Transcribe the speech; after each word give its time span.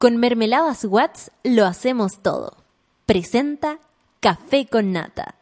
Con 0.00 0.16
Mermeladas 0.16 0.86
Watts 0.86 1.30
lo 1.44 1.66
hacemos 1.66 2.22
todo. 2.22 2.56
Presenta 3.04 3.80
Café 4.20 4.64
con 4.66 4.92
Nata. 4.92 5.34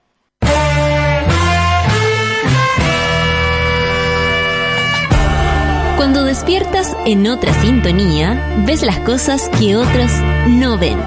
Cuando 5.97 6.25
despiertas 6.25 6.97
en 7.07 7.29
otra 7.29 7.55
sintonía, 7.55 8.65
ves 8.67 8.83
las 8.83 8.99
cosas 8.99 9.49
que 9.61 9.77
otros 9.77 10.11
no 10.49 10.77
ven. 10.77 10.99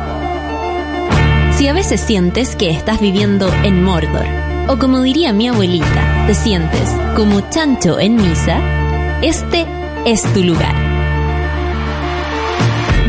Si 1.58 1.68
a 1.68 1.74
veces 1.74 2.00
sientes 2.00 2.56
que 2.56 2.70
estás 2.70 3.02
viviendo 3.02 3.54
en 3.66 3.84
Mordor, 3.84 4.28
o 4.70 4.80
como 4.80 5.02
diría 5.02 5.34
mi 5.34 5.50
abuelita, 5.50 6.26
te 6.26 6.36
sientes 6.36 6.90
como 7.18 7.42
chancho 7.50 8.00
en 8.00 8.16
misa, 8.16 8.62
este 9.22 9.66
es 10.06 10.24
tu 10.34 10.42
lugar. 10.42 10.91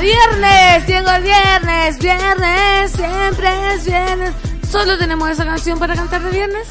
¡Viernes! 0.00 0.86
¡Llegó 0.86 1.10
el 1.10 1.22
viernes! 1.22 1.98
¡Viernes! 1.98 2.92
¡Siempre 2.92 3.74
es 3.74 3.84
viernes! 3.84 4.32
¿Solo 4.70 4.96
tenemos 4.98 5.28
esa 5.30 5.44
canción 5.44 5.78
para 5.78 5.94
cantar 5.94 6.22
de 6.22 6.30
viernes? 6.30 6.68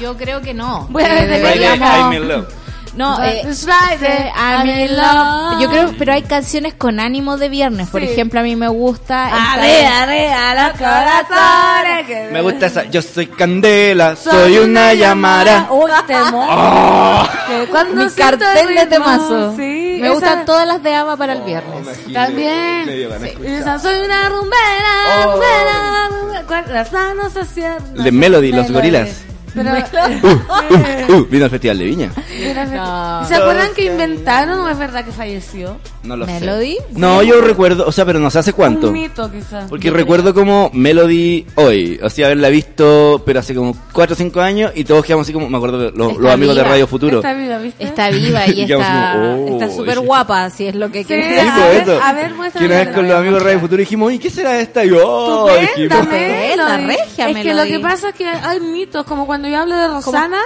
Yo 0.00 0.16
creo 0.16 0.40
que 0.40 0.54
no. 0.54 0.86
Bueno, 0.90 1.14
Que 1.14 1.26
deberíamos- 1.26 1.88
I'm 1.88 2.12
in 2.12 2.28
love. 2.28 2.46
No, 2.94 3.22
eh, 3.24 3.42
It's 3.48 3.64
Friday, 3.64 4.30
I'm 4.36 4.68
in 4.68 4.96
love. 4.96 5.60
Yo 5.62 5.68
creo, 5.70 5.94
pero 5.98 6.12
hay 6.12 6.22
canciones 6.22 6.74
con 6.74 7.00
ánimo 7.00 7.38
de 7.38 7.48
viernes. 7.48 7.88
Por 7.88 8.02
Sí. 8.02 8.08
ejemplo, 8.08 8.40
a 8.40 8.42
mí 8.42 8.54
me 8.54 8.68
gusta. 8.68 9.26
Arriba, 9.54 10.02
arriba, 10.02 10.54
los 10.68 10.78
corazones. 10.78 12.06
que- 12.06 12.28
Me 12.32 12.42
gusta 12.42 12.66
esa. 12.66 12.84
Yo 12.84 13.00
soy 13.00 13.28
Candela, 13.28 14.14
soy 14.16 14.58
una 14.58 14.92
llamara. 14.94 15.68
Uy, 15.70 15.90
temor. 16.06 17.28
Que 17.48 17.66
cuando 17.70 18.04
mi 18.04 18.10
cartel 18.10 18.74
de 18.74 18.86
temazo. 18.86 19.52
Sí, 19.56 19.98
me 20.00 20.06
esa- 20.06 20.12
gustan 20.14 20.44
todas 20.44 20.66
las 20.66 20.82
de 20.82 20.94
Ava 20.94 21.16
para 21.16 21.32
el 21.32 21.42
viernes. 21.42 21.86
También. 22.12 22.86
Me 22.86 22.98
ganas 23.00 23.20
de 23.20 23.28
escuchar. 23.28 23.52
Esa 23.52 23.78
soy 23.78 24.00
una 24.04 24.28
rumbera, 24.28 24.92
Oh. 25.26 25.30
rumbera, 25.32 26.08
rumbera. 26.10 26.42
Cuando 26.46 26.72
Las 26.74 26.92
manos 26.92 27.32
se 27.32 27.44
cierran. 27.46 27.94
De 27.94 28.12
Melody, 28.12 28.52
los 28.52 28.70
gorilas. 28.70 29.08
Pero, 29.54 29.70
Uh, 31.12 31.12
uh, 31.12 31.26
vino 31.26 31.44
al 31.44 31.50
Festival 31.50 31.78
de 31.78 31.84
Viña. 31.84 32.10
Mira, 32.38 32.64
No. 32.66 33.22
¿y 33.22 33.26
¿Se 33.26 33.34
acuerdan 33.34 33.68
que 33.74 33.84
inventaron 33.86 34.58
o 34.60 34.68
es 34.68 34.78
verdad 34.78 35.04
que 35.04 35.12
falleció? 35.12 35.78
No 36.02 36.16
lo 36.16 36.26
¿Melody? 36.26 36.76
sé. 36.76 36.84
No, 36.92 37.22
yo 37.22 37.40
recuerdo, 37.40 37.86
o 37.86 37.92
sea, 37.92 38.04
pero 38.04 38.18
no 38.18 38.30
sé 38.30 38.38
hace 38.40 38.52
cuánto. 38.52 38.88
Un 38.88 38.94
mito, 38.94 39.30
quizás. 39.30 39.68
Porque 39.68 39.90
recuerdo 39.90 40.32
como 40.34 40.70
Melody 40.72 41.46
hoy, 41.56 42.00
o 42.02 42.10
sea, 42.10 42.26
haberla 42.26 42.48
visto, 42.48 43.22
pero 43.26 43.40
hace 43.40 43.54
como 43.54 43.76
4 43.92 44.14
o 44.14 44.16
5 44.16 44.40
años 44.40 44.72
y 44.74 44.84
todos 44.84 45.04
quedamos 45.04 45.26
así 45.26 45.32
como, 45.32 45.48
me 45.48 45.56
acuerdo 45.56 45.78
de 45.78 45.90
los, 45.92 46.16
los 46.16 46.32
amigos 46.32 46.56
de. 46.56 46.62
Radio 46.62 46.86
Futuro. 46.86 47.18
Está 47.18 47.34
viva, 47.34 47.58
¿viste? 47.58 47.84
Está 47.84 48.10
viva 48.10 48.46
y 48.46 48.62
está 48.62 49.14
oh, 49.18 49.48
está 49.60 49.70
súper 49.70 49.98
sí. 49.98 50.04
guapa, 50.04 50.48
si 50.50 50.66
es 50.68 50.74
lo 50.74 50.90
que 50.90 51.00
Sí, 51.00 51.08
quieres 51.08 51.42
Sí, 51.42 51.48
a 51.48 51.66
ver, 51.68 51.82
eso. 51.82 52.00
a 52.02 52.12
ver, 52.12 52.34
muéstrame 52.34 52.66
Que 52.66 52.72
una 52.72 52.78
vez 52.80 52.88
la 52.88 52.94
con 52.94 53.08
los 53.08 53.16
amigos 53.18 53.38
de 53.40 53.44
Radio 53.44 53.60
Futuro 53.60 53.78
dijimos, 53.80 54.12
¿y 54.12 54.18
qué 54.18 54.30
será 54.30 54.60
esta? 54.60 54.84
Y 54.84 54.90
yo, 54.90 55.00
oh, 55.04 55.50
dijimos. 55.58 56.08
Melody. 56.08 56.86
regia, 56.86 57.28
Es 57.30 57.36
que 57.38 57.54
lo 57.54 57.64
que 57.64 57.78
pasa 57.80 58.08
es 58.10 58.14
que 58.14 58.26
hay 58.26 58.60
mitos, 58.60 59.04
como 59.06 59.26
cuando 59.26 59.41
yo 59.48 59.60
hablo 59.60 59.76
de 59.76 59.88
Rosana, 59.88 60.40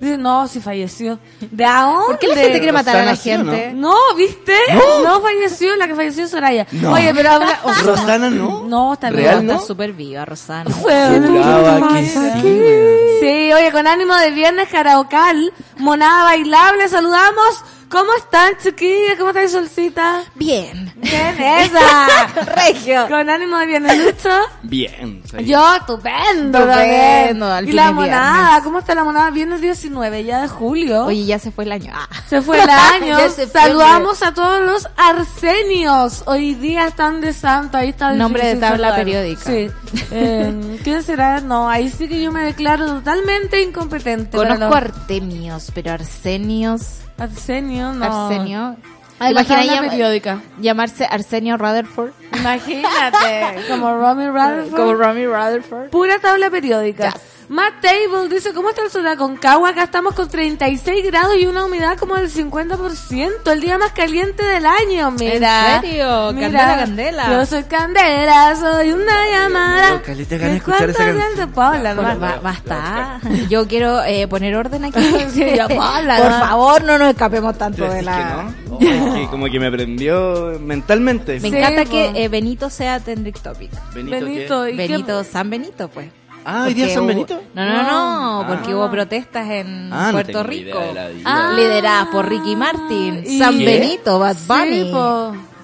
dicen, 0.00 0.22
no, 0.22 0.48
si 0.48 0.60
falleció. 0.60 1.18
¿De 1.40 1.64
dónde? 1.64 2.06
¿Por 2.06 2.18
qué 2.18 2.28
la 2.28 2.34
gente 2.36 2.58
quiere 2.58 2.72
matar 2.72 2.96
a 2.96 3.04
la 3.04 3.16
gente? 3.16 3.72
No, 3.74 3.94
¿viste? 4.16 4.54
No. 5.02 5.20
falleció, 5.20 5.76
la 5.76 5.86
que 5.86 5.94
falleció 5.94 6.24
es 6.24 6.30
Soraya. 6.30 6.66
No. 6.72 6.92
Oye, 6.92 7.12
pero 7.14 7.30
habla... 7.30 7.60
o 7.64 7.72
sea, 7.74 7.82
Rosana 7.84 8.30
no. 8.30 8.64
No, 8.64 8.92
está 8.94 9.10
¿Real 9.10 9.40
viva. 9.40 9.52
no? 9.52 9.58
Está 9.58 9.66
súper 9.66 9.92
viva, 9.92 10.24
Rosana. 10.24 10.64
Que 10.64 12.06
sí. 12.06 13.20
Sí, 13.20 13.52
oye, 13.52 13.72
con 13.72 13.86
ánimo 13.86 14.14
de 14.16 14.30
viernes 14.30 14.68
karaocal, 14.68 15.52
monada 15.78 16.24
bailable, 16.24 16.88
saludamos. 16.88 17.62
¿Cómo 17.90 18.12
están, 18.16 18.54
chiquillas? 18.62 19.16
¿Cómo 19.18 19.30
están, 19.30 19.48
Solcita? 19.48 20.22
Bien. 20.34 20.92
¿Quién 21.00 21.40
es 21.40 21.66
esa? 21.72 22.26
Regio. 22.56 23.08
con 23.08 23.28
ánimo 23.30 23.56
de 23.58 23.66
viernes, 23.66 23.98
Lucho. 23.98 24.30
Bien. 24.62 25.22
sí. 25.30 25.44
Yo, 25.44 25.76
estupendo. 25.76 26.58
Estupendo, 26.58 27.46
al 27.52 27.64
Y 27.64 27.66
fin 27.68 27.76
la 27.76 27.88
es 27.88 27.92
monada, 27.94 28.42
viernes. 28.42 28.62
¿cómo 28.64 28.78
está 28.80 28.94
la 28.94 29.04
monada? 29.04 29.30
Viernes 29.30 29.60
19 29.60 30.24
ya 30.24 30.42
de 30.42 30.48
julio. 30.48 31.04
Oye, 31.06 31.24
ya 31.24 31.38
se 31.38 31.50
fue 31.52 31.64
el 31.64 31.72
año. 31.72 31.92
Ah. 31.94 32.08
Se 32.28 32.42
fue 32.42 32.60
el 32.62 32.68
año. 32.70 33.18
Saludamos 33.52 34.22
a 34.22 34.34
todos 34.34 34.60
los 34.62 34.88
arsenios. 34.96 36.22
Hoy 36.26 36.54
día 36.54 36.86
están 36.88 37.20
de 37.20 37.32
santo. 37.32 37.76
Ahí 37.76 37.90
está 37.90 38.12
Nombre 38.12 38.42
difícil 38.42 38.60
de 38.60 38.66
tabla 38.66 38.88
saludar. 38.90 39.04
periódica. 39.04 39.42
Sí. 39.44 39.70
Eh, 40.16 40.78
¿Quién 40.84 41.02
será? 41.02 41.40
No, 41.40 41.68
ahí 41.68 41.88
sí 41.88 42.08
que 42.08 42.20
yo 42.22 42.30
me 42.30 42.42
declaro 42.44 42.86
totalmente 42.86 43.62
incompetente. 43.62 44.36
Conozco 44.36 44.64
los- 44.66 44.74
artemios, 44.76 45.70
pero 45.74 45.92
arsenios. 45.92 46.98
Arsenio, 47.18 47.92
no. 47.92 48.04
Arsenio. 48.04 48.76
La 49.20 49.30
Imagina 49.30 49.64
llama- 49.64 49.88
periódica. 49.90 50.40
llamarse 50.60 51.06
Arsenio 51.10 51.56
Rutherford. 51.56 52.10
Imagínate. 52.36 53.64
como 53.70 53.94
Romy 53.94 54.26
Rutherford. 54.26 54.76
Como 54.76 54.94
Romy 54.94 55.26
Rutherford. 55.26 55.90
Pura 55.90 56.18
tabla 56.18 56.50
periódica. 56.50 57.10
Yes. 57.12 57.22
Matt 57.48 57.74
Table 57.82 58.28
dice, 58.34 58.54
¿cómo 58.54 58.70
está 58.70 58.82
el 58.82 58.90
sol 58.90 59.02
de 59.02 59.10
Aconcagua? 59.10 59.68
Acá 59.68 59.84
estamos 59.84 60.14
con 60.14 60.28
36 60.28 61.04
grados 61.04 61.34
y 61.38 61.46
una 61.46 61.64
humedad 61.66 61.98
como 61.98 62.14
del 62.16 62.30
50%. 62.30 63.52
El 63.52 63.60
día 63.60 63.76
más 63.76 63.92
caliente 63.92 64.42
del 64.42 64.64
año, 64.64 65.10
mira. 65.10 65.76
¿En 65.76 65.82
serio? 65.82 66.32
Mira, 66.32 66.48
Candela, 66.50 66.76
candela. 66.78 67.30
Yo 67.30 67.46
soy 67.46 67.64
Candela, 67.64 68.56
soy 68.56 68.92
una 68.92 69.12
llamada. 69.30 70.02
Ganas 70.02 71.36
de 71.36 71.46
Paula, 71.48 71.94
no? 71.94 72.02
Basta. 72.42 73.20
Yo 73.50 73.68
quiero 73.68 74.02
eh, 74.04 74.26
poner 74.26 74.56
orden 74.56 74.84
aquí. 74.86 75.00
Sí, 75.34 75.44
ya, 75.54 75.68
Paula, 75.76 76.16
Por 76.16 76.30
favor, 76.30 76.84
no 76.84 76.96
nos 76.98 77.08
escapemos 77.10 77.58
tanto 77.58 77.84
¿Te 77.86 77.94
de 77.94 78.02
la... 78.02 78.16
que 78.16 78.24
no? 78.24 78.64
Oh, 78.74 78.78
que 78.78 79.26
como 79.30 79.46
que 79.46 79.60
me 79.60 79.70
prendió 79.70 80.58
mentalmente. 80.60 81.34
Me 81.38 81.48
Sí, 81.50 81.56
encanta 81.56 81.84
po. 81.84 81.90
que 81.90 82.24
eh, 82.24 82.28
Benito 82.28 82.68
sea 82.70 82.98
Tendrick 82.98 83.38
Topic. 83.40 83.70
Benito, 83.94 84.16
Benito, 84.16 84.64
¿qué? 84.64 84.70
¿y 84.72 84.76
qué- 84.76 84.88
Benito, 84.88 85.22
San 85.24 85.48
Benito, 85.50 85.88
pues. 85.88 86.08
Ah, 86.44 86.64
¿hoy 86.66 86.74
día 86.74 86.88
San 86.88 86.98
hubo- 87.04 87.06
Benito? 87.08 87.42
No, 87.54 87.64
no, 87.64 87.82
no, 87.82 88.40
Ah. 88.42 88.46
porque 88.48 88.74
hubo 88.74 88.90
protestas 88.90 89.48
en 89.50 89.92
Ah, 89.92 90.06
no 90.06 90.12
Puerto 90.12 90.42
Rico. 90.42 90.78
Ah, 91.24 91.52
lideradas 91.56 92.08
por 92.08 92.28
Ricky 92.28 92.54
Martin, 92.56 93.22
¿Y- 93.26 93.38
San 93.38 93.58
¿Qué? 93.58 93.64
Benito, 93.64 94.18
Bad 94.18 94.36
Bunny, 94.46 94.84
Sí. 94.84 94.92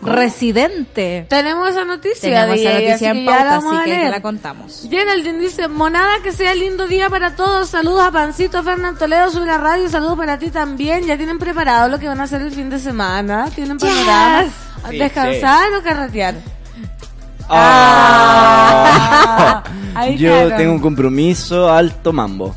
Residente. 0.03 1.27
Tenemos 1.29 1.69
esa 1.69 1.85
noticia. 1.85 2.21
Tenemos 2.23 2.57
esa 2.59 2.73
noticia 2.73 3.11
en 3.11 3.17
que 3.19 3.25
ya 3.27 3.35
la 3.45 3.61
pauta, 3.61 3.69
así 3.81 3.85
que 3.91 3.97
te 3.99 4.09
la 4.09 4.23
contamos. 4.23 4.87
Geraldine 4.91 5.39
dice, 5.39 5.69
monada 5.69 6.23
que 6.23 6.33
sea 6.33 6.55
lindo 6.55 6.87
día 6.87 7.11
para 7.11 7.37
todos, 7.37 7.69
saludos 7.69 8.07
a 8.07 8.11
Pancito, 8.11 8.63
Fernando 8.63 8.99
Toledo, 8.99 9.31
sube 9.31 9.45
la 9.45 9.59
radio, 9.59 9.91
saludos 9.91 10.17
para 10.17 10.39
ti 10.39 10.49
también, 10.51 11.05
ya 11.05 11.19
tienen 11.19 11.39
preparado 11.39 11.89
lo 11.91 11.99
que 11.99 12.09
van 12.09 12.19
a 12.19 12.23
hacer 12.25 12.41
el 12.41 12.51
fin 12.51 12.71
de 12.71 12.79
semana, 12.79 13.51
tienen 13.55 13.79
Sí, 13.79 13.87
descansar 14.97 15.75
o 15.79 15.83
carretear. 15.83 16.37
Ah. 18.33 19.63
Ahí 19.95 20.17
Yo 20.17 20.55
tengo 20.57 20.73
un 20.73 20.81
compromiso 20.81 21.71
alto 21.73 22.13
mambo. 22.13 22.55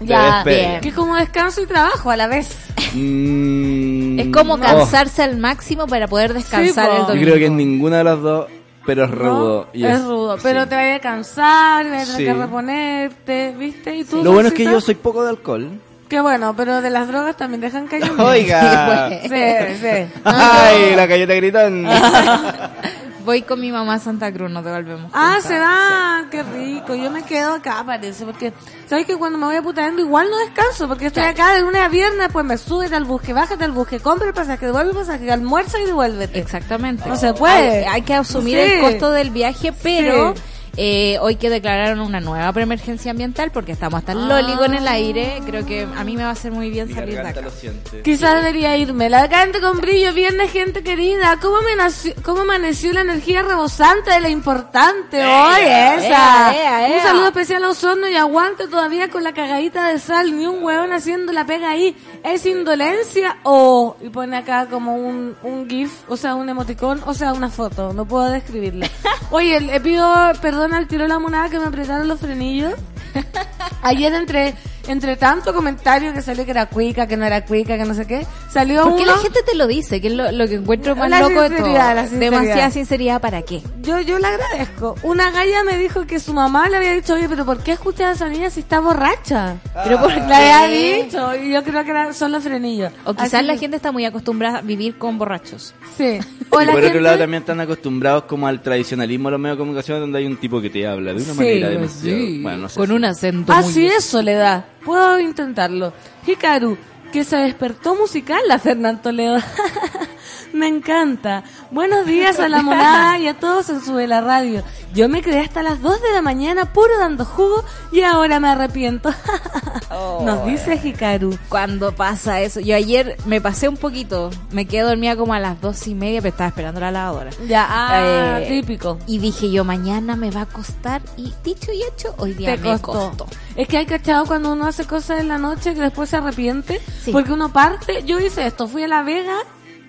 Ya, 0.00 0.42
que 0.44 0.80
es 0.88 0.94
como 0.94 1.14
descanso 1.16 1.62
y 1.62 1.66
trabajo 1.66 2.10
a 2.10 2.16
la 2.16 2.26
vez. 2.26 2.54
Mm, 2.92 4.18
Es 4.20 4.26
como 4.28 4.54
oh, 4.54 4.58
cansarse 4.60 5.22
al 5.22 5.38
máximo 5.38 5.86
para 5.86 6.06
poder 6.06 6.34
descansar 6.34 6.90
el 6.90 6.96
Yo 6.98 7.02
domingo. 7.06 7.24
creo 7.24 7.34
que 7.36 7.46
en 7.46 7.56
ninguna 7.56 7.98
de 7.98 8.04
las 8.04 8.20
dos, 8.20 8.46
pero 8.84 9.04
es 9.04 9.10
¿no? 9.10 9.16
rudo. 9.16 9.68
y 9.72 9.84
es 9.86 10.02
rudo, 10.04 10.36
pero 10.42 10.64
sí. 10.64 10.68
te 10.68 10.74
vayas 10.76 10.98
a 10.98 11.00
cansar, 11.00 11.90
vas 11.90 12.02
a 12.02 12.04
tener 12.04 12.16
Sí. 12.18 12.24
que 12.26 12.34
reponerte, 12.34 13.54
¿viste? 13.58 13.96
¿Y 13.96 14.04
tú, 14.04 14.22
Lo 14.22 14.32
bueno 14.32 14.48
es 14.48 14.54
que 14.54 14.64
yo 14.64 14.80
soy 14.82 14.96
poco 14.96 15.22
de 15.24 15.30
alcohol. 15.30 15.80
Qué 16.10 16.20
bueno, 16.20 16.54
pero 16.56 16.82
de 16.82 16.90
las 16.90 17.08
drogas 17.08 17.36
también 17.36 17.60
dejan 17.62 17.86
caer. 17.88 18.08
Oiga. 18.20 19.08
pues. 19.08 19.22
Sí, 19.22 19.80
sí. 19.80 20.20
Ay, 20.24 20.94
la 20.94 21.06
galleta 21.06 21.34
gritando. 21.34 21.90
Voy 23.26 23.42
con 23.42 23.60
mi 23.60 23.72
mamá 23.72 23.94
a 23.94 23.98
Santa 23.98 24.32
Cruz, 24.32 24.50
nos 24.52 24.64
devolvemos. 24.64 25.10
Ah, 25.12 25.38
se 25.42 25.58
va, 25.58 26.24
qué 26.30 26.44
rico. 26.44 26.94
Yo 26.94 27.10
me 27.10 27.24
quedo 27.24 27.54
acá, 27.54 27.82
parece, 27.84 28.24
porque 28.24 28.52
sabes 28.88 29.04
que 29.04 29.16
cuando 29.16 29.36
me 29.36 29.46
voy 29.46 29.56
a 29.56 29.62
putaendo 29.62 30.00
igual 30.00 30.28
no 30.30 30.38
descanso, 30.38 30.86
porque 30.86 31.06
estoy 31.06 31.24
acá 31.24 31.52
de 31.54 31.62
lunes 31.62 31.82
a 31.82 31.88
viernes, 31.88 32.28
pues 32.32 32.44
me 32.46 32.56
sube 32.56 32.86
al 32.86 33.02
bus, 33.04 33.20
bájate 33.26 33.64
al 33.64 33.72
bus, 33.72 33.88
compra 34.00 34.28
el 34.28 34.32
pasaje, 34.34 34.66
devuelve 34.66 34.90
el 34.92 34.96
pasaje, 34.96 35.30
almuerza 35.30 35.78
y 35.80 35.86
devuélvete. 35.86 36.38
Exactamente. 36.38 37.08
No 37.08 37.16
se 37.16 37.34
puede. 37.34 37.80
Hay, 37.80 37.94
hay 37.96 38.02
que 38.02 38.14
asumir 38.14 38.56
Sí. 38.58 38.72
el 38.74 38.80
costo 38.80 39.10
del 39.10 39.30
viaje, 39.30 39.72
pero 39.82 40.32
Sí. 40.36 40.42
Eh, 40.78 41.16
hoy 41.22 41.36
que 41.36 41.48
declararon 41.48 42.00
una 42.00 42.20
nueva 42.20 42.52
preemergencia 42.52 43.10
ambiental 43.10 43.50
porque 43.50 43.72
estamos 43.72 43.98
hasta 43.98 44.12
el 44.12 44.28
lólico 44.28 44.64
en 44.66 44.74
el 44.74 44.86
aire, 44.86 45.40
creo 45.46 45.64
que 45.64 45.82
a 45.96 46.04
mí 46.04 46.16
me 46.16 46.22
va 46.22 46.28
a 46.28 46.32
hacer 46.32 46.52
muy 46.52 46.68
bien 46.70 46.88
Mi 46.88 46.94
salir 46.94 47.14
de 47.14 47.20
acá. 47.28 47.40
lo 47.40 47.50
siente. 47.50 48.02
Quizás 48.02 48.34
debería 48.36 48.76
irme. 48.76 49.08
La 49.08 49.26
garganta 49.26 49.60
con 49.60 49.78
brillo, 49.80 50.12
viernes, 50.12 50.50
gente 50.52 50.82
querida. 50.82 51.38
¿Cómo, 51.40 51.62
me 51.62 51.76
nació- 51.76 52.14
cómo 52.22 52.42
amaneció 52.42 52.92
la 52.92 53.00
energía 53.00 53.42
rebosante 53.42 54.10
de 54.10 54.20
la 54.20 54.28
importante 54.28 55.24
hoy 55.24 55.60
esa? 55.62 56.54
ea, 56.54 56.88
ea, 56.88 56.96
Un 56.96 57.02
saludo 57.02 57.26
especial 57.28 57.64
a 57.64 57.70
Osorno 57.70 58.08
y 58.08 58.16
aguante 58.16 58.68
todavía 58.68 59.08
con 59.08 59.24
la 59.24 59.32
cagadita 59.32 59.88
de 59.88 59.98
sal. 59.98 60.36
Ni 60.36 60.46
un 60.46 60.62
huevón 60.62 60.92
haciendo 60.92 61.32
la 61.32 61.46
pega 61.46 61.70
ahí. 61.70 61.96
¿Es 62.26 62.44
indolencia 62.44 63.36
o...? 63.44 63.96
Y 64.02 64.08
pone 64.08 64.36
acá 64.36 64.66
como 64.66 64.96
un, 64.96 65.36
un 65.44 65.70
gif, 65.70 65.92
o 66.08 66.16
sea, 66.16 66.34
un 66.34 66.48
emoticón, 66.48 67.00
o 67.06 67.14
sea, 67.14 67.32
una 67.32 67.50
foto. 67.50 67.92
No 67.92 68.04
puedo 68.04 68.28
describirla. 68.28 68.90
Oye, 69.30 69.60
le 69.60 69.80
pido 69.80 70.12
perdón 70.42 70.74
al 70.74 70.88
tiro 70.88 71.04
de 71.04 71.08
la 71.08 71.20
monada 71.20 71.48
que 71.48 71.60
me 71.60 71.66
apretaron 71.66 72.08
los 72.08 72.18
frenillos. 72.18 72.74
Ayer 73.82 74.12
entre 74.12 74.56
entre 74.88 75.16
tanto 75.16 75.52
comentario 75.54 76.12
que 76.12 76.22
salió 76.22 76.44
que 76.44 76.50
era 76.50 76.66
cuica, 76.66 77.06
que 77.06 77.16
no 77.16 77.24
era 77.24 77.44
cuica, 77.44 77.76
que 77.76 77.84
no 77.84 77.94
sé 77.94 78.06
qué, 78.06 78.26
salió 78.50 78.82
¿Por 78.84 78.96
qué 78.96 79.02
uno... 79.02 79.12
la 79.16 79.18
gente 79.18 79.40
te 79.44 79.54
lo 79.56 79.66
dice? 79.66 80.00
Que 80.00 80.08
es 80.08 80.14
lo, 80.14 80.30
lo 80.32 80.46
que 80.48 80.54
encuentro 80.54 80.94
más 80.96 81.10
La 81.10 81.20
loco 81.20 81.40
de 81.42 81.50
todo. 81.50 81.66
la 81.72 82.06
sinceridad. 82.06 82.10
Demasiada 82.18 82.70
sinceridad, 82.70 83.20
¿para 83.20 83.42
qué? 83.42 83.62
Yo, 83.82 84.00
yo 84.00 84.18
le 84.18 84.26
agradezco. 84.26 84.94
Una 85.02 85.30
galla 85.30 85.64
me 85.64 85.76
dijo 85.78 86.06
que 86.06 86.18
su 86.20 86.32
mamá 86.34 86.68
le 86.68 86.76
había 86.76 86.92
dicho, 86.92 87.14
oye, 87.14 87.28
pero 87.28 87.44
¿por 87.44 87.58
qué 87.58 87.72
escuchas 87.72 88.08
a 88.08 88.12
esa 88.12 88.28
niña 88.28 88.50
si 88.50 88.60
está 88.60 88.80
borracha? 88.80 89.56
Pero 89.84 90.00
por 90.00 90.12
Le 90.12 90.34
había 90.34 90.66
dicho, 91.02 91.34
y 91.36 91.52
yo 91.52 91.62
creo 91.64 91.84
que 91.84 91.90
eran, 91.90 92.14
son 92.14 92.32
los 92.32 92.42
frenillos. 92.44 92.92
O 93.04 93.14
quizás 93.14 93.34
Así 93.34 93.46
la 93.46 93.52
que- 93.54 93.58
gente 93.60 93.76
está 93.76 93.92
muy 93.92 94.04
acostumbrada 94.04 94.58
a 94.58 94.62
vivir 94.62 94.98
con 94.98 95.18
borrachos. 95.18 95.74
Sí. 95.96 96.18
Y 96.20 96.44
O 96.50 96.60
la 96.60 96.66
por 96.72 96.74
gente- 96.80 96.86
otro 96.88 97.00
lado 97.00 97.18
también 97.18 97.42
están 97.42 97.60
acostumbrados 97.60 98.24
como 98.24 98.46
al 98.46 98.60
tradicionalismo 98.62 99.28
de 99.28 99.32
los 99.32 99.40
medios 99.40 99.56
de 99.56 99.60
comunicación 99.60 100.00
donde 100.00 100.18
hay 100.18 100.26
un 100.26 100.36
tipo 100.36 100.60
que 100.60 100.70
te 100.70 100.86
habla 100.86 101.12
de 101.12 101.16
una 101.22 101.32
Sí, 101.32 101.38
manera 101.38 101.68
demasiado... 101.70 102.18
Bueno, 102.42 102.56
no 102.58 102.68
sé 102.68 102.78
con 102.78 102.86
si- 102.88 102.92
un 102.94 103.04
acento 103.04 103.52
Así 103.52 103.80
muy... 103.80 103.88
es, 103.88 104.04
Soledad. 104.04 104.64
Puedo 104.86 105.18
intentarlo. 105.18 105.92
Hikaru, 106.24 106.78
que 107.12 107.24
se 107.24 107.36
despertó 107.36 107.96
musical 107.96 108.40
la 108.46 108.60
Fernán 108.60 109.02
Toledo. 109.02 109.38
me 110.52 110.68
encanta. 110.68 111.44
Buenos 111.70 112.06
días 112.06 112.38
a 112.40 112.48
la 112.48 112.62
monada 112.62 113.18
y 113.18 113.26
a 113.28 113.38
todos 113.38 113.68
en 113.70 113.84
Sube 113.84 114.06
la 114.06 114.20
Radio. 114.20 114.62
Yo 114.94 115.08
me 115.08 115.20
quedé 115.22 115.40
hasta 115.40 115.62
las 115.62 115.80
2 115.82 116.00
de 116.02 116.12
la 116.12 116.22
mañana 116.22 116.72
puro 116.72 116.98
dando 116.98 117.24
jugo 117.24 117.62
y 117.92 118.02
ahora 118.02 118.40
me 118.40 118.48
arrepiento. 118.48 119.10
Nos 120.24 120.46
dice 120.46 120.80
Hikaru. 120.82 121.38
Cuando 121.48 121.94
pasa 121.94 122.40
eso, 122.40 122.60
yo 122.60 122.74
ayer 122.74 123.16
me 123.26 123.40
pasé 123.40 123.68
un 123.68 123.76
poquito, 123.76 124.30
me 124.50 124.66
quedé 124.66 124.82
dormida 124.82 125.16
como 125.16 125.34
a 125.34 125.40
las 125.40 125.60
dos 125.60 125.86
y 125.86 125.94
media, 125.94 126.20
pero 126.22 126.30
estaba 126.32 126.48
esperando 126.48 126.80
la 126.80 126.90
lavadora. 126.90 127.30
Ya, 127.46 127.66
ah, 127.68 128.40
Eh, 128.40 128.46
típico. 128.48 128.98
Y 129.06 129.18
dije 129.18 129.50
yo, 129.50 129.64
mañana 129.64 130.16
me 130.16 130.30
va 130.30 130.42
a 130.42 130.46
costar, 130.46 131.02
y 131.16 131.32
dicho 131.44 131.72
y 131.72 131.82
hecho, 131.82 132.14
hoy 132.18 132.34
día 132.34 132.56
Te 132.56 132.62
me 132.62 132.78
costó. 132.78 133.10
costó. 133.10 133.26
Es 133.54 133.68
que 133.68 133.78
hay 133.78 133.86
cachado 133.86 134.26
cuando 134.26 134.52
uno 134.52 134.66
hace 134.66 134.84
cosas 134.86 135.20
en 135.20 135.28
la 135.28 135.38
noche 135.38 135.74
que 135.74 135.80
después 135.80 136.10
se 136.10 136.16
arrepiente. 136.16 136.80
Sí. 137.02 137.12
Porque 137.12 137.32
uno 137.32 137.52
parte. 137.52 138.02
Yo 138.04 138.18
hice 138.20 138.46
esto. 138.46 138.68
Fui 138.68 138.82
a 138.82 138.88
La 138.88 139.02
Vega 139.02 139.36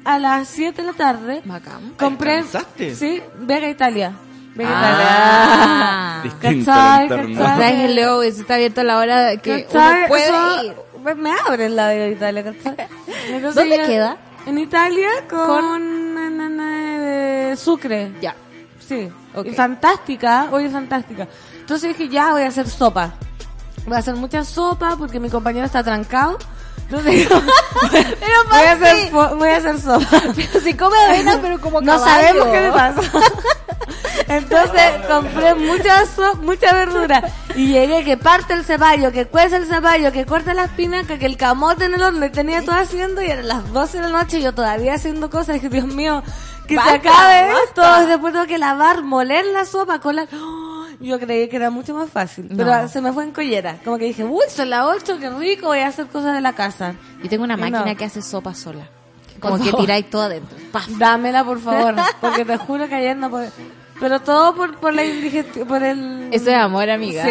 a 0.07 0.19
las 0.19 0.47
7 0.47 0.81
de 0.81 0.87
la 0.87 0.93
tarde. 0.93 1.41
Bacán. 1.45 1.93
Compré. 1.99 2.37
¿Alcanzaste? 2.37 2.95
Sí, 2.95 3.21
Vega 3.39 3.67
Italia. 3.69 4.13
Vega 4.55 4.69
Ah. 4.73 6.23
¿Cachai? 6.41 6.63
¿Cachai? 6.63 7.33
O 7.35 7.37
sea, 7.37 7.71
que 7.75 7.93
luego 7.93 8.23
está 8.23 8.55
abierto 8.55 8.81
a 8.81 8.83
la 8.83 8.97
hora 8.97 9.37
que 9.37 9.65
¿Cachai? 9.65 9.97
uno 9.99 10.07
puede 10.07 10.23
Eso- 10.27 10.63
ir. 10.63 10.75
me- 11.03 11.15
Me 11.15 11.31
abren 11.47 11.75
la 11.75 11.87
Vega 11.89 12.07
Italia, 12.07 12.43
¿cachai? 12.43 12.87
Entonces 13.29 13.55
¿Dónde 13.55 13.85
queda? 13.85 14.17
En 14.45 14.57
Italia 14.57 15.09
con, 15.29 16.13
na, 16.15 16.29
na, 16.29 16.49
na, 16.49 16.97
de 16.99 17.55
Sucre. 17.57 18.13
Ya. 18.21 18.33
Sí, 18.79 19.09
Ok. 19.35 19.47
y 19.47 19.51
fantástica, 19.53 20.47
oye, 20.51 20.69
fantástica. 20.69 21.27
Entonces 21.59 21.89
dije, 21.97 22.09
ya 22.09 22.31
voy 22.31 22.43
a 22.43 22.47
hacer 22.47 22.69
sopa. 22.69 23.13
Voy 23.85 23.95
a 23.95 23.99
hacer 23.99 24.15
mucha 24.15 24.43
sopa 24.45 24.95
porque 24.97 25.19
mi 25.19 25.29
compañero 25.29 25.65
está 25.65 25.83
trancado. 25.83 26.37
Entonces 26.89 27.13
digo, 27.29 27.41
voy, 28.49 28.59
a 28.59 28.71
hacer, 28.71 29.11
voy 29.11 29.49
a 29.49 29.57
hacer 29.57 29.81
sopa. 29.81 30.21
Pero 30.35 30.61
si 30.63 30.73
come 30.73 30.97
avena, 30.97 31.37
pero 31.41 31.59
como 31.59 31.81
No 31.81 31.93
caballo. 31.97 32.05
sabemos 32.27 32.47
qué 32.47 32.61
le 32.61 32.71
pasa. 32.71 33.01
Entonces 34.29 34.81
compré 35.07 35.55
mucha 35.55 36.05
so- 36.05 36.35
mucha 36.37 36.73
verdura 36.73 37.23
y 37.55 37.67
llegué 37.67 38.03
que 38.03 38.17
parte 38.17 38.53
el 38.53 38.65
ceballo, 38.65 39.11
que 39.11 39.25
cuece 39.25 39.55
el 39.57 39.65
ceballo, 39.67 40.11
que 40.11 40.25
corta 40.25 40.53
la 40.53 40.65
espinaca, 40.65 41.17
que 41.17 41.25
el 41.25 41.37
camote 41.37 41.85
en 41.85 41.93
el 41.93 42.01
horno 42.03 42.25
y 42.25 42.29
tenía 42.29 42.63
todo 42.63 42.75
haciendo 42.75 43.21
y 43.21 43.27
eran 43.27 43.47
las 43.47 43.71
12 43.71 43.97
de 44.01 44.09
la 44.09 44.09
noche 44.23 44.39
y 44.39 44.43
yo 44.43 44.53
todavía 44.53 44.95
haciendo 44.95 45.29
cosas. 45.29 45.55
Dije, 45.55 45.69
Dios 45.71 45.85
mío, 45.87 46.23
que 46.67 46.75
Basta, 46.75 46.91
se 46.91 46.97
acabe 46.97 47.47
basta. 47.53 47.63
esto. 47.63 48.03
Y 48.03 48.05
después 48.07 48.33
tengo 48.33 48.47
que 48.47 48.57
lavar, 48.57 49.03
moler 49.03 49.45
la 49.47 49.65
sopa 49.65 49.99
con 49.99 50.15
la... 50.17 50.27
Yo 50.99 51.19
creí 51.19 51.47
que 51.47 51.57
era 51.57 51.69
mucho 51.69 51.93
más 51.93 52.09
fácil, 52.09 52.49
pero 52.57 52.87
se 52.87 53.01
me 53.01 53.11
fue 53.13 53.23
en 53.23 53.31
collera. 53.31 53.77
Como 53.85 53.97
que 53.99 54.05
dije, 54.05 54.23
uy, 54.23 54.43
son 54.49 54.69
las 54.71 54.83
8, 54.85 55.17
qué 55.19 55.29
rico, 55.29 55.67
voy 55.67 55.79
a 55.79 55.87
hacer 55.87 56.07
cosas 56.07 56.33
de 56.33 56.41
la 56.41 56.53
casa. 56.53 56.95
Yo 57.21 57.29
tengo 57.29 57.43
una 57.43 57.55
máquina 57.55 57.85
no. 57.85 57.95
que 57.95 58.05
hace 58.05 58.21
sopa 58.21 58.55
sola. 58.55 58.89
Como 59.39 59.55
Por 59.57 59.63
que 59.65 59.69
favor. 59.71 59.85
tiráis 59.85 60.09
todo 60.09 60.23
adentro. 60.23 60.57
Paf. 60.71 60.87
Dámela, 60.97 61.43
por 61.43 61.59
favor, 61.59 61.93
porque 62.21 62.43
te 62.45 62.57
juro 62.57 62.87
que 62.89 62.95
ayer 62.95 63.15
no 63.15 63.29
puedo. 63.29 63.47
Pero 63.99 64.19
todo 64.21 64.55
por, 64.55 64.75
por 64.77 64.93
la 64.93 65.03
indigestión, 65.05 65.67
por 65.67 65.83
el... 65.83 66.29
Eso 66.31 66.49
es 66.49 66.55
amor, 66.55 66.89
amiga. 66.89 67.23
Sí, 67.23 67.29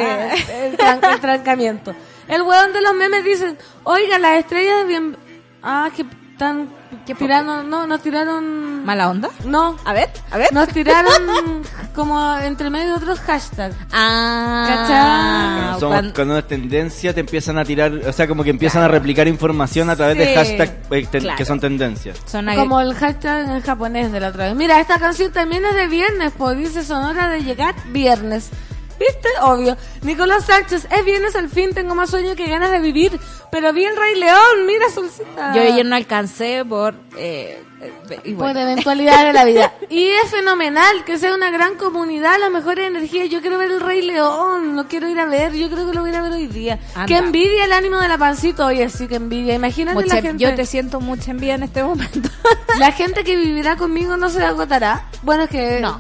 el, 0.53 0.77
tran- 0.77 1.13
el 1.15 1.21
trancamiento. 1.21 1.95
El 2.29 2.43
hueón 2.43 2.73
de 2.73 2.81
los 2.81 2.95
memes 2.95 3.25
dice, 3.25 3.57
oiga, 3.85 4.19
las 4.19 4.39
estrellas 4.39 4.87
bien... 4.87 5.17
Ah, 5.63 5.91
que 5.95 6.05
están 6.37 6.69
¿Qué 7.07 7.15
tiraron, 7.15 7.69
no, 7.71 7.87
nos 7.87 8.03
tiraron... 8.03 8.85
¿Mala 8.85 9.09
onda? 9.11 9.31
No, 9.45 9.77
A 9.85 9.93
ver, 9.95 10.09
a 10.31 10.37
ver. 10.37 10.53
nos 10.53 10.69
tiraron 10.69 11.63
como 11.95 12.37
entre 12.37 12.69
medio 12.71 12.89
de 12.89 12.93
otros 12.95 13.19
hashtags. 13.21 13.75
Ah, 13.93 14.67
Cuando, 14.69 15.81
somos- 15.81 15.89
cuando- 15.95 16.15
cuando 16.15 16.39
es 16.39 16.47
tendencia 16.47 17.15
te 17.15 17.21
empiezan 17.21 17.59
a 17.59 17.65
tirar, 17.65 17.93
o 18.07 18.13
sea, 18.13 18.29
como 18.29 18.45
que 18.45 18.51
empiezan 18.51 18.83
a 18.83 18.89
replicar 18.89 19.27
información 19.29 19.89
a 19.91 19.97
través 19.97 20.19
de 20.19 20.35
hashtags 20.35 20.73
eh, 20.91 21.09
ten- 21.11 21.23
Claro. 21.23 21.39
que 21.39 21.45
son 21.45 21.59
tendencias. 21.59 22.19
son 22.27 22.47
ag- 22.47 22.57
Como 22.57 22.81
el 22.81 22.95
hashtag 22.95 23.49
en 23.49 23.63
japonés 23.63 24.13
de 24.13 24.21
la 24.21 24.29
otra 24.29 24.45
vez. 24.47 24.55
Mira, 24.55 24.79
esta 24.81 24.99
canción 24.99 25.33
también 25.33 25.65
es 25.65 25.75
de 25.75 25.87
viernes, 25.89 26.33
pues 26.37 26.57
dice 26.59 26.85
Sonora 26.85 27.29
de 27.31 27.43
llegar 27.43 27.75
viernes. 27.93 28.51
¿Viste? 28.99 29.29
Obvio. 29.43 29.77
Nicolás 30.03 30.47
Sánchez, 30.47 30.87
es 30.91 31.05
viernes 31.05 31.37
al 31.37 31.49
fin, 31.49 31.75
tengo 31.75 31.95
más 31.95 32.11
sueño 32.11 32.35
que 32.35 32.47
ganas 32.49 32.71
de 32.71 32.81
vivir. 32.81 33.19
Pero 33.51 33.73
vi 33.73 33.85
el 33.85 33.97
Rey 33.97 34.19
León, 34.19 34.67
mira 34.67 34.89
Solcita. 34.91 35.55
Yo 35.55 35.63
ayer 35.63 35.85
no 35.87 35.97
alcancé 35.97 36.65
por... 36.69 36.95
Eh, 37.17 37.63
eh, 37.81 37.93
bueno. 38.35 38.39
Por 38.39 38.57
eventualidades 38.57 39.27
de 39.27 39.33
la 39.33 39.45
vida. 39.45 39.73
Y 39.91 40.09
es 40.09 40.31
fenomenal 40.31 41.05
que 41.05 41.19
sea 41.19 41.35
una 41.35 41.51
gran 41.51 41.77
comunidad, 41.77 42.39
la 42.41 42.51
mejor 42.51 42.79
energía. 42.79 43.27
Yo 43.27 43.41
quiero 43.41 43.59
ver 43.59 43.71
el 43.71 43.81
Rey 43.81 44.03
León, 44.03 44.75
lo 44.77 44.89
quiero 44.89 45.09
ir 45.09 45.19
a 45.21 45.27
ver. 45.27 45.53
Yo 45.53 45.71
creo 45.71 45.87
que 45.87 45.95
lo 45.95 46.01
voy 46.01 46.11
a 46.11 46.13
ir 46.15 46.19
a 46.19 46.23
ver 46.23 46.33
hoy 46.33 46.47
día. 46.49 46.79
Anda. 46.95 47.07
Que 47.07 47.17
envidia 47.19 47.65
el 47.67 47.73
ánimo 47.73 47.99
de 47.99 48.09
la 48.09 48.19
pancita. 48.19 48.67
Oye, 48.67 48.89
sí, 48.91 49.07
que 49.07 49.17
envidia. 49.17 49.55
Imagínate 49.55 49.95
Mucha- 49.95 50.17
la 50.17 50.23
gente. 50.23 50.43
Yo 50.43 50.55
te 50.55 50.67
siento 50.67 51.01
mucha 51.01 51.31
envidia 51.31 51.55
en 51.55 51.63
este 51.63 51.83
momento. 51.83 52.29
La 52.79 52.93
gente 52.93 53.25
que 53.25 53.37
vivirá 53.37 53.77
conmigo 53.77 54.17
no 54.19 54.29
se 54.29 54.45
agotará. 54.45 55.07
Bueno, 55.23 55.45
es 55.45 55.51
que. 55.51 55.81
No. 55.81 55.99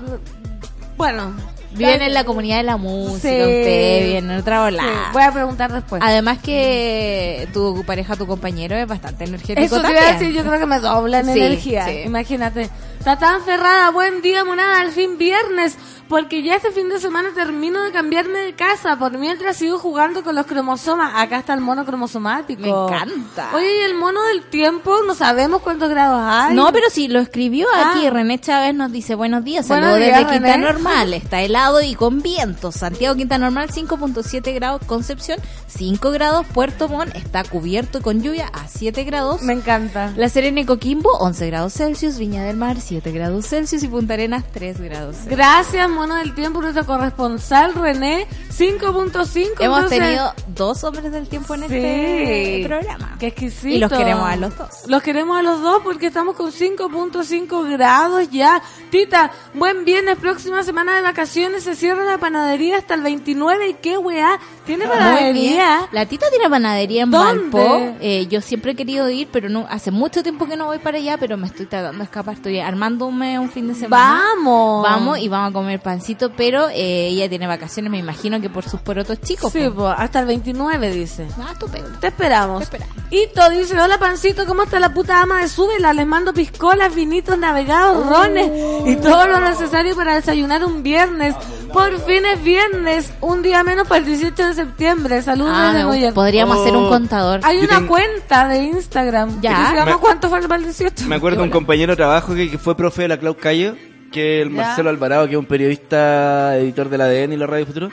Bueno. 0.96 1.34
Viven 1.76 2.02
en 2.02 2.14
la 2.14 2.24
comunidad 2.24 2.56
de 2.58 2.62
la 2.64 2.76
música, 2.76 3.28
Sí. 3.28 3.34
usted 3.34 4.04
viene 4.06 4.18
en 4.34 4.38
otra 4.38 4.56
Sí, 4.68 4.74
volada. 4.76 5.10
voy 5.12 5.22
a 5.22 5.32
preguntar 5.32 5.72
después. 5.72 6.02
Además 6.04 6.38
que 6.42 7.48
tu 7.52 7.84
pareja, 7.86 8.16
tu 8.16 8.26
compañero 8.26 8.76
es 8.76 8.86
bastante 8.86 9.24
energético 9.24 9.60
Eso 9.60 9.76
te 9.76 9.82
también. 9.82 10.02
iba 10.04 10.10
a 10.10 10.18
decir, 10.18 10.34
yo 10.34 10.42
creo 10.44 10.58
que 10.58 10.66
me 10.66 10.78
dobla 10.80 11.20
en 11.20 11.28
energía. 11.28 11.86
sí. 11.86 12.02
Imagínate. 12.06 12.68
Está 13.06 13.20
tan 13.20 13.44
cerrada, 13.44 13.92
buen 13.92 14.20
día, 14.20 14.44
monada, 14.44 14.80
al 14.80 14.90
fin 14.90 15.16
viernes. 15.16 15.78
Porque 16.08 16.42
ya 16.42 16.54
este 16.54 16.70
fin 16.70 16.88
de 16.88 17.00
semana 17.00 17.30
termino 17.34 17.82
de 17.82 17.90
cambiarme 17.90 18.38
de 18.38 18.54
casa. 18.54 18.96
Por 18.96 19.18
mientras 19.18 19.56
sigo 19.56 19.78
jugando 19.78 20.22
con 20.22 20.36
los 20.36 20.46
cromosomas. 20.46 21.12
Acá 21.16 21.38
está 21.38 21.54
el 21.54 21.60
mono 21.60 21.84
cromosomático. 21.84 22.62
Me 22.62 22.68
encanta. 22.68 23.50
Oye, 23.54 23.78
y 23.78 23.82
el 23.82 23.94
mono 23.94 24.22
del 24.24 24.44
tiempo, 24.44 24.98
no 25.04 25.14
sabemos 25.14 25.62
cuántos 25.62 25.90
grados 25.90 26.20
hay. 26.22 26.54
No, 26.54 26.72
pero 26.72 26.90
sí, 26.90 27.08
lo 27.08 27.18
escribió 27.18 27.66
aquí. 27.74 28.06
Ah. 28.06 28.10
René 28.10 28.38
Chávez 28.38 28.74
nos 28.74 28.92
dice, 28.92 29.16
buenos 29.16 29.42
días, 29.42 29.66
Buenos 29.66 29.90
saludos 29.90 30.06
días, 30.06 30.18
desde 30.20 30.32
Quinta. 30.32 30.56
Normal. 30.58 31.14
Está 31.14 31.42
helado 31.42 31.82
y 31.82 31.94
con 31.96 32.22
viento. 32.22 32.70
Santiago 32.70 33.16
Quinta 33.16 33.38
Normal, 33.38 33.70
5.7 33.70 34.54
grados. 34.54 34.82
Concepción, 34.86 35.38
5 35.66 36.10
grados. 36.12 36.46
Puerto 36.54 36.88
Montt 36.88 37.16
está 37.16 37.42
cubierto 37.42 38.00
con 38.00 38.22
lluvia 38.22 38.46
a 38.52 38.68
7 38.68 39.02
grados. 39.04 39.42
Me 39.42 39.54
encanta. 39.54 40.12
La 40.16 40.28
Serena 40.28 40.60
y 40.60 40.64
Coquimbo, 40.64 41.10
11 41.18 41.46
grados 41.48 41.72
Celsius. 41.72 42.18
Viña 42.18 42.44
del 42.44 42.56
Mar, 42.56 42.80
7 42.80 42.95
grados 43.04 43.46
Celsius. 43.46 43.82
Y 43.82 43.88
Punta 43.88 44.14
Arenas, 44.14 44.44
3 44.52 44.80
grados 44.80 45.16
Celsius. 45.16 45.36
Gracias, 45.36 45.88
mono 45.88 46.16
del 46.16 46.34
tiempo, 46.34 46.60
nuestro 46.60 46.84
corresponsal 46.86 47.74
René, 47.74 48.26
5.5. 48.50 49.62
Hemos 49.62 49.78
entonces- 49.78 49.98
tenido 49.98 50.34
dos 50.48 50.84
hombres 50.84 51.10
del 51.12 51.28
tiempo 51.28 51.54
en 51.54 51.60
Sí. 51.60 51.66
este 51.70 52.62
programa. 52.66 53.16
Qué 53.18 53.28
exquisito. 53.28 53.68
Y 53.68 53.78
los 53.78 53.90
queremos 53.92 54.28
a 54.28 54.36
los 54.36 54.56
dos. 54.56 54.68
Los 54.86 55.02
queremos 55.02 55.38
a 55.38 55.42
los 55.42 55.60
dos 55.62 55.80
porque 55.82 56.06
estamos 56.06 56.36
con 56.36 56.52
5.5 56.52 57.62
grados 57.64 58.30
ya. 58.30 58.62
Tita, 58.90 59.30
buen 59.54 59.84
viernes, 59.84 60.16
próxima 60.18 60.62
semana 60.62 60.94
de 60.96 61.02
vacaciones. 61.02 61.64
Se 61.64 61.74
cierra 61.74 62.04
la 62.04 62.18
panadería 62.18 62.78
hasta 62.78 62.94
el 62.94 63.02
29. 63.02 63.68
¿Y 63.70 63.74
qué 63.74 63.98
weá? 63.98 64.38
¿Tiene 64.64 64.86
panadería? 64.86 65.88
La 65.92 66.06
tita 66.06 66.26
tiene 66.30 66.48
panadería 66.48 67.02
en 67.02 67.10
¿Dónde? 67.10 67.96
Eh, 68.00 68.26
yo 68.28 68.40
siempre 68.40 68.72
he 68.72 68.74
querido 68.74 69.08
ir, 69.10 69.28
pero 69.32 69.48
no 69.48 69.66
hace 69.68 69.90
mucho 69.90 70.22
tiempo 70.22 70.46
que 70.46 70.56
no 70.56 70.66
voy 70.66 70.78
para 70.78 70.98
allá, 70.98 71.16
pero 71.18 71.36
me 71.36 71.46
estoy 71.46 71.66
tratando 71.66 71.98
de 71.98 72.04
escapar. 72.04 72.34
Estoy 72.34 72.58
armando 72.60 72.85
llamándome 72.86 73.38
un 73.38 73.50
fin 73.50 73.68
de 73.68 73.74
semana. 73.74 74.20
Vamos. 74.36 74.82
Vamos 74.82 75.18
y 75.18 75.28
vamos 75.28 75.50
a 75.50 75.52
comer 75.52 75.80
pancito, 75.80 76.30
pero 76.36 76.68
eh, 76.68 77.08
ella 77.08 77.28
tiene 77.28 77.46
vacaciones, 77.46 77.90
me 77.90 77.98
imagino 77.98 78.40
que 78.40 78.48
por 78.48 78.68
sus 78.68 78.80
porotos 78.80 79.20
chicos. 79.20 79.52
Sí, 79.52 79.68
pues. 79.74 79.94
hasta 79.96 80.20
el 80.20 80.26
29 80.26 80.90
dice. 80.92 81.26
Ah, 81.40 81.50
estupendo. 81.52 81.90
Te 82.00 82.08
esperamos. 82.08 82.58
Te 82.58 82.64
esperamos. 82.76 82.96
Ito 83.10 83.50
dice, 83.50 83.80
hola 83.80 83.98
pancito, 83.98 84.46
¿cómo 84.46 84.62
está 84.64 84.80
la 84.80 84.92
puta 84.92 85.20
ama 85.22 85.40
de 85.40 85.48
Súbela? 85.48 85.92
Les 85.92 86.06
mando 86.06 86.32
piscolas, 86.32 86.94
vinitos, 86.94 87.38
navegados, 87.38 88.06
rones 88.06 88.50
y 88.86 88.96
todo 88.96 89.26
lo 89.26 89.40
necesario 89.40 89.94
para 89.96 90.14
desayunar 90.14 90.64
un 90.64 90.82
viernes. 90.82 91.34
Por 91.72 91.98
fin 92.00 92.24
es 92.26 92.42
viernes, 92.42 93.12
un 93.20 93.42
día 93.42 93.62
menos 93.62 93.86
para 93.86 93.98
el 94.00 94.06
18 94.06 94.46
de 94.46 94.54
septiembre. 94.54 95.22
Saludos 95.22 95.52
Ah, 95.54 95.96
York. 95.96 96.14
Podríamos 96.14 96.56
Oh. 96.58 96.62
hacer 96.62 96.76
un 96.76 96.88
contador. 96.88 97.40
Hay 97.44 97.58
Yo 97.58 97.64
una 97.64 97.76
tengo- 97.76 97.88
cuenta 97.88 98.48
de 98.48 98.62
Instagram. 98.64 99.40
Ya. 99.40 99.50
que 99.56 99.66
se 99.68 99.74
llama 99.76 99.92
Me- 99.92 99.98
¿Cuánto 99.98 100.28
falta 100.30 100.48
para 100.48 100.58
el 100.58 100.64
18? 100.64 101.06
Me 101.06 101.16
acuerdo 101.16 101.38
de 101.38 101.44
un 101.44 101.50
compañero 101.50 101.92
de 101.92 101.96
trabajo 101.96 102.34
que, 102.34 102.50
que 102.50 102.58
fue 102.66 102.76
profe 102.76 103.02
de 103.02 103.08
la 103.08 103.16
Clau 103.16 103.36
Cayo, 103.36 103.76
que 104.10 104.42
el 104.42 104.48
Ya. 104.50 104.56
Marcelo 104.56 104.90
Alvarado, 104.90 105.24
que 105.26 105.34
es 105.34 105.38
un 105.38 105.46
periodista, 105.46 106.58
editor 106.58 106.88
de 106.88 106.98
la 106.98 107.04
ADN 107.04 107.32
y 107.34 107.36
la 107.36 107.46
Radio 107.46 107.64
Futuro. 107.64 107.90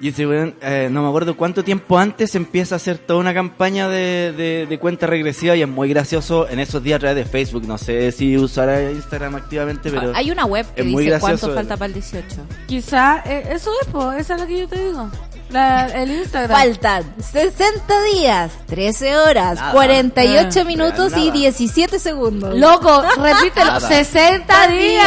Y 0.00 0.10
ese 0.10 0.24
weón, 0.24 0.54
eh, 0.62 0.86
no 0.88 1.02
me 1.02 1.08
acuerdo 1.08 1.36
cuánto 1.36 1.64
tiempo 1.64 1.98
antes 1.98 2.36
empieza 2.36 2.76
a 2.76 2.76
hacer 2.76 2.98
toda 2.98 3.18
una 3.18 3.34
campaña 3.34 3.88
de, 3.88 4.32
de, 4.36 4.66
de 4.68 4.78
cuenta 4.78 5.08
regresiva 5.08 5.56
y 5.56 5.62
es 5.62 5.68
muy 5.68 5.88
gracioso 5.88 6.48
en 6.48 6.60
esos 6.60 6.80
días 6.84 6.98
a 6.98 7.00
través 7.00 7.16
de 7.16 7.24
Facebook. 7.24 7.66
No 7.66 7.76
sé 7.76 8.12
si 8.12 8.38
usará 8.38 8.88
Instagram 8.92 9.34
activamente, 9.34 9.90
pero... 9.90 10.12
Hay 10.14 10.30
una 10.30 10.44
web 10.46 10.64
que 10.76 10.82
es 10.82 10.86
muy 10.86 11.02
dice 11.02 11.18
gracioso. 11.18 11.46
cuánto 11.48 11.54
falta 11.56 11.76
para 11.76 11.86
el 11.88 11.94
18. 11.94 12.26
Quizá, 12.68 13.20
eh, 13.26 13.48
eso 13.50 13.72
es, 13.82 13.88
po, 13.88 14.12
esa 14.12 14.34
es 14.36 14.40
lo 14.42 14.46
que 14.46 14.58
yo 14.60 14.68
te 14.68 14.78
digo. 14.78 15.10
La, 15.50 15.86
el 15.86 16.10
Instagram. 16.10 16.50
Faltan 16.58 17.14
60 17.32 18.02
días, 18.12 18.50
13 18.66 19.16
horas, 19.18 19.56
Nada. 19.56 19.72
48 19.72 20.60
Ah, 20.60 20.64
minutos 20.64 21.12
y 21.16 21.26
nada. 21.26 21.32
17 21.32 21.98
segundos. 21.98 22.56
Loco, 22.58 23.02
repítelo, 23.16 23.66
Nada. 23.72 23.80
60 23.88 24.68
días. 24.68 25.06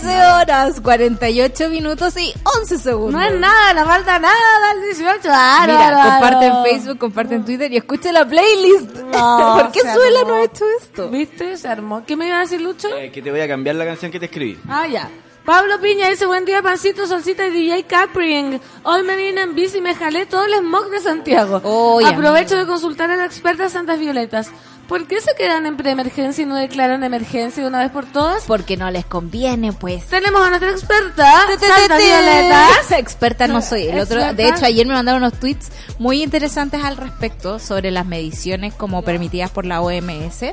13 0.00 0.22
horas, 0.32 0.80
48 0.82 1.68
minutos 1.70 2.14
y 2.18 2.34
11 2.60 2.78
segundos. 2.78 3.12
No 3.20 3.26
es 3.26 3.38
nada, 3.40 3.72
no 3.74 3.86
falta 3.86 4.18
nada 4.18 4.34
al 4.70 4.82
18. 4.82 5.20
Claro, 5.22 5.72
Mira, 5.72 5.88
claro. 5.90 6.10
comparte 6.10 6.46
en 6.46 6.62
Facebook, 6.64 6.98
comparte 6.98 7.34
en 7.36 7.44
Twitter 7.44 7.72
y 7.72 7.76
escucha 7.78 8.12
la 8.12 8.26
playlist. 8.26 8.96
No, 9.12 9.54
¿Por 9.60 9.72
qué 9.72 9.80
Suela 9.80 10.20
armó. 10.20 10.32
no 10.32 10.36
ha 10.36 10.44
hecho 10.44 10.64
esto? 10.82 11.08
¿Viste? 11.08 11.56
Se 11.56 11.68
armó. 11.68 12.04
¿Qué 12.04 12.16
me 12.16 12.26
iba 12.26 12.36
a 12.36 12.40
decir, 12.40 12.60
Lucho? 12.60 12.88
Eh, 12.96 13.10
que 13.10 13.22
te 13.22 13.30
voy 13.30 13.40
a 13.40 13.48
cambiar 13.48 13.76
la 13.76 13.86
canción 13.86 14.10
que 14.12 14.18
te 14.18 14.26
escribí. 14.26 14.58
Ah, 14.68 14.86
ya. 14.86 15.08
Pablo 15.44 15.78
Piña 15.78 16.08
dice, 16.08 16.24
buen 16.24 16.46
día, 16.46 16.62
pancito, 16.62 17.06
solcita 17.06 17.46
y 17.46 17.50
DJ 17.50 17.84
Capring. 17.84 18.60
Hoy 18.82 19.02
me 19.02 19.14
vine 19.14 19.42
en 19.42 19.54
bici 19.54 19.76
y 19.76 19.80
me 19.82 19.94
jalé 19.94 20.24
todo 20.24 20.42
el 20.46 20.54
smog 20.54 20.88
de 20.88 21.00
Santiago. 21.00 21.60
Oye, 21.64 22.06
Aprovecho 22.06 22.54
amigo. 22.54 22.60
de 22.60 22.66
consultar 22.66 23.10
a 23.10 23.16
la 23.16 23.26
experta 23.26 23.68
Santas 23.68 23.98
Violetas. 23.98 24.50
¿Por 24.88 25.06
qué 25.06 25.20
se 25.20 25.34
quedan 25.34 25.64
en 25.66 25.76
preemergencia 25.78 26.42
y 26.42 26.46
no 26.46 26.56
declaran 26.56 27.04
emergencia 27.04 27.62
de 27.62 27.68
una 27.68 27.80
vez 27.80 27.90
por 27.90 28.04
todas? 28.06 28.44
Porque 28.44 28.76
no 28.76 28.90
les 28.90 29.04
conviene, 29.06 29.72
pues. 29.72 30.06
Tenemos 30.06 30.40
a 30.42 30.48
nuestra 30.48 30.70
experta, 30.70 31.30
Santas 31.58 31.98
Violetas. 32.02 32.92
Experta 32.92 33.46
no 33.46 33.60
soy. 33.60 33.84
El 33.88 33.98
otro, 34.00 34.32
de 34.32 34.48
hecho, 34.48 34.64
ayer 34.64 34.86
me 34.86 34.94
mandaron 34.94 35.22
unos 35.22 35.38
tweets 35.40 35.70
muy 35.98 36.22
interesantes 36.22 36.82
al 36.84 36.96
respecto 36.96 37.58
sobre 37.58 37.90
las 37.90 38.06
mediciones 38.06 38.72
como 38.74 39.02
permitidas 39.02 39.50
por 39.50 39.64
la 39.66 39.80
OMS. 39.82 40.44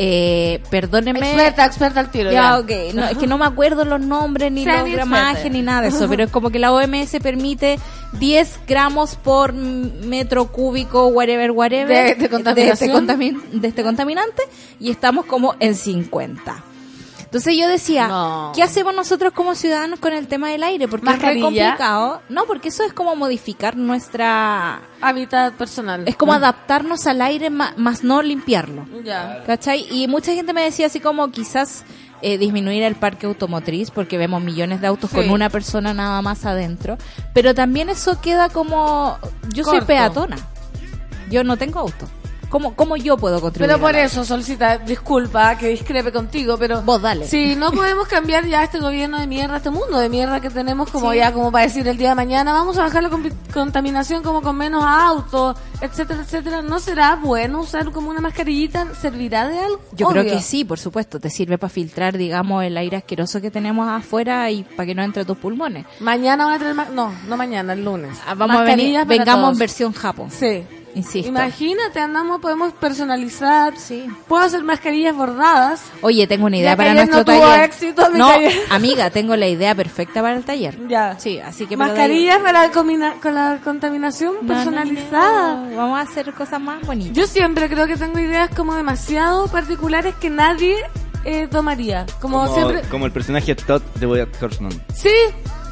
Eh, 0.00 0.62
perdónenme. 0.70 1.18
Experta, 1.18 1.66
experta 1.66 1.98
al 1.98 2.10
tiro. 2.12 2.30
Ya, 2.30 2.40
Ya, 2.42 2.58
ok. 2.60 2.70
No, 2.94 3.04
es 3.08 3.18
que 3.18 3.26
no 3.26 3.36
me 3.36 3.46
acuerdo 3.46 3.84
los 3.84 4.00
nombres, 4.00 4.52
ni 4.52 4.62
gramajes, 4.92 5.30
experta. 5.38 5.48
ni 5.58 5.62
nada 5.62 5.82
de 5.82 5.88
eso. 5.88 6.08
Pero 6.08 6.22
es 6.24 6.30
como 6.30 6.50
que 6.50 6.60
la 6.60 6.72
OMS 6.72 7.18
permite 7.20 7.80
10 8.12 8.60
gramos 8.68 9.16
por 9.16 9.52
metro 9.54 10.46
cúbico, 10.52 11.08
whatever, 11.08 11.50
whatever. 11.50 12.16
De- 12.16 12.22
de 12.22 12.28
contaminación. 12.28 12.90
este, 12.90 12.92
contamin- 12.92 13.42
de 13.50 13.68
este 13.68 13.82
contaminante. 13.82 14.42
Y 14.78 14.90
estamos 14.92 15.26
como 15.26 15.56
en 15.58 15.74
50. 15.74 16.62
Entonces 17.28 17.56
yo 17.58 17.68
decía, 17.68 18.08
No. 18.08 18.52
¿qué 18.54 18.62
hacemos 18.62 18.94
nosotros 18.94 19.34
como 19.34 19.54
ciudadanos 19.54 19.98
con 20.00 20.14
el 20.14 20.28
tema 20.28 20.48
del 20.48 20.62
aire? 20.62 20.88
Porque 20.88 21.10
es 21.10 21.20
muy 21.22 21.40
complicado. 21.42 22.22
No, 22.30 22.46
porque 22.46 22.68
eso 22.68 22.84
es 22.84 22.94
como 22.94 23.14
modificar 23.16 23.76
nuestra... 23.76 24.80
Hábitat 25.02 25.52
personal. 25.54 26.04
Es 26.06 26.16
como 26.16 26.32
adaptarnos 26.32 27.06
al 27.06 27.20
aire 27.20 27.50
ma- 27.50 27.74
más 27.76 28.02
no 28.02 28.22
limpiarlo. 28.22 28.86
Ya. 29.04 29.42
¿Cachai? 29.46 29.86
Y 29.90 30.08
mucha 30.08 30.32
gente 30.32 30.54
me 30.54 30.62
decía 30.62 30.86
así 30.86 31.00
como 31.00 31.30
quizás 31.30 31.84
eh, 32.22 32.38
disminuir 32.38 32.82
el 32.82 32.94
parque 32.94 33.26
automotriz 33.26 33.90
porque 33.90 34.16
vemos 34.16 34.42
millones 34.42 34.80
de 34.80 34.86
autos 34.86 35.10
Sí. 35.10 35.16
con 35.16 35.30
una 35.30 35.50
persona 35.50 35.92
nada 35.92 36.22
más 36.22 36.46
adentro. 36.46 36.96
Pero 37.34 37.54
también 37.54 37.90
eso 37.90 38.18
queda 38.22 38.48
como... 38.48 39.18
Yo 39.52 39.64
soy 39.64 39.82
peatona. 39.82 40.36
Yo 41.30 41.44
no 41.44 41.58
tengo 41.58 41.78
auto. 41.80 42.08
¿Cómo, 42.48 42.74
cómo 42.74 42.96
yo 42.96 43.16
puedo 43.18 43.40
contribuir? 43.40 43.68
Pero 43.70 43.80
por 43.80 43.94
eso, 43.94 44.24
Solcita, 44.24 44.78
disculpa 44.78 45.56
que 45.58 45.68
discrepe 45.68 46.10
contigo, 46.12 46.56
pero... 46.58 46.80
Vos 46.82 47.00
dale. 47.02 47.26
Si 47.26 47.54
no 47.56 47.70
podemos 47.72 48.08
cambiar 48.08 48.46
ya 48.46 48.64
este 48.64 48.78
gobierno 48.78 49.18
de 49.20 49.26
mierda, 49.26 49.58
este 49.58 49.70
mundo 49.70 49.98
de 49.98 50.08
mierda 50.08 50.40
que 50.40 50.48
tenemos 50.50 50.90
como 50.90 51.12
Sí. 51.12 51.18
ya, 51.18 51.32
como 51.32 51.52
para 51.52 51.64
decir 51.64 51.86
el 51.86 51.96
día 51.98 52.10
de 52.10 52.14
mañana, 52.14 52.52
vamos 52.54 52.78
a 52.78 52.82
bajar 52.82 53.02
la 53.02 53.10
contaminación 53.52 54.22
como 54.22 54.40
con 54.42 54.56
menos 54.56 54.84
autos, 54.86 55.56
etcétera, 55.80 56.22
etcétera. 56.22 56.62
¿No 56.62 56.78
será 56.78 57.16
bueno 57.16 57.60
usar 57.60 57.90
como 57.92 58.10
una 58.10 58.20
mascarillita? 58.20 58.94
¿Servirá 59.00 59.46
de 59.48 59.58
algo? 59.58 59.80
Yo 59.92 60.08
creo 60.08 60.24
que 60.24 60.40
sí, 60.40 60.64
por 60.64 60.78
supuesto. 60.78 61.20
Te 61.20 61.30
sirve 61.30 61.58
para 61.58 61.68
filtrar, 61.70 62.16
digamos, 62.16 62.64
el 62.64 62.76
aire 62.76 62.96
asqueroso 62.96 63.40
que 63.40 63.50
tenemos 63.50 63.88
afuera 63.88 64.50
y 64.50 64.62
para 64.64 64.86
que 64.86 64.94
no 64.94 65.02
entre 65.02 65.24
tus 65.24 65.36
pulmones. 65.36 65.84
Mañana 66.00 66.46
van 66.46 66.54
a 66.54 66.58
traer... 66.58 66.90
No, 66.92 67.12
no 67.28 67.36
mañana, 67.36 67.74
el 67.74 67.84
lunes. 67.84 68.16
Ah, 68.26 68.34
Vamos 68.34 68.56
a 68.56 68.62
venir, 68.62 69.04
vengamos 69.06 69.42
todos. 69.42 69.52
en 69.52 69.58
versión 69.58 69.92
Japón. 69.92 70.30
Sí. 70.30 70.64
Insisto. 70.94 71.28
Imagínate, 71.28 72.00
andamos, 72.00 72.40
podemos 72.40 72.72
personalizar. 72.72 73.76
Sí. 73.76 74.06
Puedo 74.26 74.42
hacer 74.42 74.62
mascarillas 74.64 75.14
bordadas. 75.14 75.82
Oye, 76.00 76.26
tengo 76.26 76.46
una 76.46 76.56
idea 76.56 76.72
Ya 76.72 76.76
para 76.76 76.94
nuestro 76.94 77.18
no 77.18 77.24
tuvo 77.24 77.40
taller. 77.40 77.64
éxito 77.64 78.10
mi 78.10 78.18
no, 78.18 78.28
taller. 78.30 78.52
amiga, 78.70 79.10
tengo 79.10 79.36
la 79.36 79.46
idea 79.48 79.74
perfecta 79.74 80.22
para 80.22 80.36
el 80.36 80.44
taller. 80.44 80.78
Ya. 80.88 81.18
Sí, 81.18 81.38
así 81.40 81.66
que 81.66 81.76
Mascarillas 81.76 82.38
para 82.38 82.70
con 82.70 83.34
la 83.34 83.58
contaminación 83.62 84.34
No, 84.36 84.42
no, 84.42 84.48
personalizada. 84.48 85.56
no, 85.68 85.76
Vamos 85.76 85.98
a 85.98 86.02
hacer 86.02 86.32
cosas 86.32 86.60
más 86.60 86.80
bonitas. 86.86 87.16
Yo 87.16 87.26
siempre 87.26 87.68
creo 87.68 87.86
que 87.86 87.96
tengo 87.96 88.18
ideas 88.18 88.50
como 88.54 88.74
demasiado 88.74 89.46
particulares 89.48 90.14
que 90.16 90.30
nadie 90.30 90.76
eh, 91.24 91.46
tomaría. 91.48 92.06
Como, 92.20 92.42
Como, 92.42 92.54
siempre. 92.54 92.82
como 92.88 93.06
el 93.06 93.12
personaje 93.12 93.54
Todd 93.54 93.82
de 93.96 94.06
Boyack 94.06 94.42
Horseman. 94.42 94.72
Sí. 94.94 95.10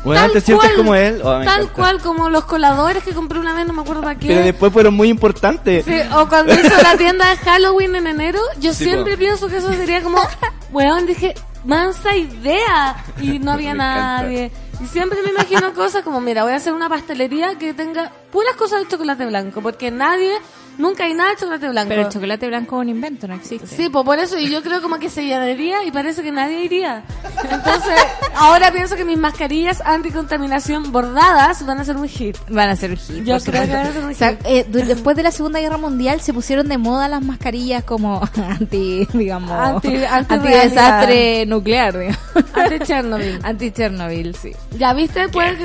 Bueno, 0.06 0.22
tal 0.22 0.32
¿te 0.32 0.40
sientes 0.40 0.68
cual, 0.70 0.76
como 0.78 0.94
él? 0.94 1.20
Oh, 1.22 1.40
tal 1.44 1.72
cual, 1.72 2.00
como 2.00 2.30
los 2.30 2.44
coladores 2.44 3.02
que 3.04 3.12
compré 3.12 3.38
una 3.38 3.54
vez, 3.54 3.66
no 3.66 3.72
me 3.74 3.82
acuerdo 3.82 4.02
para 4.02 4.18
qué. 4.18 4.28
Pero 4.28 4.40
después 4.42 4.72
fueron 4.72 4.94
muy 4.94 5.08
importantes. 5.08 5.84
Sí, 5.84 5.94
o 6.14 6.28
cuando 6.28 6.54
hizo 6.54 6.82
la 6.82 6.96
tienda 6.98 7.28
de 7.30 7.36
Halloween 7.36 7.96
en 7.96 8.06
enero, 8.06 8.40
yo 8.58 8.72
Sí, 8.72 8.84
siempre 8.84 9.12
po. 9.14 9.18
pienso 9.18 9.48
que 9.48 9.56
eso 9.58 9.72
sería 9.72 10.02
como, 10.02 10.18
weón, 10.72 11.06
dije, 11.06 11.34
mansa 11.64 12.16
idea. 12.16 12.96
Y 13.20 13.38
no 13.38 13.52
había 13.52 13.74
nadie. 13.74 14.50
Y 14.82 14.86
siempre 14.86 15.22
me 15.22 15.30
imagino 15.30 15.72
cosas 15.74 16.02
como, 16.02 16.20
mira, 16.20 16.42
voy 16.44 16.52
a 16.52 16.56
hacer 16.56 16.72
una 16.72 16.88
pastelería 16.88 17.56
que 17.58 17.72
tenga 17.74 18.12
puras 18.30 18.54
cosas 18.56 18.80
de 18.80 18.88
chocolate 18.88 19.24
blanco, 19.26 19.60
porque 19.62 19.90
nadie, 19.90 20.32
nunca 20.78 21.04
hay 21.04 21.14
nada 21.14 21.30
de 21.30 21.36
chocolate 21.36 21.68
blanco. 21.68 21.88
Pero 21.88 22.02
el 22.02 22.08
chocolate 22.08 22.46
blanco 22.48 22.76
es 22.76 22.80
un 22.82 22.88
invento, 22.88 23.28
no 23.28 23.34
existe. 23.34 23.66
Sí, 23.66 23.88
pues 23.88 24.04
por 24.04 24.18
eso, 24.18 24.38
y 24.38 24.50
yo 24.50 24.62
creo 24.62 24.80
como 24.82 24.98
que 24.98 25.10
se 25.10 25.24
llenaría 25.24 25.84
y 25.84 25.90
parece 25.90 26.22
que 26.22 26.32
nadie 26.32 26.64
iría. 26.64 27.02
Entonces, 27.50 27.94
ahora 28.34 28.70
pienso 28.72 28.96
que 28.96 29.04
mis 29.04 29.18
mascarillas 29.18 29.80
anticontaminación 29.84 30.92
bordadas 30.92 31.64
van 31.66 31.80
a 31.80 31.84
ser 31.84 31.96
un 31.96 32.08
hit. 32.08 32.36
Van 32.48 32.68
a 32.68 32.76
ser 32.76 32.96
hit. 32.96 33.24
Yo 33.24 33.38
creo 33.40 33.62
que 33.64 33.72
van 33.72 33.86
a 33.86 33.92
ser 33.92 34.04
un 34.04 34.10
O 34.10 34.14
sea, 34.14 34.30
hit. 34.30 34.40
eh, 34.44 34.66
después 34.68 35.16
de 35.16 35.22
la 35.22 35.30
Segunda 35.30 35.60
Guerra 35.60 35.76
Mundial 35.78 36.20
se 36.20 36.32
pusieron 36.32 36.68
de 36.68 36.78
moda 36.78 37.08
las 37.08 37.22
mascarillas 37.22 37.84
como 37.84 38.22
anti, 38.36 39.06
digamos, 39.12 39.50
Anti- 39.52 40.04
anti- 40.04 40.34
anti-desastre 40.34 41.46
nuclear, 41.46 41.98
digamos. 41.98 42.18
Anti 42.54 42.78
Chernobyl. 42.80 43.38
Anti-Chernobyl, 43.44 44.34
sí. 44.34 44.52
Ya 44.78 44.92
viste, 44.92 45.28
puede 45.28 45.56
que, 45.56 45.64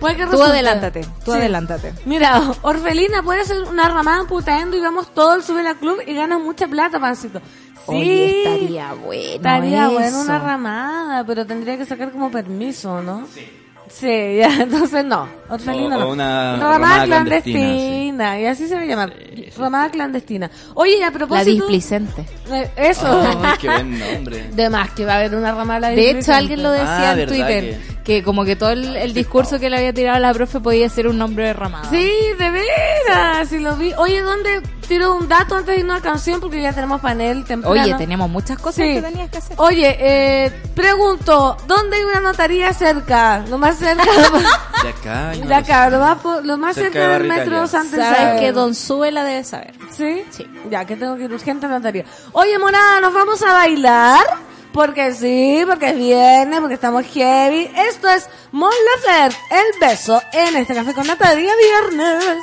puede 0.00 0.16
que 0.16 0.24
Tú 0.24 0.30
resulte. 0.32 0.50
adelántate, 0.52 1.00
tú 1.24 1.32
Sí. 1.32 1.38
adelántate. 1.38 1.94
Mira, 2.04 2.40
Orfelina 2.62 3.22
puede 3.22 3.44
ser 3.44 3.62
una 3.64 3.88
ramada 3.88 4.20
en 4.22 4.26
putaendo 4.26 4.76
y 4.76 4.80
vamos 4.80 5.12
todo 5.14 5.34
el 5.34 5.42
sube 5.42 5.62
la 5.62 5.74
club 5.74 6.00
y 6.06 6.14
ganas 6.14 6.40
mucha 6.40 6.66
plata, 6.68 6.98
pancito. 7.00 7.40
Sí, 7.40 7.92
Oye, 7.92 8.38
estaría 8.44 8.94
bueno 8.94 9.34
estaría 9.36 9.88
bueno 9.88 10.20
una 10.22 10.38
ramada, 10.38 11.24
pero 11.26 11.44
tendría 11.46 11.76
que 11.76 11.84
sacar 11.84 12.12
como 12.12 12.30
permiso, 12.30 13.02
¿no? 13.02 13.26
Sí. 13.34 13.46
Sí, 13.88 14.06
ya, 14.38 14.62
entonces 14.62 15.04
no. 15.04 15.28
Orfelina 15.48 15.96
O- 15.98 16.00
no. 16.00 16.08
o 16.08 16.12
una 16.14 16.56
clandestina, 16.58 17.06
clandestina, 17.06 18.40
y 18.40 18.46
así 18.46 18.66
se 18.66 18.74
va 18.74 18.80
a 18.80 18.84
llamar. 18.86 19.12
Ramada 19.56 19.90
clandestina. 19.90 20.50
Oye, 20.74 20.98
y 20.98 21.02
a 21.02 21.06
La 21.06 21.12
propósito... 21.12 21.50
displicente. 21.50 22.24
eh, 22.50 22.70
Eso. 22.76 23.06
Ay, 23.42 23.52
qué 23.60 23.68
buen 23.68 23.98
nombre. 23.98 24.48
De 24.52 24.70
más 24.70 24.90
que 24.90 25.04
va 25.04 25.12
a 25.14 25.16
haber 25.18 25.34
una 25.34 25.52
ramada 25.54 25.90
De 25.90 26.10
hecho, 26.10 26.32
alguien 26.32 26.62
lo 26.62 26.70
decía 26.72 27.10
Ah, 27.12 27.20
en 27.20 27.28
Twitter, 27.28 27.80
que... 28.04 28.22
como 28.22 28.44
que 28.44 28.56
todo 28.56 28.70
el, 28.70 28.96
el 28.96 29.14
discurso 29.14 29.60
que 29.60 29.70
le 29.70 29.76
había 29.76 29.92
tirado 29.92 30.16
a 30.16 30.20
la 30.20 30.32
profe 30.32 30.60
podía 30.60 30.88
ser 30.88 31.06
un 31.06 31.18
nombre 31.18 31.46
de 31.46 31.52
ramada. 31.52 31.88
Sí, 31.90 32.10
de 32.38 32.50
veras, 32.50 33.48
sí 33.48 33.58
lo 33.60 33.76
vi. 33.76 33.92
Oye, 33.98 34.22
¿dónde 34.22 34.60
tiro 34.84 35.14
un 35.14 35.28
dato 35.28 35.56
antes 35.56 35.74
de 35.74 35.80
irnos 35.80 35.98
a 35.98 36.00
canción? 36.02 36.40
Porque 36.40 36.60
ya 36.62 36.72
tenemos 36.72 37.00
panel 37.00 37.44
temprano. 37.44 37.80
Oye, 37.82 37.94
tenemos 37.94 38.28
muchas 38.30 38.58
cosas 38.58 38.76
Sí. 38.86 38.94
que 38.94 39.02
tenías 39.02 39.30
que 39.30 39.38
hacer. 39.38 39.56
Oye, 39.58 39.96
eh, 39.98 40.50
pregunto, 40.74 41.56
¿dónde 41.66 41.96
hay 41.96 42.04
una 42.04 42.20
notaría 42.20 42.72
cerca? 42.72 43.44
Lo 43.48 43.58
más 43.58 43.76
cerca 43.78 44.04
De 44.82 44.88
acá. 44.90 45.32
no 45.34 45.40
de 45.40 45.44
lo 45.46 45.56
acá, 45.56 45.90
lo 45.90 45.98
más, 45.98 46.18
lo 46.44 46.56
más 46.58 46.74
Cerca 46.74 46.92
cerca, 46.92 47.08
de 47.08 47.18
del 47.18 47.28
metro. 47.28 47.66
Santa 47.66 47.96
Sabes 47.96 48.40
que 48.40 48.52
Don 48.52 48.74
Suela 48.74 49.24
debe 49.24 49.44
saber. 49.44 49.74
¿Sí? 49.90 50.24
Sí. 50.30 50.46
Ya, 50.70 50.84
que 50.84 50.96
tengo 50.96 51.16
que 51.16 51.24
ir 51.24 51.32
urgente 51.32 51.66
a 51.66 51.68
la 51.70 51.76
notaría. 51.78 52.04
Oye, 52.32 52.58
monada, 52.58 53.00
¿nos 53.00 53.12
vamos 53.14 53.42
a 53.42 53.52
bailar? 53.52 54.24
Porque 54.72 55.12
sí, 55.14 55.62
porque 55.68 55.90
es 55.90 55.96
viernes, 55.96 56.58
porque 56.58 56.74
estamos 56.74 57.04
heavy. 57.06 57.70
Esto 57.76 58.08
es 58.08 58.28
Mon 58.50 58.72
Laferte, 58.96 59.38
el 59.50 59.80
beso 59.80 60.20
en 60.32 60.56
este 60.56 60.74
café 60.74 60.92
con 60.94 61.06
nata 61.06 61.30
de 61.30 61.36
día 61.42 61.52
viernes. 61.56 62.38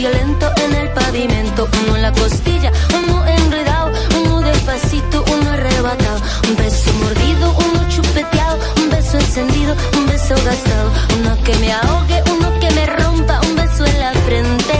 Violento 0.00 0.50
en 0.64 0.74
el 0.76 0.88
pavimento, 0.94 1.68
uno 1.82 1.96
en 1.96 2.02
la 2.02 2.12
costilla, 2.12 2.72
uno 3.02 3.22
enredado, 3.26 3.92
uno 4.24 4.40
despacito, 4.40 5.22
uno 5.30 5.50
arrebatado, 5.50 6.22
un 6.48 6.56
beso 6.56 6.90
mordido, 6.94 7.54
uno 7.66 7.86
chupeteado, 7.90 8.58
un 8.78 8.88
beso 8.88 9.18
encendido, 9.18 9.76
un 9.98 10.06
beso 10.06 10.34
gastado, 10.42 10.90
uno 11.18 11.36
que 11.44 11.54
me 11.56 11.70
ahogue, 11.74 12.22
uno 12.34 12.48
que 12.60 12.70
me 12.70 12.86
rompa, 12.86 13.40
un 13.46 13.56
beso 13.56 13.84
en 13.84 14.00
la 14.00 14.12
frente, 14.24 14.76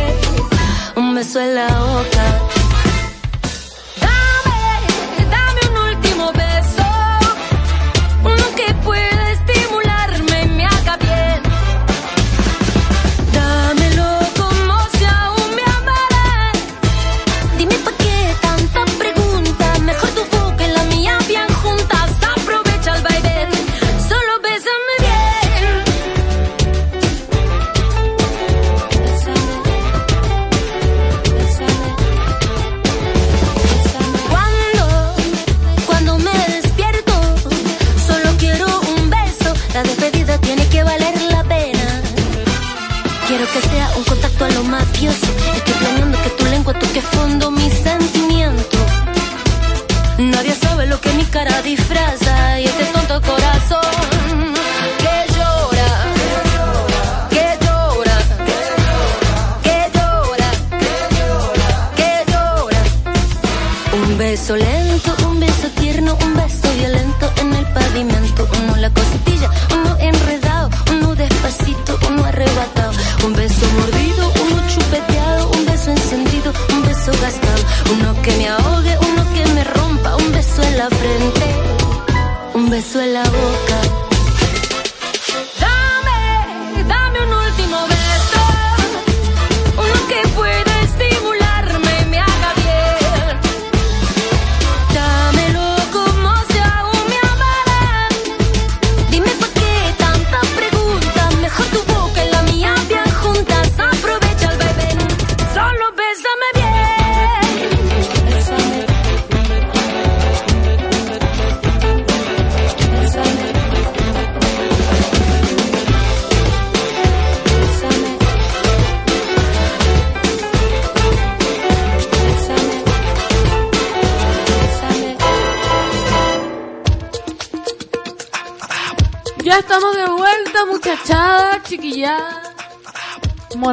un 0.96 1.14
beso 1.14 1.38
en 1.38 1.54
la 1.54 1.68
boca. 1.68 2.59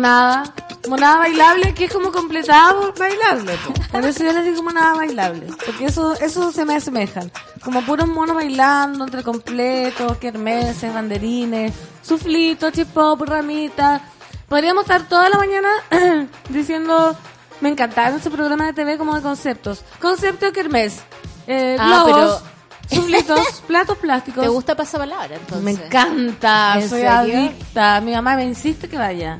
Monada. 0.08 0.54
Monada 0.88 1.17
bailable, 1.17 1.74
que 1.74 1.86
es 1.86 1.91
como 1.93 2.12
completado 2.13 2.93
bailable. 2.98 3.58
po. 3.58 3.74
Por 3.91 4.06
eso 4.06 4.24
yo 4.24 4.32
les 4.32 4.46
digo 4.46 4.63
monada 4.63 4.93
bailable. 4.93 5.48
Porque 5.65 5.86
eso, 5.86 6.13
eso 6.13 6.52
se 6.54 6.63
me 6.65 6.76
asemejan. 6.76 7.30
Como 7.63 7.82
puros 7.82 8.08
monos 8.08 8.36
bailando, 8.36 9.04
entre 9.04 9.22
completos, 9.24 10.17
kermeses, 10.17 10.93
banderines, 10.93 11.74
suflitos, 12.02 12.72
chip-hop, 12.72 13.22
ramitas. 13.26 14.02
Podríamos 14.48 14.84
estar 14.84 15.04
toda 15.10 15.30
la 15.30 15.38
mañana 15.38 15.67
diciendo, 16.50 17.17
me 17.60 17.67
encantaron 17.70 18.20
ese 18.20 18.30
programa 18.32 18.67
de 18.67 18.74
TV 18.74 18.98
como 18.98 19.13
de 19.15 19.22
conceptos. 19.22 19.84
Concepto 20.00 20.54
kermés. 20.54 21.00
Eh, 21.48 21.76
Ah, 21.80 22.04
globos, 22.06 22.43
suflitos, 22.89 23.62
platos 23.67 23.98
plásticos. 23.98 24.41
¿Te 24.43 24.50
gusta 24.50 24.74
pasapalabra 24.76 25.36
entonces? 25.36 25.63
Me 25.63 25.72
encanta, 25.72 26.76
¿En 26.76 26.88
soy 26.89 27.02
serio? 27.02 27.12
adicta. 27.17 28.00
Mi 28.00 28.13
mamá 28.13 28.38
me 28.38 28.46
insiste 28.46 28.88
que 28.88 28.98
vaya. 28.98 29.39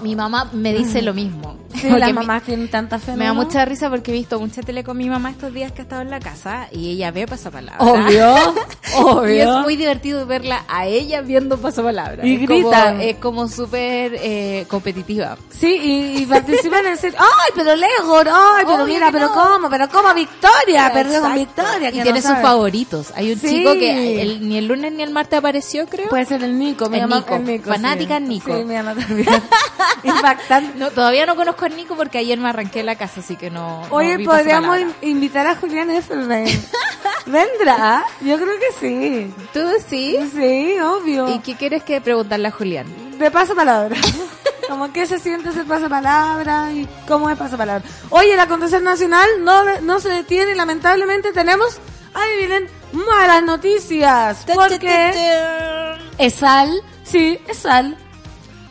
Mi 0.00 0.14
mamá 0.14 0.48
me 0.52 0.72
dice 0.72 1.02
lo 1.02 1.12
mismo. 1.12 1.57
Sí, 1.88 1.88
las 1.90 2.12
mamás 2.12 2.42
tienen 2.42 2.68
tanta 2.70 2.98
fe. 2.98 3.14
Me 3.16 3.24
da 3.26 3.32
mucha 3.32 3.64
risa 3.64 3.88
porque 3.90 4.10
he 4.10 4.14
visto 4.14 4.38
mucha 4.40 4.62
tele 4.62 4.82
con 4.84 4.96
mi 4.96 5.08
mamá 5.08 5.30
estos 5.30 5.52
días 5.52 5.72
que 5.72 5.80
ha 5.80 5.84
estado 5.84 6.02
en 6.02 6.10
la 6.10 6.20
casa 6.20 6.68
y 6.72 6.90
ella 6.92 7.10
ve 7.10 7.26
pasapalabra. 7.26 7.78
Obvio, 7.84 8.34
obvio. 8.96 9.34
Y 9.34 9.40
es 9.40 9.48
muy 9.62 9.76
divertido 9.76 10.26
verla 10.26 10.64
a 10.68 10.86
ella 10.86 11.20
viendo 11.20 11.58
pasapalabra. 11.58 12.26
Y 12.26 12.34
Es 12.34 12.46
como- 12.46 12.46
gritan. 12.70 13.00
Es 13.00 13.16
como 13.16 13.48
súper 13.48 14.12
eh, 14.16 14.64
competitiva. 14.68 15.36
Sí, 15.50 15.68
y, 15.82 16.22
y 16.22 16.26
participan 16.26 16.86
en 16.86 16.96
serio. 16.96 17.18
¡Ay, 17.20 17.52
pero 17.54 17.74
Lego! 17.76 18.18
¡Ay, 18.18 18.64
pero 18.66 18.82
Obvio 18.84 18.94
mira, 18.94 19.06
que 19.06 19.12
pero 19.12 19.26
no. 19.28 19.34
cómo! 19.34 19.70
¡Pero 19.70 19.88
cómo! 19.88 20.14
¡Victoria! 20.14 20.90
Perdió 20.92 21.20
con. 21.20 21.34
Victoria. 21.34 21.88
Y 21.88 21.92
que 21.92 22.02
tiene 22.02 22.10
no 22.10 22.16
sus 22.16 22.30
sabe. 22.30 22.42
favoritos. 22.42 23.12
Hay 23.14 23.32
un 23.32 23.38
Sí. 23.38 23.48
chico 23.48 23.72
que 23.74 24.22
el- 24.22 24.48
ni 24.48 24.58
el 24.58 24.66
lunes 24.66 24.92
ni 24.92 25.02
el 25.02 25.10
martes 25.10 25.38
apareció, 25.38 25.86
creo. 25.86 26.08
Puede 26.08 26.24
ser 26.26 26.42
el 26.42 26.58
Nico. 26.58 26.88
Mi 26.88 26.96
El 26.98 27.02
mamá, 27.08 27.16
Nico. 27.20 27.34
el 27.36 27.44
Nico, 27.44 27.70
Fanática 27.70 28.18
sí. 28.18 28.24
Nico. 28.24 28.56
Sí, 28.56 28.64
mi 28.64 28.74
mamá 28.74 28.94
también. 28.94 29.28
Impactante. 30.04 30.78
No, 30.78 30.90
todavía 30.90 31.26
no 31.26 31.36
conozco 31.36 31.64
a 31.64 31.67
Nico 31.72 31.96
porque 31.96 32.18
ayer 32.18 32.38
me 32.38 32.48
arranqué 32.48 32.82
la 32.82 32.96
casa, 32.96 33.20
así 33.20 33.36
que 33.36 33.50
no. 33.50 33.82
Oye, 33.90 34.18
podríamos 34.24 34.78
in- 34.78 34.94
invitar 35.02 35.46
a 35.46 35.54
Julián 35.56 35.90
Effelbein. 35.90 36.46
¿Vendrá? 37.26 38.04
Yo 38.20 38.36
creo 38.36 38.54
que 38.58 38.72
sí. 38.80 39.34
¿Tú 39.52 39.60
sí? 39.88 40.16
Sí, 40.32 40.76
obvio. 40.80 41.28
¿Y 41.34 41.40
qué 41.40 41.56
quieres 41.56 41.82
que 41.82 42.00
preguntarle 42.00 42.48
a 42.48 42.50
Julián? 42.52 42.86
De 43.18 43.30
pasapalabra. 43.30 43.96
Como 44.68 44.92
qué 44.92 45.06
se 45.06 45.18
siente 45.18 45.50
ser 45.52 45.64
pasapalabra 45.66 46.70
y 46.72 46.86
cómo 47.06 47.30
es 47.30 47.38
pasapalabra. 47.38 47.82
Oye, 48.10 48.34
el 48.34 48.40
acontecer 48.40 48.82
nacional 48.82 49.26
no, 49.40 49.62
no 49.80 49.98
se 50.00 50.10
detiene. 50.10 50.54
Lamentablemente 50.54 51.32
tenemos, 51.32 51.78
adivinen, 52.14 52.68
malas 52.92 53.42
noticias. 53.42 54.44
Porque 54.54 55.96
Esal, 56.18 56.82
sí, 57.02 57.38
Esal, 57.48 57.96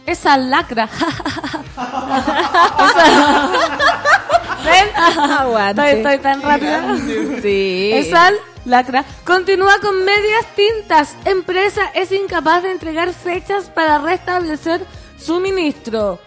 Esal 0.06 0.52
lacra. 0.52 0.88
¿Ven? 4.66 4.88
Aguante. 5.32 5.82
Estoy, 5.82 5.98
estoy 5.98 6.18
tan 6.20 6.42
rápida. 6.42 6.96
Sí. 7.42 7.92
Esal 7.94 8.36
lacra. 8.66 9.06
Continúa 9.26 9.80
con 9.80 10.04
medias 10.04 10.46
tintas. 10.56 11.16
Empresa 11.26 11.82
es 11.94 12.12
incapaz 12.12 12.64
de 12.64 12.72
entregar 12.72 13.14
fechas 13.14 13.70
para 13.70 14.00
restablecer 14.00 14.86
suministro. 15.18 16.20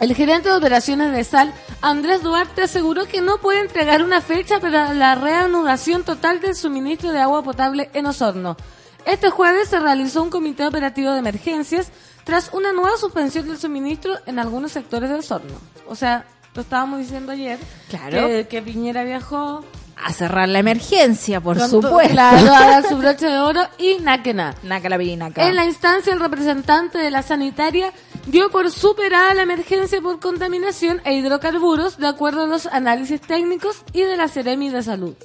El 0.00 0.14
gerente 0.14 0.48
de 0.48 0.56
operaciones 0.56 1.12
de 1.12 1.24
Sal 1.24 1.52
Andrés 1.82 2.22
Duarte 2.22 2.62
aseguró 2.62 3.06
que 3.06 3.20
no 3.20 3.38
puede 3.38 3.60
entregar 3.60 4.02
una 4.02 4.22
fecha 4.22 4.60
para 4.60 4.94
la 4.94 5.14
reanudación 5.14 6.04
total 6.04 6.40
del 6.40 6.54
suministro 6.54 7.12
de 7.12 7.20
agua 7.20 7.42
potable 7.42 7.90
en 7.92 8.06
Osorno. 8.06 8.56
Este 9.04 9.30
jueves 9.30 9.68
se 9.68 9.78
realizó 9.78 10.22
un 10.22 10.30
comité 10.30 10.66
operativo 10.66 11.12
de 11.12 11.18
emergencias 11.18 11.90
tras 12.30 12.50
una 12.52 12.72
nueva 12.72 12.96
suspensión 12.96 13.48
del 13.48 13.58
suministro 13.58 14.14
en 14.24 14.38
algunos 14.38 14.70
sectores 14.70 15.10
de 15.10 15.16
Osorno. 15.16 15.54
O 15.88 15.96
sea, 15.96 16.24
lo 16.54 16.62
estábamos 16.62 17.00
diciendo 17.00 17.32
ayer, 17.32 17.58
Claro. 17.88 18.28
que, 18.28 18.46
que 18.48 18.62
Piñera 18.62 19.02
viajó 19.02 19.64
A 19.96 20.12
cerrar 20.12 20.48
la 20.48 20.60
emergencia, 20.60 21.40
por 21.40 21.58
con- 21.58 21.68
supuesto. 21.68 22.12
claro, 22.12 22.54
a 22.54 22.70
dar 22.70 22.88
su 22.88 22.96
broche 22.98 23.26
de 23.26 23.36
oro 23.40 23.62
y 23.78 23.96
naquena. 24.00 24.54
Naca 24.62 24.88
la 24.88 24.96
pirinaca. 24.96 25.44
En 25.48 25.56
la 25.56 25.64
instancia, 25.64 26.12
el 26.12 26.20
representante 26.20 26.98
de 26.98 27.10
la 27.10 27.22
sanitaria 27.22 27.92
dio 28.28 28.48
por 28.48 28.70
superada 28.70 29.34
la 29.34 29.42
emergencia 29.42 30.00
por 30.00 30.20
contaminación 30.20 31.00
e 31.04 31.14
hidrocarburos 31.14 31.98
de 31.98 32.06
acuerdo 32.06 32.44
a 32.44 32.46
los 32.46 32.66
análisis 32.66 33.20
técnicos 33.20 33.82
y 33.92 34.02
de 34.02 34.16
la 34.16 34.28
Ceremi 34.28 34.70
de 34.70 34.84
Salud. 34.84 35.16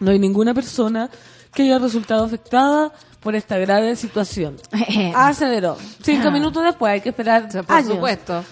No 0.00 0.10
hay 0.10 0.18
ninguna 0.18 0.52
persona 0.52 1.08
que 1.54 1.62
haya 1.62 1.78
resultado 1.78 2.26
afectada 2.26 2.92
por 3.26 3.34
esta 3.34 3.58
grave 3.58 3.96
situación. 3.96 4.54
Aseveró. 5.16 5.76
Cinco 6.00 6.30
minutos 6.30 6.62
después, 6.62 6.92
hay 6.92 7.00
que 7.00 7.08
esperar 7.08 7.48
Por 7.48 7.64
años. 7.72 7.88
supuesto. 7.94 8.44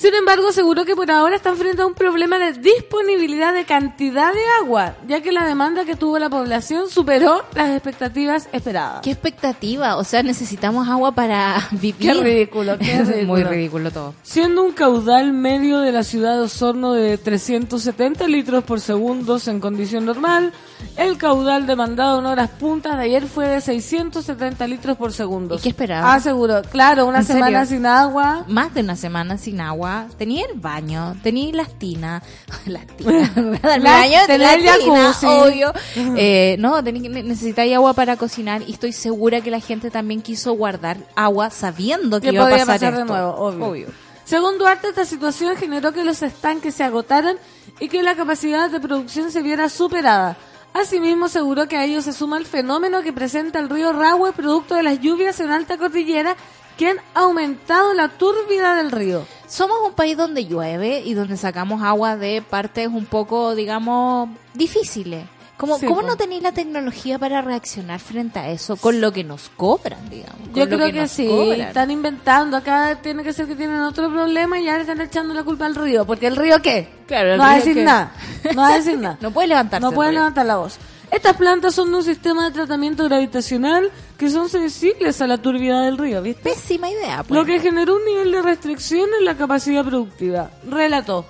Sin 0.00 0.14
embargo, 0.14 0.48
aseguró 0.48 0.86
que 0.86 0.96
por 0.96 1.10
ahora 1.10 1.36
están 1.36 1.58
frente 1.58 1.82
a 1.82 1.86
un 1.86 1.92
problema 1.92 2.38
de 2.38 2.54
disponibilidad 2.54 3.52
de 3.52 3.66
cantidad 3.66 4.32
de 4.32 4.40
agua, 4.62 4.94
ya 5.06 5.20
que 5.20 5.30
la 5.30 5.44
demanda 5.44 5.84
que 5.84 5.94
tuvo 5.94 6.18
la 6.18 6.30
población 6.30 6.88
superó 6.88 7.44
las 7.54 7.68
expectativas 7.68 8.48
esperadas. 8.50 9.02
¿Qué 9.02 9.10
expectativa? 9.10 9.96
O 9.96 10.04
sea, 10.04 10.22
necesitamos 10.22 10.88
agua 10.88 11.12
para 11.12 11.68
vivir. 11.72 12.14
Qué 12.14 12.14
ridículo, 12.14 12.78
qué 12.78 12.98
ridículo. 13.04 13.26
Muy 13.26 13.44
ridículo 13.44 13.90
todo. 13.90 14.14
Siendo 14.22 14.62
un 14.64 14.72
caudal 14.72 15.34
medio 15.34 15.80
de 15.80 15.92
la 15.92 16.02
ciudad 16.02 16.36
de 16.36 16.44
Osorno 16.44 16.94
de 16.94 17.18
370 17.18 18.26
litros 18.26 18.64
por 18.64 18.80
segundo 18.80 19.38
en 19.44 19.60
condición 19.60 20.06
normal, 20.06 20.54
el 20.96 21.18
caudal 21.18 21.66
demandado 21.66 22.20
en 22.20 22.24
horas 22.24 22.48
puntas 22.48 22.96
de 22.96 23.04
ayer 23.04 23.26
fue 23.26 23.46
de 23.48 23.60
670 23.60 24.66
litros 24.66 24.96
por 24.96 25.12
segundo. 25.12 25.56
¿Y 25.56 25.58
qué 25.58 25.68
esperaba? 25.68 26.14
Aseguró, 26.14 26.62
claro, 26.62 27.04
una 27.04 27.22
semana 27.22 27.66
sin 27.66 27.84
agua. 27.84 28.46
Más 28.48 28.72
de 28.72 28.80
una 28.80 28.96
semana 28.96 29.36
sin 29.36 29.60
agua. 29.60 29.89
Tenía 30.18 30.46
el 30.46 30.58
baño, 30.58 31.16
tenía 31.22 31.52
las 31.54 31.78
tinas. 31.78 32.22
Las 32.66 32.86
tinas. 32.96 33.30
La- 33.62 33.78
baño, 33.78 34.18
tenía 34.26 34.54
el 34.54 34.62
jacuzzi. 34.64 35.26
obvio. 35.26 35.72
Eh, 36.16 36.56
no, 36.58 36.80
necesitáis 36.82 37.74
agua 37.74 37.94
para 37.94 38.16
cocinar 38.16 38.62
y 38.66 38.72
estoy 38.72 38.92
segura 38.92 39.40
que 39.40 39.50
la 39.50 39.60
gente 39.60 39.90
también 39.90 40.22
quiso 40.22 40.52
guardar 40.52 40.98
agua 41.16 41.50
sabiendo 41.50 42.20
que, 42.20 42.28
Que 42.30 42.34
iba 42.34 42.46
a 42.46 42.50
pasar, 42.50 42.66
pasar 42.66 42.94
de 42.94 43.00
esto. 43.02 43.12
nuevo, 43.12 43.34
obvio. 43.34 43.86
Según 44.24 44.58
Duarte, 44.58 44.88
esta 44.88 45.04
situación 45.04 45.56
generó 45.56 45.92
que 45.92 46.04
los 46.04 46.22
estanques 46.22 46.74
se 46.74 46.84
agotaran 46.84 47.36
y 47.80 47.88
que 47.88 48.02
la 48.02 48.14
capacidad 48.14 48.70
de 48.70 48.78
producción 48.78 49.32
se 49.32 49.42
viera 49.42 49.68
superada. 49.68 50.36
Asimismo, 50.72 51.24
aseguró 51.26 51.66
que 51.66 51.76
a 51.76 51.84
ello 51.84 52.00
se 52.00 52.12
suma 52.12 52.38
el 52.38 52.46
fenómeno 52.46 53.02
que 53.02 53.12
presenta 53.12 53.58
el 53.58 53.68
río 53.68 53.92
Rahue 53.92 54.32
producto 54.32 54.76
de 54.76 54.84
las 54.84 55.00
lluvias 55.00 55.40
en 55.40 55.50
alta 55.50 55.78
cordillera 55.78 56.36
que 56.80 56.88
han 56.88 56.96
aumentado 57.12 57.92
la 57.92 58.08
turbidez 58.08 58.74
del 58.76 58.90
río. 58.90 59.26
Somos 59.46 59.76
un 59.86 59.92
país 59.92 60.16
donde 60.16 60.46
llueve 60.46 61.02
y 61.04 61.12
donde 61.12 61.36
sacamos 61.36 61.82
agua 61.82 62.16
de 62.16 62.40
partes 62.40 62.88
un 62.88 63.04
poco, 63.04 63.54
digamos, 63.54 64.30
difíciles. 64.54 65.26
¿Cómo, 65.58 65.78
Sí, 65.78 65.84
¿cómo 65.84 66.00
no 66.00 66.16
tenéis 66.16 66.42
la 66.42 66.52
tecnología 66.52 67.18
para 67.18 67.42
reaccionar 67.42 68.00
frente 68.00 68.38
a 68.38 68.48
eso 68.48 68.76
con 68.76 68.98
lo 68.98 69.12
que 69.12 69.24
nos 69.24 69.50
cobran, 69.50 70.08
digamos? 70.08 70.54
Yo 70.54 70.66
creo 70.66 70.90
que, 70.90 71.06
sí, 71.06 71.28
cobran? 71.28 71.60
están 71.60 71.90
inventando. 71.90 72.56
Acá 72.56 72.98
tiene 73.02 73.22
que 73.24 73.34
ser 73.34 73.46
que 73.46 73.56
tienen 73.56 73.82
otro 73.82 74.10
problema 74.10 74.58
y 74.58 74.64
ya 74.64 74.76
le 74.76 74.80
están 74.80 75.02
echando 75.02 75.34
la 75.34 75.44
culpa 75.44 75.66
al 75.66 75.74
río. 75.74 76.06
Porque 76.06 76.28
el 76.28 76.36
río, 76.36 76.62
¿qué? 76.62 76.88
Claro, 77.06 77.32
el 77.32 77.36
no 77.36 77.44
va 77.44 77.50
a 77.50 77.52
río 77.56 77.58
decir 77.58 77.74
qué. 77.74 77.84
nada. 77.84 78.12
No 78.54 78.62
va 78.62 78.68
a 78.68 78.76
decir 78.78 78.98
nada. 78.98 79.18
No 79.20 79.32
puede 79.32 79.48
levantarse. 79.48 79.82
No 79.82 79.90
río. 79.90 80.12
levantar 80.12 80.46
la 80.46 80.56
voz. 80.56 80.78
Estas 81.10 81.36
plantas 81.36 81.74
son 81.74 81.90
de 81.90 81.98
un 81.98 82.04
sistema 82.04 82.44
de 82.44 82.52
tratamiento 82.52 83.04
gravitacional 83.04 83.90
que 84.16 84.30
son 84.30 84.48
sensibles 84.48 85.20
a 85.20 85.26
la 85.26 85.38
turbidez 85.38 85.84
del 85.84 85.98
río, 85.98 86.22
¿viste? 86.22 86.42
Pésima 86.42 86.88
idea. 86.88 87.24
pues. 87.24 87.38
Lo 87.38 87.44
que 87.44 87.58
generó 87.58 87.96
un 87.96 88.04
nivel 88.04 88.30
de 88.30 88.42
restricción 88.42 89.08
en 89.18 89.24
la 89.24 89.36
capacidad 89.36 89.84
productiva. 89.84 90.50
Relató. 90.68 91.26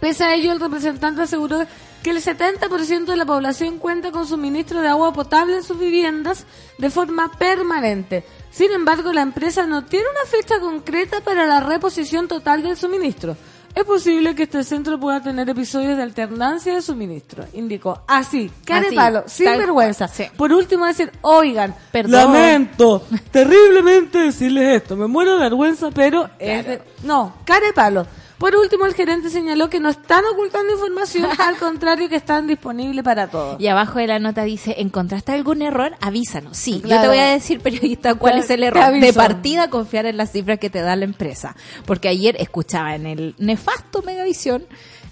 Pese 0.00 0.24
a 0.24 0.34
ello, 0.34 0.52
el 0.52 0.60
representante 0.60 1.22
aseguró 1.22 1.66
que 2.02 2.10
el 2.10 2.22
70% 2.22 3.06
de 3.06 3.16
la 3.16 3.24
población 3.24 3.78
cuenta 3.78 4.10
con 4.10 4.26
suministro 4.26 4.80
de 4.82 4.88
agua 4.88 5.12
potable 5.12 5.56
en 5.56 5.62
sus 5.62 5.78
viviendas 5.78 6.44
de 6.78 6.90
forma 6.90 7.30
permanente. 7.38 8.24
Sin 8.50 8.70
embargo, 8.72 9.12
la 9.12 9.22
empresa 9.22 9.66
no 9.66 9.84
tiene 9.84 10.06
una 10.10 10.30
fecha 10.30 10.60
concreta 10.60 11.22
para 11.22 11.46
la 11.46 11.60
reposición 11.60 12.28
total 12.28 12.62
del 12.62 12.76
suministro. 12.76 13.36
Es 13.74 13.82
posible 13.84 14.36
que 14.36 14.44
este 14.44 14.62
centro 14.62 15.00
pueda 15.00 15.20
tener 15.20 15.48
episodios 15.50 15.96
de 15.96 16.02
alternancia 16.04 16.74
de 16.74 16.80
suministro, 16.82 17.44
indicó. 17.54 18.02
Así, 18.06 18.50
cara 18.64 18.82
de 18.82 18.86
Así, 18.88 18.96
palo, 18.96 19.24
sin 19.26 19.46
tal 19.46 19.58
vergüenza. 19.58 20.06
sí. 20.06 20.26
Por 20.36 20.52
último, 20.52 20.86
decir, 20.86 21.10
oigan, 21.22 21.74
Perdón. 21.90 22.12
lamento 22.32 23.04
terriblemente 23.32 24.18
decirles 24.18 24.82
esto, 24.82 24.94
me 24.96 25.08
muero 25.08 25.34
de 25.34 25.40
vergüenza, 25.40 25.90
pero 25.90 26.30
es 26.38 26.66
de- 26.66 26.82
no, 27.02 27.34
cara 27.44 27.66
de 27.66 27.72
palo. 27.72 28.06
Por 28.38 28.56
último, 28.56 28.86
el 28.86 28.94
gerente 28.94 29.30
señaló 29.30 29.70
que 29.70 29.80
no 29.80 29.88
están 29.88 30.24
ocultando 30.32 30.72
información, 30.72 31.28
al 31.38 31.56
contrario 31.56 32.08
que 32.08 32.16
están 32.16 32.46
disponibles 32.46 33.04
para 33.04 33.28
todos. 33.28 33.60
Y 33.60 33.68
abajo 33.68 33.98
de 33.98 34.06
la 34.06 34.18
nota 34.18 34.44
dice, 34.44 34.76
¿encontraste 34.78 35.32
algún 35.32 35.62
error? 35.62 35.92
Avísanos. 36.00 36.56
Sí, 36.56 36.82
yo 36.84 37.00
te 37.00 37.08
voy 37.08 37.18
a 37.18 37.28
decir, 37.28 37.60
periodista, 37.60 38.14
cuál 38.14 38.38
es 38.38 38.50
el 38.50 38.62
error. 38.62 38.92
De 38.92 39.12
partida, 39.12 39.70
confiar 39.70 40.06
en 40.06 40.16
las 40.16 40.32
cifras 40.32 40.58
que 40.58 40.70
te 40.70 40.80
da 40.80 40.96
la 40.96 41.04
empresa. 41.04 41.56
Porque 41.86 42.08
ayer 42.08 42.36
escuchaba 42.38 42.94
en 42.94 43.06
el 43.06 43.34
nefasto 43.38 44.02
Megavisión 44.02 44.64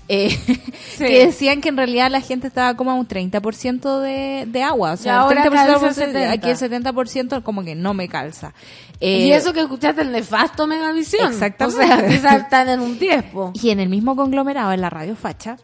eh, 0.09 0.37
que 0.99 1.27
decían 1.27 1.61
que 1.61 1.69
en 1.69 1.77
realidad 1.77 2.11
la 2.11 2.21
gente 2.21 2.47
estaba 2.49 2.77
como 2.77 2.91
a 2.91 2.95
un 2.95 3.07
30% 3.09 4.01
de, 4.01 4.45
de 4.47 4.63
agua. 4.63 4.93
O 4.93 4.97
sea, 4.97 5.21
ahora 5.21 5.45
el 5.45 5.51
30% 5.51 5.55
calza 5.55 5.79
por- 5.81 5.95
70. 5.95 6.31
aquí 6.33 6.51
el 6.51 6.57
70% 6.57 7.43
como 7.43 7.63
que 7.65 7.75
no 7.75 7.95
me 7.95 8.09
calza. 8.09 8.53
Eh, 9.01 9.27
y 9.27 9.33
eso 9.33 9.53
que 9.53 9.61
escuchaste 9.61 10.03
el 10.03 10.13
nefasto 10.13 10.67
Megavisión. 10.67 11.33
Exactamente. 11.33 11.83
O 11.83 11.87
sea, 11.87 12.07
quizás 12.09 12.43
están 12.43 12.69
en 12.69 12.81
un 12.81 12.99
tiempo. 12.99 13.53
Y 13.63 13.71
en 13.71 13.81
el 13.81 13.89
mismo 13.89 14.15
conglomerado, 14.17 14.73
en 14.73 14.81
la 14.81 14.91
radio 14.91 15.17
Facha, 15.17 15.57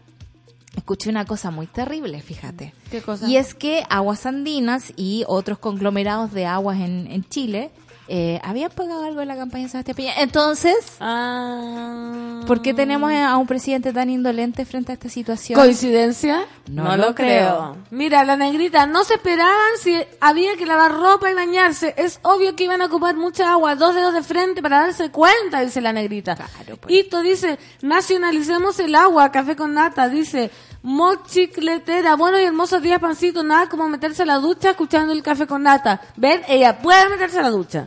escuché 0.76 1.10
una 1.10 1.24
cosa 1.24 1.50
muy 1.50 1.66
terrible, 1.66 2.20
fíjate. 2.20 2.72
¿Qué 2.90 3.00
cosa? 3.00 3.28
Y 3.28 3.36
es 3.36 3.54
que 3.54 3.84
Aguas 3.90 4.26
Andinas 4.26 4.92
y 4.96 5.24
otros 5.26 5.58
conglomerados 5.58 6.32
de 6.32 6.46
aguas 6.46 6.78
en, 6.80 7.06
en 7.10 7.24
Chile 7.28 7.70
eh, 8.08 8.40
habían 8.42 8.70
pagado 8.70 9.04
algo 9.04 9.20
en 9.20 9.28
la 9.28 9.36
campaña 9.36 9.64
de 9.64 9.68
Sebastián 9.70 9.96
Piñera. 9.96 10.22
Entonces, 10.22 10.76
Ah. 11.00 12.40
¿por 12.46 12.62
qué 12.62 12.72
tenemos 12.74 13.12
a 13.12 13.36
un 13.36 13.46
presidente 13.46 13.92
tan 13.92 14.08
indolente 14.10 14.64
frente 14.64 14.92
a 14.92 14.94
esta 14.94 15.08
situación? 15.08 15.58
¿Coincidencia? 15.60 16.44
No 16.70 16.96
lo 16.96 17.14
creo. 17.14 17.76
Mira, 17.90 18.24
la 18.24 18.36
negrita, 18.36 18.86
no 18.86 19.04
se 19.04 19.14
esperaban 19.14 19.72
si 19.80 19.94
había 20.20 20.56
que 20.56 20.64
lavar 20.66 20.92
ropa 20.94 21.30
y 21.30 21.34
bañarse. 21.34 21.94
Es 21.98 22.18
obvio 22.22 22.56
que 22.56 22.64
iban 22.64 22.80
a 22.82 22.86
ocupar 22.86 23.14
mucha 23.16 23.52
agua, 23.52 23.74
dos 23.74 23.94
dedos 23.94 24.14
de 24.14 24.22
frente 24.22 24.62
para 24.62 24.80
darse 24.80 25.10
cuenta, 25.10 25.60
dice 25.60 25.80
la 25.80 25.92
negrita. 25.92 26.34
Claro, 26.36 26.76
pues. 26.80 26.94
Hito 26.94 27.20
dice, 27.22 27.58
nacionalicemos 27.82 28.78
el 28.80 28.94
agua, 28.94 29.30
café 29.30 29.54
con 29.54 29.74
nata, 29.74 30.08
dice, 30.08 30.50
mochicletera, 30.82 32.16
bueno 32.16 32.38
y 32.40 32.44
hermosos 32.44 32.80
días, 32.82 33.00
pancito, 33.00 33.42
nada 33.42 33.68
como 33.68 33.88
meterse 33.88 34.22
a 34.22 34.26
la 34.26 34.36
ducha 34.38 34.70
escuchando 34.70 35.12
el 35.12 35.22
café 35.22 35.46
con 35.46 35.62
nata. 35.62 36.00
Ven, 36.16 36.40
ella 36.48 36.78
puede 36.78 37.08
meterse 37.10 37.38
a 37.38 37.42
la 37.42 37.50
ducha. 37.50 37.86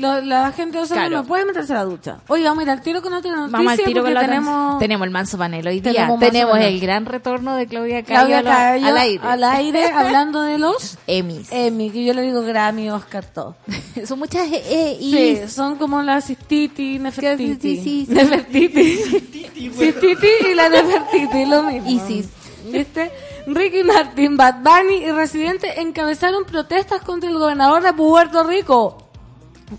Lo- 0.00 0.20
la 0.22 0.50
gente 0.52 0.78
de 0.78 0.84
Osorno 0.84 1.02
Claro. 1.02 1.16
no 1.22 1.24
puede 1.28 1.44
meterse 1.44 1.72
a 1.72 1.76
la 1.76 1.84
ducha. 1.84 2.18
Oye, 2.28 2.42
vamos 2.44 2.60
a 2.60 2.62
ir 2.64 2.70
al 2.70 2.80
tiro 2.80 3.02
con 3.02 3.12
otra 3.12 3.30
noticia 3.30 3.58
Vamos 3.58 3.72
al 3.72 3.78
tiro 3.84 4.02
con 4.02 4.14
la 4.14 4.20
tenemos... 4.20 4.78
tenemos 4.78 5.04
el 5.06 5.10
manso 5.10 5.36
panel 5.38 5.66
hoy 5.66 5.80
día. 5.80 6.08
Tenemos 6.18 6.58
el 6.60 6.80
gran 6.80 7.06
retorno 7.06 7.54
de 7.56 7.66
Claudia 7.66 8.02
Cayo, 8.02 8.20
Claudia 8.26 8.42
Cayo 8.42 8.86
al 8.86 8.96
aire. 8.96 9.22
al 9.26 9.44
aire, 9.44 9.84
hablando 9.90 10.42
de 10.42 10.58
los 10.58 10.96
Emmys. 11.06 11.48
Emmy, 11.52 11.90
que 11.90 12.04
yo 12.04 12.14
le 12.14 12.22
digo 12.22 12.42
Grammy, 12.42 12.88
Oscar, 12.90 13.24
todo. 13.26 13.56
Son 14.06 14.18
muchas 14.18 14.48
eh, 14.50 14.96
y 14.98 15.12
Sí, 15.12 15.48
son 15.48 15.76
como 15.76 16.02
la 16.02 16.20
Cistiti, 16.20 16.98
Nefertiti. 16.98 17.76
Sí, 17.76 17.82
sí, 17.82 18.06
sí. 18.08 18.12
Nefertiti. 18.14 18.96
Cistiti 19.78 20.28
y 20.50 20.54
la 20.54 20.68
Nefertiti, 20.68 21.44
lo 21.46 21.62
mismo. 21.64 21.88
Isis. 21.90 22.28
¿Viste? 22.70 23.10
Ricky 23.46 23.82
Martin, 23.84 24.36
Bad 24.36 24.56
Bunny 24.62 25.04
y 25.06 25.10
Residente 25.10 25.80
encabezaron 25.80 26.44
protestas 26.44 27.02
contra 27.02 27.28
el 27.28 27.36
gobernador 27.38 27.82
de 27.82 27.92
Puerto 27.92 28.44
Rico. 28.44 29.09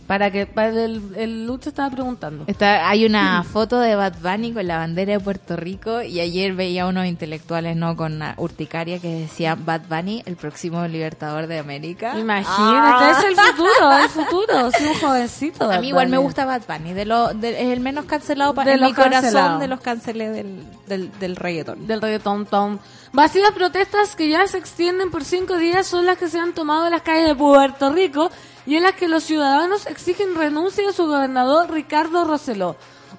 Para 0.07 0.31
que 0.31 0.45
para 0.45 0.69
el, 0.69 1.01
el 1.17 1.45
Lucho 1.45 1.69
estaba 1.69 1.89
preguntando. 1.89 2.45
Está, 2.47 2.87
hay 2.89 3.05
una 3.05 3.43
foto 3.51 3.79
de 3.79 3.95
Bad 3.95 4.15
Bunny 4.21 4.53
con 4.53 4.65
la 4.67 4.77
bandera 4.77 5.13
de 5.13 5.19
Puerto 5.19 5.55
Rico 5.57 6.01
y 6.01 6.19
ayer 6.19 6.53
veía 6.53 6.87
unos 6.87 7.05
intelectuales 7.05 7.75
no 7.75 7.95
con 7.95 8.13
una 8.13 8.33
urticaria 8.37 8.99
que 8.99 9.07
decía 9.21 9.55
Bad 9.55 9.81
Bunny, 9.89 10.23
el 10.25 10.35
próximo 10.37 10.87
libertador 10.87 11.47
de 11.47 11.59
América. 11.59 12.17
Imagínate, 12.17 13.11
es 13.11 13.23
el 13.25 13.35
futuro, 13.35 13.97
el 14.03 14.09
futuro, 14.25 14.71
soy 14.71 14.87
un 14.87 14.99
jovencito. 14.99 15.71
A 15.71 15.79
mí 15.79 15.89
igual 15.89 16.07
me 16.09 16.17
gusta 16.17 16.45
Bad 16.45 16.61
Bunny, 16.67 16.93
de 16.93 17.05
lo, 17.05 17.33
de- 17.33 17.61
es 17.61 17.67
el 17.69 17.79
menos 17.79 18.05
cancelado 18.05 18.53
para 18.53 18.77
mi 18.77 18.93
corazón 18.93 19.59
de 19.59 19.67
los 19.67 19.79
cancelés 19.81 20.33
del, 20.33 20.63
del, 20.87 21.11
del 21.19 21.35
reggaetón. 21.35 21.87
del 21.87 22.01
reggaetón 22.01 22.45
tom. 22.45 22.77
Vacías 23.13 23.51
protestas 23.51 24.15
que 24.15 24.29
ya 24.29 24.47
se 24.47 24.57
extienden 24.57 25.11
por 25.11 25.25
cinco 25.25 25.57
días 25.57 25.85
son 25.85 26.05
las 26.05 26.17
que 26.17 26.29
se 26.29 26.39
han 26.39 26.53
tomado 26.53 26.85
en 26.85 26.91
las 26.91 27.01
calles 27.01 27.27
de 27.27 27.35
Puerto 27.35 27.91
Rico 27.91 28.31
y 28.65 28.75
en 28.75 28.83
las 28.83 28.93
que 28.93 29.07
los 29.07 29.23
ciudadanos 29.23 29.87
exigen 29.87 30.35
renuncia 30.35 30.85
de 30.85 30.93
su 30.93 31.05
gobernador 31.05 31.71
Ricardo 31.71 32.25
Roseló. 32.25 32.75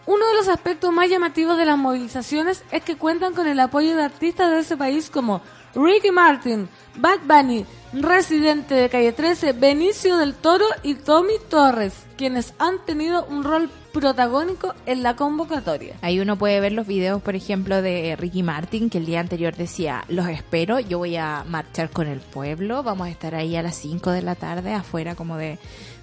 Uno 0.07 0.26
de 0.26 0.35
los 0.35 0.48
aspectos 0.48 0.92
más 0.92 1.09
llamativos 1.09 1.57
de 1.57 1.64
las 1.64 1.78
movilizaciones 1.78 2.64
es 2.72 2.83
que 2.83 2.96
cuentan 2.96 3.35
con 3.35 3.46
el 3.46 3.61
apoyo 3.61 3.94
de 3.96 4.02
artistas 4.02 4.50
de 4.50 4.61
ese 4.61 4.76
país 4.76 5.11
como 5.11 5.42
Ricky 5.74 6.11
Martin, 6.11 6.68
Bad 6.96 7.20
Bunny, 7.24 7.64
Residente 7.92 8.74
de 8.74 8.88
Calle 8.88 9.12
13, 9.12 9.52
Benicio 9.52 10.16
del 10.16 10.35
Toro 10.35 10.66
y 10.83 10.94
Tommy 10.94 11.35
Torres, 11.48 11.94
quienes 12.16 12.55
han 12.59 12.85
tenido 12.85 13.24
un 13.26 13.44
rol 13.44 13.70
protagónico 13.92 14.74
en 14.87 15.02
la 15.02 15.16
convocatoria. 15.16 15.96
Ahí 16.02 16.18
uno 16.20 16.37
puede 16.37 16.61
ver 16.61 16.72
los 16.72 16.87
videos, 16.87 17.22
por 17.22 17.35
ejemplo, 17.37 17.83
de 17.83 18.16
Ricky 18.16 18.42
Martin, 18.42 18.90
que 18.90 18.98
el 18.98 19.07
día 19.07 19.20
anterior 19.20 19.55
decía, 19.57 20.05
los 20.09 20.28
espero, 20.28 20.81
yo 20.81 20.98
voy 20.98 21.16
a 21.16 21.44
marchar 21.48 21.90
con 21.90 22.07
el 22.09 22.20
pueblo, 22.20 22.83
vamos 22.83 23.07
a 23.07 23.11
estar 23.11 23.35
ahí 23.35 23.55
a 23.57 23.62
las 23.62 23.76
5 23.76 24.11
de 24.11 24.22
la 24.22 24.35
tarde, 24.35 24.72
afuera 24.74 25.14
como 25.14 25.37
de, 25.37 25.59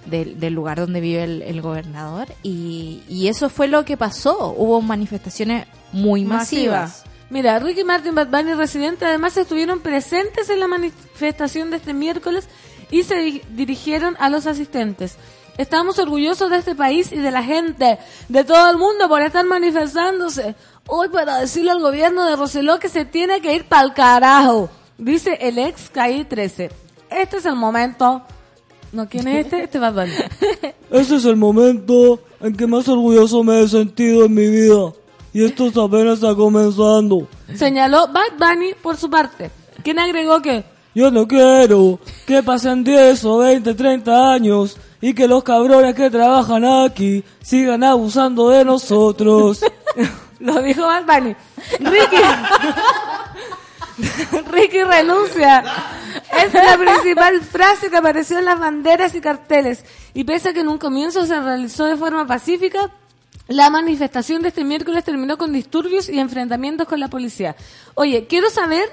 del- 0.06 0.38
del 0.40 0.54
lugar 0.54 0.78
donde 0.78 1.00
vive 1.00 1.24
el, 1.24 1.42
el 1.42 1.60
gobernador. 1.60 2.28
Y, 2.42 3.02
y 3.08 3.28
eso 3.28 3.48
fue 3.50 3.68
lo 3.68 3.84
que 3.84 3.96
pasó, 3.96 4.54
hubo 4.56 4.80
manifestaciones 4.80 5.66
muy 5.92 6.24
masivas. 6.24 7.04
Mira, 7.30 7.58
Ricky 7.60 7.84
Martin, 7.84 8.14
Bad 8.14 8.28
Bunny 8.28 8.50
y 8.50 8.54
Residente 8.54 9.04
además 9.04 9.36
estuvieron 9.36 9.80
presentes 9.80 10.50
en 10.50 10.58
la 10.58 10.66
manifestación 10.66 11.70
de 11.70 11.76
este 11.76 11.94
miércoles 11.94 12.48
y 12.90 13.04
se 13.04 13.16
di- 13.18 13.42
dirigieron 13.54 14.16
a 14.18 14.28
los 14.30 14.46
asistentes. 14.46 15.16
Estamos 15.58 15.98
orgullosos 15.98 16.50
de 16.50 16.56
este 16.56 16.74
país 16.74 17.12
y 17.12 17.16
de 17.16 17.30
la 17.30 17.42
gente, 17.42 17.98
de 18.28 18.44
todo 18.44 18.70
el 18.70 18.78
mundo 18.78 19.08
por 19.08 19.22
estar 19.22 19.44
manifestándose. 19.44 20.54
Hoy 20.86 21.08
para 21.08 21.38
decirle 21.38 21.70
al 21.70 21.80
gobierno 21.80 22.26
de 22.26 22.36
Roseló 22.36 22.78
que 22.78 22.88
se 22.88 23.04
tiene 23.04 23.40
que 23.40 23.54
ir 23.54 23.64
pa'l 23.64 23.92
carajo, 23.94 24.70
dice 24.98 25.38
el 25.40 25.58
ex 25.58 25.90
Calle 25.90 26.24
13. 26.24 26.70
Este 27.10 27.36
es 27.36 27.46
el 27.46 27.56
momento. 27.56 28.22
¿No 28.92 29.08
quién 29.08 29.28
es 29.28 29.44
este? 29.44 29.64
Este 29.64 29.78
Bad 29.78 29.94
Bunny. 29.94 30.12
Este 30.90 31.16
es 31.16 31.24
el 31.24 31.36
momento 31.36 32.18
en 32.40 32.56
que 32.56 32.66
más 32.66 32.88
orgulloso 32.88 33.44
me 33.44 33.62
he 33.62 33.68
sentido 33.68 34.24
en 34.24 34.34
mi 34.34 34.48
vida. 34.48 34.92
Y 35.32 35.44
esto 35.44 35.70
apenas 35.80 36.14
está 36.14 36.34
comenzando. 36.34 37.28
Señaló 37.54 38.08
Bad 38.08 38.36
Bunny 38.38 38.74
por 38.82 38.96
su 38.96 39.08
parte, 39.08 39.52
quien 39.84 40.00
agregó 40.00 40.42
que 40.42 40.64
Yo 40.94 41.10
no 41.10 41.26
quiero 41.28 42.00
que 42.26 42.42
pasen 42.42 42.82
10 42.82 43.24
o 43.24 43.38
20, 43.38 43.74
30 43.74 44.32
años 44.32 44.76
y 45.00 45.14
que 45.14 45.28
los 45.28 45.44
cabrones 45.44 45.94
que 45.94 46.10
trabajan 46.10 46.64
aquí 46.64 47.24
sigan 47.42 47.84
abusando 47.84 48.50
de 48.50 48.64
nosotros. 48.64 49.64
Lo 50.40 50.60
dijo 50.62 50.82
Bad 50.82 51.04
Bunny. 51.06 51.36
Ricky. 51.78 52.16
Ricky 54.50 54.82
renuncia. 54.82 55.62
Es 56.44 56.54
la 56.54 56.78
principal 56.78 57.40
frase 57.42 57.90
que 57.90 57.96
apareció 57.96 58.38
en 58.38 58.46
las 58.46 58.58
banderas 58.58 59.14
y 59.14 59.20
carteles. 59.20 59.84
Y 60.14 60.24
pese 60.24 60.48
a 60.48 60.52
que 60.52 60.60
en 60.60 60.68
un 60.68 60.78
comienzo 60.78 61.26
se 61.26 61.38
realizó 61.40 61.84
de 61.84 61.96
forma 61.96 62.26
pacífica, 62.26 62.90
la 63.48 63.68
manifestación 63.68 64.42
de 64.42 64.48
este 64.48 64.64
miércoles 64.64 65.04
terminó 65.04 65.36
con 65.36 65.52
disturbios 65.52 66.08
y 66.08 66.18
enfrentamientos 66.18 66.88
con 66.88 67.00
la 67.00 67.08
policía. 67.08 67.56
Oye, 67.94 68.26
quiero 68.28 68.48
saber, 68.48 68.88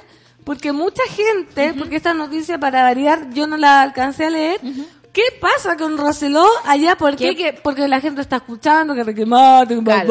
porque 0.48 0.72
mucha 0.72 1.04
gente, 1.10 1.74
porque 1.78 1.98
esta 1.98 2.14
noticia 2.14 2.58
para 2.58 2.82
variar 2.82 3.32
yo 3.34 3.48
no 3.48 3.58
la 3.58 3.82
alcancé 3.82 4.28
a 4.28 4.30
leer, 4.30 4.62
¿qué 5.18 5.24
pasa 5.42 5.76
con 5.78 5.98
Roseló 5.98 6.46
allá? 6.64 6.96
¿Por 6.96 7.16
qué? 7.16 7.36
¿Qué? 7.36 7.36
que- 7.36 7.54
porque 7.54 7.88
la 7.88 8.00
gente 8.00 8.22
está 8.22 8.36
escuchando 8.36 8.94
que 8.94 9.04
Bad 9.82 10.06
Claro. 10.06 10.08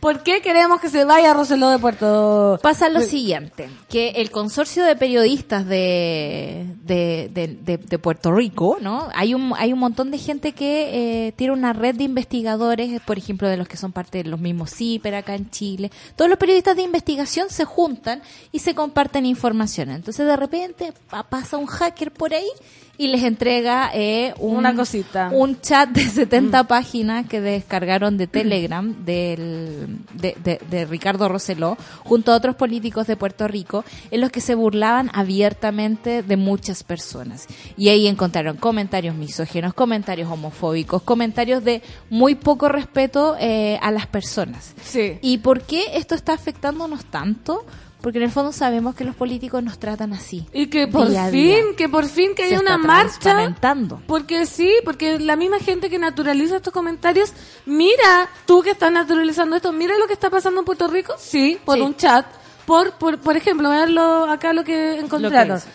¿Por 0.00 0.22
qué 0.22 0.40
queremos 0.40 0.80
que 0.80 0.88
se 0.88 1.04
vaya 1.04 1.34
Roseló 1.34 1.68
de 1.68 1.78
Puerto 1.78 2.58
Pasa 2.62 2.88
lo 2.88 3.02
siguiente, 3.02 3.68
que 3.90 4.08
el 4.16 4.30
consorcio 4.30 4.84
de 4.86 4.96
periodistas 4.96 5.66
de, 5.66 6.64
de, 6.82 7.28
de- 7.34 7.98
Puerto 7.98 8.32
Rico, 8.32 8.78
¿no? 8.80 9.08
Hay 9.14 9.34
un, 9.34 9.52
hay 9.56 9.74
un 9.74 9.80
montón 9.80 10.10
de 10.10 10.16
gente 10.16 10.52
que 10.52 11.26
eh, 11.26 11.32
tiene 11.32 11.52
una 11.52 11.74
red 11.74 11.94
de 11.96 12.04
investigadores, 12.04 13.02
por 13.02 13.18
ejemplo, 13.18 13.48
de 13.48 13.58
los 13.58 13.68
que 13.68 13.76
son 13.76 13.92
parte 13.92 14.22
de 14.22 14.30
los 14.30 14.40
mismos 14.40 14.70
CIPER 14.74 15.14
acá 15.16 15.34
en 15.34 15.50
Chile. 15.50 15.90
Todos 16.16 16.30
los 16.30 16.38
periodistas 16.38 16.74
de 16.74 16.82
investigación 16.84 17.50
se 17.50 17.66
juntan 17.66 18.22
y 18.50 18.60
se 18.60 18.74
comparten 18.74 19.26
información. 19.26 19.90
Entonces, 19.90 20.24
de 20.26 20.36
repente, 20.36 20.94
pa- 21.10 21.24
pasa 21.24 21.58
un 21.58 21.66
hacker 21.66 22.12
por 22.12 22.32
ahí 22.32 22.48
y 23.00 23.06
les 23.08 23.22
entrega 23.22 23.90
eh, 23.94 24.34
un, 24.40 24.56
Una 24.56 24.74
cosita. 24.74 25.30
un 25.32 25.60
chat 25.60 25.88
de 25.90 26.02
70 26.02 26.64
páginas 26.64 27.26
que 27.28 27.40
descargaron 27.40 28.18
de 28.18 28.26
Telegram 28.26 28.92
del, 29.04 29.98
de, 30.14 30.36
de- 30.42 30.60
de 30.68 30.84
Ricardo 30.84 31.28
Roseló 31.28 31.78
junto 32.04 32.32
a 32.32 32.36
otros 32.36 32.56
políticos 32.56 33.06
de 33.06 33.16
Puerto 33.16 33.46
Rico 33.46 33.84
en 34.10 34.20
los 34.20 34.30
que 34.32 34.40
se 34.40 34.56
burlaban 34.56 35.10
abiertamente 35.14 36.22
de 36.24 36.36
muchas 36.36 36.82
personas. 36.82 37.46
Y 37.76 37.88
ahí 37.88 38.08
encontraron 38.08 38.56
comentarios 38.56 39.14
misógenos, 39.14 39.74
comentarios 39.74 40.28
homofóbicos, 40.30 41.02
comentarios 41.02 41.62
de 41.62 41.82
muy 42.10 42.34
poco 42.34 42.68
respeto 42.68 43.36
eh, 43.38 43.78
a 43.80 43.92
las 43.92 44.08
personas. 44.08 44.74
Sí. 44.82 45.18
¿Y 45.22 45.38
por 45.38 45.62
qué 45.62 45.82
esto 45.94 46.16
está 46.16 46.32
afectándonos 46.32 47.04
tanto? 47.04 47.64
Porque 48.00 48.18
en 48.18 48.24
el 48.24 48.30
fondo 48.30 48.52
sabemos 48.52 48.94
que 48.94 49.04
los 49.04 49.16
políticos 49.16 49.62
nos 49.62 49.78
tratan 49.78 50.12
así. 50.12 50.46
Y 50.52 50.68
que 50.68 50.86
por 50.86 51.08
a 51.16 51.26
fin, 51.26 51.32
día. 51.32 51.56
que 51.76 51.88
por 51.88 52.06
fin 52.06 52.34
que 52.36 52.44
haya 52.44 52.60
una 52.60 52.78
marcha. 52.78 53.54
Porque 54.06 54.46
sí, 54.46 54.72
porque 54.84 55.18
la 55.18 55.34
misma 55.34 55.58
gente 55.58 55.90
que 55.90 55.98
naturaliza 55.98 56.56
estos 56.56 56.72
comentarios, 56.72 57.32
mira, 57.66 58.28
tú 58.46 58.62
que 58.62 58.70
estás 58.70 58.92
naturalizando 58.92 59.56
esto, 59.56 59.72
mira 59.72 59.98
lo 59.98 60.06
que 60.06 60.12
está 60.12 60.30
pasando 60.30 60.60
en 60.60 60.64
Puerto 60.64 60.86
Rico, 60.86 61.14
sí, 61.18 61.58
por 61.64 61.74
Sí. 61.76 61.82
un 61.82 61.96
chat, 61.96 62.24
por, 62.66 62.92
por, 62.92 63.18
por 63.18 63.36
ejemplo, 63.36 63.70
verlo 63.70 64.30
acá 64.30 64.52
lo 64.52 64.62
que 64.62 64.98
encontraron. 65.00 65.56
dice. 65.56 65.68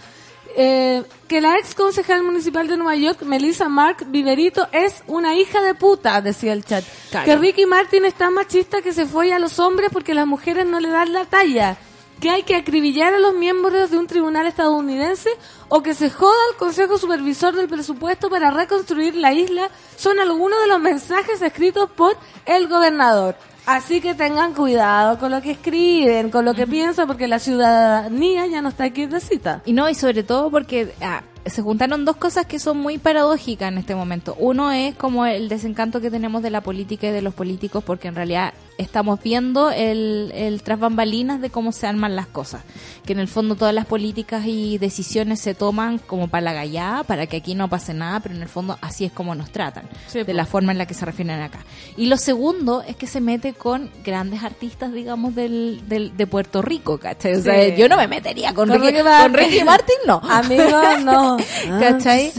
Eh, 0.56 1.04
que 1.28 1.42
la 1.42 1.58
ex 1.58 1.74
concejal 1.74 2.22
municipal 2.24 2.68
de 2.68 2.78
Nueva 2.78 2.96
York, 2.96 3.24
Melissa 3.24 3.68
Mark 3.68 4.06
Viverito, 4.08 4.68
es 4.72 5.04
una 5.08 5.36
hija 5.36 5.62
de 5.64 5.74
puta, 5.74 6.22
decía 6.22 6.54
el 6.54 6.64
chat. 6.64 6.86
Claro. 7.10 7.26
Que 7.26 7.36
Ricky 7.38 7.66
Martin 7.66 8.06
es 8.06 8.14
tan 8.14 8.34
machista 8.36 8.82
que 8.84 8.94
se 8.94 9.06
fue 9.08 9.34
a 9.34 9.40
los 9.40 9.58
hombres 9.60 9.90
porque 9.92 10.14
las 10.14 10.28
mujeres 10.28 10.66
no 10.68 10.80
le 10.80 10.90
dan 10.90 11.12
la 11.12 11.26
talla. 11.26 11.76
Que 12.24 12.30
hay 12.30 12.44
que 12.44 12.56
acribillar 12.56 13.14
a 13.14 13.20
los 13.20 13.36
miembros 13.36 13.92
de 13.92 13.98
un 13.98 14.08
tribunal 14.08 14.48
estadounidense 14.48 15.30
o 15.68 15.84
que 15.84 15.94
se 15.94 16.10
joda 16.10 16.32
al 16.50 16.58
Consejo 16.58 16.98
Supervisor 16.98 17.54
del 17.54 17.68
Presupuesto 17.68 18.30
para 18.30 18.50
reconstruir 18.50 19.14
la 19.16 19.34
isla 19.34 19.70
son 19.98 20.22
algunos 20.22 20.58
de 20.62 20.68
los 20.70 20.80
mensajes 20.80 21.42
escritos 21.42 21.92
por 21.92 22.16
el 22.46 22.70
gobernador. 22.70 23.36
Así 23.66 24.00
que 24.00 24.14
tengan 24.14 24.54
cuidado 24.54 25.20
con 25.20 25.32
lo 25.32 25.42
que 25.42 25.52
escriben, 25.52 26.30
con 26.30 26.46
lo 26.46 26.54
que 26.54 26.66
piensan, 26.66 27.08
porque 27.08 27.28
la 27.28 27.40
ciudadanía 27.40 28.48
ya 28.48 28.62
no 28.62 28.70
está 28.70 28.90
quietecita. 28.92 29.62
Y 29.66 29.74
no, 29.74 29.90
y 29.90 29.94
sobre 29.94 30.24
todo 30.24 30.50
porque 30.50 30.94
ah, 31.02 31.24
se 31.46 31.62
juntaron 31.62 32.06
dos 32.06 32.16
cosas 32.16 32.46
que 32.46 32.58
son 32.58 32.78
muy 32.78 33.00
paradójicas 33.00 33.68
en 33.68 33.80
este 33.80 33.96
momento. 33.96 34.36
Uno 34.40 34.72
es 34.72 34.96
como 34.96 35.26
el 35.26 35.50
desencanto 35.50 36.00
que 36.00 36.10
tenemos 36.10 36.42
de 36.42 36.52
la 36.52 36.62
política 36.62 37.08
y 37.08 37.12
de 37.12 37.22
los 37.22 37.34
políticos, 37.34 37.84
porque 37.84 38.08
en 38.08 38.16
realidad 38.16 38.54
estamos 38.78 39.22
viendo 39.22 39.72
el, 39.72 40.32
el 40.34 40.64
tras 40.64 40.80
bambalinas 40.80 41.42
de 41.42 41.50
cómo 41.50 41.72
se 41.72 41.88
arman 41.88 42.16
las 42.16 42.28
cosas. 42.28 42.64
Que 43.06 43.14
en 43.14 43.20
el 43.20 43.28
fondo 43.28 43.56
todas 43.56 43.74
las 43.74 43.86
políticas 43.86 44.46
y 44.46 44.78
decisiones 44.78 45.40
se 45.40 45.54
toman 45.54 45.98
como 46.00 46.28
para 46.28 46.42
la 46.42 46.54
gallada, 46.54 47.04
para 47.04 47.28
que 47.28 47.38
aquí 47.38 47.56
no 47.56 47.70
pase 47.70 47.94
nada, 47.94 48.20
pero 48.20 48.36
en 48.36 48.42
el 48.42 48.48
fondo 48.48 48.78
así 48.82 49.06
es 49.06 49.12
como 49.12 49.36
nos 49.36 49.52
tratan, 49.52 49.90
Sí, 50.08 50.24
de 50.24 50.34
la 50.34 50.46
forma 50.46 50.72
en 50.72 50.78
la 50.78 50.86
que 50.86 50.94
se 50.94 51.06
refieren 51.06 51.42
acá. 51.42 51.60
Y 51.98 52.08
lo 52.08 52.18
segundo 52.18 52.84
es 52.88 52.96
que 52.96 53.08
se 53.08 53.22
mete 53.22 53.54
con 53.54 53.90
grandes 54.04 54.44
artistas, 54.44 54.94
digamos, 54.94 55.36
del, 55.36 55.82
del, 55.88 56.16
de 56.16 56.28
Puerto 56.28 56.62
Rico, 56.62 56.98
¿cachai? 56.98 57.36
O 57.36 57.42
sea, 57.42 57.76
yo 57.76 57.90
no 57.90 57.98
me 57.98 58.08
metería 58.08 58.54
con, 58.54 58.70
Con 58.70 58.80
Ricky, 58.80 58.92
Ricky 58.92 59.04
con 59.04 59.12
Martin. 59.12 59.34
Ricky 59.34 59.64
Martin, 59.64 59.96
no. 60.08 60.22
Amigo, 60.24 61.00
no. 61.04 61.38
¿Cachai? 61.80 62.32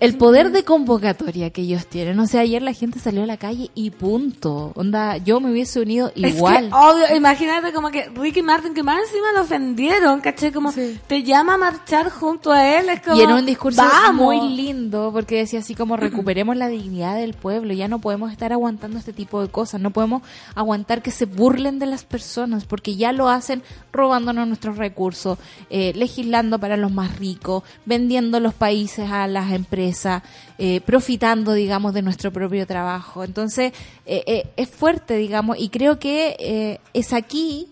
El 0.00 0.16
poder 0.16 0.50
de 0.50 0.64
convocatoria 0.64 1.50
que 1.50 1.62
ellos 1.62 1.86
tienen. 1.86 2.18
O 2.20 2.26
sea, 2.26 2.42
ayer 2.42 2.62
la 2.62 2.72
gente 2.72 2.98
salió 2.98 3.22
a 3.22 3.26
la 3.26 3.36
calle 3.36 3.70
y 3.74 3.90
punto. 3.90 4.72
Onda, 4.74 5.16
yo 5.18 5.40
me 5.40 5.50
hubiese 5.50 5.73
unido 5.80 6.12
Es 6.14 6.34
igual. 6.34 6.68
que, 6.68 6.74
obvio, 6.74 7.16
imagínate 7.16 7.72
como 7.72 7.90
que 7.90 8.08
Ricky 8.14 8.42
Martin, 8.42 8.74
que 8.74 8.82
más 8.82 9.00
encima 9.00 9.32
lo 9.32 9.42
ofendieron, 9.42 10.20
¿cachai? 10.20 10.52
Como 10.52 10.72
te 11.06 11.22
llama 11.22 11.54
a 11.54 11.58
marchar 11.58 12.10
junto 12.10 12.52
a 12.52 12.78
él, 12.78 12.88
es 12.88 13.00
como... 13.00 13.16
y 13.16 13.22
era 13.22 13.34
un 13.34 13.46
discurso 13.46 13.82
¡Vamos! 13.82 14.22
muy 14.24 14.56
lindo 14.56 15.10
porque 15.12 15.36
decía 15.38 15.60
así 15.60 15.74
como 15.74 15.96
recuperemos 15.96 16.56
la 16.56 16.68
dignidad 16.68 17.16
del 17.16 17.34
pueblo, 17.34 17.72
ya 17.72 17.88
no 17.88 18.00
podemos 18.00 18.32
estar 18.32 18.52
aguantando 18.52 18.98
este 18.98 19.12
tipo 19.12 19.40
de 19.40 19.48
cosas, 19.48 19.80
no 19.80 19.90
podemos 19.90 20.22
aguantar 20.54 21.02
que 21.02 21.10
se 21.10 21.26
burlen 21.26 21.78
de 21.78 21.86
las 21.86 22.04
personas 22.04 22.64
porque 22.64 22.96
ya 22.96 23.12
lo 23.12 23.28
hacen 23.28 23.62
robándonos 23.92 24.46
nuestros 24.46 24.76
recursos, 24.76 25.38
eh, 25.70 25.92
legislando 25.94 26.58
para 26.58 26.76
los 26.76 26.92
más 26.92 27.18
ricos, 27.18 27.62
vendiendo 27.84 28.40
los 28.40 28.54
países 28.54 29.10
a 29.10 29.26
las 29.26 29.52
empresas, 29.52 30.22
eh, 30.58 30.80
profitando, 30.82 31.52
digamos, 31.52 31.94
de 31.94 32.02
nuestro 32.02 32.32
propio 32.32 32.66
trabajo. 32.66 33.24
Entonces, 33.24 33.72
eh, 34.06 34.22
eh, 34.26 34.46
es 34.56 34.68
fuerte, 34.70 35.16
digamos, 35.16 35.58
y 35.58 35.68
creo 35.68 35.98
que 35.98 36.36
eh, 36.38 36.80
es 36.92 37.12
aquí 37.12 37.68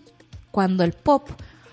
cuando 0.51 0.83
el 0.83 0.93
pop 0.93 1.29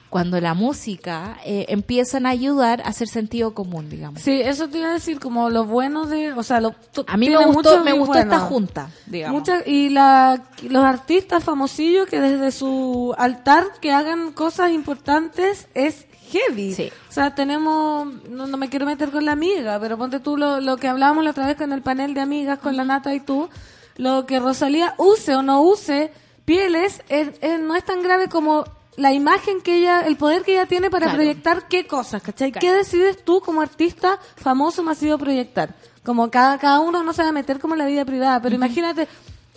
cuando 0.08 0.40
la 0.40 0.54
música 0.54 1.38
empiezan 1.44 2.26
a 2.26 2.30
ayudar 2.30 2.80
a 2.80 2.88
hacer 2.88 3.06
sentido 3.06 3.54
común, 3.54 3.88
digamos. 3.88 4.20
Sí, 4.20 4.40
eso 4.40 4.68
te 4.68 4.78
iba 4.78 4.88
a 4.88 4.94
decir, 4.94 5.20
como 5.20 5.50
lo 5.50 5.66
bueno 5.66 6.06
de... 6.06 6.32
O 6.32 6.42
sea, 6.42 6.60
lo, 6.60 6.74
A 7.06 7.16
mí 7.16 7.30
me 7.30 7.36
gustó, 7.46 7.84
me 7.84 7.92
gustó 7.92 8.14
bueno. 8.14 8.32
esta 8.34 8.40
junta, 8.46 8.90
digamos. 9.06 9.38
Muchas- 9.38 9.64
y 9.68 9.88
la, 9.90 10.42
los 10.68 10.82
artistas 10.84 11.44
famosillos 11.44 12.08
que 12.08 12.20
desde 12.20 12.50
su 12.50 13.14
altar 13.18 13.62
que 13.80 13.92
hagan 13.92 14.32
cosas 14.32 14.72
importantes 14.72 15.68
es 15.74 16.06
heavy. 16.30 16.74
Sí. 16.74 16.90
O 17.08 17.12
sea, 17.12 17.34
tenemos, 17.34 18.06
no, 18.28 18.46
no 18.46 18.56
me 18.56 18.68
quiero 18.68 18.86
meter 18.86 19.10
con 19.10 19.24
la 19.24 19.32
amiga, 19.32 19.78
pero 19.80 19.98
ponte 19.98 20.20
tú 20.20 20.36
lo, 20.36 20.60
lo 20.60 20.76
que 20.76 20.88
hablábamos 20.88 21.24
la 21.24 21.30
otra 21.30 21.46
vez 21.46 21.56
con 21.56 21.72
el 21.72 21.82
panel 21.82 22.14
de 22.14 22.20
amigas, 22.20 22.58
con 22.60 22.76
la 22.76 22.84
Nata 22.84 23.12
y 23.14 23.20
tú, 23.20 23.48
lo 23.96 24.24
que 24.26 24.38
Rosalía 24.40 24.94
use 24.96 25.34
o 25.34 25.42
no 25.42 25.60
use 25.62 26.12
pieles 26.44 27.02
es- 27.08 27.32
es- 27.40 27.60
no 27.60 27.76
es 27.76 27.84
tan 27.84 28.02
grave 28.02 28.28
como 28.28 28.64
la 28.96 29.12
imagen 29.12 29.60
que 29.62 29.76
ella, 29.78 30.00
el 30.02 30.16
poder 30.16 30.42
que 30.42 30.52
ella 30.52 30.66
tiene 30.66 30.90
para 30.90 31.06
Claro. 31.06 31.18
proyectar 31.18 31.68
qué 31.68 31.86
cosas, 31.86 32.22
¿cachai? 32.22 32.52
Claro. 32.52 32.66
¿Qué 32.66 32.72
decides 32.74 33.24
tú 33.24 33.40
como 33.40 33.60
artista 33.60 34.18
famoso 34.36 34.82
masivo 34.82 35.16
proyectar? 35.18 35.74
Como 36.04 36.30
cada, 36.30 36.58
cada 36.58 36.80
uno 36.80 37.02
no 37.02 37.12
se 37.12 37.22
va 37.22 37.28
a 37.28 37.32
meter 37.32 37.60
como 37.60 37.74
en 37.74 37.78
la 37.78 37.86
vida 37.86 38.04
privada, 38.04 38.40
pero 38.42 38.54
imagínate 38.54 39.06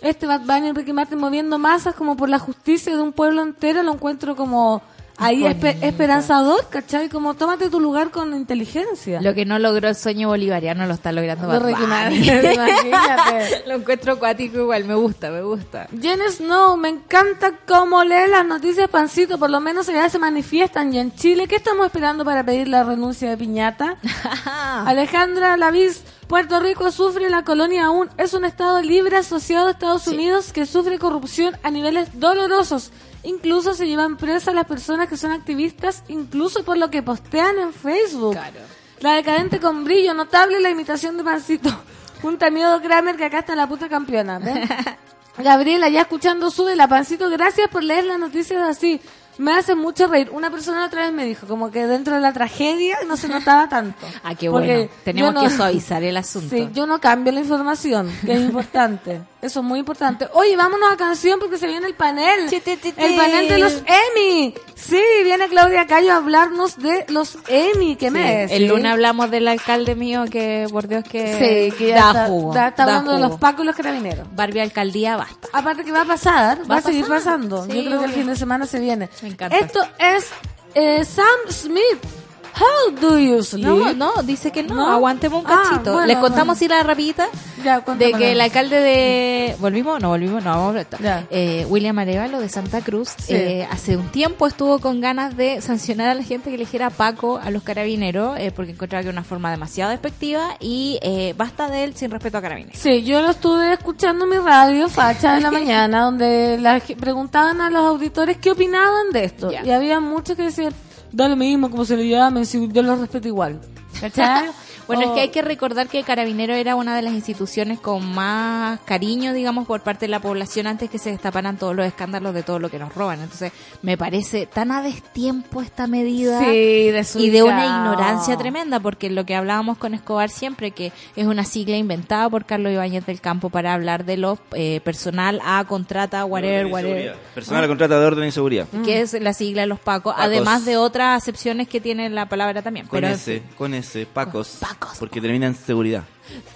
este 0.00 0.26
Bad 0.26 0.42
Bunny 0.42 0.68
y 0.68 0.72
Ricky 0.72 0.92
Martin 0.92 1.18
moviendo 1.18 1.58
masas 1.58 1.94
como 1.94 2.16
por 2.16 2.28
la 2.28 2.38
justicia 2.38 2.94
de 2.94 3.00
un 3.02 3.12
pueblo 3.12 3.42
entero, 3.42 3.82
lo 3.82 3.92
encuentro 3.94 4.36
como 4.36 4.82
ahí 5.18 5.42
espe- 5.44 5.76
esperanzador, 5.82 6.68
¿cachai? 6.70 7.08
Como 7.08 7.34
tómate 7.34 7.70
tu 7.70 7.80
lugar 7.80 8.10
con 8.10 8.34
inteligencia. 8.34 9.20
Lo 9.20 9.34
que 9.34 9.44
no 9.44 9.58
logró 9.58 9.88
el 9.88 9.94
sueño 9.96 10.28
bolivariano 10.28 10.86
lo 10.86 10.94
está 10.94 11.12
logrando 11.12 11.46
imagínate. 12.52 13.62
Lo 13.66 13.74
encuentro 13.74 14.12
acuático 14.14 14.58
igual, 14.58 14.84
me 14.84 14.94
gusta, 14.94 15.30
me 15.30 15.42
gusta. 15.42 15.88
Jen 16.00 16.20
Snow, 16.30 16.76
me 16.76 16.88
encanta 16.88 17.52
cómo 17.66 18.02
lee 18.04 18.28
las 18.30 18.44
noticias, 18.46 18.88
Pancito. 18.88 19.38
Por 19.38 19.50
lo 19.50 19.60
menos 19.60 19.88
allá 19.88 20.08
se 20.08 20.18
manifiestan. 20.18 20.92
Y 20.92 20.98
en 20.98 21.14
Chile, 21.14 21.46
¿qué 21.48 21.56
estamos 21.56 21.86
esperando 21.86 22.24
para 22.24 22.44
pedir 22.44 22.68
la 22.68 22.84
renuncia 22.84 23.30
de 23.30 23.36
Piñata? 23.36 23.96
Alejandra 24.86 25.56
Lavis, 25.56 26.02
Puerto 26.26 26.60
Rico 26.60 26.90
sufre 26.90 27.30
la 27.30 27.42
colonia 27.44 27.86
aún. 27.86 28.08
Es 28.18 28.34
un 28.34 28.44
estado 28.44 28.80
libre 28.82 29.16
asociado 29.16 29.68
a 29.68 29.70
Estados 29.72 30.06
Unidos 30.06 30.52
que 30.52 30.66
sufre 30.66 30.98
corrupción 30.98 31.56
a 31.62 31.70
niveles 31.70 32.18
dolorosos. 32.18 32.90
Incluso 33.24 33.74
se 33.74 33.86
llevan 33.86 34.16
presas 34.16 34.54
las 34.54 34.66
personas 34.66 35.08
que 35.08 35.16
son 35.16 35.32
activistas, 35.32 36.04
incluso 36.08 36.64
por 36.64 36.76
lo 36.76 36.90
que 36.90 37.02
postean 37.02 37.58
en 37.58 37.72
Facebook. 37.72 38.32
Claro. 38.32 38.60
La 39.00 39.14
decadente 39.14 39.60
con 39.60 39.84
brillo, 39.84 40.14
notable 40.14 40.60
la 40.60 40.70
imitación 40.70 41.16
de 41.16 41.24
Pancito. 41.24 41.70
Junta 42.22 42.50
miedo 42.50 42.80
Kramer 42.80 43.16
que 43.16 43.24
acá 43.24 43.40
está 43.40 43.56
la 43.56 43.66
puta 43.66 43.88
campeona. 43.88 44.38
¿ven? 44.38 44.68
Gabriela, 45.38 45.88
ya 45.88 46.02
escuchando 46.02 46.50
sube 46.50 46.76
la 46.76 46.86
pancito, 46.86 47.28
gracias 47.28 47.68
por 47.68 47.82
leer 47.82 48.04
las 48.04 48.18
noticias 48.18 48.62
así. 48.62 49.00
Me 49.38 49.52
hace 49.54 49.74
mucho 49.74 50.06
reír. 50.06 50.30
Una 50.32 50.50
persona 50.50 50.84
otra 50.86 51.02
vez 51.02 51.12
me 51.12 51.24
dijo, 51.24 51.46
como 51.46 51.70
que 51.70 51.86
dentro 51.86 52.14
de 52.14 52.20
la 52.20 52.32
tragedia 52.32 52.98
no 53.06 53.16
se 53.16 53.28
notaba 53.28 53.68
tanto. 53.68 54.06
Ah, 54.26 54.34
qué 54.34 54.48
bueno. 54.48 54.88
Tenemos 55.04 55.34
no- 55.34 55.42
que 55.42 55.50
suavizar 55.50 56.02
el 56.02 56.16
asunto. 56.16 56.54
Sí, 56.54 56.68
yo 56.72 56.86
no 56.86 56.98
cambio 57.00 57.32
la 57.32 57.40
información, 57.40 58.10
que 58.24 58.32
es 58.32 58.40
importante. 58.40 59.20
Eso 59.42 59.60
es 59.60 59.66
muy 59.66 59.80
importante. 59.80 60.26
Oye, 60.32 60.56
vámonos 60.56 60.90
a 60.90 60.96
canción 60.96 61.38
porque 61.38 61.58
se 61.58 61.66
viene 61.66 61.86
el 61.86 61.92
panel. 61.94 62.48
El 62.50 63.16
panel 63.16 63.48
de 63.48 63.58
los 63.58 63.82
Emmy. 64.16 64.54
Sí, 64.74 65.00
viene 65.22 65.48
Claudia 65.48 65.86
Cayo 65.86 66.12
a 66.12 66.16
hablarnos 66.16 66.78
de 66.78 67.04
los 67.08 67.36
Emmy. 67.48 67.96
¿Qué 67.96 68.06
Sí, 68.06 68.12
mes? 68.12 68.50
El 68.50 68.68
lunes 68.68 68.90
hablamos 68.92 69.30
del 69.30 69.46
alcalde 69.48 69.94
mío 69.94 70.24
que, 70.30 70.66
por 70.70 70.88
Dios, 70.88 71.04
que, 71.04 71.70
Sí, 71.70 71.76
que 71.76 71.88
ya 71.88 71.96
da 71.96 72.08
está, 72.10 72.26
jugo. 72.26 72.50
está 72.56 72.70
da 72.70 72.82
hablando 72.84 73.12
de 73.12 73.18
los 73.20 73.38
pacos 73.38 73.64
y 73.64 73.66
los 73.66 73.76
carabineros. 73.76 74.26
Barbie 74.34 74.60
alcaldía, 74.60 75.16
basta. 75.16 75.48
Aparte 75.52 75.84
que 75.84 75.92
va 75.92 76.02
a 76.02 76.06
pasar, 76.06 76.62
va, 76.62 76.66
Va 76.66 76.76
a 76.76 76.82
seguir 76.82 77.06
pasando. 77.06 77.66
Sí, 77.66 77.72
Yo 77.82 77.84
creo 77.84 77.98
que 78.00 78.04
el 78.06 78.12
fin 78.12 78.26
de 78.26 78.36
semana 78.36 78.64
se 78.66 78.80
viene. 78.80 79.10
Esto 79.24 79.80
es 79.98 80.30
eh, 80.74 81.04
Sam 81.04 81.50
Smith. 81.50 82.23
How 82.56 82.94
do 83.00 83.18
you 83.18 83.42
sleep? 83.42 83.66
No, 83.66 83.92
no, 83.94 84.22
dice 84.22 84.52
que 84.52 84.62
no, 84.62 84.74
¿No? 84.76 84.86
aguantemos 84.90 85.44
un 85.44 85.50
Ah, 85.50 85.62
cachito. 85.70 85.92
bueno, 85.92 86.06
Les 86.06 86.16
contamos 86.18 86.46
bueno. 86.46 86.58
si 86.58 86.68
la 86.68 86.82
rapidita 86.84 87.26
Ya, 87.64 87.80
de 87.80 88.12
que 88.12 88.32
el 88.32 88.40
alcalde 88.40 88.76
de... 88.80 89.56
¿Volvimos? 89.58 90.00
No, 90.00 90.10
volvimos, 90.10 90.44
no, 90.44 90.50
vamos 90.50 90.86
a. 91.04 91.24
Eh, 91.30 91.66
William 91.68 91.98
Arevalo 91.98 92.38
de 92.40 92.48
Santa 92.48 92.80
Cruz 92.82 93.08
Sí. 93.18 93.34
eh, 93.34 93.68
hace 93.70 93.96
un 93.96 94.08
tiempo 94.08 94.46
estuvo 94.46 94.78
con 94.78 95.00
ganas 95.00 95.36
de 95.36 95.60
sancionar 95.62 96.08
a 96.10 96.14
la 96.14 96.22
gente 96.22 96.50
que 96.50 96.56
eligiera 96.56 96.90
Paco 96.90 97.40
a 97.42 97.50
los 97.50 97.62
carabineros 97.64 98.38
eh, 98.38 98.52
porque 98.54 98.72
encontraba 98.72 99.02
que 99.02 99.08
era 99.08 99.18
una 99.18 99.24
forma 99.24 99.50
demasiado 99.50 99.90
despectiva 99.90 100.56
y 100.60 100.98
eh, 101.02 101.34
basta 101.36 101.68
de 101.68 101.84
él 101.84 101.96
sin 101.96 102.10
respeto 102.10 102.38
a 102.38 102.42
carabineros. 102.42 102.78
Sí, 102.78 103.02
yo 103.02 103.20
lo 103.22 103.30
estuve 103.30 103.72
escuchando 103.72 104.24
en 104.26 104.30
mi 104.30 104.36
radio, 104.38 104.88
Facha, 104.88 105.36
en 105.38 105.42
la 105.42 105.50
mañana, 105.58 106.02
donde 106.02 106.58
la 106.60 106.80
preguntaban 107.00 107.60
a 107.60 107.70
los 107.70 107.82
auditores 107.84 108.36
qué 108.36 108.52
opinaban 108.52 109.10
de 109.12 109.24
esto. 109.24 109.50
Y 109.52 109.70
había 109.70 109.98
muchos 110.00 110.36
que 110.36 110.44
decían, 110.44 110.72
da 111.14 111.28
lo 111.28 111.36
mismo 111.36 111.70
como 111.70 111.84
se 111.84 111.96
le 111.96 112.08
llamen, 112.08 112.44
si 112.44 112.68
yo 112.72 112.82
los 112.82 112.98
respeto 112.98 113.28
igual. 113.28 113.60
¿Cachai? 114.00 114.50
Bueno, 114.86 115.02
es 115.02 115.10
que 115.10 115.20
hay 115.20 115.28
que 115.28 115.42
recordar 115.42 115.88
que 115.88 116.02
Carabinero 116.02 116.54
era 116.54 116.76
una 116.76 116.94
de 116.96 117.02
las 117.02 117.12
instituciones 117.14 117.80
con 117.80 118.14
más 118.14 118.80
cariño, 118.84 119.32
digamos, 119.32 119.66
por 119.66 119.82
parte 119.82 120.06
de 120.06 120.10
la 120.10 120.20
población 120.20 120.66
antes 120.66 120.90
que 120.90 120.98
se 120.98 121.10
destaparan 121.10 121.56
todos 121.56 121.74
los 121.74 121.86
escándalos 121.86 122.34
de 122.34 122.42
todo 122.42 122.58
lo 122.58 122.70
que 122.70 122.78
nos 122.78 122.94
roban. 122.94 123.20
Entonces, 123.20 123.52
me 123.82 123.96
parece 123.96 124.46
tan 124.46 124.70
a 124.70 124.82
destiempo 124.82 125.62
esta 125.62 125.86
medida 125.86 126.38
Sí, 126.40 126.90
desubicado. 126.90 127.24
y 127.26 127.30
de 127.30 127.42
una 127.42 127.64
ignorancia 127.66 128.36
tremenda, 128.36 128.80
porque 128.80 129.10
lo 129.10 129.24
que 129.24 129.34
hablábamos 129.34 129.78
con 129.78 129.94
Escobar 129.94 130.30
siempre, 130.30 130.70
que 130.72 130.92
es 131.16 131.26
una 131.26 131.44
sigla 131.44 131.76
inventada 131.76 132.28
por 132.28 132.44
Carlos 132.44 132.72
Ibáñez 132.72 133.06
del 133.06 133.20
Campo 133.20 133.50
para 133.50 133.74
hablar 133.74 134.04
de 134.04 134.16
los 134.16 134.38
eh, 134.52 134.80
personal 134.84 135.40
a 135.44 135.64
contrata, 135.64 136.24
whatever, 136.24 136.66
whatever. 136.66 137.16
Personal 137.34 137.64
a 137.64 137.68
contrata 137.68 137.98
de 137.98 138.06
orden 138.06 138.28
y 138.28 138.32
seguridad. 138.32 138.66
que 138.84 139.00
es 139.00 139.12
la 139.20 139.32
sigla 139.32 139.62
de 139.62 139.66
los 139.68 139.80
Pacos, 139.80 140.12
Pacos. 140.14 140.26
además 140.26 140.64
de 140.64 140.76
otras 140.76 141.22
acepciones 141.22 141.68
que 141.68 141.80
tiene 141.80 142.10
la 142.10 142.26
palabra 142.28 142.62
también. 142.62 142.86
Con 142.86 143.00
pero 143.00 143.12
ese, 143.14 143.42
con 143.56 143.74
ese, 143.74 144.06
Pacos. 144.06 144.56
Pacos. 144.60 144.73
Porque 144.98 145.20
termina 145.20 145.46
en 145.46 145.54
seguridad. 145.54 146.04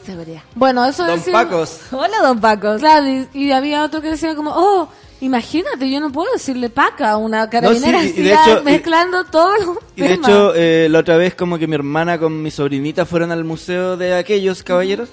seguridad. 0.04 0.42
Bueno, 0.54 0.84
eso 0.84 1.04
Don 1.06 1.16
decía- 1.18 1.32
Pacos. 1.32 1.80
Hola, 1.92 2.18
don 2.22 2.40
Pacos. 2.40 2.80
Claro, 2.80 3.06
y, 3.08 3.28
y 3.34 3.52
había 3.52 3.82
otro 3.84 4.00
que 4.00 4.08
decía 4.10 4.34
como, 4.34 4.52
oh, 4.54 4.88
imagínate, 5.20 5.90
yo 5.90 6.00
no 6.00 6.10
puedo 6.10 6.32
decirle 6.32 6.70
paca 6.70 7.10
a 7.10 7.16
una 7.16 7.48
carabinera 7.50 7.98
No, 7.98 8.04
sí, 8.04 8.06
y 8.08 8.10
así, 8.12 8.22
de 8.22 8.28
ya 8.28 8.42
hecho- 8.44 8.60
y- 8.60 8.64
mezclando 8.64 9.24
todos 9.24 9.64
los 9.66 9.76
Y 9.96 10.02
de 10.02 10.08
temas. 10.08 10.30
hecho, 10.30 10.54
eh, 10.54 10.88
la 10.90 10.98
otra 11.00 11.16
vez 11.16 11.34
como 11.34 11.58
que 11.58 11.66
mi 11.66 11.74
hermana 11.74 12.18
con 12.18 12.42
mi 12.42 12.50
sobrinita 12.50 13.04
fueron 13.06 13.32
al 13.32 13.44
museo 13.44 13.96
de 13.96 14.14
aquellos 14.14 14.62
caballeros 14.62 15.08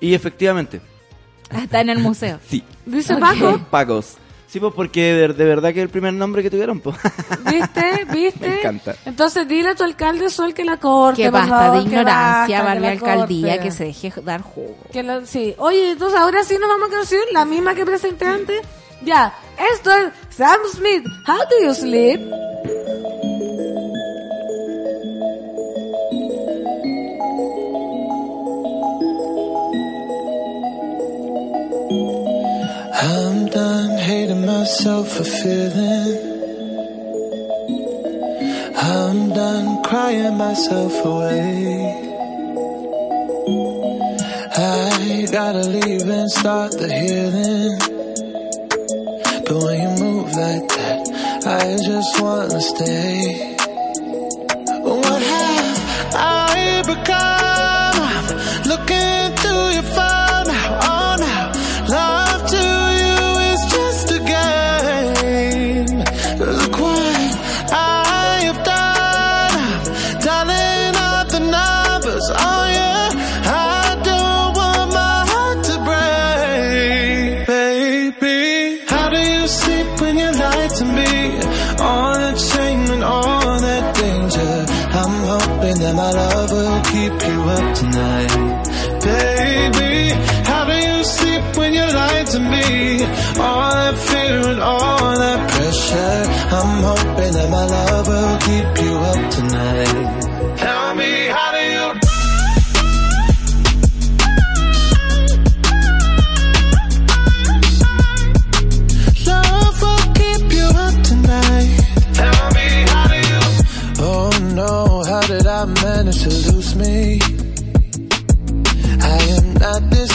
y 0.00 0.14
efectivamente, 0.14 0.80
Está 1.50 1.80
en 1.80 1.90
el 1.90 1.98
museo. 1.98 2.38
sí. 2.48 2.62
Dice. 2.86 3.16
Paco, 3.16 3.44
Don 3.52 3.64
Pacos. 3.66 4.16
Sí, 4.48 4.58
pues 4.60 4.72
porque 4.74 5.12
de, 5.12 5.28
de 5.28 5.44
verdad 5.44 5.74
que 5.74 5.80
es 5.80 5.84
el 5.84 5.90
primer 5.90 6.14
nombre 6.14 6.42
que 6.42 6.48
tuvieron, 6.50 6.80
pues. 6.80 6.96
¿viste? 7.50 8.06
¿Viste? 8.10 8.48
Me 8.48 8.58
encanta. 8.60 8.94
Entonces 9.04 9.46
dile 9.46 9.68
a 9.68 9.74
tu 9.74 9.84
alcalde 9.84 10.30
Sol 10.30 10.54
que 10.54 10.64
la 10.64 10.78
corte, 10.78 11.22
Que 11.22 11.30
basta 11.30 11.48
favor, 11.58 11.76
de 11.76 11.82
ignorancia, 11.84 12.62
la 12.62 12.88
Alcaldía, 12.90 13.48
corte. 13.56 13.62
que 13.62 13.70
se 13.70 13.84
deje 13.84 14.10
dar 14.24 14.40
jugo. 14.40 14.74
Que 14.90 15.02
la- 15.02 15.26
sí. 15.26 15.54
Oye, 15.58 15.90
entonces 15.92 16.18
ahora 16.18 16.42
sí 16.44 16.56
nos 16.58 16.68
vamos 16.68 16.88
a 16.88 16.92
canción, 16.92 17.20
la 17.32 17.44
misma 17.44 17.74
que 17.74 17.84
presenté 17.84 18.24
antes. 18.24 18.62
Ya, 19.02 19.32
esto 19.74 19.90
es 19.92 20.12
Sam 20.34 20.58
Smith, 20.72 21.04
How 21.28 21.36
Do 21.38 21.66
You 21.66 21.74
Sleep? 21.74 22.20
I'm 33.00 33.46
done 33.46 33.96
hating 33.96 34.44
myself 34.44 35.08
for 35.12 35.22
feeling. 35.22 36.18
I'm 38.74 39.32
done 39.32 39.84
crying 39.84 40.36
myself 40.36 41.04
away. 41.04 41.94
I 44.56 45.28
gotta 45.30 45.62
leave 45.68 46.08
and 46.08 46.28
start 46.28 46.72
the 46.72 46.88
healing. 46.92 47.78
But 49.46 49.62
when 49.62 49.80
you 49.80 50.04
move 50.04 50.32
like 50.32 50.66
that, 50.66 51.46
I 51.46 51.76
just 51.76 52.20
wanna 52.20 52.60
stay. 52.60 53.54
What 54.82 55.22
have 55.22 56.14
I 56.14 56.82
become? 56.84 57.57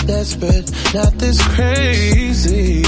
Desperate, 0.05 0.71
not 0.93 1.13
this 1.19 1.41
crazy. 1.55 2.83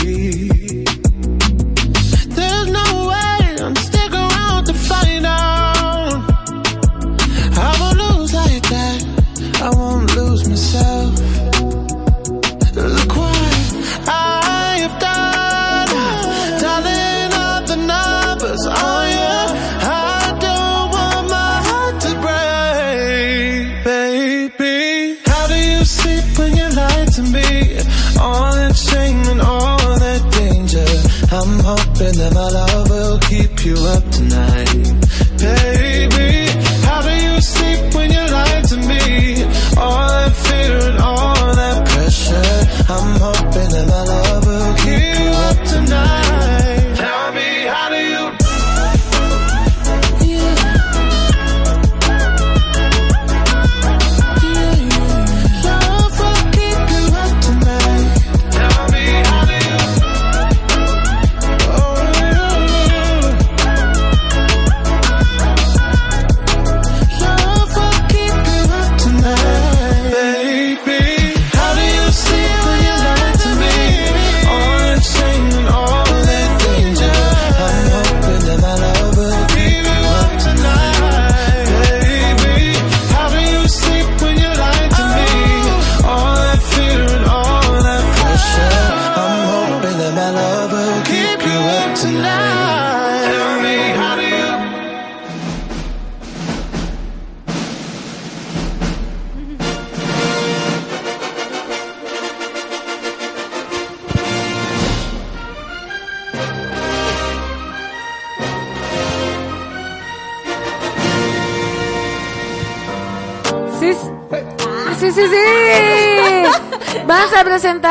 You 33.66 33.74
up 33.78 34.05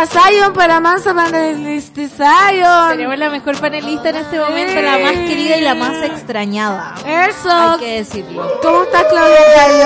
presenta 0.06 0.28
Zion 0.28 0.52
para 0.52 0.80
Mansa 0.80 1.14
panelista 1.14 2.00
Zion. 2.08 2.90
Tenemos 2.90 3.18
la 3.18 3.30
mejor 3.30 3.56
panelista 3.60 4.10
en 4.10 4.16
este 4.16 4.38
momento, 4.38 4.80
la 4.80 4.98
más 4.98 5.12
querida 5.12 5.56
y 5.56 5.60
la 5.62 5.74
más 5.74 6.02
extrañada. 6.02 6.94
Eso. 7.06 7.50
Hay 7.50 7.78
que 7.78 7.96
decirlo. 7.98 8.46
¿Cómo 8.62 8.82
estás, 8.84 9.04
Claudia 9.04 9.38
Cayo? 9.54 9.84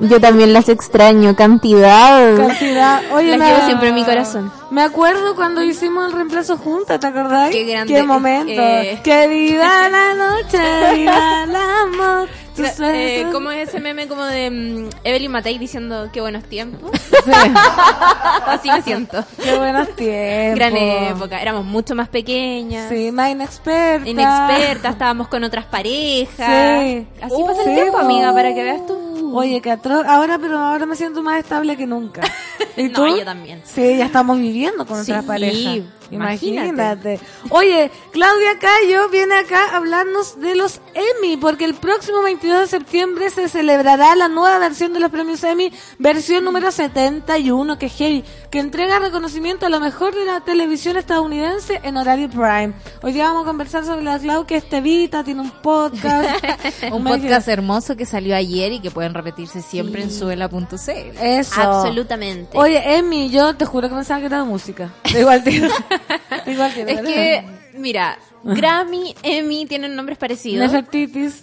Yo 0.00 0.20
también 0.20 0.52
las 0.52 0.68
extraño, 0.68 1.34
cantidad. 1.36 2.36
Cantidad. 2.36 3.02
Oye, 3.12 3.28
Las 3.30 3.38
me- 3.38 3.46
llevo 3.46 3.66
siempre 3.66 3.88
en 3.88 3.94
mi 3.94 4.04
corazón. 4.04 4.52
Me 4.70 4.82
acuerdo 4.82 5.34
cuando 5.36 5.62
hicimos 5.62 6.06
el 6.06 6.12
reemplazo 6.12 6.56
juntas, 6.56 6.98
¿te 7.00 7.06
acordás? 7.06 7.50
Qué 7.50 7.64
grande. 7.64 7.94
Qué 7.94 8.02
momento. 8.02 8.52
Eh. 8.60 9.00
Que 9.04 9.28
viva 9.28 9.88
la 9.88 10.14
noche, 10.14 10.58
viva 10.94 11.44
el 11.44 11.54
amor. 11.56 12.28
Eh, 12.58 13.16
besos. 13.18 13.32
¿Cómo 13.32 13.50
es 13.50 13.68
ese 13.68 13.80
meme 13.80 14.06
como 14.08 14.24
de 14.24 14.50
mm, 14.50 14.88
Evelyn 15.04 15.30
Matei 15.30 15.58
diciendo 15.58 16.08
qué 16.12 16.20
buenos 16.20 16.44
tiempos? 16.44 16.90
Sí. 17.24 17.30
Así 18.46 18.70
me 18.70 18.82
siento. 18.82 19.24
Qué 19.42 19.56
buenos 19.56 19.88
tiempos. 19.96 20.56
Gran 20.56 20.76
época. 20.76 21.40
Éramos 21.40 21.64
mucho 21.64 21.94
más 21.94 22.08
pequeñas. 22.08 22.88
Sí, 22.90 23.10
más 23.12 23.30
inexperta. 23.30 24.06
Inexpertas, 24.08 24.92
estábamos 24.92 25.28
con 25.28 25.42
otras 25.42 25.64
parejas. 25.64 26.36
Sí. 26.82 27.06
Así 27.22 27.42
pasa 27.46 27.62
Sí, 27.64 27.70
el 27.70 27.74
tiempo, 27.76 27.92
po. 27.92 27.98
amiga, 27.98 28.32
para 28.34 28.52
que 28.54 28.62
veas 28.62 28.86
tú. 28.86 29.36
Oye, 29.36 29.60
que 29.62 29.70
atroz. 29.70 30.04
Ahora, 30.06 30.38
pero 30.38 30.58
ahora 30.58 30.84
me 30.86 30.96
siento 30.96 31.22
más 31.22 31.38
estable 31.38 31.76
que 31.76 31.86
nunca. 31.86 32.20
¿Y 32.76 32.84
No, 32.84 32.92
tú? 33.06 33.16
yo 33.18 33.24
también. 33.24 33.62
Sí, 33.64 33.96
ya 33.96 34.04
estamos 34.06 34.38
viviendo 34.38 34.84
con 34.86 35.02
Sí, 35.04 35.12
parejas. 35.26 35.78
Imagínate. 36.14 36.68
Imagínate. 36.68 37.20
Oye, 37.50 37.90
Claudia 38.12 38.58
Cayo 38.58 39.08
viene 39.10 39.34
acá 39.34 39.72
a 39.72 39.76
hablarnos 39.76 40.40
de 40.40 40.54
los 40.54 40.80
Emmy, 40.94 41.36
porque 41.36 41.64
el 41.64 41.74
próximo 41.74 42.22
22 42.22 42.60
de 42.60 42.66
septiembre 42.66 43.30
se 43.30 43.48
celebrará 43.48 44.14
la 44.16 44.28
nueva 44.28 44.58
versión 44.58 44.92
de 44.92 45.00
los 45.00 45.10
premios 45.10 45.42
Emmy, 45.44 45.72
versión 45.98 46.44
número 46.44 46.70
71, 46.70 47.78
que 47.78 47.86
es 47.86 47.92
heavy, 47.94 48.24
que 48.50 48.58
entrega 48.58 48.98
reconocimiento 48.98 49.66
a 49.66 49.68
lo 49.68 49.80
mejor 49.80 50.14
de 50.14 50.24
la 50.24 50.40
televisión 50.40 50.96
estadounidense 50.96 51.80
en 51.82 51.96
horario 51.96 52.28
prime. 52.28 52.72
Hoy 53.02 53.12
día 53.12 53.24
vamos 53.24 53.42
a 53.42 53.46
conversar 53.46 53.84
sobre 53.84 54.02
la 54.02 54.18
Clau, 54.18 54.46
que 54.46 54.56
es 54.56 54.68
Tevita, 54.68 55.24
tiene 55.24 55.40
un 55.42 55.50
podcast. 55.50 56.44
Un 56.92 57.04
podcast 57.04 57.48
hermoso 57.48 57.96
que 57.96 58.06
salió 58.06 58.36
ayer 58.36 58.72
y 58.72 58.80
que 58.80 58.90
pueden 58.90 59.14
repetirse 59.14 59.62
siempre 59.62 60.02
en 60.02 60.10
suela.cl. 60.10 61.18
Eso. 61.20 61.60
Absolutamente. 61.60 62.56
Oye, 62.56 62.96
Emi, 62.96 63.30
yo 63.30 63.54
te 63.54 63.64
juro 63.64 63.88
que 63.88 63.94
pensaba 63.94 64.20
que 64.20 64.26
era 64.26 64.38
de 64.38 64.44
música. 64.44 64.92
Da 65.12 65.18
igual 65.18 65.42
tiene. 65.42 65.68
Igual 66.46 66.72
es 66.76 67.00
que, 67.02 67.44
mira, 67.78 68.18
Grammy, 68.42 69.14
Emmy 69.22 69.66
tienen 69.66 69.96
nombres 69.96 70.18
parecidos. 70.18 70.70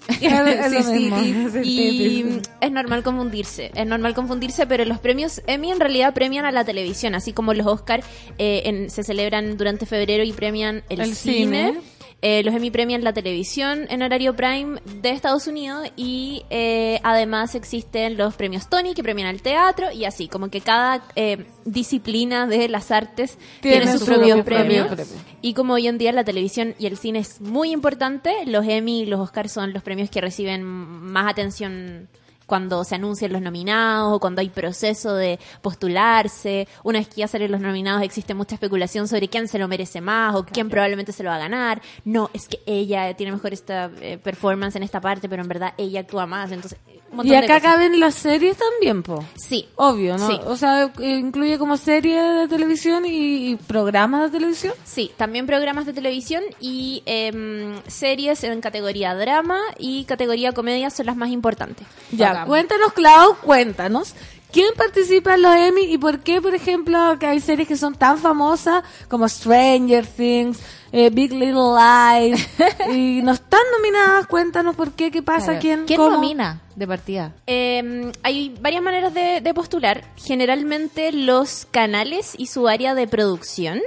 Es, 0.09 0.85
Sí, 0.85 0.97
sí, 1.01 1.05
y 1.27 1.31
Nefertitis. 1.33 2.49
es 2.61 2.71
normal 2.71 3.03
confundirse, 3.03 3.71
es 3.73 3.85
normal 3.87 4.13
confundirse, 4.13 4.67
pero 4.67 4.85
los 4.85 4.99
premios 4.99 5.41
Emmy 5.47 5.71
en 5.71 5.79
realidad 5.79 6.13
premian 6.13 6.45
a 6.45 6.51
la 6.51 6.63
televisión, 6.63 7.15
así 7.15 7.33
como 7.33 7.53
los 7.53 7.65
Oscar 7.67 8.03
eh, 8.37 8.61
en- 8.65 8.89
se 8.89 9.03
celebran 9.03 9.57
durante 9.57 9.85
febrero 9.85 10.23
y 10.23 10.31
premian 10.33 10.83
el, 10.89 11.01
El 11.01 11.15
cine. 11.15 11.67
cine. 11.71 11.81
Eh, 12.23 12.43
los 12.43 12.53
Emmy 12.53 12.69
premian 12.69 13.03
la 13.03 13.13
televisión 13.13 13.87
en 13.89 14.03
horario 14.03 14.35
prime 14.35 14.79
de 15.01 15.09
Estados 15.09 15.47
Unidos 15.47 15.91
y 15.95 16.45
eh, 16.51 16.99
además 17.03 17.55
existen 17.55 18.15
los 18.15 18.35
premios 18.35 18.69
Tony 18.69 18.93
que 18.93 19.01
premian 19.01 19.27
al 19.27 19.41
teatro 19.41 19.91
y 19.91 20.05
así, 20.05 20.27
como 20.27 20.49
que 20.49 20.61
cada 20.61 21.03
eh, 21.15 21.45
disciplina 21.65 22.45
de 22.45 22.69
las 22.69 22.91
artes 22.91 23.39
tiene, 23.61 23.77
Tiene 23.81 23.91
su, 23.93 23.99
su 23.99 24.05
propio 24.05 24.35
propio 24.35 24.45
premio. 24.45 24.87
premio. 24.87 25.05
Y 25.41 25.55
como 25.55 25.73
hoy 25.73 25.87
en 25.87 25.97
día 25.97 26.11
la 26.11 26.23
televisión 26.23 26.75
y 26.77 26.85
el 26.85 26.97
cine 26.97 27.19
es 27.19 27.41
muy 27.41 27.71
importante, 27.71 28.31
los 28.45 28.67
Emmy 28.67 29.01
y 29.01 29.05
los 29.07 29.19
Oscars 29.19 29.51
son 29.51 29.73
los 29.73 29.81
premios 29.81 30.11
que 30.11 30.21
reciben 30.21 30.63
más 30.63 31.27
atención 31.31 32.07
cuando 32.51 32.83
se 32.83 32.95
anuncian 32.95 33.31
los 33.31 33.41
nominados 33.41 34.11
o 34.11 34.19
cuando 34.19 34.41
hay 34.41 34.49
proceso 34.49 35.15
de 35.15 35.39
postularse. 35.61 36.67
Una 36.83 36.99
vez 36.99 37.07
que 37.07 37.21
ya 37.21 37.29
salen 37.29 37.49
los 37.49 37.61
nominados 37.61 38.03
existe 38.03 38.33
mucha 38.33 38.55
especulación 38.55 39.07
sobre 39.07 39.29
quién 39.29 39.47
se 39.47 39.57
lo 39.57 39.69
merece 39.69 40.01
más 40.01 40.35
o 40.35 40.43
quién 40.43 40.69
probablemente 40.69 41.13
se 41.13 41.23
lo 41.23 41.29
va 41.29 41.37
a 41.37 41.39
ganar. 41.39 41.81
No, 42.03 42.29
es 42.33 42.49
que 42.49 42.59
ella 42.65 43.15
tiene 43.15 43.31
mejor 43.31 43.53
esta 43.53 43.89
eh, 44.01 44.17
performance 44.17 44.75
en 44.75 44.83
esta 44.83 44.99
parte, 44.99 45.29
pero 45.29 45.41
en 45.41 45.47
verdad 45.47 45.73
ella 45.77 46.01
actúa 46.01 46.25
más. 46.25 46.51
Entonces, 46.51 46.77
montón 47.11 47.33
Y 47.33 47.35
acá 47.35 47.59
caben 47.59 47.99
las 47.99 48.15
series 48.15 48.57
también, 48.57 49.03
po. 49.03 49.23
Sí. 49.35 49.67
Obvio, 49.75 50.17
¿no? 50.17 50.27
Sí. 50.27 50.39
O 50.45 50.55
sea, 50.55 50.91
eh, 50.99 51.17
incluye 51.17 51.57
como 51.57 51.77
serie 51.77 52.21
de 52.21 52.47
televisión 52.47 53.05
y, 53.05 53.51
y 53.51 53.55
programas 53.55 54.23
de 54.23 54.37
televisión. 54.37 54.73
Sí, 54.83 55.11
también 55.17 55.45
programas 55.45 55.85
de 55.85 55.93
televisión 55.93 56.43
y 56.59 57.03
em, 57.05 57.81
series 57.87 58.43
en 58.43 58.61
categoría 58.61 59.15
drama 59.15 59.59
y 59.77 60.05
categoría 60.05 60.51
comedia 60.53 60.89
son 60.89 61.05
las 61.05 61.15
más 61.15 61.29
importantes. 61.29 61.85
Ya, 62.11 62.40
Cuéntanos, 62.47 62.93
Clau, 62.93 63.35
cuéntanos. 63.37 64.13
¿Quién 64.51 64.73
participa 64.75 65.35
en 65.35 65.43
los 65.43 65.55
Emmy 65.55 65.83
y 65.83 65.97
por 65.97 66.19
qué, 66.19 66.41
por 66.41 66.53
ejemplo, 66.53 67.17
que 67.19 67.25
hay 67.25 67.39
series 67.39 67.69
que 67.69 67.77
son 67.77 67.95
tan 67.95 68.17
famosas 68.17 68.83
como 69.07 69.29
Stranger 69.29 70.05
Things, 70.05 70.59
eh, 70.91 71.09
Big 71.09 71.31
Little 71.31 71.71
Lies 71.77 72.49
y 72.93 73.21
no 73.23 73.31
están 73.31 73.61
nominadas? 73.77 74.27
Cuéntanos 74.27 74.75
por 74.75 74.91
qué, 74.91 75.09
qué 75.09 75.23
pasa, 75.23 75.45
Claro. 75.45 75.59
quién, 75.61 75.85
¿Quién 75.85 75.97
cómo. 76.01 76.11
nomina 76.17 76.59
de 76.75 76.85
partida? 76.85 77.31
Eh, 77.47 78.11
hay 78.23 78.53
varias 78.59 78.83
maneras 78.83 79.13
de, 79.13 79.39
de 79.39 79.53
postular. 79.53 80.03
Generalmente 80.17 81.13
los 81.13 81.65
canales 81.71 82.33
y 82.37 82.47
su 82.47 82.67
área 82.67 82.93
de 82.93 83.07
producción 83.07 83.79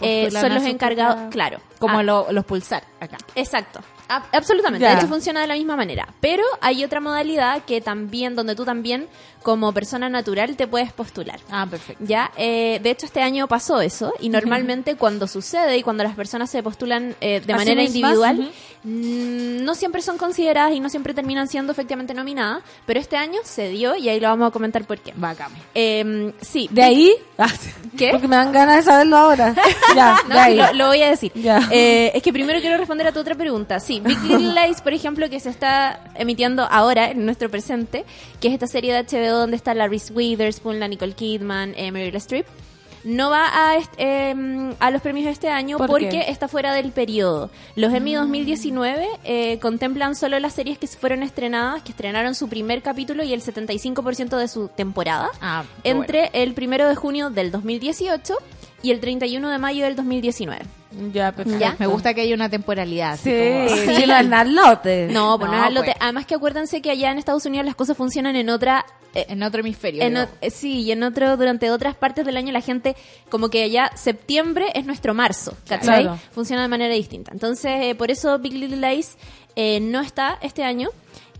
eh, 0.00 0.30
son 0.30 0.54
los 0.54 0.64
encargados, 0.64 1.32
claro. 1.32 1.58
Como 1.80 1.98
Ah, 1.98 2.02
lo- 2.04 2.30
los 2.30 2.44
pulsar 2.44 2.84
acá. 3.00 3.18
Exacto. 3.34 3.80
A- 4.16 4.36
absolutamente. 4.36 4.82
Ya. 4.82 4.90
De 4.92 4.96
hecho, 4.98 5.08
funciona 5.08 5.40
de 5.40 5.46
la 5.46 5.54
misma 5.54 5.76
manera. 5.76 6.08
Pero 6.20 6.42
hay 6.60 6.84
otra 6.84 7.00
modalidad 7.00 7.62
que 7.64 7.80
también, 7.80 8.34
donde 8.36 8.54
tú 8.54 8.64
también, 8.64 9.06
como 9.42 9.72
persona 9.72 10.08
natural, 10.08 10.56
te 10.56 10.66
puedes 10.66 10.92
postular. 10.92 11.40
Ah, 11.50 11.66
perfecto. 11.68 12.04
Ya, 12.06 12.30
eh, 12.36 12.78
de 12.82 12.90
hecho 12.90 13.06
este 13.06 13.22
año 13.22 13.48
pasó 13.48 13.80
eso 13.80 14.12
y 14.20 14.28
normalmente 14.28 14.94
cuando 14.96 15.26
sucede 15.26 15.76
y 15.78 15.82
cuando 15.82 16.04
las 16.04 16.14
personas 16.14 16.48
se 16.50 16.62
postulan 16.62 17.16
eh, 17.20 17.40
de 17.44 17.52
¿A 17.52 17.56
sí 17.58 17.64
manera 17.64 17.82
individual, 17.82 18.52
mm, 18.84 19.64
no 19.64 19.74
siempre 19.74 20.02
son 20.02 20.18
consideradas 20.18 20.72
y 20.74 20.80
no 20.80 20.88
siempre 20.88 21.14
terminan 21.14 21.48
siendo 21.48 21.72
efectivamente 21.72 22.14
nominadas, 22.14 22.62
pero 22.86 23.00
este 23.00 23.16
año 23.16 23.40
se 23.44 23.68
dio 23.70 23.96
y 23.96 24.08
ahí 24.08 24.20
lo 24.20 24.28
vamos 24.28 24.48
a 24.48 24.50
comentar 24.52 24.84
por 24.84 24.98
qué. 25.00 25.12
Bacán. 25.16 25.50
Eh, 25.74 26.32
sí, 26.40 26.68
¿De 26.70 26.82
ahí? 26.82 27.12
Ah, 27.38 27.48
¿Qué? 27.96 28.10
Porque 28.10 28.28
me 28.28 28.36
dan 28.36 28.52
ganas 28.52 28.76
de 28.76 28.82
saberlo 28.82 29.16
ahora. 29.16 29.54
ya, 29.96 30.16
No, 30.28 30.34
de 30.34 30.34
sí, 30.34 30.38
ahí. 30.50 30.56
lo, 30.56 30.72
lo 30.74 30.86
voy 30.88 31.02
a 31.02 31.08
decir. 31.10 31.32
Ya. 31.34 31.68
Eh, 31.70 32.12
es 32.14 32.22
que 32.22 32.32
primero 32.32 32.60
quiero 32.60 32.76
responder 32.76 33.06
a 33.08 33.12
tu 33.12 33.18
otra 33.20 33.34
pregunta. 33.34 33.80
Sí, 33.80 34.00
Big 34.02 34.22
Little 34.22 34.54
Lies, 34.54 34.80
por 34.80 34.92
ejemplo, 34.92 35.28
que 35.30 35.40
se 35.40 35.50
está 35.50 36.00
emitiendo 36.14 36.66
ahora, 36.70 37.10
en 37.10 37.24
nuestro 37.24 37.50
presente, 37.50 38.04
que 38.40 38.48
es 38.48 38.54
esta 38.54 38.66
serie 38.66 38.92
de 38.92 39.02
HBO 39.04 39.38
donde 39.38 39.56
está 39.56 39.74
la 39.74 39.88
Reese 39.88 40.12
Witherspoon, 40.12 40.80
la 40.80 40.88
Nicole 40.88 41.14
Kidman, 41.14 41.74
eh, 41.76 41.90
Meryl 41.92 42.14
Streep, 42.16 42.46
no 43.04 43.30
va 43.30 43.48
a, 43.52 43.78
em, 43.96 44.74
a 44.78 44.90
los 44.90 45.02
premios 45.02 45.26
de 45.26 45.32
este 45.32 45.48
año 45.48 45.76
¿Por 45.76 45.88
porque 45.88 46.08
qué? 46.08 46.24
está 46.28 46.46
fuera 46.46 46.72
del 46.72 46.92
periodo. 46.92 47.50
Los 47.74 47.92
Emmy 47.92 48.14
2019 48.14 49.08
eh, 49.24 49.58
contemplan 49.58 50.14
solo 50.14 50.38
las 50.38 50.52
series 50.52 50.78
que 50.78 50.86
fueron 50.86 51.22
estrenadas, 51.22 51.82
que 51.82 51.90
estrenaron 51.90 52.34
su 52.34 52.48
primer 52.48 52.80
capítulo 52.82 53.24
y 53.24 53.32
el 53.32 53.42
75% 53.42 54.36
de 54.36 54.48
su 54.48 54.68
temporada 54.68 55.30
Ah, 55.40 55.64
entre 55.82 56.30
el 56.32 56.54
primero 56.54 56.88
de 56.88 56.94
junio 56.94 57.30
del 57.30 57.50
2018 57.50 58.36
y 58.82 58.90
el 58.90 59.00
31 59.00 59.48
de 59.50 59.58
mayo 59.58 59.84
del 59.84 59.96
2019. 59.96 60.62
Ya, 61.12 61.32
perfecto. 61.32 61.58
Ya. 61.58 61.74
Me 61.78 61.86
gusta 61.86 62.12
que 62.12 62.20
haya 62.20 62.34
una 62.34 62.50
temporalidad. 62.50 63.12
así 63.12 63.30
Sí, 63.30 63.74
como- 63.86 63.96
sí, 63.98 64.06
los 64.06 64.24
nalotes. 64.26 65.10
No, 65.10 65.38
pues 65.38 65.50
no, 65.50 65.56
No, 65.58 65.64
al 65.64 65.74
lote. 65.74 65.86
pues. 65.92 65.96
Además 66.00 66.26
que 66.26 66.34
acuérdense 66.34 66.82
que 66.82 66.90
allá 66.90 67.10
en 67.10 67.18
Estados 67.18 67.46
Unidos 67.46 67.64
las 67.64 67.74
cosas 67.74 67.96
funcionan 67.96 68.36
en 68.36 68.50
otra... 68.50 68.84
eh, 69.14 69.24
En 69.30 69.42
otro 69.42 69.60
hemisferio. 69.60 70.02
en 70.02 70.14
digo. 70.14 70.26
o- 70.26 70.28
eh, 70.42 70.50
sí, 70.50 70.80
y 70.82 70.92
en 70.92 71.02
otro, 71.02 71.36
durante 71.38 71.70
otras 71.70 71.94
partes 71.94 72.26
del 72.26 72.36
año 72.36 72.52
la 72.52 72.60
gente, 72.60 72.94
como 73.30 73.48
que 73.48 73.62
allá 73.62 73.90
septiembre 73.94 74.66
es 74.74 74.84
nuestro 74.84 75.14
marzo, 75.14 75.56
¿cachai? 75.66 76.02
Claro. 76.02 76.18
Funciona 76.32 76.60
de 76.62 76.68
manera 76.68 76.92
distinta. 76.94 77.32
Entonces, 77.32 77.72
eh, 77.82 77.94
por 77.94 78.10
eso 78.10 78.38
Big 78.38 78.52
Little 78.52 78.76
Lies 78.76 79.16
eh, 79.56 79.80
no 79.80 80.00
está 80.02 80.38
este 80.42 80.62
año. 80.64 80.90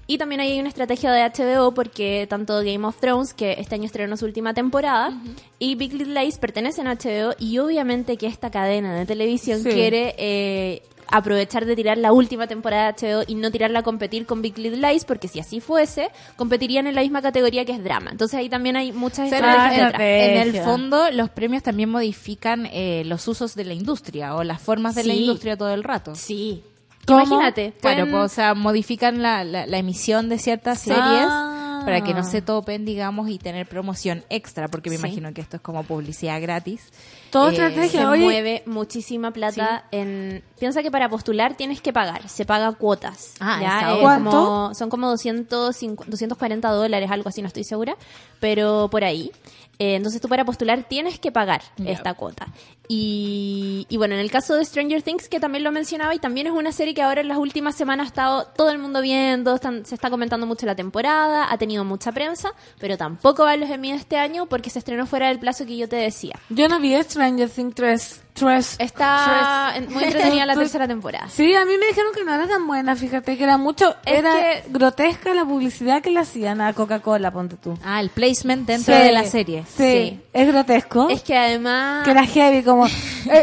Y 0.07 0.19
también 0.19 0.41
hay 0.41 0.59
una 0.59 0.69
estrategia 0.69 1.13
de 1.13 1.23
HBO 1.23 1.73
porque 1.73 2.27
tanto 2.29 2.59
Game 2.59 2.85
of 2.87 2.99
Thrones, 2.99 3.35
que 3.35 3.53
este 3.59 3.77
año 3.77 3.85
estrenó 3.85 4.17
su 4.17 4.25
última 4.25 4.53
temporada, 4.53 5.13
y 5.59 5.75
Big 5.77 5.93
Little 5.95 6.21
Lies 6.21 6.39
pertenecen 6.39 6.87
a 6.87 6.97
HBO 6.97 7.35
y 7.39 7.59
obviamente 7.59 8.17
que 8.17 8.27
esta 8.27 8.51
cadena 8.51 8.95
de 8.95 9.07
televisión 9.07 9.63
Sí. 9.63 9.71
quiere 9.71 10.15
eh, 10.19 10.83
aprovechar 11.09 11.67
de 11.67 11.77
tirar 11.77 11.99
la 11.99 12.13
última 12.13 12.47
temporada 12.47 12.93
de 12.93 13.07
HBO 13.07 13.25
y 13.27 13.35
no 13.35 13.51
tirarla 13.51 13.81
a 13.81 13.83
competir 13.83 14.27
con 14.27 14.43
Big 14.43 14.59
Little 14.59 14.89
Lies 14.89 15.05
porque 15.05 15.29
si 15.29 15.39
así 15.41 15.61
fuese, 15.61 16.09
competirían 16.37 16.87
en 16.87 16.95
la 16.95 17.03
misma 17.03 17.23
categoría 17.23 17.65
que 17.65 17.73
es 17.73 17.85
drama. 17.85 18.11
Entonces 18.11 18.39
ahí 18.39 18.49
también 18.49 18.77
hay 18.77 18.93
muchas 18.93 19.31
estrategias 19.31 19.95
en, 19.99 20.39
el 20.39 20.63
fondo, 20.63 21.11
los 21.11 21.31
premios 21.31 21.63
también 21.63 21.91
modifican 21.91 22.67
eh, 22.73 23.03
los 23.07 23.29
usos 23.29 23.55
de 23.55 23.65
la 23.65 23.75
industria 23.75 24.35
o 24.35 24.43
las 24.43 24.61
formas 24.61 24.95
de 24.95 25.05
la 25.05 25.15
industria 25.15 25.57
todo 25.57 25.73
el 25.73 25.85
rato. 25.85 26.15
Sí. 26.15 26.63
¿Cómo? 27.07 27.21
Imagínate. 27.21 27.73
Claro, 27.81 28.05
pueden- 28.05 28.11
pues, 28.13 28.33
o 28.33 28.35
sea, 28.35 28.55
modifican 28.55 29.23
la, 29.23 29.45
la, 29.45 29.67
la 29.67 29.79
emisión 29.79 30.29
de 30.29 30.39
ciertas 30.39 30.79
Sí. 30.79 30.91
series 30.91 31.27
Ah. 31.29 31.83
para 31.85 32.01
que 32.03 32.15
no 32.15 32.23
se 32.23 32.43
topen, 32.43 32.85
digamos, 32.85 33.29
y 33.29 33.39
tener 33.39 33.67
promoción 33.69 34.23
extra, 34.31 34.69
porque 34.69 34.89
me 34.89 34.97
Sí. 34.99 35.03
imagino 35.07 35.35
que 35.35 35.41
esto 35.41 35.57
es 35.57 35.63
como 35.63 35.83
publicidad 35.83 36.41
gratis. 36.41 36.93
Todo 37.31 37.49
Eh, 37.49 37.53
estrategia. 37.55 38.03
se 38.03 38.07
Oye, 38.07 38.23
mueve 38.23 38.63
muchísima 38.67 39.33
plata 39.33 39.87
en 39.91 40.45
piensa 40.61 40.81
que 40.85 40.93
para 40.93 41.09
postular 41.09 41.55
tienes 41.57 41.81
que 41.81 41.93
pagar 41.93 42.29
se 42.29 42.45
paga 42.45 42.71
cuotas 42.73 43.35
Ah, 43.41 43.59
¿ya? 43.61 43.95
Eh. 43.95 43.99
¿Cuánto? 44.01 44.31
como- 44.31 44.75
son 44.77 44.89
como 44.91 45.09
250 45.09 46.05
240 46.09 46.69
dólares 46.71 47.11
algo 47.11 47.29
así 47.31 47.41
no 47.43 47.49
estoy 47.49 47.65
segura 47.65 47.97
pero 48.39 48.87
por 48.91 49.03
ahí 49.03 49.33
Eh, 49.79 49.97
entonces 49.97 50.21
tú 50.21 50.29
para 50.29 50.45
postular 50.45 50.85
tienes 50.85 51.19
que 51.19 51.33
pagar 51.33 51.63
esta 51.85 52.15
cuota 52.15 52.47
y, 52.89 53.87
y 53.89 53.97
bueno 53.97 54.15
en 54.15 54.21
el 54.21 54.31
caso 54.31 54.55
de 54.55 54.65
Stranger 54.65 55.03
Things 55.03 55.29
que 55.29 55.41
también 55.41 55.65
lo 55.65 55.73
mencionaba 55.73 56.15
y 56.15 56.19
también 56.19 56.47
es 56.47 56.53
una 56.53 56.73
serie 56.73 56.95
que 56.95 57.03
ahora 57.03 57.21
en 57.21 57.29
las 57.29 57.39
últimas 57.39 57.75
semanas 57.75 58.05
ha 58.07 58.09
estado 58.09 58.45
todo 58.57 58.71
el 58.71 58.79
mundo 58.79 59.01
viendo 59.01 59.55
están- 59.55 59.85
se 59.87 59.95
está 59.95 60.11
comentando 60.11 60.47
mucho 60.47 60.67
la 60.67 60.75
temporada 60.75 61.47
ha 61.51 61.59
tenido 61.59 61.85
mucha 61.85 62.13
prensa 62.13 62.51
pero 62.79 62.97
tampoco 62.97 63.45
va 63.45 63.53
a 63.53 63.57
los 63.57 63.71
Emmy 63.71 63.93
este 63.93 64.17
año 64.19 64.47
porque 64.47 64.71
se 64.71 64.79
estrenó 64.79 65.07
fuera 65.07 65.29
del 65.29 65.39
plazo 65.39 65.65
que 65.67 65.77
yo 65.77 65.89
te 65.89 65.97
decía 65.97 66.35
yo 66.51 66.69
no 66.69 66.79
vi 66.81 66.95
Stranger 67.03 67.49
Things 67.49 67.75
3. 67.75 68.21
Tres. 68.35 68.77
Está 68.79 69.75
en- 69.77 69.93
muy 69.93 70.05
entretenida 70.05 70.47
la 70.47 70.55
Tres. 70.55 70.65
tercera 70.71 70.89
temporada. 70.89 71.29
Sí, 71.29 71.55
a 71.55 71.67
mí 71.67 71.73
me 71.79 71.87
dijeron 71.89 72.15
que 72.15 72.25
no 72.25 72.35
era 72.35 72.47
tan 72.49 72.67
buena, 72.67 72.97
fíjate, 72.97 73.37
que 73.37 73.45
era 73.45 73.59
mucho, 73.59 73.95
Es 74.07 74.21
era 74.21 74.33
que- 74.35 74.65
grotesca 74.71 75.35
la 75.35 75.45
publicidad 75.45 76.01
que 76.01 76.11
le 76.11 76.21
hacían 76.21 76.63
a 76.63 76.73
Coca-Cola, 76.73 77.31
ponte 77.31 77.57
tú. 77.57 77.77
Ah, 77.85 78.01
el 78.01 78.09
placement 78.09 78.67
dentro 78.67 78.97
Sí, 78.97 79.03
de 79.03 79.13
la 79.13 79.25
serie. 79.27 79.65
Sí, 79.67 79.83
Sí. 79.83 80.21
es 80.33 80.49
grotesco. 80.49 81.11
Es 81.11 81.21
que 81.23 81.37
además... 81.37 82.05
que 82.07 82.11
era 82.13 82.25
heavy, 82.25 82.63
como 82.73 82.87
eh, 82.87 82.91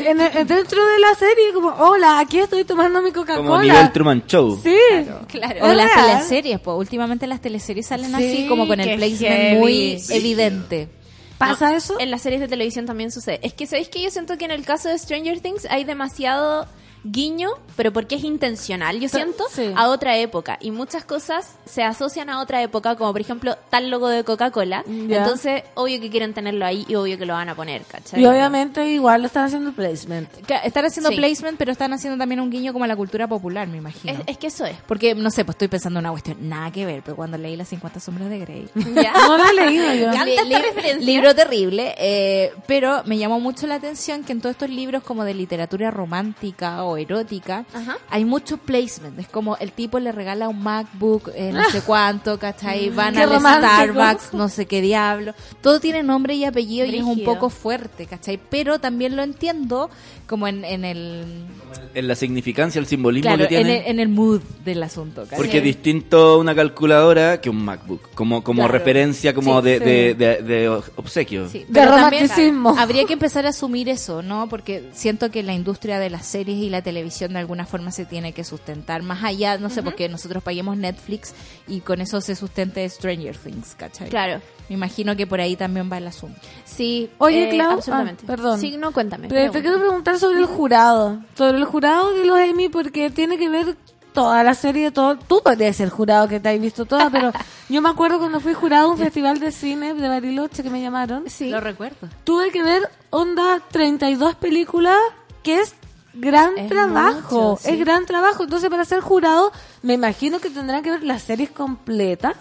en 0.07 0.19
el- 0.21 0.47
dentro 0.47 0.85
de 0.85 0.99
la 0.99 1.13
serie, 1.17 1.53
como, 1.53 1.69
hola, 1.69 2.19
aquí 2.19 2.39
estoy 2.39 2.63
tomando 2.65 3.01
mi 3.01 3.11
Coca-Cola. 3.11 3.47
Como 3.47 3.61
nivel 3.61 3.91
Truman 3.91 4.23
Show. 4.27 4.59
Sí, 4.63 4.75
Claro. 5.27 5.65
O 5.65 5.73
las 5.73 5.93
teleseries, 5.93 6.59
pues 6.59 6.77
últimamente 6.77 7.27
las 7.27 7.39
teleseries 7.41 7.85
salen 7.87 8.07
Sí, 8.07 8.13
así 8.15 8.47
como 8.47 8.67
con 8.67 8.79
el 8.79 8.95
placement 8.97 9.19
heavy. 9.35 9.57
muy 9.59 9.99
Sí. 9.99 10.13
evidente. 10.15 10.89
¿Pasa 11.37 11.73
eso? 11.75 11.97
En 11.99 12.11
las 12.11 12.21
series 12.21 12.41
de 12.41 12.47
televisión 12.49 12.85
también 12.85 13.11
sucede. 13.11 13.39
Es 13.43 13.53
que, 13.53 13.65
¿sabéis 13.65 13.87
que 13.89 14.01
Yo 14.03 14.11
siento 14.11 14.37
que 14.37 14.43
en 14.45 14.51
el 14.51 14.65
caso 14.65 14.89
de 14.89 14.97
Stranger 14.99 15.39
Things 15.39 15.65
hay 15.69 15.85
demasiado 15.85 16.67
guiño, 17.03 17.49
pero 17.75 17.93
porque 17.93 18.15
es 18.15 18.23
intencional, 18.23 18.99
yo 18.99 19.07
siento, 19.09 19.45
sí. 19.51 19.71
a 19.75 19.87
otra 19.89 20.17
época. 20.17 20.57
Y 20.61 20.71
muchas 20.71 21.03
cosas 21.05 21.55
se 21.65 21.83
asocian 21.83 22.29
a 22.29 22.41
otra 22.41 22.61
época, 22.61 22.95
como 22.95 23.11
por 23.11 23.21
ejemplo 23.21 23.57
tal 23.69 23.89
logo 23.89 24.07
de 24.09 24.23
Coca-Cola. 24.23 24.83
Entonces, 24.87 25.63
obvio 25.75 25.99
que 26.01 26.09
quieren 26.09 26.33
tenerlo 26.33 26.65
ahí 26.65 26.85
y 26.87 26.95
obvio 26.95 27.17
que 27.17 27.25
lo 27.25 27.33
van 27.33 27.49
a 27.49 27.55
poner, 27.55 27.83
¿cachai? 27.83 28.21
Y 28.21 28.25
obviamente 28.25 28.85
igual 28.89 29.21
lo 29.21 29.27
están 29.27 29.45
haciendo 29.45 29.71
placement. 29.71 30.29
Que 30.45 30.55
Están 30.63 30.85
haciendo 30.85 31.09
Sí. 31.09 31.15
placement, 31.15 31.57
pero 31.57 31.71
están 31.71 31.93
haciendo 31.93 32.17
también 32.17 32.39
un 32.41 32.49
guiño 32.49 32.73
como 32.73 32.85
a 32.85 32.87
la 32.87 32.95
cultura 32.95 33.27
popular, 33.27 33.67
me 33.67 33.77
imagino. 33.77 34.13
Es, 34.13 34.19
es 34.27 34.37
que 34.37 34.47
eso 34.47 34.65
es. 34.65 34.75
Porque, 34.87 35.15
no 35.15 35.31
sé, 35.31 35.45
pues 35.45 35.55
estoy 35.55 35.67
pensando 35.69 35.99
en 35.99 36.05
una 36.05 36.11
cuestión, 36.11 36.37
nada 36.49 36.71
que 36.71 36.85
ver, 36.85 37.01
pero 37.03 37.15
cuando 37.15 37.37
leí 37.37 37.55
las 37.55 37.69
50 37.69 37.99
sombras 37.99 38.29
de 38.29 38.39
Grey. 38.39 38.69
¿Ya? 38.95 39.13
No 39.29 39.37
lo 39.37 39.43
he 39.49 39.53
leído 39.53 39.93
yo. 39.93 40.23
Li- 40.25 40.37
li-. 40.99 41.05
Libro 41.05 41.33
terrible, 41.35 41.93
eh, 41.97 42.51
pero 42.67 43.03
me 43.05 43.17
llamó 43.17 43.39
mucho 43.39 43.67
la 43.67 43.75
atención 43.75 44.23
que 44.23 44.31
en 44.31 44.41
todos 44.41 44.53
estos 44.53 44.69
libros 44.69 45.03
como 45.03 45.23
de 45.23 45.33
literatura 45.33 45.91
romántica 45.91 46.83
o 46.83 46.88
erótica 46.97 47.65
Ajá. 47.73 47.97
hay 48.09 48.25
mucho 48.25 48.57
placement. 48.57 49.19
Es 49.19 49.27
como 49.27 49.57
el 49.57 49.71
tipo 49.71 49.99
le 49.99 50.11
regala 50.11 50.47
un 50.47 50.61
MacBook, 50.61 51.31
eh, 51.35 51.51
no 51.51 51.63
sé 51.69 51.81
cuánto, 51.81 52.39
¿cachai? 52.39 52.89
Van 52.89 53.13
Qué 53.13 53.23
al 53.23 53.29
romántico. 53.33 53.73
Starbucks, 53.73 54.33
no 54.33 54.49
sé 54.49 54.65
qué 54.65 54.81
diablo. 54.81 55.33
Todo 55.61 55.79
tiene 55.79 56.03
nombre 56.03 56.35
y 56.35 56.45
apellido 56.45 56.85
y 56.85 56.97
es 56.97 57.03
un 57.03 57.23
poco 57.23 57.49
fuerte, 57.49 58.05
¿cachai? 58.05 58.39
Pero 58.49 58.79
también 58.79 59.15
lo 59.15 59.23
entiendo 59.23 59.89
como 60.29 60.47
en, 60.47 60.63
en 60.63 60.85
el... 60.85 61.23
En 61.95 62.07
la 62.07 62.15
significancia, 62.15 62.79
el 62.79 62.85
simbolismo 62.85 63.29
Claro, 63.35 63.47
que 63.49 63.57
en 63.57 63.63
tiene. 63.65 63.79
el, 63.85 63.87
en 63.91 63.99
el 63.99 64.09
mood 64.09 64.41
del 64.63 64.81
asunto, 64.83 65.23
¿cachai? 65.23 65.37
Porque 65.37 65.57
es 65.57 65.63
distinto 65.63 66.39
una 66.39 66.53
calculadora 66.55 67.41
que 67.41 67.49
un 67.49 67.63
MacBook, 67.65 68.11
como, 68.13 68.43
como 68.43 68.59
Claro. 68.61 68.73
referencia, 68.73 69.33
como 69.33 69.59
Sí, 69.59 69.65
de, 69.65 69.77
sí. 69.79 69.83
De, 69.85 70.13
de- 70.15 70.41
de 70.43 70.69
obsequio. 70.95 71.49
Sí, 71.49 71.59
De 71.59 71.65
pero 71.81 71.91
también 71.95 72.27
romanticismo. 72.27 72.75
habría 72.77 73.05
que 73.05 73.13
empezar 73.13 73.45
a 73.47 73.49
asumir 73.49 73.89
eso, 73.89 74.21
¿no? 74.21 74.47
Porque 74.49 74.89
siento 74.93 75.31
que 75.31 75.41
la 75.43 75.53
industria 75.53 75.97
de 75.99 76.09
las 76.11 76.25
series 76.27 76.57
y 76.59 76.69
la 76.69 76.81
televisión 76.83 77.33
de 77.33 77.39
alguna 77.39 77.65
forma 77.65 77.91
se 77.91 78.05
tiene 78.05 78.33
que 78.33 78.43
sustentar. 78.43 79.01
Más 79.03 79.23
allá, 79.23 79.57
no 79.57 79.69
sé, 79.71 79.81
porque 79.83 80.07
nosotros 80.09 80.43
paguemos 80.43 80.77
Netflix 80.77 81.33
y 81.67 81.79
con 81.81 82.01
eso 82.01 82.21
se 82.21 82.35
sustente 82.35 82.87
Stranger 82.87 83.35
Things, 83.37 83.73
¿cachai? 83.75 84.09
Claro. 84.09 84.41
Me 84.69 84.75
imagino 84.75 85.15
que 85.15 85.25
por 85.25 85.41
ahí 85.41 85.55
también 85.55 85.89
va 85.91 85.97
el 85.97 86.05
asunto. 86.05 86.39
Sí. 86.63 87.09
Oye, 87.17 87.45
eh, 87.45 87.49
Clau, 87.49 87.71
absolutamente. 87.71 88.21
ah, 88.25 88.27
perdón. 88.27 88.59
Sí, 88.59 88.77
no, 88.77 88.91
cuéntame. 88.91 89.27
Pero 89.27 89.51
te 89.51 89.61
quiero 89.61 89.79
preguntar 89.79 90.18
sobre 90.19 90.39
el 90.39 90.45
jurado. 90.45 91.19
Sobre 91.35 91.57
el 91.57 91.65
jurado 91.65 92.13
de 92.13 92.25
los 92.25 92.37
Emmy, 92.39 92.69
porque 92.69 93.09
tiene 93.09 93.37
que 93.37 93.49
ver 93.49 93.75
toda 94.13 94.43
la 94.43 94.53
serie, 94.53 94.91
todo. 94.91 95.17
Tú 95.17 95.41
podrías 95.43 95.75
ser 95.75 95.89
jurado 95.89 96.27
que 96.27 96.39
te 96.39 96.49
has 96.49 96.59
visto 96.59 96.85
toda, 96.85 97.09
pero 97.09 97.31
yo 97.69 97.81
me 97.81 97.89
acuerdo 97.89 98.19
cuando 98.19 98.39
fui 98.39 98.53
jurado 98.53 98.87
a 98.87 98.91
un 98.91 98.97
festival 98.97 99.39
de 99.39 99.51
cine 99.51 99.93
de 99.93 100.07
Bariloche 100.07 100.63
que 100.63 100.69
me 100.69 100.81
llamaron. 100.81 101.23
Sí. 101.29 101.49
Lo 101.49 101.59
recuerdo. 101.61 102.07
Tuve 102.23 102.51
que 102.51 102.63
ver 102.63 102.89
onda 103.09 103.61
32 103.71 104.35
películas, 104.35 104.97
que 105.43 105.59
es 105.61 105.73
gran 106.13 106.57
Es 106.57 106.67
trabajo. 106.69 107.53
mucho, 107.55 107.61
sí. 107.63 107.69
Es 107.71 107.79
gran 107.79 108.05
trabajo. 108.05 108.43
Entonces, 108.43 108.69
para 108.69 108.83
ser 108.85 108.99
jurado, 109.01 109.51
me 109.83 109.93
imagino 109.93 110.39
que 110.39 110.49
tendrán 110.49 110.83
que 110.83 110.91
ver 110.91 111.03
las 111.03 111.21
series 111.23 111.51
completas. 111.51 112.35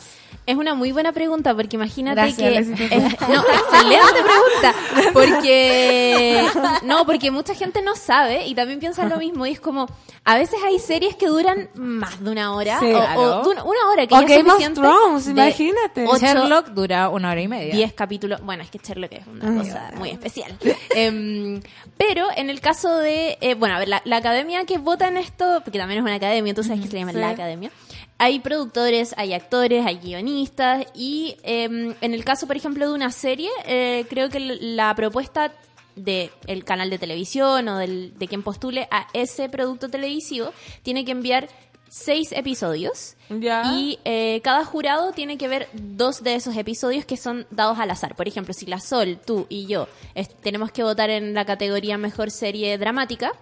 Es 0.48 0.56
una 0.56 0.74
muy 0.74 0.92
buena 0.92 1.12
pregunta 1.12 1.54
porque 1.54 1.76
imagínate 1.76 2.20
Gracias, 2.22 2.66
que 2.78 2.84
es- 2.86 3.20
no, 3.28 3.42
excelente 3.42 4.22
pregunta 4.24 4.74
porque 5.12 6.42
no 6.84 7.04
porque 7.06 7.30
mucha 7.30 7.54
gente 7.54 7.82
no 7.82 7.94
sabe 7.96 8.46
y 8.46 8.54
también 8.54 8.78
piensa 8.80 9.04
lo 9.04 9.18
mismo 9.18 9.44
y 9.46 9.52
es 9.52 9.60
como 9.60 9.86
a 10.24 10.36
veces 10.36 10.58
hay 10.66 10.78
series 10.78 11.16
que 11.16 11.26
duran 11.26 11.68
más 11.74 12.22
de 12.22 12.30
una 12.30 12.54
hora 12.54 12.78
Sí, 12.80 12.86
o, 12.92 12.96
claro. 12.98 13.20
o 13.20 13.42
de 13.42 13.48
una, 13.50 13.62
hora 13.90 14.06
que 14.06 14.14
O 14.14 14.20
ya 14.20 14.26
es 14.26 14.30
Game 14.38 14.42
of 14.50 14.52
suficiente 14.52 14.80
Thrones, 14.80 15.26
imagínate. 15.28 16.04
ocho, 16.06 16.26
Sherlock 16.26 16.68
dura 16.68 17.08
una 17.08 17.30
hora 17.30 17.40
y 17.40 17.48
media. 17.48 17.74
10 17.74 17.92
capítulos. 17.94 18.40
Bueno, 18.42 18.62
es 18.62 18.70
que 18.70 18.78
Sherlock 18.78 19.12
es 19.12 19.26
una 19.26 19.58
cosa 19.62 19.90
muy 19.96 20.10
especial. 20.10 20.56
Em, 20.94 21.60
pero 21.96 22.26
en 22.36 22.50
el 22.50 22.60
caso 22.60 22.98
de. 22.98 23.38
eh, 23.40 23.54
bueno, 23.54 23.76
a 23.76 23.78
ver, 23.78 23.88
la, 23.88 24.02
la 24.04 24.16
academia 24.18 24.64
que 24.64 24.78
vota 24.78 25.08
en 25.08 25.16
esto, 25.16 25.60
porque 25.64 25.78
también 25.78 25.98
es 26.00 26.04
una 26.04 26.14
academia, 26.14 26.54
tú 26.54 26.62
sabes 26.62 26.80
que 26.80 26.86
se 26.88 26.92
le 26.94 27.00
llama 27.00 27.12
Sí. 27.12 27.18
la 27.18 27.30
academia. 27.30 27.70
Hay 28.18 28.40
productores, 28.40 29.14
hay 29.16 29.32
actores, 29.32 29.86
hay 29.86 29.98
guionistas. 29.98 30.84
Y 30.94 31.36
em, 31.44 31.94
en 32.00 32.14
el 32.14 32.24
caso, 32.24 32.46
por 32.46 32.56
ejemplo, 32.56 32.88
de 32.88 32.92
una 32.94 33.10
serie, 33.12 33.48
eh, 33.64 34.04
creo 34.10 34.28
que 34.28 34.40
la 34.40 34.94
propuesta 34.94 35.52
de 35.94 36.30
el 36.46 36.64
canal 36.64 36.90
de 36.90 36.98
televisión 36.98 37.68
o 37.68 37.78
del, 37.78 38.16
de 38.18 38.28
quien 38.28 38.42
postule 38.42 38.86
a 38.90 39.06
ese 39.14 39.48
producto 39.48 39.88
televisivo 39.88 40.52
tiene 40.82 41.04
que 41.04 41.10
enviar 41.12 41.48
seis 41.88 42.32
episodios 42.32 43.16
Ya. 43.30 43.72
y 43.74 43.98
eh, 44.04 44.40
cada 44.44 44.64
jurado 44.64 45.12
tiene 45.12 45.38
que 45.38 45.48
ver 45.48 45.68
dos 45.72 46.22
de 46.22 46.34
esos 46.34 46.54
episodios 46.56 47.04
que 47.06 47.16
son 47.16 47.46
dados 47.50 47.78
al 47.78 47.90
azar. 47.90 48.14
Por 48.14 48.28
ejemplo, 48.28 48.52
si 48.52 48.66
la 48.66 48.78
Sol, 48.78 49.18
tú 49.24 49.46
y 49.48 49.66
yo 49.66 49.88
es- 50.14 50.28
tenemos 50.40 50.70
que 50.70 50.82
votar 50.82 51.08
en 51.10 51.34
la 51.34 51.44
categoría 51.46 51.96
mejor 51.98 52.30
serie 52.30 52.76
dramática, 52.78 53.32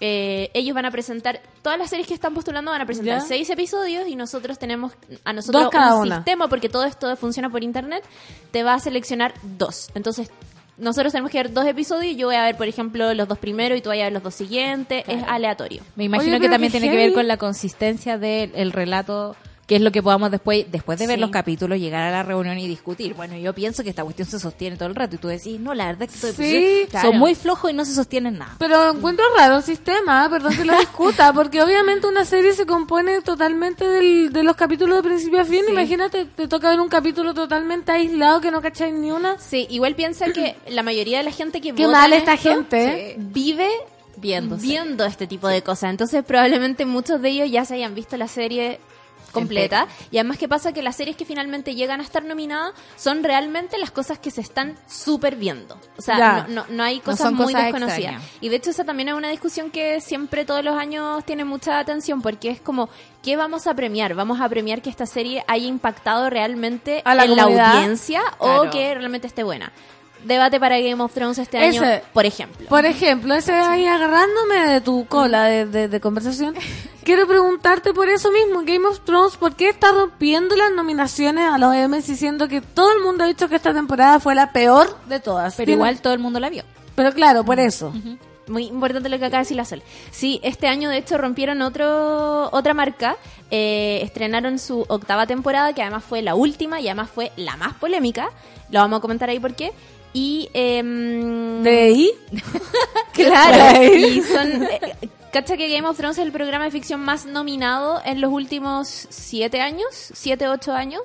eh, 0.00 0.50
ellos 0.54 0.74
van 0.74 0.84
a 0.84 0.90
presentar, 0.90 1.40
todas 1.62 1.78
las 1.78 1.90
series 1.90 2.06
que 2.06 2.14
están 2.14 2.32
postulando 2.32 2.70
van 2.70 2.80
a 2.80 2.86
presentar 2.86 3.18
¿Ya? 3.18 3.24
seis 3.24 3.50
episodios 3.50 4.06
y 4.06 4.14
nosotros 4.14 4.58
tenemos 4.58 4.92
a 5.24 5.32
nosotros 5.32 5.64
Dos 5.64 5.72
cada 5.72 5.96
un 5.96 6.02
una. 6.06 6.16
sistema, 6.16 6.48
porque 6.48 6.68
todo 6.68 6.84
esto 6.84 7.14
funciona 7.16 7.50
por 7.50 7.64
internet, 7.64 8.04
te 8.52 8.62
va 8.62 8.74
a 8.74 8.80
seleccionar 8.80 9.34
dos. 9.42 9.90
Entonces, 9.94 10.30
nosotros 10.76 11.12
tenemos 11.12 11.32
que 11.32 11.38
ver 11.38 11.52
dos 11.52 11.66
episodios 11.66 12.12
y 12.12 12.16
yo 12.16 12.28
voy 12.28 12.36
a 12.36 12.44
ver, 12.44 12.56
por 12.56 12.68
ejemplo, 12.68 13.12
los 13.12 13.26
dos 13.26 13.38
primeros 13.38 13.76
y 13.76 13.82
tú 13.82 13.88
vas 13.88 13.98
a 13.98 14.04
ver 14.04 14.12
los 14.12 14.22
dos 14.22 14.34
siguientes. 14.34 15.02
Es 15.08 15.22
aleatorio. 15.26 15.82
Me 15.96 16.04
imagino 16.04 16.36
Oye, 16.36 16.40
que 16.42 16.48
también 16.48 16.70
tiene 16.70 16.88
que 16.90 16.96
ver 16.96 17.12
con 17.12 17.26
la 17.26 17.36
consistencia 17.36 18.18
del 18.18 18.52
el 18.54 18.70
relato, 18.70 19.34
que 19.68 19.76
es 19.76 19.82
lo 19.82 19.92
que 19.92 20.02
podamos 20.02 20.30
después, 20.30 20.64
después 20.72 20.98
de 20.98 21.06
ver 21.06 21.18
los 21.20 21.28
capítulos, 21.30 21.78
llegar 21.78 22.02
a 22.02 22.10
la 22.10 22.22
reunión 22.22 22.58
y 22.58 22.66
discutir. 22.66 23.12
Bueno, 23.12 23.36
yo 23.36 23.54
pienso 23.54 23.84
que 23.84 23.90
esta 23.90 24.02
cuestión 24.02 24.26
se 24.26 24.40
sostiene 24.40 24.76
todo 24.76 24.88
el 24.88 24.94
rato 24.94 25.16
y 25.16 25.18
tú 25.18 25.28
decís, 25.28 25.60
no, 25.60 25.74
la 25.74 25.86
verdad 25.86 26.08
es 26.10 26.20
que 26.20 26.32
Sí, 26.32 26.86
claro. 26.90 27.10
son 27.10 27.18
muy 27.18 27.34
flojos 27.34 27.70
y 27.70 27.74
no 27.74 27.84
se 27.84 27.94
sostienen 27.94 28.38
nada. 28.38 28.56
Pero 28.58 28.90
encuentro 28.92 29.26
raro 29.36 29.58
el 29.58 29.62
sistema, 29.62 30.24
¿eh? 30.24 30.30
perdón 30.30 30.56
que 30.56 30.64
lo 30.64 30.76
discuta, 30.80 31.32
porque 31.34 31.62
obviamente 31.62 32.06
una 32.06 32.24
serie 32.24 32.54
se 32.54 32.64
compone 32.64 33.20
totalmente 33.20 33.86
del- 33.86 34.32
de 34.32 34.42
los 34.42 34.56
capítulos 34.56 34.96
de 34.96 35.02
principio 35.10 35.42
a 35.42 35.44
fin. 35.44 35.62
Imagínate, 35.68 36.24
te 36.24 36.48
toca 36.48 36.70
ver 36.70 36.80
un 36.80 36.88
capítulo 36.88 37.34
totalmente 37.34 37.92
aislado 37.92 38.40
que 38.40 38.50
no 38.50 38.62
cacháis 38.62 38.94
ni 38.94 39.10
una. 39.10 39.38
Sí, 39.38 39.66
igual 39.68 39.94
piensa 39.94 40.32
que 40.32 40.56
la 40.70 40.82
mayoría 40.82 41.18
de 41.18 41.24
la 41.24 41.30
gente 41.32 41.60
que 41.60 41.74
Qué 41.74 41.84
vota 41.86 41.98
mal 41.98 42.12
esta 42.14 42.32
esto 42.32 42.48
gente, 42.48 43.10
¿eh? 43.10 43.14
vive 43.18 43.68
Viéndose. 44.16 44.62
viendo 44.62 45.04
este 45.04 45.26
tipo 45.26 45.46
de 45.46 45.62
cosas. 45.62 45.90
Entonces 45.90 46.24
probablemente 46.24 46.86
muchos 46.86 47.20
de 47.20 47.28
ellos 47.28 47.50
ya 47.50 47.64
se 47.66 47.74
hayan 47.74 47.94
visto 47.94 48.16
la 48.16 48.28
serie 48.28 48.80
completa. 49.32 49.86
Y 50.10 50.18
además 50.18 50.38
que 50.38 50.48
pasa 50.48 50.72
que 50.72 50.82
las 50.82 50.96
series 50.96 51.16
que 51.16 51.24
finalmente 51.24 51.74
llegan 51.74 52.00
a 52.00 52.02
estar 52.02 52.24
nominadas 52.24 52.72
son 52.96 53.22
realmente 53.24 53.78
las 53.78 53.90
cosas 53.90 54.18
que 54.18 54.30
se 54.30 54.40
están 54.40 54.76
súper 54.88 55.36
viendo. 55.36 55.78
O 55.96 56.02
sea, 56.02 56.46
no, 56.48 56.54
no, 56.54 56.66
no 56.70 56.82
hay 56.82 57.00
cosas 57.00 57.32
muy 57.32 57.46
cosas 57.46 57.64
desconocidas. 57.64 57.98
extrañas. 57.98 58.22
Y 58.40 58.48
de 58.48 58.56
hecho 58.56 58.70
esa 58.70 58.84
también 58.84 59.08
es 59.10 59.14
una 59.14 59.28
discusión 59.28 59.70
que 59.70 60.00
siempre 60.00 60.44
todos 60.44 60.64
los 60.64 60.76
años 60.76 61.24
tiene 61.24 61.44
mucha 61.44 61.78
atención 61.78 62.22
porque 62.22 62.50
es 62.50 62.60
como, 62.60 62.88
¿qué 63.22 63.36
vamos 63.36 63.66
a 63.66 63.74
premiar? 63.74 64.14
¿Vamos 64.14 64.40
a 64.40 64.48
premiar 64.48 64.82
que 64.82 64.90
esta 64.90 65.06
serie 65.06 65.44
haya 65.46 65.66
impactado 65.66 66.30
realmente 66.30 67.02
A 67.04 67.14
la 67.14 67.24
en 67.24 67.36
la 67.36 67.42
audiencia 67.44 68.20
Claro. 68.38 68.62
o 68.62 68.70
que 68.70 68.94
realmente 68.94 69.26
esté 69.26 69.42
buena? 69.42 69.72
Debate 70.24 70.58
para 70.58 70.80
Game 70.80 71.00
of 71.00 71.12
Thrones 71.14 71.38
este 71.38 71.64
Ese- 71.68 71.78
año, 71.78 72.02
por 72.12 72.26
ejemplo. 72.26 72.66
Por 72.68 72.84
ejemplo, 72.84 73.34
ese 73.34 73.52
ahí 73.52 73.86
agarrándome 73.86 74.66
de 74.66 74.80
tu 74.80 75.06
cola 75.06 75.44
de, 75.44 75.64
de- 75.66 75.86
de 75.88 76.00
conversación, 76.00 76.56
quiero 77.08 77.26
preguntarte 77.26 77.94
por 77.94 78.06
eso 78.10 78.30
mismo, 78.30 78.60
Game 78.66 78.86
of 78.86 79.00
Thrones, 79.00 79.36
¿por 79.38 79.56
qué 79.56 79.70
está 79.70 79.92
rompiendo 79.92 80.54
las 80.56 80.70
nominaciones 80.72 81.48
a 81.50 81.56
los 81.56 81.74
Emmys 81.74 82.06
diciendo 82.06 82.48
que 82.48 82.60
todo 82.60 82.92
el 82.92 83.02
mundo 83.02 83.24
ha 83.24 83.26
dicho 83.26 83.48
que 83.48 83.56
esta 83.56 83.72
temporada 83.72 84.20
fue 84.20 84.34
la 84.34 84.52
peor 84.52 84.94
de 85.06 85.18
todas? 85.18 85.54
Pero 85.54 85.64
Tiene- 85.68 85.78
igual 85.78 86.02
todo 86.02 86.12
el 86.12 86.18
mundo 86.18 86.38
la 86.38 86.50
vio. 86.50 86.64
Pero 86.94 87.10
claro, 87.14 87.44
por 87.44 87.58
eso. 87.60 87.94
Muy 88.46 88.64
importante 88.66 89.08
lo 89.08 89.18
que 89.18 89.24
acaba 89.24 89.38
de 89.38 89.44
decir 89.44 89.56
la 89.56 89.64
Sol. 89.64 89.82
Sí, 90.10 90.38
este 90.42 90.66
año 90.68 90.90
de 90.90 90.98
hecho 90.98 91.16
rompieron 91.16 91.62
otro 91.62 92.50
otra 92.52 92.74
marca. 92.74 93.16
eh, 93.50 94.00
estrenaron 94.02 94.58
su 94.58 94.84
octava 94.88 95.26
temporada, 95.26 95.72
que 95.72 95.80
además 95.80 96.04
fue 96.04 96.20
la 96.20 96.34
última 96.34 96.78
y 96.82 96.88
además 96.88 97.08
fue 97.10 97.32
la 97.36 97.56
más 97.56 97.72
polémica. 97.74 98.28
Lo 98.70 98.80
vamos 98.80 98.98
a 98.98 99.00
comentar 99.00 99.30
ahí 99.30 99.40
por 99.40 99.54
qué. 99.54 99.72
Y. 100.12 100.50
em, 100.52 101.62
¿De 101.62 101.80
ahí? 101.84 102.10
Claro, 103.14 103.82
y 103.82 104.20
son... 104.22 104.62
eh, 104.64 105.08
Cacha 105.38 105.56
que 105.56 105.72
Game 105.72 105.86
of 105.86 105.96
Thrones 105.96 106.18
es 106.18 106.24
el 106.24 106.32
programa 106.32 106.64
de 106.64 106.72
ficción 106.72 107.00
más 107.00 107.24
nominado 107.24 108.02
en 108.04 108.20
los 108.20 108.32
últimos 108.32 109.06
siete 109.08 109.60
años, 109.60 109.86
siete, 109.92 110.48
ocho 110.48 110.72
años, 110.72 111.00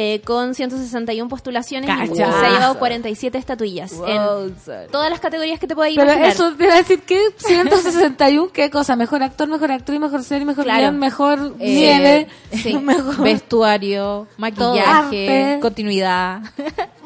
eh, 0.00 0.20
con 0.24 0.54
161 0.54 1.28
postulaciones 1.28 1.90
y 2.04 2.14
se 2.14 2.22
ha 2.22 2.50
llevado 2.52 2.78
47 2.78 3.36
estatuillas 3.36 3.92
en 4.06 4.54
todas 4.92 5.10
las 5.10 5.18
categorías 5.18 5.58
que 5.58 5.66
te 5.66 5.74
puedas 5.74 5.92
Pero 5.92 6.04
imaginar. 6.04 6.30
eso 6.30 6.54
te 6.54 6.64
iba 6.64 6.74
a 6.74 6.76
decir 6.76 7.00
que 7.02 7.18
161, 7.38 8.52
¿qué 8.52 8.70
cosa? 8.70 8.94
Mejor 8.94 9.24
actor, 9.24 9.48
mejor 9.48 9.72
actriz, 9.72 9.98
mejor 9.98 10.22
serie, 10.22 10.44
mejor 10.44 10.62
Claro. 10.64 10.82
guion, 10.82 10.98
mejor 11.00 11.54
Eh, 11.58 11.74
nieve, 11.74 12.28
sí. 12.52 12.74
mejor... 12.78 13.22
Vestuario, 13.24 14.28
maquillaje, 14.36 14.84
Arte. 15.46 15.58
continuidad, 15.60 16.40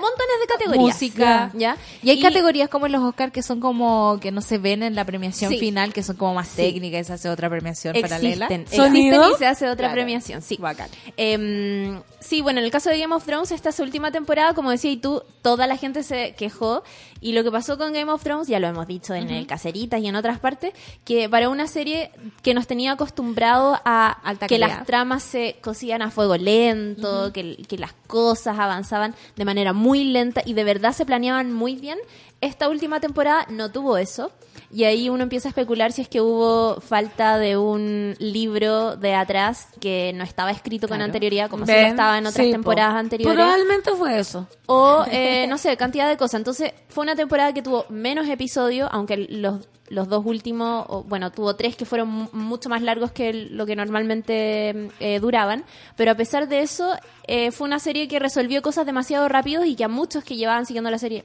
Montones 0.03 0.37
de 0.41 0.47
categorías. 0.49 0.83
música. 0.95 1.51
¿Ya? 1.55 1.77
Y 2.03 2.11
hay 2.11 2.21
categorías 2.21 2.69
como 2.69 2.87
en 2.87 2.93
los 2.93 3.03
Oscars 3.05 3.33
que 3.33 3.43
son 3.43 3.61
como 3.61 4.19
que 4.21 4.33
no 4.33 4.41
se 4.43 4.59
ven 4.59 4.83
en 4.83 4.95
la 4.97 5.05
premiación 5.07 5.51
Sí. 5.53 5.59
final, 5.59 5.93
que 5.95 6.03
son 6.03 6.17
como 6.17 6.35
más 6.35 6.51
técnicas 6.51 7.03
y 7.03 7.05
se 7.05 7.13
hace 7.15 7.29
otra 7.31 7.49
premiación 7.49 7.95
paralela. 7.99 8.47
Existen, 8.47 8.77
¿Sonido? 8.77 9.17
existen 9.23 9.37
y 9.37 9.39
se 9.39 9.47
hace 9.47 9.65
otra 9.67 9.87
Claro. 9.87 9.95
premiación, 9.95 10.43
sí. 10.43 10.57
Bacán. 10.61 10.89
Em, 11.17 12.01
sí, 12.21 12.43
bueno, 12.43 12.59
en 12.59 12.65
el 12.67 12.71
caso 12.73 12.82
de 12.91 12.99
Game 12.99 13.15
of 13.15 13.25
Thrones, 13.25 13.51
esta 13.53 13.71
es 13.71 13.77
su 13.77 13.83
última 13.83 14.11
temporada, 14.11 14.55
como 14.55 14.71
decía 14.71 14.91
y 14.91 14.97
tú, 14.97 15.23
toda 15.43 15.67
la 15.67 15.77
gente 15.77 16.03
se 16.03 16.35
quejó. 16.35 16.83
Y 17.21 17.33
lo 17.33 17.45
que 17.45 17.51
pasó 17.53 17.79
con 17.79 17.93
Game 17.93 18.11
of 18.11 18.23
Thrones, 18.23 18.49
ya 18.49 18.59
lo 18.59 18.67
hemos 18.67 18.87
dicho 18.87 19.15
en 19.15 19.31
el 19.31 19.47
Caceritas 19.47 20.01
y 20.01 20.09
en 20.09 20.17
otras 20.17 20.41
partes, 20.41 20.73
que 21.05 21.29
para 21.29 21.49
una 21.49 21.69
serie 21.69 22.11
que 22.43 22.55
nos 22.55 22.67
tenía 22.67 22.93
acostumbrado 22.93 23.81
a 23.85 24.11
Alta 24.11 24.49
que 24.49 24.59
calidad. 24.59 24.79
las 24.79 24.87
tramas 24.87 25.23
se 25.23 25.57
cosían 25.61 26.03
a 26.03 26.11
fuego 26.11 26.37
lento, 26.37 27.33
que, 27.33 27.57
que 27.69 27.79
las 27.79 27.93
cosas 28.07 28.59
avanzaban 28.59 29.15
de 29.37 29.45
manera 29.45 29.73
muy 29.73 30.05
lenta 30.05 30.43
y 30.45 30.55
de 30.55 30.65
verdad 30.65 30.93
se 30.93 31.07
planeaban 31.07 31.53
muy 31.53 31.77
bien, 31.77 31.99
esta 32.41 32.69
última 32.69 32.99
temporada 32.99 33.47
no 33.49 33.71
tuvo 33.71 33.97
eso. 33.97 34.33
Y 34.75 34.85
ahí 34.85 35.11
uno 35.11 35.23
empieza 35.23 35.49
a 35.49 35.51
especular 35.51 35.93
si 35.93 36.01
es 36.01 36.09
que 36.09 36.23
hubo 36.23 36.81
falta 36.81 37.37
de 37.39 37.59
un 37.59 38.15
libro 38.19 38.97
de 38.97 39.15
atrás 39.15 39.69
que 39.81 40.13
no 40.15 40.25
estaba 40.25 40.51
escrito 40.51 40.89
con 40.89 41.03
anterioridad, 41.03 41.51
como 41.51 41.67
si 41.67 41.73
estaba 41.73 42.17
en 42.17 42.27
otras 42.27 42.47
sí, 42.47 42.51
po. 42.51 42.57
temporadas 42.57 42.95
anteriores. 42.95 43.35
Probablemente 43.37 43.91
fue 43.93 44.19
eso. 44.19 44.47
O, 44.67 45.05
eh, 45.11 45.47
no 45.47 45.59
sé, 45.59 45.77
cantidad 45.77 46.09
de 46.09 46.17
cosas. 46.17 46.41
Entonces, 46.41 46.73
fue 46.89 47.03
una 47.03 47.15
temporada 47.15 47.53
que 47.53 47.61
tuvo 47.61 47.85
menos 47.91 48.27
episodios, 48.29 48.89
aunque 48.93 49.19
los, 49.29 49.69
los 49.91 50.09
dos 50.09 50.25
últimos, 50.25 50.87
o, 50.89 51.03
bueno, 51.03 51.31
tuvo 51.33 51.55
tres 51.55 51.77
que 51.77 51.85
fueron 51.85 52.09
mu- 52.09 52.29
mucho 52.33 52.71
más 52.71 52.81
largos 52.81 53.13
que 53.13 53.35
lo 53.35 53.67
que 53.67 53.77
normalmente 53.77 54.89
eh, 55.01 55.21
duraban. 55.21 55.65
Pero 55.97 56.13
a 56.13 56.15
pesar 56.15 56.49
de 56.49 56.61
eso, 56.63 56.95
eh, 57.27 57.51
fue 57.51 57.67
una 57.67 57.79
serie 57.79 58.09
que 58.09 58.19
resolvió 58.19 58.63
cosas 58.63 58.87
demasiado 58.87 59.29
rápido 59.29 59.67
y 59.67 59.77
que 59.77 59.85
a 59.85 59.89
muchos 59.89 60.25
que 60.25 60.37
llevaban 60.37 60.65
siguiendo 60.65 60.91
la 60.91 60.99
serie 60.99 61.25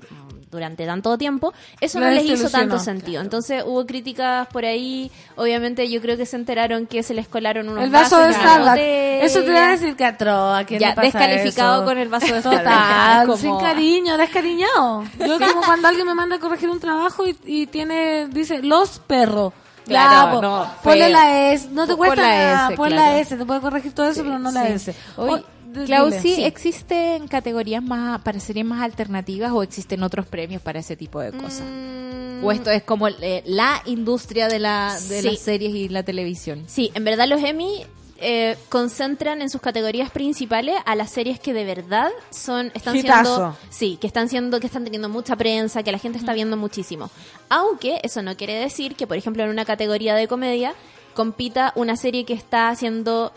durante 0.50 0.86
tanto 0.86 1.18
tiempo, 1.18 1.54
eso 1.82 2.00
no 2.00 2.10
Les 2.10 2.24
hizo 2.26 2.50
tanto 2.50 2.80
sentido. 2.80 3.22
Entonces, 3.22 3.64
hubo 3.66 3.86
críticas 3.86 4.48
por 4.48 4.66
ahí. 4.66 5.12
Obviamente, 5.36 5.89
yo 5.89 6.02
creo 6.02 6.18
que 6.18 6.26
se 6.26 6.36
enteraron 6.38 6.88
que 6.88 7.04
se 7.04 7.14
les 7.14 7.28
colaron 7.28 7.68
unos 7.70 7.84
El 7.84 7.89
vaso 7.89 8.18
de 8.18 8.28
vasos 8.28 8.41
una 8.41 8.54
Starbucks. 8.54 8.82
Eso 9.24 9.39
te 9.41 9.48
iba 9.48 9.68
a 9.68 9.72
decir 9.72 9.95
que 9.95 10.06
atro, 10.06 10.54
¿a 10.54 10.64
quién 10.64 10.80
Ya, 10.80 10.89
le 10.89 10.95
pasa 10.95 11.06
descalificado 11.20 11.76
eso? 11.78 11.86
con 11.86 11.98
el 11.98 12.10
vaso 12.10 12.34
de 12.34 12.39
Starbucks. 12.41 12.64
Total, 12.64 13.26
Como- 13.28 13.38
sin 13.38 13.58
cariño, 13.60 14.18
descariñado. 14.18 15.04
Yo 15.20 15.38
como 15.48 15.62
cuando 15.62 15.88
alguien 15.88 16.08
me 16.08 16.14
manda 16.14 16.38
a 16.38 16.39
corregir 16.39 16.70
un 16.70 16.80
trabajo 16.80 17.28
y, 17.28 17.38
y 17.45 17.68
tiene, 17.68 18.28
dice, 18.28 18.62
los 18.64 19.00
perros. 19.00 19.54
Claro, 19.86 20.26
ya, 20.28 20.32
po, 20.34 20.41
no, 20.41 20.68
ponle 20.84 21.10
la 21.10 21.52
S, 21.54 21.70
no 21.72 21.88
te 21.88 21.95
cuesta 21.95 22.22
la 22.22 22.28
nada, 22.54 22.68
pon 22.76 22.88
claro. 22.89 22.95
la 23.04 23.20
S, 23.20 23.38
te 23.38 23.45
puede 23.45 23.62
corregir 23.62 23.93
todo 23.93 24.06
eso, 24.10 24.22
pero 24.22 24.38
no 24.38 24.52
la 24.52 24.66
Sí. 24.68 24.74
S. 24.74 24.95
Oye, 25.16 25.45
O- 25.78 25.82
d- 25.82 25.86
Clau, 25.88 26.05
dile. 26.09 26.21
¿sí 26.21 26.43
existen 26.43 27.28
categorías 27.28 27.84
más, 27.84 28.21
para 28.21 28.39
series 28.39 28.65
más 28.65 28.82
alternativas 28.82 29.51
o 29.51 29.63
existen 29.63 30.03
otros 30.03 30.25
premios 30.28 30.61
para 30.61 30.80
ese 30.80 30.95
tipo 30.95 31.19
de 31.19 31.32
cosas? 31.32 31.63
Mm, 31.69 32.43
¿O 32.43 32.51
esto 32.51 32.69
es 32.69 32.84
como 32.84 33.07
eh, 33.07 33.41
la 33.45 33.82
industria 33.86 34.47
de, 34.47 34.59
la, 34.59 34.97
de 35.09 35.21
Sí. 35.21 35.28
las 35.30 35.39
series 35.39 35.73
y 35.73 35.89
la 35.89 36.03
televisión? 36.03 36.63
Sí, 36.67 36.91
en 36.93 37.03
verdad 37.03 37.28
los 37.28 37.41
Emmy 37.43 37.86
eh, 38.19 38.57
concentran 38.69 39.41
en 39.43 39.49
sus 39.51 39.61
categorías 39.61 40.09
principales 40.09 40.75
a 40.86 40.95
las 40.95 41.11
series 41.11 41.39
que 41.39 41.53
de 41.53 41.65
verdad 41.65 42.09
son 42.32 42.71
están 42.73 42.95
Hitazo. 42.95 43.36
siendo 43.36 43.57
sí, 43.69 43.97
que 44.01 44.07
están 44.07 44.28
siendo 44.28 44.59
que 44.59 44.65
están 44.67 44.84
teniendo 44.84 45.07
mucha 45.09 45.36
prensa, 45.36 45.84
que 45.84 45.91
la 45.91 45.99
gente 45.99 46.17
está 46.17 46.34
viendo 46.34 46.57
muchísimo. 46.57 47.11
Aunque 47.49 47.99
eso 48.03 48.21
no 48.23 48.36
quiere 48.36 48.55
decir 48.55 48.95
que 48.95 49.05
por 49.05 49.17
ejemplo 49.17 49.43
en 49.43 49.49
una 49.51 49.65
categoría 49.65 50.15
de 50.15 50.28
comedia 50.28 50.73
compita 51.13 51.73
una 51.75 51.95
serie 51.95 52.25
que 52.25 52.34
está 52.34 52.73
siendo 52.75 53.32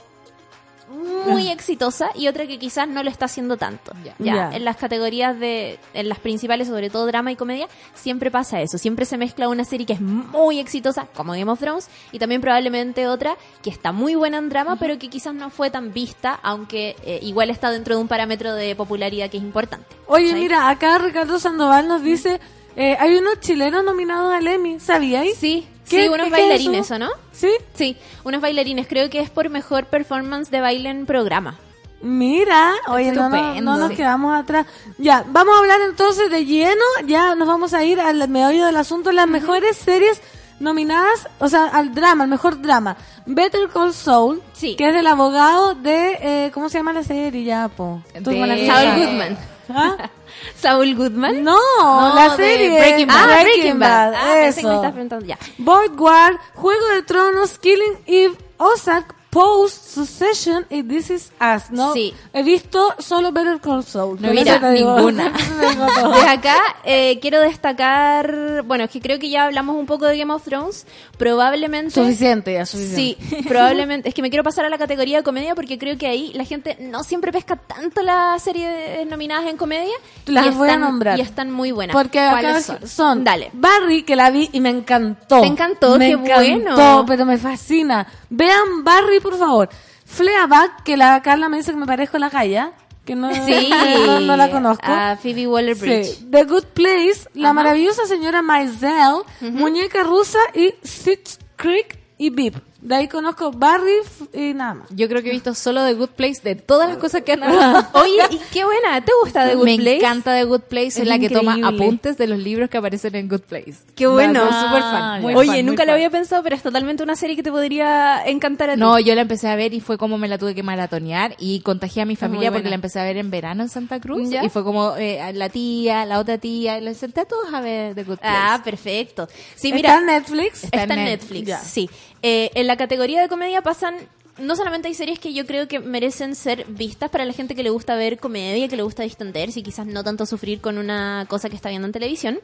muy 0.91 1.49
exitosa 1.49 2.11
y 2.14 2.28
otra 2.28 2.47
que 2.47 2.59
quizás 2.59 2.88
no 2.88 3.03
lo 3.03 3.11
está 3.11 3.26
haciendo 3.26 3.57
tanto. 3.57 3.93
Ya. 4.18 4.51
En 4.53 4.64
las 4.64 4.76
categorías 4.76 5.38
de 5.38 5.78
en 5.95 6.09
las 6.09 6.18
principales, 6.18 6.68
sobre 6.68 6.91
todo 6.91 7.07
drama 7.07 7.30
y 7.32 7.36
comedia, 7.36 7.68
siempre 7.95 8.30
pasa 8.30 8.61
eso, 8.61 8.78
siempre 8.78 9.05
se 9.05 9.16
mezcla 9.16 9.49
una 9.49 9.64
serie 9.64 9.86
que 9.86 9.93
es 9.93 10.01
muy 10.01 10.59
exitosa, 10.59 11.07
como 11.14 11.32
Game 11.32 11.51
of 11.51 11.61
Thrones, 11.61 11.88
y 12.12 12.18
también 12.18 12.41
probablemente 12.41 13.07
otra 13.07 13.36
que 13.62 13.70
está 13.70 13.93
muy 13.93 14.14
buena 14.14 14.38
en 14.38 14.49
drama, 14.49 14.76
pero 14.76 14.99
que 14.99 15.09
quizás 15.09 15.34
no 15.34 15.51
fue 15.51 15.70
tan 15.70 15.93
vista, 15.93 16.38
aunque 16.43 16.97
eh, 17.05 17.20
igual 17.22 17.51
está 17.51 17.70
dentro 17.70 17.95
de 17.95 18.01
un 18.01 18.09
parámetro 18.09 18.55
de 18.55 18.74
popularidad 18.74 19.30
que 19.30 19.36
es 19.36 19.43
importante. 19.43 19.86
Oye, 20.07 20.34
mira, 20.34 20.68
acá 20.68 20.99
Ricardo 20.99 21.38
Sandoval 21.38 21.86
nos 21.86 22.03
dice, 22.03 22.41
eh, 22.76 22.97
hay 22.99 23.16
unos 23.16 23.41
chilenos 23.41 23.84
nominados 23.84 24.32
al 24.32 24.47
Emmy, 24.47 24.80
¿sabíais? 24.80 25.36
Sí, 25.36 25.68
¿Qué- 25.91 26.03
sí, 26.05 26.09
unos 26.09 26.18
qué 26.20 26.24
es 26.26 26.30
bailarines, 26.30 26.86
eso? 26.86 26.95
¿o 26.95 26.99
no? 26.99 27.11
¿Sí? 27.32 27.51
Sí, 27.74 27.97
unos 28.24 28.41
bailarines, 28.41 28.86
creo 28.86 29.11
que 29.11 29.20
es 29.20 29.28
por 29.28 29.49
mejor 29.51 29.86
performance 29.86 30.51
de 30.51 30.61
baile 30.62 30.88
en 30.88 31.05
programa. 31.05 31.59
Mira, 32.03 32.72
oye, 32.88 33.12
no, 33.12 33.28
no, 33.28 33.36
Estupendo. 33.36 33.72
no 33.72 33.76
nos 33.78 33.91
Sí. 33.91 33.97
quedamos 33.97 34.34
atrás. 34.41 34.66
Ya, 34.97 35.22
vamos 35.28 35.55
a 35.55 35.59
hablar 35.59 35.80
entonces 35.86 36.30
de 36.30 36.47
lleno, 36.47 36.82
ya 37.07 37.34
nos 37.34 37.47
vamos 37.47 37.74
a 37.74 37.84
ir 37.84 38.01
al 38.01 38.26
meollo 38.28 38.64
del 38.64 38.76
asunto, 38.78 39.12
las 39.12 39.28
mejores 39.28 39.76
series 39.76 40.22
nominadas, 40.61 41.28
o 41.41 41.49
sea, 41.49 41.66
al 41.66 41.95
drama, 41.95 42.24
al 42.24 42.30
mejor 42.30 42.62
drama. 42.62 42.97
Better 43.26 43.68
Call 43.68 43.93
Saul, 43.93 44.43
Sí. 44.55 44.76
que 44.76 44.88
es 44.88 44.95
del 44.95 45.07
abogado 45.07 45.74
de, 45.74 46.18
eh, 46.22 46.51
¿cómo 46.55 46.70
se 46.70 46.78
llama 46.78 46.93
la 46.95 47.03
serie? 47.05 47.45
Ya, 47.45 47.68
po. 47.68 48.03
Estoy 48.14 48.38
De- 48.41 48.66
Saul. 48.66 48.97
Goodman. 48.99 49.38
¿Ah? 49.68 49.97
Saul 50.57 50.95
Goodman. 50.95 51.43
No, 51.45 51.57
No, 51.80 52.14
la 52.14 52.36
serie. 52.36 52.78
Breaking 52.78 53.07
Bad. 53.07 53.30
Ah, 53.30 53.41
Breaking 53.43 53.78
Bad. 53.78 54.14
Ah, 54.14 54.30
pensé 54.34 54.61
que 54.61 54.66
me 54.66 54.72
eso. 54.72 54.76
estás 54.82 54.93
preguntando 54.93 55.26
ya. 55.26 55.38
Board 55.59 55.99
War, 56.01 56.38
Juego 56.55 56.86
de 56.95 57.03
Tronos, 57.03 57.59
Killing 57.59 57.99
Eve, 58.07 58.34
Ozark, 58.59 59.14
Post, 59.31 59.85
Succession 59.95 60.66
y 60.70 60.83
This 60.83 61.11
Is 61.11 61.33
Us, 61.41 61.70
¿no? 61.70 61.93
Sí. 61.95 62.12
He 62.33 62.43
visto 62.43 62.95
solo 62.99 63.31
Better 63.31 63.61
Call 63.61 63.85
Saul. 63.85 64.20
No 64.20 64.31
digo- 64.33 64.70
ninguna. 64.72 65.33
Desde 66.14 66.28
acá 66.28 66.57
eh, 66.85 67.18
quiero 67.20 67.41
destacar, 67.41 68.62
bueno, 68.64 68.85
es 68.85 68.91
que 68.91 69.01
creo 69.01 69.18
que 69.20 69.31
ya 69.31 69.45
hablamos 69.45 69.76
un 69.76 69.87
poco 69.87 70.07
de 70.07 70.18
Game 70.18 70.33
of 70.33 70.43
Thrones, 70.43 70.85
probablemente... 71.16 71.93
Suficiente 71.93 72.55
ya, 72.55 72.66
suficiente. 72.66 73.24
Sí, 73.28 73.43
probablemente. 73.49 74.09
Es 74.09 74.14
que 74.14 74.22
me 74.22 74.31
quiero 74.31 74.43
pasar 74.43 74.64
a 74.64 74.68
la 74.68 74.78
categoría 74.78 75.18
de 75.18 75.22
comedia 75.22 75.55
porque 75.55 75.78
creo 75.78 75.97
que 75.97 76.07
ahí 76.09 76.33
la 76.35 76.45
gente 76.45 76.76
no 76.81 77.05
siempre 77.05 77.31
pesca 77.31 77.55
tanto 77.57 78.03
las 78.03 78.43
series 78.43 79.07
nominadas 79.07 79.47
en 79.47 79.57
comedia. 79.57 79.95
Las 80.26 80.47
y 80.47 80.51
voy 80.51 80.70
a 80.70 80.76
nombrar. 80.76 81.18
Y 81.18 81.22
están 81.22 81.51
muy 81.53 81.70
buenas. 81.70 81.95
Porque 81.95 82.18
acá 82.18 82.61
son? 82.85 83.22
Dale. 83.22 83.51
Barry, 83.53 84.03
que 84.03 84.16
la 84.16 84.31
vi 84.31 84.49
y 84.53 84.61
me 84.61 84.70
encantó. 84.70 85.41
¿Te 85.41 85.47
encantó? 85.47 85.97
Me 85.99 86.07
Qué 86.09 86.12
encantó, 86.12 86.74
bueno. 86.74 87.05
pero 87.07 87.24
me 87.24 87.39
fascina. 87.39 88.07
Vean 88.28 88.85
Barry, 88.85 89.20
por 89.21 89.37
favor. 89.39 89.68
Fleabag, 90.05 90.83
que 90.83 90.97
la 90.97 91.23
Carla 91.23 91.49
me 91.49 91.59
dice 91.59 91.71
que 91.73 91.77
me 91.79 91.87
parezco 91.87 92.16
a 92.16 92.21
la 92.21 92.31
Gaia. 92.31 92.73
Que 93.05 93.14
no, 93.14 93.33
Sí. 93.35 93.71
no, 94.07 94.21
no 94.21 94.37
la 94.37 94.51
conozco. 94.51 94.85
A 94.87 95.16
Phoebe 95.16 95.47
Waller-Bridge. 95.47 96.05
Sí. 96.18 96.29
The 96.31 96.45
Good 96.45 96.64
Place, 96.75 97.29
La 97.35 97.53
maravillosa 97.53 98.07
señora 98.07 98.43
Maisel, 98.43 99.23
Muñeca 99.41 100.03
Rusa 100.03 100.39
y 100.55 100.75
Six 100.83 101.39
Creek 101.57 101.99
y 102.18 102.31
Beep. 102.31 102.55
De 102.83 102.95
ahí 102.95 103.09
conozco 103.09 103.51
Barry 103.53 103.93
y 104.33 104.55
nada 104.55 104.74
más. 104.74 104.89
Yo 104.91 105.07
creo 105.09 105.22
que 105.22 105.28
he 105.28 105.33
visto 105.33 105.55
solo 105.55 105.85
The 105.85 105.93
Good 105.95 106.11
Place 106.11 106.41
de 106.43 106.55
todas 106.55 106.89
las 106.89 106.97
cosas 106.99 107.22
que 107.22 107.33
han 107.33 107.43
hablado. 107.43 107.87
Oye, 107.93 108.22
y 108.31 108.39
qué 108.53 108.64
buena. 108.64 109.05
¿Te 109.05 109.12
gusta 109.22 109.47
The 109.47 109.55
Good 109.57 109.64
Me 109.64 109.76
Place? 109.76 109.97
encanta 109.97 110.35
The 110.35 110.45
Good 110.45 110.61
Place, 110.62 110.87
es, 110.87 110.97
Es 111.01 111.07
la 111.07 111.18
que 111.18 111.28
toma 111.28 111.59
apuntes 111.62 112.16
de 112.16 112.26
los 112.26 112.39
libros 112.39 112.70
que 112.70 112.78
aparecen 112.78 113.14
en 113.16 113.28
Good 113.28 113.43
Place. 113.43 113.74
Qué 113.95 114.07
bueno. 114.07 114.41
Soy 114.51 114.66
súper 114.66 114.83
fan. 114.83 115.20
muy 115.22 115.35
Oye, 115.35 115.49
fan, 115.57 115.66
nunca 115.66 115.83
lo 115.85 115.89
fan. 115.89 115.95
había 115.97 116.11
pensado, 116.11 116.43
pero 116.43 116.57
es 116.57 116.62
totalmente 116.62 117.03
una 117.03 117.16
serie 117.16 117.37
que 117.37 117.43
te 117.43 117.51
podría 117.51 118.22
encantar 118.24 118.70
a 118.70 118.74
ti. 118.74 118.81
No, 118.81 118.99
yo 118.99 119.14
la 119.14 119.20
empecé 119.20 119.49
a 119.49 119.57
ver 119.57 119.74
y 119.74 119.81
fue 119.81 119.99
como 119.99 120.16
me 120.16 120.28
la 120.28 120.39
tuve 120.39 120.55
que 120.55 120.62
maratonear 120.62 121.35
y 121.39 121.61
contagié 121.61 122.03
a 122.03 122.07
mi 122.07 122.16
familia 122.16 122.51
porque 122.51 122.68
la 122.70 122.76
empecé 122.76 122.99
a 122.99 123.05
ver 123.05 123.18
en 123.18 123.31
verano 123.31 123.62
en 123.62 123.68
Santa 123.68 124.01
Cruz 124.01 124.31
¿Ya? 124.31 124.43
y 124.45 124.49
fue 124.49 124.64
como 124.64 124.95
eh, 124.97 125.20
la 125.35 125.51
tía, 125.51 126.07
la 126.07 126.18
otra 126.18 126.39
tía, 126.39 126.78
y 126.78 126.81
les 126.81 126.97
senté 126.97 127.20
a 127.20 127.24
todos 127.26 127.53
a 127.53 127.61
ver 127.61 127.95
The 127.95 128.05
Good 128.05 128.18
Place. 128.18 128.35
Ah, 128.37 128.61
perfecto. 128.64 129.28
Sí, 129.55 129.68
¿Está 129.68 129.76
mira, 129.76 129.99
en 129.99 130.07
Netflix? 130.07 130.64
está, 130.64 130.83
Está 130.83 130.95
en 130.95 131.05
Netflix, 131.05 131.59
sí. 131.64 131.91
Eh, 132.23 132.51
en 132.55 132.66
la 132.66 132.77
categoría 132.77 133.21
de 133.21 133.29
comedia 133.29 133.62
pasan 133.62 133.97
no 134.41 134.57
solamente 134.57 134.89
hay 134.89 134.95
series 134.95 135.18
que 135.18 135.33
yo 135.33 135.47
creo 135.47 135.68
que 135.68 135.81
merecen 135.81 136.35
ser 136.35 136.64
vistas 136.68 137.11
para 137.11 137.25
la 137.25 137.33
gente 137.33 137.55
que 137.55 137.62
le 137.62 137.71
gusta 137.71 137.95
ver 137.97 138.18
comedia, 138.18 138.68
que 138.68 138.77
le 138.77 138.83
gusta 138.83 139.03
distenderse 139.03 139.61
y 139.61 139.62
quizás 139.62 139.87
no 139.87 140.03
tanto 140.03 140.27
sufrir 140.27 140.61
con 140.61 140.79
una 140.79 141.27
cosa 141.29 141.49
que 141.49 141.57
está 141.57 141.68
viendo 141.68 141.87
en 141.87 141.93
televisión, 141.93 142.39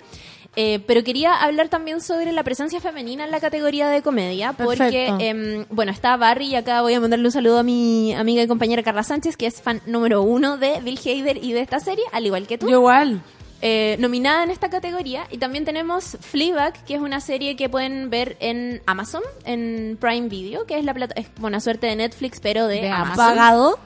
eh, 0.57 0.81
pero 0.87 1.03
quería 1.05 1.35
hablar 1.35 1.69
también 1.69 2.01
sobre 2.01 2.33
la 2.33 2.43
presencia 2.43 2.81
femenina 2.81 3.25
en 3.25 3.31
la 3.31 3.41
categoría 3.41 3.89
de 3.89 4.03
comedia, 4.03 4.53
porque, 4.53 5.07
em, 5.19 5.67
bueno, 5.71 5.93
está 5.93 6.17
Barry 6.17 6.49
y 6.49 6.55
acá 6.57 6.83
voy 6.83 6.95
a 6.95 7.01
mandarle 7.01 7.27
un 7.27 7.33
saludo 7.33 7.59
a 7.59 7.63
mi 7.63 8.15
amiga 8.15 8.43
y 8.43 8.47
compañera 8.47 8.83
Carla 8.83 9.03
Sánchez, 9.03 9.37
que 9.37 9.47
es 9.47 9.61
fan 9.61 9.81
número 9.87 10.23
uno 10.23 10.59
de 10.59 10.81
Bill 10.81 10.99
Hader 10.99 11.43
y 11.43 11.53
de 11.53 11.61
esta 11.61 11.81
serie, 11.81 12.05
al 12.13 12.27
igual 12.27 12.47
que 12.47 12.59
tú 12.59 12.69
Yo 12.69 12.79
igual. 12.79 13.23
Eh, 13.63 13.97
nominada 13.99 14.45
en 14.45 14.51
esta 14.51 14.69
categoría. 14.71 15.25
Y 15.31 15.39
también 15.39 15.65
tenemos 15.65 16.17
Fleabag, 16.21 16.85
que 16.85 16.95
es 16.95 17.01
una 17.01 17.21
serie 17.21 17.57
que 17.57 17.69
pueden 17.69 18.11
ver 18.11 18.37
en 18.41 18.83
Amazon, 18.87 19.23
en 19.45 19.97
Prime 20.01 20.29
Video, 20.29 20.67
que 20.67 20.79
es 20.79 20.85
la 20.85 20.95
plata 20.95 21.15
es 21.17 21.27
una 21.41 21.61
suerte 21.61 21.87
de 21.87 21.97
Netflix, 21.97 22.41
pero 22.41 22.67
de, 22.67 22.83
De 22.83 22.89
Amazon. 22.91 23.17
¿Pagado? 23.17 23.79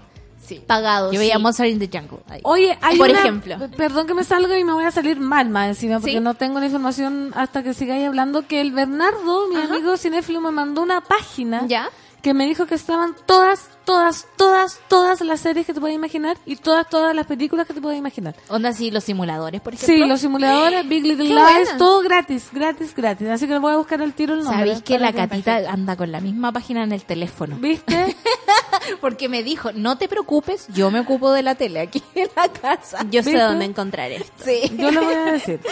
Sí. 0.44 0.60
Pagado. 0.66 1.12
Yo 1.12 1.20
veía 1.20 1.36
sí. 1.36 1.42
Monster 1.42 1.66
in 1.66 1.78
the 1.78 1.86
Jungle. 1.96 2.18
ahí. 2.28 2.40
Oye, 2.42 2.76
hay 2.82 2.98
Por 2.98 3.10
una- 3.10 3.20
ejemplo. 3.20 3.56
Perdón 3.76 4.06
que 4.08 4.14
me 4.14 4.24
salga 4.24 4.58
y 4.58 4.64
me 4.64 4.72
voy 4.72 4.84
a 4.84 4.90
salir 4.90 5.20
mal 5.20 5.48
más 5.48 5.68
encima, 5.68 6.00
porque 6.00 6.12
¿Sí? 6.14 6.20
no 6.20 6.34
tengo 6.34 6.58
la 6.58 6.66
información 6.66 7.32
hasta 7.36 7.62
que 7.62 7.72
sigáis 7.72 8.06
hablando, 8.08 8.46
que 8.48 8.60
el 8.60 8.72
Bernardo, 8.72 9.46
mi 9.48 9.56
amigo 9.60 9.96
cinéfilo, 9.96 10.40
me 10.40 10.50
mandó 10.50 10.82
una 10.82 11.02
página 11.02 11.66
¿Ya? 11.68 11.88
Que 12.22 12.34
me 12.34 12.46
dijo 12.46 12.66
que 12.66 12.74
estaban 12.74 13.14
todas, 13.26 13.68
todas, 13.84 14.26
todas, 14.36 14.80
todas 14.88 15.20
las 15.22 15.40
series 15.40 15.66
que 15.66 15.74
te 15.74 15.80
puedes 15.80 15.94
imaginar 15.94 16.36
y 16.44 16.56
todas, 16.56 16.88
todas 16.88 17.14
las 17.14 17.26
películas 17.26 17.66
que 17.66 17.74
te 17.74 17.80
puedes 17.80 17.98
imaginar. 17.98 18.34
Onda 18.48 18.70
así, 18.70 18.90
los 18.90 19.04
simuladores, 19.04 19.60
por 19.60 19.74
ejemplo. 19.74 19.94
Sí, 19.94 20.08
los 20.08 20.20
simuladores, 20.20 20.86
Big 20.88 21.04
Little 21.04 21.28
Lies, 21.28 21.76
todo 21.78 22.02
gratis, 22.02 22.48
gratis, 22.52 22.94
gratis. 22.94 23.28
Así 23.28 23.46
que 23.46 23.58
voy 23.58 23.72
a 23.72 23.76
buscar 23.76 24.00
el 24.02 24.12
tiro 24.12 24.34
el 24.34 24.44
nombre. 24.44 24.58
Sabéis 24.58 24.82
que 24.82 24.98
la 24.98 25.12
catita 25.12 25.70
anda 25.70 25.96
con 25.96 26.12
la 26.12 26.20
misma 26.20 26.52
página 26.52 26.84
en 26.84 26.92
el 26.92 27.04
teléfono. 27.04 27.56
¿Viste? 27.56 28.16
Porque 29.00 29.28
me 29.28 29.42
dijo, 29.42 29.72
no 29.72 29.96
te 29.96 30.08
preocupes, 30.08 30.66
yo 30.68 30.90
me 30.90 31.00
ocupo 31.00 31.32
de 31.32 31.42
la 31.42 31.54
tele 31.54 31.80
aquí 31.80 32.02
en 32.14 32.28
la 32.36 32.48
casa. 32.48 33.06
Yo 33.10 33.22
sé 33.22 33.38
dónde 33.38 33.64
encontrar 33.64 34.10
esto. 34.10 34.44
Sí. 34.44 34.72
Yo 34.76 34.90
le 34.90 35.00
voy 35.00 35.14
a 35.14 35.32
decir. 35.32 35.60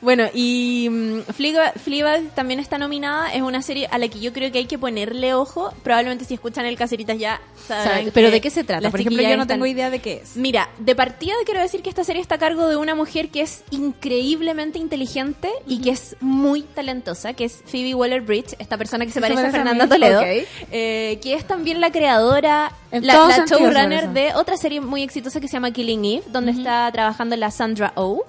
Bueno, 0.00 0.24
y 0.32 0.88
mm, 0.90 1.20
Fleabag, 1.34 1.78
Fleabag 1.78 2.22
también 2.34 2.58
está 2.58 2.78
nominada. 2.78 3.32
Es 3.34 3.42
una 3.42 3.60
serie 3.60 3.86
a 3.90 3.98
la 3.98 4.08
que 4.08 4.18
yo 4.20 4.32
creo 4.32 4.50
que 4.50 4.58
hay 4.58 4.64
que 4.66 4.78
ponerle 4.78 5.34
ojo. 5.34 5.72
Probablemente 5.82 6.24
si 6.24 6.34
escuchan 6.34 6.64
el 6.64 6.76
Caseritas 6.78 7.18
ya 7.18 7.40
sabrán. 7.68 7.98
¿Sabe? 7.98 8.12
¿Pero 8.12 8.30
de 8.30 8.40
qué 8.40 8.48
se 8.50 8.64
trata? 8.64 8.90
Por 8.90 9.00
ejemplo, 9.00 9.20
yo 9.22 9.28
no 9.28 9.42
están- 9.42 9.48
tengo 9.48 9.66
idea 9.66 9.90
de 9.90 9.98
qué 9.98 10.20
es. 10.22 10.36
Mira, 10.36 10.70
de 10.78 10.94
partida 10.94 11.34
quiero 11.44 11.60
decir 11.60 11.82
que 11.82 11.90
esta 11.90 12.02
serie 12.04 12.22
está 12.22 12.36
a 12.36 12.38
cargo 12.38 12.68
de 12.68 12.76
una 12.76 12.94
mujer 12.94 13.28
que 13.28 13.42
es 13.42 13.62
increíblemente 13.70 14.78
inteligente 14.78 15.50
y 15.66 15.80
que 15.82 15.90
es 15.90 16.16
muy 16.20 16.62
talentosa, 16.62 17.34
que 17.34 17.44
es 17.44 17.62
Phoebe 17.66 17.94
Waller-Bridge, 17.94 18.56
esta 18.58 18.78
persona 18.78 19.04
que 19.04 19.12
se 19.12 19.20
parece 19.20 19.40
a 19.40 19.42
parece 19.44 19.58
a 19.58 19.64
Fernanda 19.64 19.84
mí. 19.84 19.90
Toledo, 19.90 20.22
eh, 20.72 21.18
que 21.22 21.34
es 21.34 21.46
también 21.46 21.80
la 21.80 21.90
creadora, 21.92 22.72
En 22.90 23.06
la, 23.06 23.26
la 23.28 23.44
showrunner 23.44 24.08
de 24.10 24.32
otra 24.34 24.56
serie 24.56 24.80
muy 24.80 25.02
exitosa 25.02 25.40
que 25.40 25.46
se 25.48 25.52
llama 25.54 25.70
Killing 25.72 26.04
Eve, 26.04 26.22
donde 26.28 26.52
está 26.52 26.90
trabajando 26.92 27.36
la 27.36 27.50
Sandra 27.50 27.92
Oh, 27.96 28.24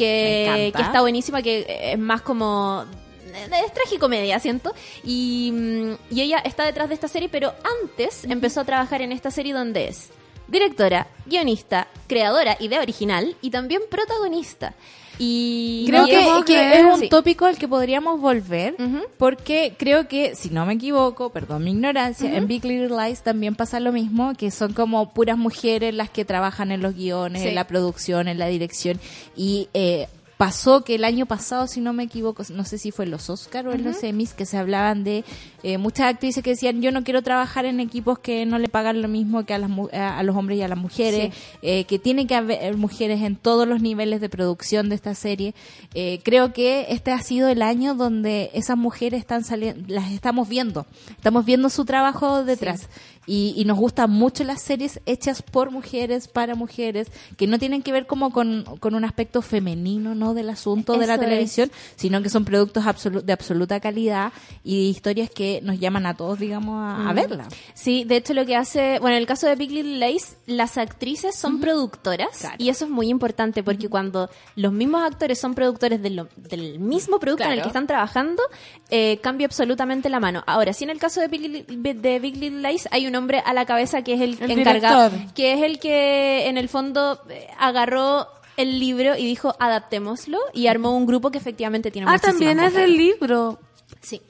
que, 0.00 0.68
está 0.68 1.00
buenísima, 1.00 1.42
que 1.42 1.92
es 1.92 1.98
más 1.98 2.22
como... 2.22 2.84
Es 3.32 3.72
tragicomedia, 3.72 4.40
siento. 4.40 4.74
Y, 5.04 5.52
mm, 5.52 6.14
y 6.14 6.20
ella 6.20 6.38
está 6.38 6.64
detrás 6.64 6.88
de 6.88 6.94
esta 6.94 7.06
serie, 7.06 7.28
pero 7.28 7.52
antes 7.82 8.24
empezó 8.24 8.60
a 8.60 8.64
trabajar 8.64 9.02
en 9.02 9.12
esta 9.12 9.30
serie 9.30 9.52
donde 9.52 9.88
es 9.88 10.10
directora, 10.48 11.06
guionista, 11.26 11.86
creadora, 12.08 12.56
idea 12.58 12.80
original 12.80 13.36
y 13.40 13.50
también 13.50 13.82
protagonista. 13.88 14.74
Y 15.22 15.84
Creo 15.86 16.06
que, 16.06 16.18
es- 16.18 16.44
que 16.46 16.82
un 16.90 16.98
Sí. 16.98 17.08
tópico 17.10 17.44
al 17.44 17.58
que 17.58 17.68
podríamos 17.68 18.18
volver, 18.20 18.74
porque 19.18 19.74
creo 19.76 20.08
que, 20.08 20.34
si 20.34 20.48
no 20.48 20.64
me 20.64 20.72
equivoco, 20.74 21.28
perdón 21.30 21.62
mi 21.64 21.72
ignorancia, 21.72 22.34
en 22.34 22.46
Big 22.48 22.64
Little 22.64 22.96
Lies 22.96 23.22
también 23.22 23.54
pasa 23.54 23.80
lo 23.80 23.92
mismo, 23.92 24.32
que 24.34 24.50
son 24.50 24.72
como 24.72 25.12
puras 25.12 25.36
mujeres 25.36 25.94
las 25.94 26.08
que 26.08 26.24
trabajan 26.24 26.72
en 26.72 26.80
los 26.80 26.94
guiones, 26.94 27.42
Sí. 27.42 27.48
en 27.48 27.54
la 27.54 27.66
producción, 27.66 28.28
en 28.28 28.38
la 28.38 28.46
dirección, 28.46 28.98
y 29.36 29.68
eh, 29.74 30.08
pasó 30.40 30.84
que 30.84 30.94
el 30.94 31.04
año 31.04 31.26
pasado, 31.26 31.66
si 31.66 31.82
no 31.82 31.92
me 31.92 32.04
equivoco, 32.04 32.42
no 32.54 32.64
sé 32.64 32.78
si 32.78 32.92
fue 32.92 33.04
en 33.04 33.10
los 33.10 33.28
Oscar 33.28 33.68
o 33.68 33.74
en 33.74 33.84
los 33.84 34.02
Emmys, 34.02 34.32
que 34.32 34.46
se 34.46 34.56
hablaban 34.56 35.04
de 35.04 35.22
eh, 35.62 35.76
muchas 35.76 36.06
actrices 36.06 36.42
que 36.42 36.48
decían, 36.48 36.80
yo 36.80 36.92
no 36.92 37.04
quiero 37.04 37.20
trabajar 37.20 37.66
en 37.66 37.78
equipos 37.78 38.20
que 38.20 38.46
no 38.46 38.58
le 38.58 38.70
pagan 38.70 39.02
lo 39.02 39.08
mismo 39.08 39.44
que 39.44 39.52
a, 39.52 39.58
las, 39.58 39.70
a 39.92 40.22
los 40.22 40.34
hombres 40.34 40.56
y 40.56 40.62
a 40.62 40.68
las 40.68 40.78
mujeres, 40.78 41.34
eh, 41.60 41.84
que 41.84 41.98
tiene 41.98 42.26
que 42.26 42.36
haber 42.36 42.74
mujeres 42.78 43.20
en 43.20 43.36
todos 43.36 43.68
los 43.68 43.82
niveles 43.82 44.22
de 44.22 44.30
producción 44.30 44.88
de 44.88 44.94
esta 44.94 45.14
serie. 45.14 45.54
Eh, 45.92 46.20
creo 46.22 46.54
que 46.54 46.86
este 46.88 47.12
ha 47.12 47.20
sido 47.20 47.50
el 47.50 47.60
año 47.60 47.94
donde 47.94 48.50
esas 48.54 48.78
mujeres 48.78 49.20
están 49.20 49.44
saliendo, 49.44 49.92
las 49.92 50.10
estamos 50.10 50.48
viendo, 50.48 50.86
estamos 51.10 51.44
viendo 51.44 51.68
su 51.68 51.84
trabajo 51.84 52.44
detrás. 52.44 52.88
Y, 53.26 53.52
y 53.56 53.64
nos 53.66 53.78
gustan 53.78 54.10
mucho 54.10 54.42
las 54.44 54.62
series 54.62 54.98
hechas 55.06 55.42
por 55.42 55.70
mujeres, 55.70 56.26
para 56.26 56.54
mujeres, 56.54 57.08
que 57.36 57.46
no 57.46 57.58
tienen 57.58 57.82
que 57.82 57.92
ver 57.92 58.06
como 58.06 58.30
con, 58.32 58.64
con 58.80 58.94
un 58.94 59.04
aspecto 59.04 59.42
femenino, 59.42 60.14
¿no? 60.14 60.32
Del 60.34 60.48
asunto 60.50 60.96
de 60.96 61.06
la 61.06 61.14
es. 61.14 61.20
televisión, 61.20 61.70
sino 61.96 62.22
que 62.22 62.30
son 62.30 62.44
productos 62.44 62.84
absolu- 62.84 63.20
de 63.22 63.32
absoluta 63.32 63.78
calidad 63.78 64.32
y 64.64 64.88
historias 64.88 65.30
que 65.30 65.60
nos 65.62 65.78
llaman 65.78 66.06
a 66.06 66.14
todos, 66.16 66.38
digamos, 66.38 66.76
a, 66.82 67.08
a 67.08 67.12
verla. 67.12 67.46
Sí, 67.74 68.04
de 68.04 68.16
hecho 68.16 68.32
lo 68.34 68.46
que 68.46 68.56
hace, 68.56 68.98
bueno, 69.00 69.14
en 69.16 69.20
el 69.22 69.26
caso 69.28 69.46
de 69.46 69.54
Big 69.54 69.70
Little 69.70 69.98
Lies, 70.08 70.36
las 70.46 70.78
actrices 70.78 71.36
son 71.36 71.60
productoras 71.60 72.38
Claro. 72.40 72.56
y 72.58 72.70
eso 72.70 72.86
es 72.86 72.90
muy 72.90 73.08
importante 73.10 73.62
porque 73.62 73.88
cuando 73.88 74.30
los 74.56 74.72
mismos 74.72 75.02
actores 75.02 75.38
son 75.38 75.54
productores 75.54 76.02
de 76.02 76.10
lo- 76.10 76.28
del 76.36 76.80
mismo 76.80 77.20
producto 77.20 77.44
en 77.44 77.52
el 77.52 77.60
que 77.62 77.68
están 77.68 77.86
trabajando, 77.86 78.42
eh, 78.90 79.18
cambia 79.22 79.46
absolutamente 79.46 80.08
la 80.08 80.20
mano. 80.20 80.42
Ahora, 80.46 80.72
sí 80.72 80.84
en 80.84 80.90
el 80.90 80.98
caso 80.98 81.20
de 81.20 81.28
Big, 81.28 81.66
de 81.66 82.18
Big 82.18 82.36
Little 82.36 82.62
Lies 82.68 82.88
hay 82.90 83.06
un 83.06 83.09
hombre 83.16 83.42
a 83.44 83.52
la 83.52 83.64
cabeza 83.66 84.02
que 84.02 84.14
es 84.14 84.20
el, 84.20 84.38
El 84.40 84.50
encargado, 84.58 85.10
director. 85.10 85.34
que 85.34 85.52
es 85.54 85.62
el 85.62 85.78
que 85.78 86.48
en 86.48 86.56
el 86.58 86.68
fondo 86.68 87.20
eh, 87.28 87.48
agarró 87.58 88.26
el 88.56 88.78
libro 88.78 89.16
y 89.16 89.24
dijo 89.24 89.54
adaptémoslo 89.58 90.38
y 90.52 90.66
armó 90.66 90.96
un 90.96 91.06
grupo 91.06 91.30
que 91.30 91.38
efectivamente 91.38 91.90
tiene 91.90 92.06
Ah, 92.10 92.18
también 92.18 92.60
es 92.60 92.74
del 92.74 92.96
libro. 92.96 93.58
Sí. 94.00 94.20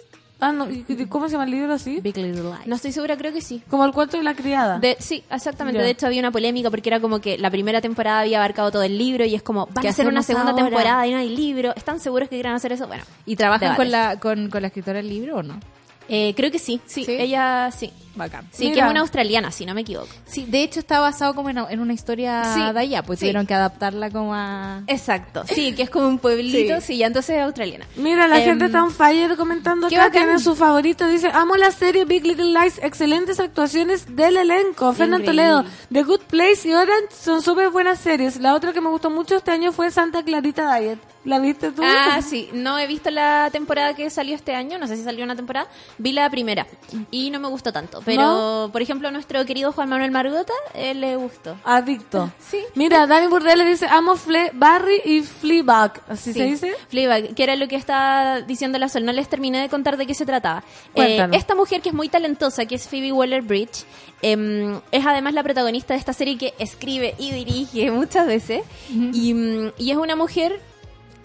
Ah, 0.43 0.53
no, 0.53 0.70
¿y- 0.70 0.87
y 0.89 1.05
¿cómo 1.07 1.26
se 1.26 1.33
llama 1.33 1.45
el 1.45 1.51
libro 1.51 1.74
así? 1.74 2.01
Big 2.01 2.16
Little 2.16 2.45
Lies. 2.45 2.66
No 2.66 2.76
estoy 2.76 2.93
segura, 2.93 3.14
creo 3.18 3.31
que 3.31 3.43
sí. 3.43 3.62
Como 3.68 3.85
el 3.85 3.93
cuento 3.93 4.16
de 4.16 4.22
la 4.22 4.35
criada. 4.35 4.78
De- 4.78 4.97
sí, 4.99 5.22
exactamente. 5.31 5.78
Ya. 5.78 5.85
De 5.85 5.91
hecho, 5.91 6.07
había 6.07 6.20
una 6.20 6.31
polémica 6.31 6.70
porque 6.70 6.89
era 6.89 6.99
como 6.99 7.20
que 7.20 7.37
la 7.37 7.51
primera 7.51 7.83
temporada 7.83 8.20
había 8.20 8.39
abarcado 8.39 8.70
todo 8.70 8.83
el 8.83 8.97
libro 8.97 9.26
y 9.26 9.35
es 9.35 9.43
como, 9.43 9.66
van 9.66 9.83
¿Qué 9.83 9.89
a 9.89 9.91
hacer 9.91 10.07
una 10.09 10.22
segunda 10.22 10.53
ahora? 10.53 10.64
temporada 10.64 11.07
y 11.07 11.11
no 11.11 11.18
hay 11.18 11.28
libro. 11.37 11.74
¿Están 11.76 12.01
seguros 12.01 12.31
que 12.31 12.37
quieran 12.37 12.55
hacer 12.55 12.72
eso? 12.72 12.87
Bueno. 12.87 13.05
¿Y 13.26 13.37
trabajan 13.37 13.76
con 13.76 13.91
la, 13.91 14.18
con, 14.18 14.49
con 14.49 14.62
la 14.62 14.68
escritora 14.68 14.97
del 14.99 15.11
libro 15.11 15.37
o 15.37 15.43
no? 15.43 15.61
Eh, 16.09 16.33
creo 16.35 16.51
que 16.51 16.59
sí, 16.59 16.81
sí, 16.87 17.05
¿Sí? 17.05 17.16
ella 17.18 17.70
sí. 17.70 17.93
Bacán. 18.14 18.46
Sí, 18.50 18.72
que 18.72 18.80
es 18.80 18.86
una 18.86 19.00
australiana, 19.00 19.50
si 19.52 19.64
no 19.66 19.74
me 19.74 19.82
equivoco. 19.82 20.08
Sí, 20.26 20.44
de 20.46 20.62
hecho 20.62 20.80
está 20.80 20.98
basado 21.00 21.34
como 21.34 21.48
en, 21.50 21.58
en 21.58 21.80
una 21.80 21.92
historia 21.92 22.42
Sí, 22.54 22.61
de 22.72 22.80
allá, 22.80 23.02
pues 23.02 23.18
sí. 23.20 23.24
tuvieron 23.26 23.46
que 23.46 23.54
adaptarla 23.54 24.11
como 24.11 24.34
a... 24.34 24.82
Exacto, 24.88 25.44
sí, 25.46 25.72
que 25.74 25.82
es 25.82 25.90
como 25.90 26.08
un 26.08 26.18
pueblito, 26.18 26.80
sí, 26.80 26.96
ya 26.98 27.06
entonces 27.06 27.36
es 27.36 27.42
australiana. 27.42 27.86
Mira, 27.96 28.26
la 28.26 28.38
Em, 28.38 28.44
gente 28.46 28.64
está 28.66 28.82
on 28.82 28.90
fire 28.90 29.36
comentando 29.36 29.86
acá, 29.86 30.11
tiene 30.11 30.38
su 30.38 30.56
favorito, 30.56 31.06
dice, 31.06 31.28
amo 31.32 31.56
la 31.56 31.70
serie 31.70 32.04
Big 32.04 32.24
Little 32.26 32.52
Lies, 32.58 32.78
excelentes 32.82 33.38
actuaciones 33.40 34.16
del 34.16 34.36
elenco, 34.36 34.92
Fernando. 34.92 35.24
Toledo, 35.26 35.64
The 35.92 36.02
Good 36.02 36.22
Place 36.22 36.68
y 36.68 36.72
Orange 36.74 37.08
son 37.18 37.42
súper 37.42 37.70
buenas 37.70 37.98
series. 38.00 38.40
La 38.40 38.54
otra 38.54 38.72
que 38.72 38.80
me 38.80 38.88
gustó 38.88 39.11
mucho 39.11 39.36
este 39.36 39.50
año 39.52 39.70
fue 39.72 39.90
Santa 39.90 40.22
Clarita 40.22 40.74
Diet. 40.78 40.98
¿La 41.22 41.38
viste 41.38 41.70
tú? 41.70 41.82
Ah, 41.84 42.20
sí, 42.26 42.48
no 42.54 42.78
he 42.78 42.86
visto 42.86 43.11
la 43.11 43.50
temporada 43.52 43.94
que 43.94 44.08
salió 44.08 44.34
este 44.34 44.54
año, 44.54 44.78
no 44.78 44.86
sé 44.86 44.96
si 44.96 45.04
salió 45.04 45.22
una 45.22 45.36
temporada, 45.36 45.68
vi 45.98 46.12
la 46.12 46.30
primera 46.30 46.66
y 47.11 47.28
no 47.30 47.38
me 47.40 47.48
gustó 47.48 47.72
tanto, 47.74 47.99
pero 48.05 48.68
por 48.72 48.82
ejemplo 48.82 49.11
nuestro 49.11 49.44
querido 49.44 49.72
Juan 49.72 49.88
Manuel 49.88 50.11
Margota, 50.11 50.53
él 50.74 51.01
le 51.01 51.16
gustó. 51.16 51.57
Adicto. 51.64 52.30
Sí. 52.51 52.59
Mira, 52.74 53.07
Dani 53.07 53.28
Burdell 53.28 53.59
le 53.59 53.64
dice, 53.64 53.86
amo 53.86 54.16
Fle 54.16 54.51
Barry 54.55 55.03
y 55.05 55.22
Fleabag. 55.22 56.01
¿Así 56.09 56.32
se 56.32 56.44
dice? 56.44 56.74
Fleabag, 56.88 57.34
que 57.34 57.42
era 57.44 57.55
lo 57.55 57.68
que 57.68 57.76
estaba 57.76 58.40
diciendo 58.40 58.76
la 58.78 58.88
Sol. 58.88 59.05
No 59.05 59.12
les 59.12 59.28
terminé 59.28 59.61
de 59.61 59.68
contar 59.68 59.96
de 59.96 60.07
qué 60.07 60.14
se 60.14 60.26
trataba. 60.26 60.64
Eh, 60.96 61.28
esta 61.32 61.55
mujer 61.55 61.80
que 61.80 61.90
es 61.90 61.94
muy 61.94 62.09
talentosa, 62.09 62.66
que 62.66 62.74
es 62.74 62.88
Phoebe 62.88 63.12
Waller-Bridge, 63.12 63.84
em, 64.22 64.80
es 64.90 65.07
además 65.07 65.34
la 65.34 65.44
protagonista 65.44 65.94
de 65.94 66.01
esta 66.01 66.12
serie 66.12 66.38
que 66.38 66.55
escribe 66.59 67.14
y 67.18 67.30
dirige 67.30 67.90
muchas 67.92 68.26
veces. 68.26 68.62
y, 68.90 69.32
mm, 69.34 69.72
y 69.78 69.90
es 69.92 69.96
una 69.96 70.16
mujer 70.16 70.61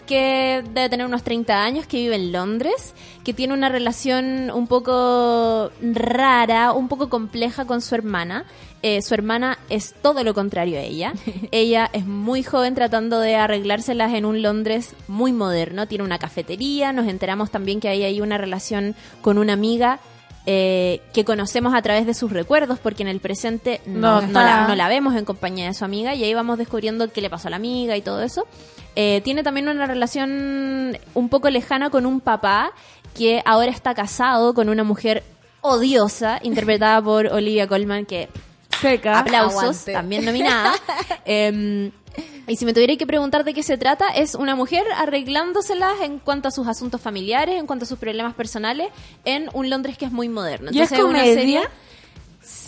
que 0.06 0.64
debe 0.72 0.88
tener 0.88 1.06
unos 1.06 1.22
30 1.22 1.62
años, 1.62 1.86
que 1.86 1.98
vive 1.98 2.16
en 2.16 2.32
Londres, 2.32 2.94
que 3.24 3.34
tiene 3.34 3.52
una 3.52 3.68
relación 3.68 4.50
un 4.50 4.66
poco 4.66 5.70
rara, 5.82 6.72
un 6.72 6.88
poco 6.88 7.08
compleja 7.08 7.66
con 7.66 7.82
su 7.82 7.94
hermana. 7.94 8.44
Eh, 8.82 9.02
su 9.02 9.14
hermana 9.14 9.58
es 9.68 9.94
todo 10.00 10.22
lo 10.22 10.32
contrario 10.32 10.78
a 10.78 10.82
ella. 10.82 11.12
ella 11.50 11.90
es 11.92 12.06
muy 12.06 12.42
joven 12.42 12.74
tratando 12.74 13.20
de 13.20 13.34
arreglárselas 13.34 14.14
en 14.14 14.24
un 14.24 14.42
Londres 14.42 14.94
muy 15.08 15.32
moderno. 15.32 15.88
Tiene 15.88 16.04
una 16.04 16.18
cafetería, 16.18 16.92
nos 16.92 17.08
enteramos 17.08 17.50
también 17.50 17.80
que 17.80 17.88
hay 17.88 18.04
ahí 18.04 18.20
una 18.20 18.38
relación 18.38 18.94
con 19.22 19.38
una 19.38 19.54
amiga. 19.54 20.00
Eh, 20.46 21.00
que 21.12 21.24
conocemos 21.24 21.74
a 21.74 21.82
través 21.82 22.06
de 22.06 22.14
sus 22.14 22.32
recuerdos, 22.32 22.78
porque 22.78 23.02
en 23.02 23.08
el 23.08 23.18
presente 23.20 23.80
No 23.86 23.98
no, 24.00 24.20
no 24.22 24.26
está. 24.28 24.44
la, 24.44 24.68
no 24.68 24.74
la 24.76 24.88
vemos 24.88 25.14
en 25.16 25.24
compañía 25.24 25.66
de 25.66 25.74
su 25.74 25.84
amiga 25.84 26.14
y 26.14 26.22
ahí 26.24 26.34
vamos 26.34 26.56
descubriendo 26.58 27.10
qué 27.12 27.20
le 27.20 27.28
pasó 27.30 27.48
a 27.48 27.50
la 27.50 27.56
amiga 27.56 27.96
y 27.96 28.00
todo 28.02 28.22
eso. 28.22 28.46
Eh, 28.94 29.20
tiene 29.24 29.42
también 29.42 29.68
una 29.68 29.86
relación 29.86 30.96
un 31.14 31.28
poco 31.28 31.50
lejana 31.50 31.90
con 31.90 32.06
un 32.06 32.20
papá 32.20 32.72
que 33.16 33.42
ahora 33.44 33.70
está 33.70 33.94
casado 33.94 34.54
con 34.54 34.68
una 34.68 34.84
mujer 34.84 35.22
odiosa, 35.62 36.38
interpretada 36.42 37.02
por 37.02 37.26
Olivia 37.26 37.66
Colman, 37.66 38.06
que 38.06 38.28
Seca. 38.80 39.18
aplausos, 39.18 39.58
Aguante. 39.62 39.92
también 39.92 40.24
nominada. 40.24 40.74
Em, 41.24 41.90
y 42.48 42.56
si 42.56 42.64
me 42.64 42.72
tuviera 42.72 42.96
que 42.96 43.06
preguntar 43.06 43.44
de 43.44 43.54
qué 43.54 43.62
se 43.62 43.76
trata, 43.78 44.08
es 44.08 44.34
una 44.34 44.54
mujer 44.54 44.84
arreglándoselas 44.96 46.00
en 46.02 46.18
cuanto 46.18 46.48
a 46.48 46.50
sus 46.50 46.66
asuntos 46.68 47.00
familiares, 47.00 47.58
en 47.58 47.66
cuanto 47.66 47.84
a 47.84 47.88
sus 47.88 47.98
problemas 47.98 48.34
personales, 48.34 48.88
en 49.24 49.48
un 49.52 49.68
Londres 49.70 49.96
que 49.98 50.04
es 50.04 50.12
muy 50.12 50.28
moderno. 50.28 50.70
¿Y 50.72 50.80
es 50.80 50.90
una 50.92 51.00
comedia? 51.02 51.34
serie- 51.34 51.68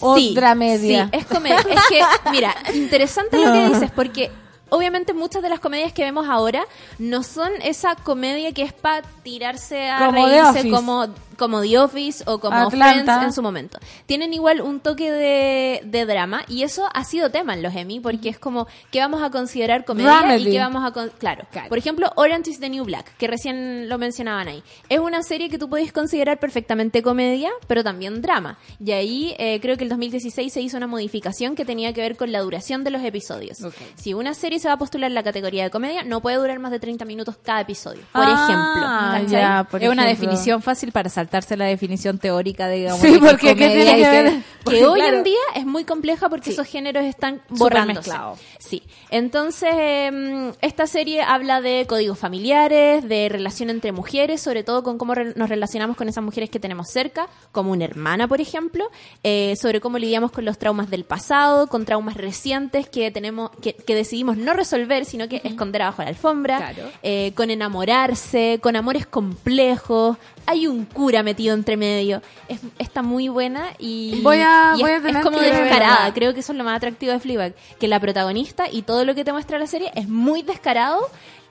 ¿O 0.00 0.16
Sí, 0.16 0.34
dramedia? 0.34 1.08
Sí, 1.12 1.18
es 1.18 1.26
comedia. 1.26 1.56
Es 1.58 1.80
que, 1.88 2.30
mira, 2.32 2.54
interesante 2.74 3.38
lo 3.38 3.52
que 3.52 3.68
dices, 3.68 3.90
porque 3.92 4.30
obviamente 4.70 5.12
muchas 5.14 5.40
de 5.42 5.48
las 5.48 5.60
comedias 5.60 5.92
que 5.92 6.02
vemos 6.02 6.28
ahora 6.28 6.64
no 6.98 7.22
son 7.22 7.50
esa 7.62 7.94
comedia 7.94 8.52
que 8.52 8.62
es 8.62 8.72
para 8.72 9.02
tirarse 9.22 9.88
a 9.88 10.06
Como 10.06 10.26
reírse 10.26 10.68
como, 10.70 11.06
como 11.38 11.62
The 11.62 11.78
Office 11.78 12.24
o 12.26 12.38
como 12.40 12.56
Atlanta. 12.56 13.02
Friends 13.14 13.24
en 13.28 13.32
su 13.32 13.42
momento. 13.42 13.78
Tienen 14.06 14.34
igual 14.34 14.60
un 14.60 14.80
toque 14.80 15.10
de, 15.10 15.80
de 15.84 16.04
drama 16.06 16.42
y 16.48 16.62
eso 16.64 16.88
ha 16.92 17.04
sido 17.04 17.30
tema 17.30 17.54
en 17.54 17.62
los 17.62 17.74
Emmy 17.74 18.00
porque 18.00 18.28
es 18.28 18.38
como 18.38 18.66
que 18.90 19.00
vamos 19.00 19.22
a 19.22 19.30
considerar 19.30 19.84
comedia 19.84 20.36
y 20.36 20.44
que 20.50 20.58
vamos 20.58 20.84
a... 20.84 20.92
con- 20.92 21.10
claro. 21.18 21.46
Claro. 21.50 21.68
Por 21.68 21.78
ejemplo, 21.78 22.12
Orange 22.16 22.50
is 22.50 22.60
the 22.60 22.68
New 22.68 22.84
Black, 22.84 23.16
que 23.16 23.26
recién 23.28 23.88
lo 23.88 23.96
mencionaban 23.98 24.48
ahí. 24.48 24.62
Es 24.88 24.98
una 24.98 25.22
serie 25.22 25.48
que 25.48 25.58
tú 25.58 25.68
podés 25.68 25.92
considerar 25.92 26.38
perfectamente 26.40 27.02
comedia, 27.02 27.50
pero 27.66 27.84
también 27.84 28.20
drama. 28.20 28.58
Y 28.84 28.92
ahí 28.92 29.34
eh, 29.38 29.60
creo 29.60 29.76
que 29.76 29.84
el 29.84 29.90
2016 29.90 30.52
se 30.52 30.60
hizo 30.60 30.76
una 30.76 30.86
modificación 30.86 31.54
que 31.54 31.64
tenía 31.64 31.92
que 31.92 32.00
ver 32.00 32.16
con 32.16 32.32
la 32.32 32.40
duración 32.40 32.82
de 32.84 32.90
los 32.90 33.02
episodios. 33.02 33.62
Ok. 33.62 33.74
Si 33.94 34.14
una 34.14 34.34
serie 34.34 34.58
se 34.58 34.68
va 34.68 34.74
a 34.74 34.78
postular 34.78 35.08
en 35.10 35.14
la 35.14 35.22
categoría 35.22 35.62
de 35.64 35.70
comedia, 35.70 36.02
no 36.02 36.20
puede 36.20 36.36
durar 36.38 36.58
más 36.58 36.70
de 36.72 36.80
30 36.80 37.04
minutos 37.04 37.36
cada 37.42 37.60
episodio. 37.60 38.00
Por 38.12 38.24
Ah, 38.26 39.12
ejemplo. 39.14 39.38
ya, 39.38 39.64
por 39.70 39.82
es 39.82 39.88
una 39.88 40.02
ejemplo. 40.04 40.26
definición 40.28 40.62
fácil 40.62 40.90
para 40.92 41.08
saltarse 41.28 41.56
la 41.58 41.66
definición 41.66 42.18
teórica 42.18 42.68
de 42.68 42.76
digamos, 42.76 43.00
Sí, 43.00 43.18
porque 43.20 43.54
¿qué 43.54 43.66
comedia 43.66 43.84
tiene 43.94 43.98
y 43.98 44.02
que 44.02 44.10
ver? 44.10 44.32
que 44.32 44.42
porque, 44.64 44.86
hoy 44.86 45.00
claro, 45.00 45.16
en 45.18 45.24
día 45.24 45.38
es 45.54 45.66
muy 45.66 45.84
compleja 45.84 46.28
porque 46.28 46.50
esos 46.50 46.66
géneros 46.66 47.04
están 47.04 47.42
borrándose. 47.50 48.12
Sí. 48.58 48.82
Entonces, 49.10 49.70
em, 49.72 50.52
esta 50.60 50.86
serie 50.86 51.22
habla 51.22 51.60
de 51.60 51.86
códigos 51.88 52.18
familiares, 52.18 53.06
de 53.08 53.28
relación 53.28 53.70
entre 53.70 53.92
mujeres, 53.92 54.40
sobre 54.40 54.64
todo 54.64 54.82
con 54.82 54.96
cómo 54.98 55.14
re- 55.14 55.32
nos 55.36 55.48
relacionamos 55.48 55.96
con 55.96 56.08
esas 56.08 56.22
mujeres 56.24 56.50
que 56.50 56.60
tenemos 56.60 56.88
cerca, 56.90 57.28
como 57.52 57.72
una 57.72 57.84
hermana, 57.84 58.26
por 58.28 58.40
ejemplo, 58.40 58.90
eh, 59.22 59.54
sobre 59.60 59.80
cómo 59.80 59.98
lidiamos 59.98 60.30
con 60.32 60.44
los 60.44 60.58
traumas 60.58 60.90
del 60.90 61.04
pasado, 61.04 61.66
con 61.68 61.84
traumas 61.84 62.16
recientes 62.16 62.88
que 62.88 63.10
tenemos, 63.10 63.50
que, 63.62 63.72
que 63.74 63.94
decidimos 63.94 64.36
no 64.36 64.52
resolver, 64.54 65.04
sino 65.04 65.28
que 65.28 65.40
esconder 65.44 65.82
abajo 65.82 66.02
la 66.02 66.08
alfombra, 66.08 66.58
Claro. 66.58 66.90
eh, 67.02 67.32
con 67.34 67.50
enamorarse, 67.50 68.58
con 68.62 68.76
amores 68.76 69.06
complejos. 69.06 70.16
Hay 70.50 70.66
un 70.66 70.84
cura 70.86 71.22
metido 71.22 71.54
entre 71.54 71.76
medio. 71.76 72.22
Es, 72.48 72.60
está 72.78 73.02
muy 73.02 73.28
buena 73.28 73.66
y, 73.78 74.20
Voy 74.22 74.38
a- 74.38 74.74
y 74.76 74.80
voy 74.80 74.90
es, 74.92 74.98
a 74.98 75.02
tener 75.02 75.16
es 75.18 75.22
como 75.24 75.38
descarada. 75.38 76.12
Creo 76.14 76.32
que 76.32 76.40
eso 76.40 76.52
es 76.52 76.58
lo 76.58 76.64
más 76.64 76.76
atractivo 76.78 77.12
de 77.12 77.20
Fleabag. 77.20 77.54
Que 77.78 77.86
la 77.86 78.00
protagonista 78.00 78.64
y 78.70 78.82
todo 78.82 79.04
lo 79.04 79.14
que 79.14 79.24
te 79.24 79.32
muestra 79.32 79.58
la 79.58 79.66
serie 79.66 79.90
es 79.94 80.08
muy 80.08 80.42
descarado 80.42 81.00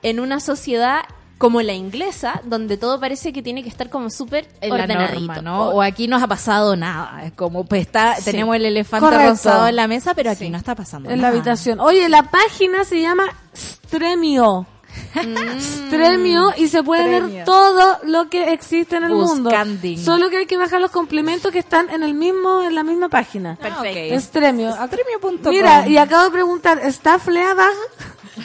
en 0.02 0.18
una 0.20 0.40
sociedad 0.40 1.02
como 1.38 1.62
la 1.62 1.72
inglesa, 1.72 2.40
donde 2.42 2.76
todo 2.76 2.98
parece 2.98 3.32
que 3.32 3.42
tiene 3.42 3.62
que 3.62 3.68
estar 3.68 3.88
como 3.90 4.10
súper 4.10 4.48
en 4.60 4.70
la 4.70 4.82
ordenadito. 4.82 5.20
norma, 5.20 5.40
¿no? 5.42 5.68
O 5.68 5.82
aquí 5.82 6.08
no 6.08 6.16
ha 6.16 6.26
pasado 6.26 6.74
nada. 6.74 7.22
Es 7.24 7.32
como, 7.34 7.64
pues 7.64 7.82
está, 7.82 8.16
Sí. 8.16 8.24
tenemos 8.24 8.56
el 8.56 8.64
elefante 8.66 9.04
Correcto. 9.06 9.30
rosado 9.30 9.68
en 9.68 9.76
la 9.76 9.86
mesa, 9.86 10.14
pero 10.14 10.32
aquí 10.32 10.50
no 10.50 10.58
está 10.58 10.74
pasando 10.74 11.08
En 11.08 11.18
la 11.20 11.28
nada. 11.28 11.36
habitación. 11.36 11.78
Oye, 11.78 12.08
la 12.08 12.24
página 12.24 12.82
se 12.82 13.00
llama 13.00 13.26
Stremio. 13.54 14.66
Stremio 15.58 16.52
y 16.56 16.68
se 16.68 16.82
puede 16.82 17.20
ver 17.20 17.44
todo 17.44 17.98
lo 18.04 18.28
que 18.28 18.52
existe 18.52 18.96
en 18.96 19.04
el 19.04 19.10
mundo. 19.12 19.50
Buscanding. 19.50 19.98
Solo 19.98 20.30
que 20.30 20.38
hay 20.38 20.46
que 20.46 20.56
bajar 20.56 20.80
los 20.80 20.90
complementos 20.90 21.50
que 21.52 21.58
están 21.58 21.90
en 21.90 22.02
el 22.02 22.14
mismo 22.14 22.62
en 22.62 22.74
la 22.74 22.82
misma 22.82 23.08
página. 23.08 23.56
Perfecto. 23.56 24.20
Stremio. 24.20 24.72
Stremio.com. 24.72 25.50
Mira, 25.50 25.86
y 25.88 25.96
acabo 25.98 26.24
de 26.24 26.30
preguntar, 26.30 26.80
¿está 26.82 27.18
Fleabag? 27.18 27.72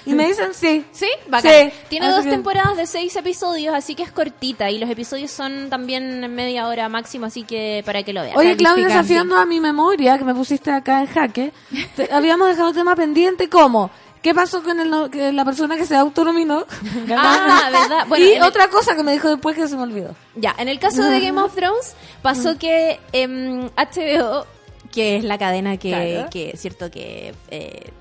Y 0.06 0.14
me 0.14 0.28
dicen 0.28 0.50
sí. 0.54 0.86
Sí, 0.91 1.08
bacán. 1.30 1.52
Sí. 1.52 1.72
Tiene 1.89 2.08
Así 2.08 2.16
dos 2.16 2.24
que- 2.26 2.32
temporadas 2.32 2.78
de 2.78 2.88
seis 2.88 3.16
episodios, 3.16 3.76
así 3.76 3.94
que 3.96 4.02
es 4.04 4.12
cortita. 4.12 4.72
Y 4.72 4.80
los 4.80 4.89
episodios 4.89 5.30
son 5.32 5.70
también 5.70 6.34
media 6.34 6.68
hora 6.68 6.89
máximo, 6.89 7.28
así 7.28 7.44
que 7.44 7.84
para 7.86 8.02
que 8.04 8.12
lo 8.12 8.22
vean. 8.22 8.36
Oye, 8.36 8.58
Claudia, 8.58 8.88
desafiando 8.88 9.38
a 9.38 9.46
mi 9.46 9.60
memoria, 9.60 10.18
que 10.18 10.24
me 10.24 10.34
pusiste 10.34 10.72
acá 10.72 11.02
en 11.02 11.08
jaque, 11.08 11.52
te- 11.96 12.12
habíamos 12.12 12.48
dejado 12.48 12.70
un 12.70 12.76
tema 12.76 12.96
pendiente 12.96 13.50
como, 13.50 13.91
¿qué 14.24 14.34
pasó 14.34 14.63
con 14.63 14.80
el 14.80 15.11
que 15.11 15.32
la 15.32 15.45
persona 15.45 15.78
que 15.78 15.86
se 15.86 15.95
autonominó? 15.95 16.65
Ah, 17.15 17.69
¿verdad? 17.71 18.05
Bueno, 18.07 18.26
y 18.26 18.30
el- 18.32 18.41
otra 18.43 18.69
cosa 18.69 18.95
que 18.95 19.03
me 19.03 19.11
dijo 19.11 19.30
después 19.30 19.55
que 19.55 19.67
se 19.67 19.76
me 19.76 19.84
olvidó. 19.84 20.15
Ya, 20.36 20.55
en 20.57 20.67
el 20.69 20.80
caso 20.80 21.03
de 21.03 21.19
Game 21.19 21.39
of 21.39 21.53
Thrones, 21.53 21.95
pasó 22.24 22.57
que 22.57 22.99
em, 23.11 23.69
HBO, 23.78 24.47
que 24.91 25.17
es 25.17 25.24
la 25.24 25.38
cadena 25.38 25.78
que, 25.78 25.89
Claro. 25.89 26.30
que 26.32 26.55
cierto 26.57 26.89
que 26.89 27.36
eh, 27.51 27.91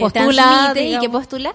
Postula, 0.00 0.72
transmite 0.72 0.84
y 0.88 0.98
que 1.00 1.08
postula, 1.10 1.54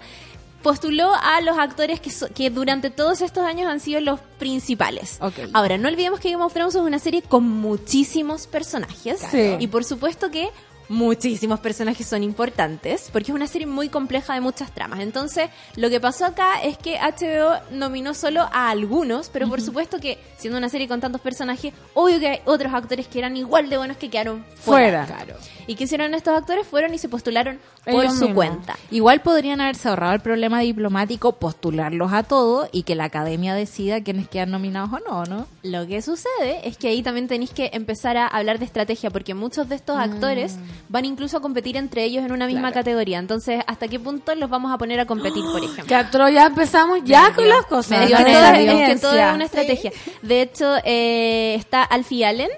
postuló 0.62 1.14
a 1.14 1.40
los 1.42 1.58
actores 1.58 2.00
que, 2.02 2.10
so- 2.10 2.28
que 2.34 2.50
durante 2.50 2.90
todos 2.90 3.22
estos 3.22 3.46
años 3.46 3.68
han 3.72 3.80
sido 3.80 4.02
los 4.02 4.20
principales. 4.40 5.18
Ok. 5.22 5.34
Ahora, 5.54 5.78
no 5.78 5.88
olvidemos 5.88 6.20
que 6.20 6.32
Game 6.32 6.44
of 6.44 6.54
Thrones 6.54 6.76
es 6.76 6.82
una 6.82 7.00
serie 7.00 7.22
con 7.22 7.48
muchísimos 7.50 8.48
personajes. 8.48 9.22
Sí. 9.32 9.56
Y 9.60 9.68
por 9.68 9.84
supuesto 9.86 10.32
que 10.32 10.50
muchísimos 10.90 11.60
personajes 11.60 12.08
son 12.08 12.24
importantes, 12.24 13.10
porque 13.12 13.32
es 13.32 13.36
una 13.36 13.48
serie 13.48 13.68
muy 13.68 13.90
compleja 13.90 14.34
de 14.34 14.42
muchas 14.42 14.72
tramas. 14.74 15.00
Entonces, 15.00 15.50
lo 15.76 15.90
que 15.90 16.00
pasó 16.00 16.26
acá 16.26 16.62
es 16.62 16.78
que 16.78 16.98
HBO 16.98 17.60
nominó 17.72 18.14
solo 18.14 18.42
a 18.52 18.70
algunos, 18.70 19.30
pero 19.30 19.50
por 19.50 19.62
supuesto 19.62 20.00
que, 20.00 20.18
siendo 20.38 20.58
una 20.58 20.70
serie 20.70 20.88
con 20.88 21.02
tantos 21.02 21.22
personajes, 21.22 21.74
obvio 21.94 22.20
que 22.20 22.28
hay 22.28 22.40
otros 22.46 22.74
actores 22.74 23.08
que 23.08 23.20
eran 23.20 23.38
igual 23.38 23.70
de 23.70 23.78
buenos 23.78 23.98
que 23.98 24.10
quedaron 24.10 24.46
fuera. 24.56 25.06
Fuera. 25.06 25.06
Claro. 25.06 25.40
¿Y 25.68 25.76
qué 25.76 25.86
hicieron 25.86 26.14
estos 26.14 26.38
actores? 26.38 26.68
Fueron 26.68 26.94
y 26.94 26.98
se 26.98 27.10
postularon 27.10 27.60
por 27.86 28.06
su 28.08 28.12
mismos. 28.12 28.34
cuenta. 28.34 28.78
Igual 28.92 29.22
podrían 29.22 29.62
haberse 29.62 29.90
ahorrado 29.90 30.14
el 30.14 30.20
problema 30.20 30.60
diplomático, 30.60 31.34
postularlos 31.34 32.14
a 32.14 32.24
todos 32.24 32.70
y 32.72 32.84
que 32.84 32.96
la 32.96 33.06
academia 33.06 33.56
decida 33.56 34.02
quiénes 34.02 34.28
quedan 34.28 34.52
nominados 34.52 34.92
o 34.94 35.00
no, 35.10 35.24
¿no? 35.26 35.48
Lo 35.64 35.88
que 35.88 36.02
sucede 36.02 36.68
es 36.68 36.78
que 36.78 36.90
ahí 36.90 37.02
también 37.02 37.28
tenéis 37.28 37.52
que 37.52 37.72
empezar 37.74 38.18
a 38.18 38.28
hablar 38.28 38.60
de 38.60 38.66
estrategia, 38.66 39.10
porque 39.10 39.34
muchos 39.34 39.68
de 39.70 39.76
estos 39.76 39.98
actores 39.98 40.58
van 40.90 41.06
incluso 41.06 41.38
a 41.38 41.42
competir 41.42 41.78
entre 41.78 42.04
ellos 42.04 42.24
en 42.26 42.32
una 42.32 42.48
misma 42.48 42.72
categoría. 42.72 43.20
Entonces, 43.20 43.62
¿hasta 43.68 43.88
qué 43.88 44.00
punto 44.00 44.34
los 44.36 44.50
vamos 44.50 44.72
a 44.74 44.78
poner 44.78 45.00
a 45.00 45.06
competir, 45.06 45.44
por 45.44 45.58
ejemplo? 45.64 45.86
Que 45.86 45.96
atro, 45.96 46.30
ya 46.30 46.46
empezamos 46.48 47.00
ya 47.04 47.34
con 47.34 47.48
las 47.50 47.66
cosas. 47.66 48.00
Me 48.00 48.08
dio- 48.08 48.18
Con 48.18 48.28
es, 48.28 48.34
esa 48.38 48.52
todo, 48.54 48.56
es 48.80 48.90
que 48.90 48.96
todo 49.00 49.16
es 49.16 49.34
una 49.36 49.46
estrategia. 49.46 49.92
De 50.22 50.42
hecho, 50.42 50.76
eh, 50.84 51.56
está 51.56 51.84
Alfie 51.84 52.26
Allen, 52.26 52.50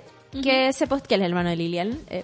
que 0.43 0.71
se 0.73 0.87
post 0.87 1.05
que 1.07 1.15
es 1.15 1.21
el 1.21 1.25
hermano 1.27 1.49
de 1.49 1.55
Lilian. 1.55 1.89
eh, 2.09 2.23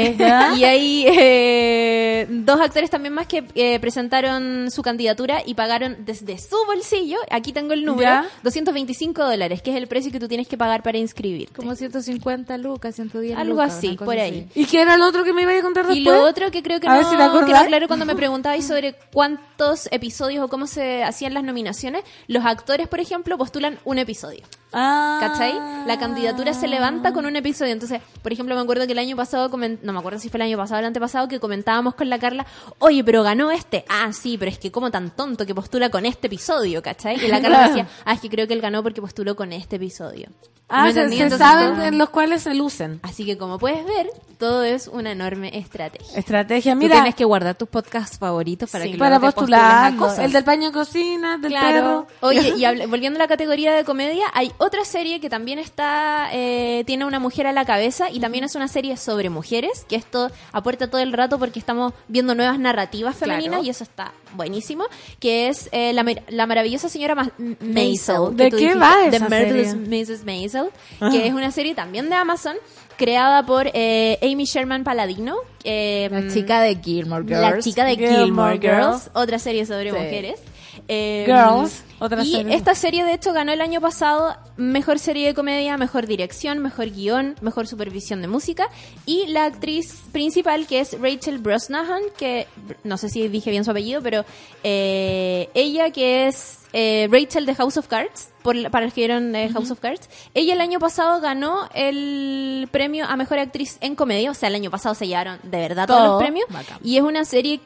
y 0.56 0.64
hay 0.64 1.04
eh, 1.06 2.26
dos 2.28 2.60
actores 2.60 2.90
también 2.90 3.14
más 3.14 3.26
que 3.26 3.44
eh, 3.54 3.78
presentaron 3.80 4.70
su 4.70 4.82
candidatura 4.82 5.42
y 5.44 5.54
pagaron 5.54 5.98
desde 6.04 6.38
su 6.38 6.56
bolsillo, 6.66 7.18
aquí 7.30 7.52
tengo 7.52 7.72
el 7.72 7.84
número, 7.84 8.08
Ya. 8.08 8.28
225 8.42 9.24
dólares, 9.24 9.62
que 9.62 9.70
es 9.70 9.76
el 9.76 9.86
precio 9.86 10.10
que 10.12 10.20
tú 10.20 10.28
tienes 10.28 10.48
que 10.48 10.56
pagar 10.56 10.82
para 10.82 10.98
inscribirte. 10.98 11.54
Como 11.54 11.74
150 11.74 12.56
lucas, 12.58 12.94
110 12.94 13.36
Algo 13.38 13.54
lucas, 13.54 13.76
así, 13.76 13.96
por 13.96 14.18
así. 14.18 14.20
ahí. 14.20 14.48
¿Y 14.54 14.66
qué 14.66 14.82
era 14.82 14.94
el 14.94 15.02
otro 15.02 15.24
que 15.24 15.32
me 15.32 15.42
iba 15.42 15.56
a 15.56 15.62
contar 15.62 15.86
después? 15.86 15.98
Y 15.98 16.04
lo 16.04 16.22
otro 16.22 16.50
que 16.50 16.62
creo 16.62 16.80
que 16.80 16.88
A 16.88 17.00
no 17.00 17.10
si 17.10 17.16
quedó 17.16 17.66
claro 17.66 17.86
cuando 17.88 18.06
me 18.06 18.14
preguntabais 18.16 18.66
sobre 18.66 18.94
cuántos 19.12 19.88
episodios 19.90 20.44
o 20.44 20.48
cómo 20.48 20.66
se 20.66 21.02
hacían 21.02 21.34
las 21.34 21.44
nominaciones, 21.44 22.02
los 22.26 22.44
actores, 22.44 22.88
por 22.88 23.00
ejemplo, 23.00 23.36
postulan 23.38 23.78
un 23.84 23.98
episodio. 23.98 24.42
Ah. 24.72 25.18
¿Cachai? 25.20 25.54
La 25.86 25.98
candidatura 25.98 26.54
se 26.54 26.68
levanta 26.68 27.12
con 27.12 27.26
un 27.26 27.34
episodio. 27.36 27.72
Entonces, 27.72 28.00
por 28.22 28.32
ejemplo, 28.32 28.54
me 28.54 28.60
acuerdo 28.60 28.86
que 28.86 28.92
el 28.92 28.98
año 28.98 29.16
pasado, 29.16 29.48
no 29.48 29.92
me 29.92 29.98
acuerdo 29.98 30.18
si 30.20 30.28
fue 30.28 30.38
el 30.38 30.42
año 30.42 30.56
pasado 30.56 30.76
o 30.76 30.80
el 30.80 30.86
antepasado, 30.86 31.26
que 31.28 31.40
comentábamos 31.40 31.94
con 31.94 32.08
la 32.08 32.18
Carla, 32.18 32.46
oye, 32.78 33.02
pero 33.02 33.22
ganó 33.22 33.50
este. 33.50 33.84
Ah, 33.88 34.12
sí, 34.12 34.36
pero 34.38 34.50
es 34.50 34.58
que 34.58 34.70
como 34.70 34.90
tan 34.90 35.10
tonto 35.10 35.44
que 35.46 35.54
postula 35.54 35.90
con 35.90 36.06
este 36.06 36.28
episodio, 36.28 36.82
¿cachai? 36.82 37.16
Y 37.24 37.28
la 37.28 37.40
Carla 37.40 37.68
decía, 37.68 37.88
ah, 38.04 38.12
es 38.12 38.20
que 38.20 38.28
creo 38.30 38.46
que 38.46 38.54
él 38.54 38.60
ganó 38.60 38.82
porque 38.82 39.00
postuló 39.00 39.34
con 39.34 39.52
este 39.52 39.76
episodio. 39.76 40.28
Ah, 40.72 40.84
¿Me 40.84 40.92
se, 40.92 41.08
se 41.08 41.14
Entonces, 41.14 41.38
saben 41.38 41.74
todo- 41.74 41.82
en 41.84 41.98
los 41.98 42.10
cuales 42.10 42.42
se 42.42 42.54
lucen. 42.54 43.00
Así 43.02 43.24
que 43.24 43.36
como 43.36 43.58
puedes 43.58 43.84
ver, 43.84 44.06
todo 44.38 44.62
es 44.62 44.86
una 44.86 45.10
enorme 45.10 45.50
estrategia. 45.58 46.16
Estrategia, 46.16 46.74
Tú 46.74 46.78
mira. 46.78 46.94
tienes 46.94 47.16
que 47.16 47.24
guardar 47.24 47.56
tus 47.56 47.68
podcasts 47.68 48.18
favoritos 48.18 48.70
para 48.70 48.84
Sí. 48.84 48.92
que 48.92 48.98
para 48.98 49.18
luego 49.18 49.32
te 49.32 49.34
postulen 49.34 49.58
a 49.60 49.66
postular. 49.90 49.96
cosas. 49.96 50.18
El 50.24 50.30
del 50.32 50.44
paño 50.44 50.66
de 50.68 50.72
cocina, 50.72 51.38
del 51.38 51.52
perro. 51.54 52.06
Oye, 52.20 52.54
y 52.56 52.86
volviendo 52.86 53.18
a 53.18 53.22
la 53.22 53.26
categoría 53.26 53.72
de 53.72 53.84
comedia, 53.84 54.26
hay 54.32 54.52
otra 54.60 54.84
serie 54.84 55.20
que 55.20 55.28
también 55.28 55.58
está, 55.58 56.28
eh, 56.32 56.84
tiene 56.86 57.04
una 57.04 57.18
mujer 57.18 57.46
a 57.46 57.52
la 57.52 57.64
cabeza 57.64 58.10
y 58.10 58.20
también 58.20 58.44
es 58.44 58.54
una 58.54 58.68
serie 58.68 58.96
sobre 58.96 59.30
mujeres, 59.30 59.84
que 59.88 59.96
esto 59.96 60.30
aporta 60.52 60.88
todo 60.88 61.00
el 61.00 61.12
rato 61.12 61.38
porque 61.38 61.58
estamos 61.58 61.92
viendo 62.08 62.34
nuevas 62.34 62.58
narrativas 62.58 63.16
femeninas 63.16 63.48
Claro. 63.50 63.64
y 63.64 63.70
eso 63.70 63.82
está 63.84 64.12
buenísimo, 64.34 64.84
que 65.18 65.48
es 65.48 65.68
eh, 65.72 65.92
la, 65.92 66.04
la 66.28 66.46
maravillosa 66.46 66.88
señora 66.88 67.14
Ma- 67.14 67.32
Maisel. 67.60 68.36
¿De 68.36 68.50
qué 68.50 68.56
dijiste, 68.56 68.78
va 68.78 68.96
The 69.10 69.16
esa 69.16 69.28
Marvelous 69.28 69.68
serie? 69.70 70.04
Mrs. 70.04 70.24
Maisel, 70.24 70.66
que 71.10 71.26
es 71.26 71.32
una 71.32 71.50
serie 71.50 71.74
también 71.74 72.08
de 72.08 72.14
Amazon, 72.16 72.56
creada 72.96 73.44
por 73.46 73.70
eh, 73.72 74.18
Amy 74.22 74.44
Sherman 74.44 74.84
Paladino. 74.84 75.36
eh, 75.64 76.08
La 76.12 76.32
chica 76.32 76.60
de 76.60 76.76
Gilmore 76.76 77.24
Girls. 77.24 77.40
la 77.40 77.58
chica 77.60 77.84
de 77.84 77.96
Gilmore 77.96 78.24
Gilmore, 78.24 78.58
Girls, 78.58 78.86
Girls. 79.04 79.10
otra 79.14 79.38
serie 79.38 79.64
sobre 79.66 79.90
Sí. 79.90 79.96
mujeres. 79.96 80.40
Eh, 80.88 81.24
Girls, 81.26 81.84
otra 81.98 82.22
y 82.22 82.32
serie. 82.32 82.54
esta 82.54 82.74
serie 82.74 83.04
de 83.04 83.12
hecho 83.14 83.32
ganó 83.32 83.52
el 83.52 83.60
año 83.60 83.80
pasado 83.80 84.36
mejor 84.56 84.98
serie 84.98 85.26
de 85.28 85.34
comedia, 85.34 85.76
mejor 85.76 86.06
dirección, 86.06 86.58
mejor 86.58 86.90
guion, 86.90 87.36
mejor 87.40 87.66
supervisión 87.66 88.20
de 88.22 88.28
música 88.28 88.68
y 89.06 89.26
la 89.28 89.44
actriz 89.44 90.02
principal 90.12 90.66
que 90.66 90.80
es 90.80 91.00
Rachel 91.00 91.38
Brosnahan, 91.38 92.02
que 92.18 92.46
no 92.84 92.96
sé 92.96 93.08
si 93.08 93.28
dije 93.28 93.50
bien 93.50 93.64
su 93.64 93.70
apellido, 93.70 94.02
pero 94.02 94.24
eh, 94.62 95.48
ella 95.54 95.90
que 95.90 96.28
es 96.28 96.58
eh, 96.72 97.08
Rachel 97.10 97.46
de 97.46 97.54
House 97.54 97.76
of 97.76 97.88
Cards, 97.88 98.30
por, 98.42 98.70
para 98.70 98.84
los 98.86 98.94
que 98.94 99.00
vieron 99.02 99.34
eh, 99.34 99.50
House 99.52 99.70
of 99.70 99.80
Cards, 99.80 100.08
ella 100.34 100.54
el 100.54 100.60
año 100.60 100.78
pasado 100.78 101.20
ganó 101.20 101.68
el 101.74 102.68
premio 102.70 103.06
a 103.06 103.16
mejor 103.16 103.38
actriz 103.38 103.78
en 103.80 103.94
comedia, 103.94 104.30
o 104.30 104.34
sea, 104.34 104.48
el 104.48 104.54
año 104.54 104.70
pasado 104.70 104.94
se 104.94 105.06
llevaron 105.08 105.38
de 105.42 105.58
verdad 105.58 105.86
todos 105.86 106.00
Todo. 106.00 106.12
los 106.14 106.22
premios 106.22 106.46
Bacán. 106.48 106.78
y 106.82 106.96
es 106.96 107.02
una 107.02 107.24
serie 107.24 107.60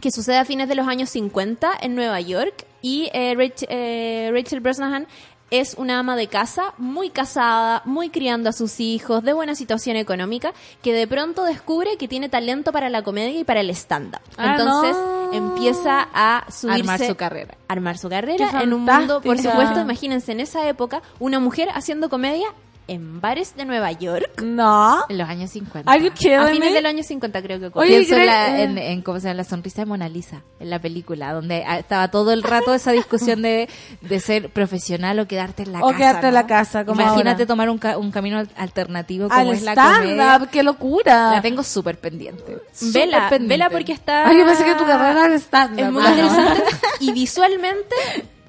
que 0.00 0.10
sucede 0.10 0.38
a 0.38 0.44
fines 0.44 0.68
de 0.68 0.74
los 0.74 0.86
años 0.88 1.10
50 1.10 1.70
en 1.80 1.94
Nueva 1.94 2.20
York 2.20 2.66
y 2.82 3.10
eh, 3.12 3.34
eh, 3.68 4.30
Rachel 4.32 4.60
Brosnahan 4.60 5.06
es 5.50 5.74
una 5.74 6.00
ama 6.00 6.16
de 6.16 6.26
casa, 6.26 6.74
muy 6.78 7.10
casada, 7.10 7.82
muy 7.84 8.10
criando 8.10 8.48
a 8.50 8.52
sus 8.52 8.80
hijos, 8.80 9.22
de 9.22 9.32
buena 9.32 9.54
situación 9.54 9.96
económica, 9.96 10.52
que 10.82 10.92
de 10.92 11.06
pronto 11.06 11.44
descubre 11.44 11.96
que 11.96 12.08
tiene 12.08 12.28
talento 12.28 12.72
para 12.72 12.88
la 12.88 13.02
comedia 13.02 13.38
y 13.38 13.44
para 13.44 13.60
el 13.60 13.70
stand-up. 13.70 14.20
Ah, 14.36 14.56
Entonces 14.56 14.96
no. 14.96 15.32
empieza 15.32 16.08
a 16.12 16.44
subirse, 16.50 16.80
Armar 16.80 17.06
su 17.06 17.14
carrera. 17.14 17.54
armar 17.68 17.98
su 17.98 18.08
carrera 18.08 18.62
en 18.62 18.72
un 18.72 18.84
mundo, 18.84 19.20
por 19.20 19.38
supuesto, 19.38 19.80
imagínense 19.80 20.32
en 20.32 20.40
esa 20.40 20.66
época, 20.68 21.02
una 21.20 21.38
mujer 21.38 21.68
haciendo 21.72 22.08
comedia 22.08 22.48
en 22.86 23.20
bares 23.20 23.56
de 23.56 23.64
Nueva 23.64 23.90
York 23.92 24.42
No. 24.42 25.04
En 25.08 25.18
los 25.18 25.28
años 25.28 25.50
50. 25.50 25.90
Are 25.90 26.02
you 26.04 26.10
kidding 26.12 26.34
a 26.38 26.46
fines 26.48 26.68
me? 26.70 26.74
del 26.74 26.86
año 26.86 27.02
50 27.02 27.42
creo 27.42 27.58
que 27.60 27.66
ocurrió. 27.66 27.88
Oye, 27.88 27.98
Pienso 28.00 28.16
en, 28.16 28.26
la, 28.26 28.60
en, 28.60 28.78
en, 28.78 29.02
¿cómo 29.02 29.18
se 29.20 29.28
llama? 29.28 29.38
la 29.38 29.44
sonrisa 29.44 29.82
de 29.82 29.86
Mona 29.86 30.08
Lisa, 30.08 30.42
en 30.60 30.70
la 30.70 30.78
película, 30.80 31.32
donde 31.32 31.64
ah, 31.66 31.78
estaba 31.78 32.08
todo 32.10 32.32
el 32.32 32.42
rato 32.42 32.74
esa 32.74 32.92
discusión 32.92 33.42
de, 33.42 33.68
de 34.02 34.20
ser 34.20 34.50
profesional 34.50 35.18
o 35.18 35.26
quedarte 35.26 35.62
en 35.62 35.72
la 35.72 35.80
O 35.80 35.86
casa. 35.88 35.98
quedarte 35.98 36.26
en 36.28 36.34
la 36.34 36.46
casa, 36.46 36.84
como 36.84 37.00
Imagínate 37.00 37.30
ahora. 37.42 37.46
tomar 37.46 37.70
un, 37.70 37.78
ca- 37.78 37.96
un 37.98 38.10
camino 38.10 38.38
al- 38.38 38.50
alternativo 38.56 39.28
como 39.28 39.40
Al 39.40 39.48
es 39.54 39.62
la 39.62 39.72
stand-up, 39.72 40.50
qué 40.50 40.62
locura. 40.62 41.30
La 41.32 41.42
tengo 41.42 41.62
súper 41.62 41.98
pendiente. 41.98 42.44
Vela, 42.44 42.60
Súper 42.72 43.28
pendiente. 43.30 43.46
vela 43.48 43.70
porque 43.70 43.92
está... 43.92 44.28
Ay, 44.28 44.38
yo 44.38 44.44
pensé 44.46 44.64
que 44.64 44.74
tu 44.74 44.84
carrera 44.86 45.26
era 45.26 45.34
stand-up. 45.38 45.78
Es 45.84 45.90
muy 45.92 46.02
Ah, 46.04 46.10
no. 46.10 46.16
interesante. 46.16 46.62
Y 47.00 47.12
visualmente, 47.12 47.94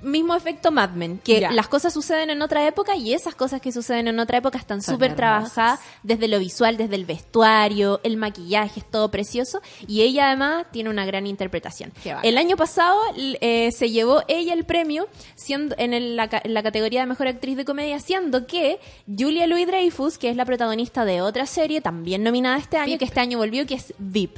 mismo 0.06 0.36
efecto 0.36 0.72
Mad 0.72 0.92
Men, 0.92 1.20
que 1.24 1.40
Ya. 1.42 1.52
las 1.52 1.68
cosas 1.68 1.94
suceden 1.94 2.30
en 2.30 2.42
otra 2.42 2.66
época 2.68 2.96
y 2.96 3.14
esas 3.14 3.36
cosas 3.36 3.60
que 3.62 3.72
suceden 3.72 4.08
en 4.08 4.20
otra 4.20 4.38
época 4.38 4.58
están 4.58 4.82
súper 4.82 5.16
trabajadas 5.16 5.80
desde 6.04 6.28
lo 6.28 6.40
visual, 6.40 6.78
desde 6.78 6.96
el 6.96 7.06
vestuario, 7.06 8.00
el 8.04 8.18
maquillaje, 8.18 8.80
es 8.80 8.90
todo 8.90 9.12
precioso. 9.12 9.62
Y 9.88 10.02
ella 10.02 10.28
además 10.28 10.66
tiene 10.72 10.90
una 10.90 11.06
gran 11.06 11.28
interpretación. 11.28 11.92
El 12.24 12.38
año 12.38 12.56
pasado 12.56 13.00
eh, 13.18 13.72
se 13.72 13.90
llevó 13.92 14.24
ella 14.28 14.54
el 14.54 14.64
premio 14.66 15.08
siendo 15.36 15.76
en, 15.78 15.94
el- 15.94 16.16
la, 16.16 16.30
ca- 16.30 16.42
en 16.44 16.54
la 16.54 16.64
categoría 16.64 17.02
de 17.02 17.08
mejor 17.08 17.28
actriz 17.28 17.58
de 17.58 17.66
comedia, 17.66 18.00
siendo 18.00 18.48
que 18.48 18.80
Julia 19.08 19.48
Louis 19.48 19.68
Dreyfus, 19.68 20.18
que 20.18 20.30
es 20.30 20.36
la 20.36 20.46
protagonista 20.46 21.04
de 21.06 21.22
otra 21.22 21.46
serie, 21.46 21.82
también 21.82 22.24
nominada 22.24 22.58
este 22.58 22.78
año, 22.78 22.98
que 22.98 23.06
este 23.06 23.20
año 23.20 23.38
volvió, 23.38 23.66
que 23.66 23.76
es 23.76 23.94
VIP, 23.98 24.38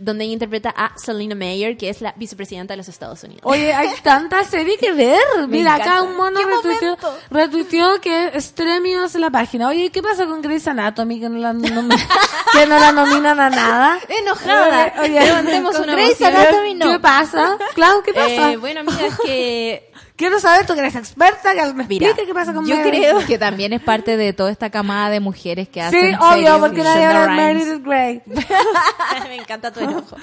donde 0.00 0.24
ella 0.24 0.32
interpreta 0.34 0.70
a 0.70 0.92
Selena 0.98 1.34
Mayer, 1.34 1.76
que 1.76 1.88
es 1.88 2.00
la 2.00 2.12
vicepresidenta 2.16 2.72
de 2.72 2.78
los 2.78 2.88
Estados 2.88 3.22
Unidos. 3.24 3.42
Oye, 3.44 3.72
hay 3.72 3.88
tanta 4.02 4.44
serie 4.44 4.76
que 4.78 4.92
ver. 4.92 5.18
Mira, 5.48 5.74
acá 5.76 6.02
un 6.02 6.16
mono 6.16 6.38
¿Qué 6.38 6.96
retuiteó, 7.30 8.00
que 8.00 8.26
Extremios 8.28 9.14
en 9.14 9.20
la 9.22 9.30
página. 9.30 9.68
Oye, 9.68 9.90
¿qué 9.90 10.02
pasa 10.02 10.26
con 10.26 10.42
Grey's 10.42 10.66
Anatomy 10.66 11.20
que 11.20 11.28
no 11.28 11.38
la, 11.38 11.52
nomi- 11.52 12.06
que 12.52 12.66
no 12.66 12.78
la 12.78 12.92
nominan 12.92 13.40
a 13.40 13.50
nada? 13.50 13.98
Enojada. 14.08 14.92
Oye, 15.02 15.20
Levantemos 15.20 15.78
una 15.78 15.92
Grey's. 15.92 16.20
Anatomy 16.22 16.74
no. 16.74 16.90
¿Qué 16.92 16.98
pasa? 17.00 17.56
Clau, 17.74 18.02
¿qué 18.02 18.12
pasa? 18.14 18.52
Eh, 18.52 18.56
bueno, 18.56 18.80
amiga, 18.80 19.06
es 19.06 19.18
que 19.18 19.87
Quiero 20.18 20.40
saber, 20.40 20.66
tú 20.66 20.74
que 20.74 20.80
eres 20.80 20.96
experta, 20.96 21.54
que 21.54 21.72
me 21.74 21.84
Mira, 21.86 22.08
explique 22.08 22.26
qué 22.28 22.34
pasa 22.34 22.52
con 22.52 22.66
yo 22.66 22.76
Meredith. 22.76 23.00
creo- 23.02 23.26
que 23.26 23.38
también 23.38 23.72
es 23.72 23.80
parte 23.80 24.16
de 24.16 24.32
toda 24.32 24.50
esta 24.50 24.68
camada 24.68 25.10
de 25.10 25.20
mujeres 25.20 25.68
que 25.68 25.80
Sí, 25.80 25.86
hacen 25.86 26.14
obvio, 26.16 26.32
series 26.32 26.52
porque 26.58 26.82
nadie 26.82 27.02
Shonda 27.04 27.22
habla 27.24 27.42
de. 27.44 27.54
Meredith 27.54 27.84
Grey. 27.86 28.22
me 29.28 29.36
encanta 29.36 29.72
tu 29.72 29.80
enojo. 29.80 30.16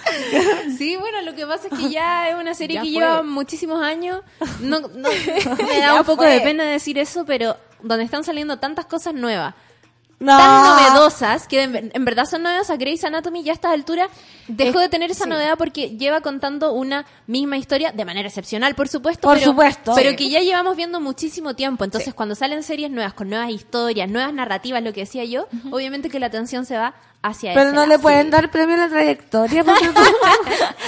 Sí, 0.77 0.97
bueno, 0.97 1.21
lo 1.21 1.33
que 1.33 1.45
pasa 1.47 1.69
es 1.71 1.79
que 1.79 1.89
ya 1.89 2.27
es 2.29 2.35
una 2.35 2.53
serie 2.53 2.75
Ya 2.75 2.81
que 2.83 2.87
fue. 2.91 2.99
lleva 3.01 3.23
muchísimos 3.23 3.81
años. 3.81 4.21
No, 4.59 4.81
no- 4.81 5.09
me 5.67 5.77
Ya 5.79 5.87
da 5.93 5.99
un 6.01 6.05
poco 6.05 6.23
fue. 6.23 6.31
de 6.33 6.41
pena 6.41 6.65
decir 6.65 6.97
eso, 6.99 7.25
pero 7.25 7.55
donde 7.81 8.03
están 8.03 8.23
saliendo 8.23 8.57
tantas 8.59 8.85
cosas 8.85 9.13
nuevas. 9.13 9.53
No. 10.17 10.37
Tan 10.37 10.63
novedosas, 10.63 11.47
que 11.47 11.63
en, 11.63 11.91
en 11.93 12.05
verdad 12.05 12.25
son 12.25 12.43
novedosas. 12.43 12.77
Grey's 12.77 13.03
Anatomy 13.03 13.43
ya 13.43 13.51
a 13.51 13.55
estas 13.55 13.73
alturas 13.73 14.09
dejó 14.47 14.79
de 14.79 14.87
tener 14.87 15.11
esa 15.11 15.25
novedad 15.25 15.57
porque 15.57 15.89
lleva 15.97 16.21
contando 16.21 16.71
una 16.73 17.05
misma 17.27 17.57
historia 17.57 17.91
de 17.91 18.05
manera 18.05 18.27
excepcional, 18.29 18.75
por 18.75 18.87
supuesto. 18.87 19.27
Por 19.27 19.37
pero, 19.37 19.51
supuesto. 19.51 19.93
Pero 19.95 20.11
Sí. 20.11 20.15
que 20.15 20.29
ya 20.29 20.39
llevamos 20.39 20.77
viendo 20.77 21.01
muchísimo 21.01 21.53
tiempo. 21.55 21.83
Entonces, 21.83 22.13
cuando 22.13 22.33
salen 22.35 22.63
series 22.63 22.91
nuevas, 22.91 23.13
con 23.13 23.29
nuevas 23.29 23.49
historias, 23.49 24.09
nuevas 24.09 24.33
narrativas, 24.33 24.81
lo 24.83 24.93
que 24.93 25.01
decía 25.01 25.25
yo, 25.25 25.47
obviamente 25.71 26.09
que 26.09 26.19
la 26.19 26.27
atención 26.27 26.65
se 26.65 26.77
va 26.77 26.93
hacia 27.27 27.53
Pero 27.53 27.67
ese 27.67 27.75
no 27.75 27.85
le 27.85 27.97
pueden 27.99 28.29
dar 28.29 28.51
premio 28.51 28.75
a 28.75 28.79
la 28.79 28.89
trayectoria. 28.89 29.63
porque 29.65 29.85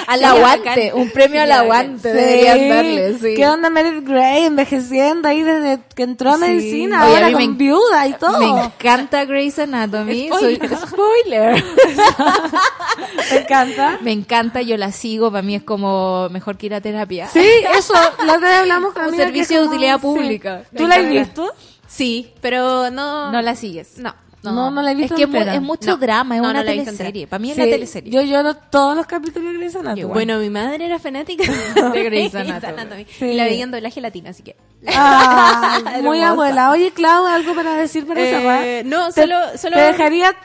Al 0.08 0.24
aguante, 0.24 0.70
bacán. 0.70 1.02
un 1.02 1.10
premio 1.12 1.42
al 1.42 1.52
aguante 1.52 2.14
deberían 2.14 2.70
darle, 2.70 3.18
sí. 3.20 3.34
¿Qué 3.36 3.48
onda 3.48 3.70
Meredith 3.70 4.08
Grey 4.08 4.44
envejeciendo 4.46 5.28
ahí 5.28 5.42
desde 5.42 5.80
que 5.96 6.04
entró 6.04 6.32
a 6.34 6.38
medicina? 6.38 7.06
Oye, 7.06 7.14
a 7.16 7.18
ahora 7.18 7.32
con 7.34 7.42
en- 7.42 7.58
viuda 7.58 8.08
y 8.08 8.14
todo. 8.14 8.40
Me 8.40 8.66
encanta 8.66 9.26
Grey's 9.26 9.58
Anatomy. 9.60 10.30
Soy, 10.30 10.56
Spoiler. 10.56 10.78
spoiler. 10.88 11.64
¿Te 13.30 13.40
encanta? 13.42 13.98
me 14.02 14.12
encanta, 14.12 14.62
yo 14.62 14.78
la 14.78 14.92
sigo. 14.92 15.32
Para 15.32 15.42
mí 15.42 15.56
es 15.56 15.64
como 15.64 16.30
mejor 16.30 16.58
que 16.58 16.68
ir 16.68 16.74
a 16.76 16.82
terapia. 16.82 17.28
Sí, 17.28 17.48
eso, 17.76 17.94
la 18.26 18.36
otra 18.36 18.50
vez 18.50 18.58
hablamos 18.60 18.94
con 18.94 19.10
que 19.12 19.18
servicio 19.18 19.58
de 19.60 19.64
como- 19.66 19.76
utilidad 19.76 19.96
sí. 19.96 20.02
pública. 20.02 20.62
¿Tú 20.76 20.88
la 20.88 20.96
has 20.96 21.10
visto? 21.10 21.52
Sí, 21.88 22.32
pero 22.42 22.90
no. 22.92 23.32
No 23.32 23.42
la 23.42 23.56
sigues. 23.56 23.98
No. 23.98 24.14
No, 24.52 24.72
no 24.72 24.82
la 24.82 24.92
he 24.92 24.96
visto 24.96 25.14
Es 25.14 25.18
que 25.18 25.24
entera. 25.24 25.56
es 25.56 25.62
mucho 25.62 25.92
No. 25.92 25.98
drama, 25.98 26.36
es 26.36 26.42
No, 26.42 26.50
una 26.50 26.60
no 26.64 26.66
teleserie. 26.66 27.28
Para 27.28 27.40
mí 27.40 27.50
es 27.52 27.56
Sí, 27.56 27.62
la 27.62 27.68
teleserie. 27.70 28.12
Yo 28.12 28.22
lloro 28.22 28.56
todos 28.56 28.96
los 28.96 29.06
capítulos 29.06 29.52
de 29.52 29.58
Grey's 29.58 29.76
Anatomy. 29.76 30.04
Bueno, 30.04 30.40
mi 30.40 30.50
madre 30.50 30.86
era 30.86 31.00
fanática 31.00 31.44
De 31.94 32.04
Grey's 32.04 32.34
Anatomy. 32.36 33.06
Sí. 33.20 33.26
Y 33.26 33.34
la 33.36 33.44
veía 33.46 33.64
en 33.64 33.72
doblaje 33.72 34.02
latino, 34.02 34.30
así 34.30 34.44
que. 34.44 34.56
Ah, 34.88 35.80
muy 36.02 36.20
Hermosa. 36.20 36.30
abuela. 36.30 36.72
Oye, 36.72 36.92
Clau, 36.92 37.26
¿algo 37.26 37.54
para 37.56 37.74
decir 37.76 38.06
para 38.06 38.22
Eh, 38.22 38.30
cerrar? 38.32 38.86
no, 38.86 39.12
Te- 39.12 39.22
solo- 39.22 39.58
solo- 39.58 39.76
Te 39.78 39.82
dejaría 39.84 40.36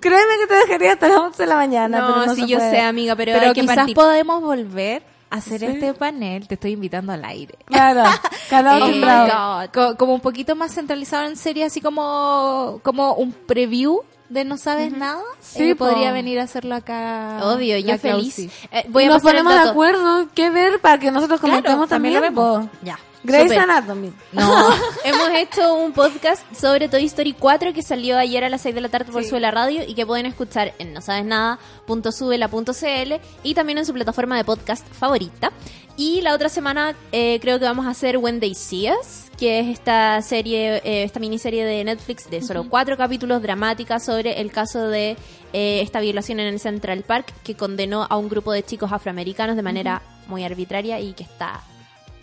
Créeme 0.00 0.32
que 0.40 0.46
te 0.46 0.54
dejaría 0.54 0.92
hasta 0.92 1.08
las 1.08 1.18
11 1.18 1.42
de 1.44 1.46
la 1.48 1.56
mañana. 1.56 2.00
No, 2.00 2.06
pero 2.08 2.26
no 2.26 2.34
se 2.34 2.46
yo 2.46 2.58
puede. 2.58 2.70
sé, 2.70 2.80
amiga, 2.80 3.16
pero, 3.16 3.32
Pero 3.32 3.46
hay 3.46 3.52
que 3.54 3.60
quizás 3.62 3.76
partir. 3.76 3.94
podemos 3.94 4.42
volver 4.42 5.02
hacer 5.30 5.60
Sí. 5.60 5.66
este 5.66 5.94
panel. 5.94 6.46
Te 6.48 6.54
estoy 6.54 6.72
invitando 6.72 7.12
al 7.12 7.24
aire. 7.24 7.56
Claro, 7.66 8.04
calado 8.50 8.86
Eh, 8.86 8.92
timbrado. 8.92 9.70
co- 9.72 9.96
como 9.96 10.14
un 10.14 10.20
poquito 10.20 10.54
más 10.56 10.72
centralizado 10.74 11.26
en 11.28 11.36
serie, 11.36 11.64
así 11.64 11.80
como, 11.80 12.80
como 12.82 13.14
un 13.14 13.32
preview 13.32 14.00
de 14.28 14.44
No 14.44 14.56
Sabes 14.58 14.92
Nada. 14.92 15.22
Sí, 15.40 15.70
Eh, 15.70 15.74
po. 15.76 15.86
podría 15.86 16.12
venir 16.12 16.40
a 16.40 16.44
hacerlo 16.44 16.74
acá. 16.74 17.38
Obvio, 17.42 17.78
yo 17.78 17.96
feliz. 17.98 18.38
Eh, 18.38 18.50
voy 18.88 19.04
a 19.04 19.08
Nos 19.08 19.22
ponemos 19.22 19.52
de 19.52 19.70
acuerdo 19.70 20.28
qué 20.34 20.50
ver 20.50 20.80
para 20.80 20.98
que 20.98 21.10
nosotros 21.12 21.38
Claro, 21.40 21.52
comentemos 21.56 21.88
también 21.88 22.14
también. 22.14 22.34
lo 22.34 22.42
vemos. 22.60 22.68
Ya. 22.82 22.98
Grey's 23.26 23.50
Súper. 23.50 23.58
Anatomy. 23.58 24.12
No, 24.32 24.70
hemos 25.04 25.28
hecho 25.34 25.74
un 25.74 25.92
podcast 25.92 26.42
sobre 26.54 26.88
Toy 26.88 27.04
Story 27.06 27.32
4 27.32 27.74
que 27.74 27.82
salió 27.82 28.16
ayer 28.16 28.44
a 28.44 28.48
las 28.48 28.60
6 28.60 28.74
de 28.74 28.80
la 28.80 28.88
tarde 28.88 29.10
por 29.10 29.24
Suela 29.24 29.50
Radio 29.50 29.82
y 29.86 29.94
que 29.94 30.06
pueden 30.06 30.26
escuchar 30.26 30.74
en 30.78 30.92
no 30.92 31.00
sabes 31.00 31.24
nada.subela.cl 31.24 33.14
y 33.42 33.54
también 33.54 33.78
en 33.78 33.84
su 33.84 33.92
plataforma 33.92 34.36
de 34.36 34.44
podcast 34.44 34.86
favorita. 34.92 35.50
Y 35.96 36.20
la 36.20 36.34
otra 36.34 36.48
semana 36.48 36.94
eh, 37.10 37.40
creo 37.40 37.58
que 37.58 37.64
vamos 37.64 37.86
a 37.86 37.90
hacer 37.90 38.18
When 38.18 38.38
They 38.38 38.54
See 38.54 38.90
Us, 38.90 39.30
que 39.36 39.58
es 39.58 39.66
esta 39.68 40.22
serie, 40.22 40.76
eh, 40.84 41.02
esta 41.02 41.18
miniserie 41.18 41.64
de 41.64 41.82
Netflix 41.82 42.30
de 42.30 42.42
solo 42.42 42.68
cuatro 42.68 42.96
capítulos 42.96 43.42
dramática 43.42 43.98
sobre 43.98 44.40
el 44.40 44.52
caso 44.52 44.86
de 44.88 45.16
eh, 45.52 45.80
esta 45.80 45.98
violación 46.00 46.38
en 46.38 46.46
el 46.46 46.60
Central 46.60 47.02
Park 47.02 47.32
que 47.42 47.56
condenó 47.56 48.06
a 48.08 48.16
un 48.18 48.28
grupo 48.28 48.52
de 48.52 48.62
chicos 48.62 48.92
afroamericanos 48.92 49.56
de 49.56 49.62
manera 49.62 50.02
muy 50.28 50.44
arbitraria 50.44 51.00
y 51.00 51.12
que 51.14 51.24
está 51.24 51.62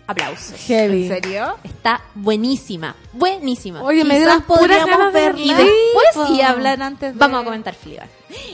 aplausos. 0.06 0.58
Heavy. 0.66 1.04
¿En 1.04 1.08
serio? 1.22 1.56
Está 1.64 2.02
buenísima, 2.14 2.94
buenísima. 3.12 3.82
Oye, 3.82 4.04
me 4.04 4.10
Quizás 4.16 4.18
dieron 4.18 4.42
puras 4.42 4.60
podríamos 4.60 4.90
ganas 4.90 5.12
de 5.12 5.20
verla 5.20 5.40
Y 5.42 5.48
después 5.54 6.30
y 6.30 6.42
hablar 6.42 6.82
antes 6.82 7.12
de... 7.14 7.18
vamos 7.18 7.40
a 7.40 7.44
comentar 7.44 7.74
Fleabag. 7.74 8.08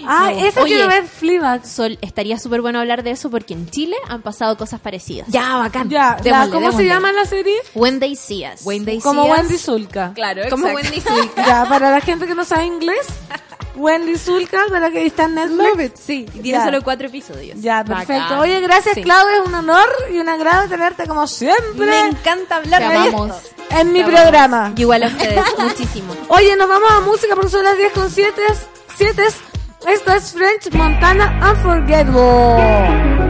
Ah, 0.07 0.31
esa 0.37 0.63
Oye. 0.63 0.75
quiero 0.75 0.89
ver 0.89 1.05
Fleabag. 1.07 1.67
Sol, 1.67 1.99
estaría 2.03 2.39
súper 2.39 2.61
bueno 2.61 2.81
hablar 2.81 3.03
de 3.03 3.13
eso 3.13 3.31
porque 3.31 3.55
en 3.55 3.69
Chile 3.71 3.97
han 4.09 4.21
pasado 4.23 4.57
cosas 4.59 4.79
parecidas. 4.81 5.27
Ya, 5.29 5.57
bacán. 5.57 5.89
Ya, 5.89 6.17
la- 6.17 6.23
Démosle, 6.23 6.53
¿cómo 6.53 6.67
se 6.73 6.79
démosle. 6.83 6.87
llama 6.87 7.13
la 7.13 7.25
serie? 7.25 7.57
When 7.75 7.99
They 8.01 8.15
See 8.17 8.45
Us. 8.47 8.61
When 8.65 8.85
They 8.85 9.01
Como 9.01 9.25
See 9.25 9.31
Us. 9.33 9.39
Wendy 9.39 9.59
Zulka. 9.59 10.13
Claro, 10.15 10.43
Como 10.51 10.69
exacto. 10.69 10.89
Wendy 10.93 11.01
Zulka. 11.01 11.47
Ya, 11.47 11.67
para 11.69 11.91
la 11.91 12.01
gente 12.01 12.27
que 12.27 12.35
no 12.35 12.45
sabe 12.45 12.67
inglés, 12.67 13.07
Wendy 13.77 14.17
Zulka, 14.19 14.65
para 14.69 14.91
que 14.91 15.07
está 15.07 15.25
en 15.25 15.35
Netflix. 15.37 16.01
Sí, 16.01 16.27
y 16.35 16.41
tiene 16.41 16.59
Ya. 16.59 16.65
solo 16.65 16.83
cuatro 16.83 17.07
episodios. 17.07 17.61
Ya, 17.61 17.85
perfecto. 17.85 18.13
Bacán. 18.23 18.39
Oye, 18.41 18.61
gracias 18.61 18.95
Sí. 18.95 19.03
Claudia, 19.03 19.37
es 19.43 19.47
un 19.49 19.55
honor 19.55 19.89
y 20.13 20.19
un 20.19 20.29
agrado 20.29 20.69
tenerte 20.69 21.07
como 21.07 21.27
siempre 21.27 21.87
Me 21.87 22.07
encanta 22.09 22.57
hablar 22.57 22.83
de 22.83 23.09
esto. 23.09 23.41
en 23.71 23.93
mi 23.93 24.03
programa. 24.03 24.73
Y 24.77 24.81
Igual 24.83 25.05
a 25.05 25.07
ustedes, 25.07 25.45
muchísimo. 25.59 26.15
Oye, 26.29 26.57
nos 26.57 26.69
vamos 26.69 26.91
a 26.91 27.01
música 27.01 27.35
porque 27.35 27.51
son 27.51 27.65
las 27.65 27.77
10 27.77 27.93
con 27.93 28.11
7. 28.11 28.43
Esto 29.87 30.13
es 30.13 30.33
French 30.33 30.71
Montana 30.75 31.41
Unforgettable. 31.51 33.30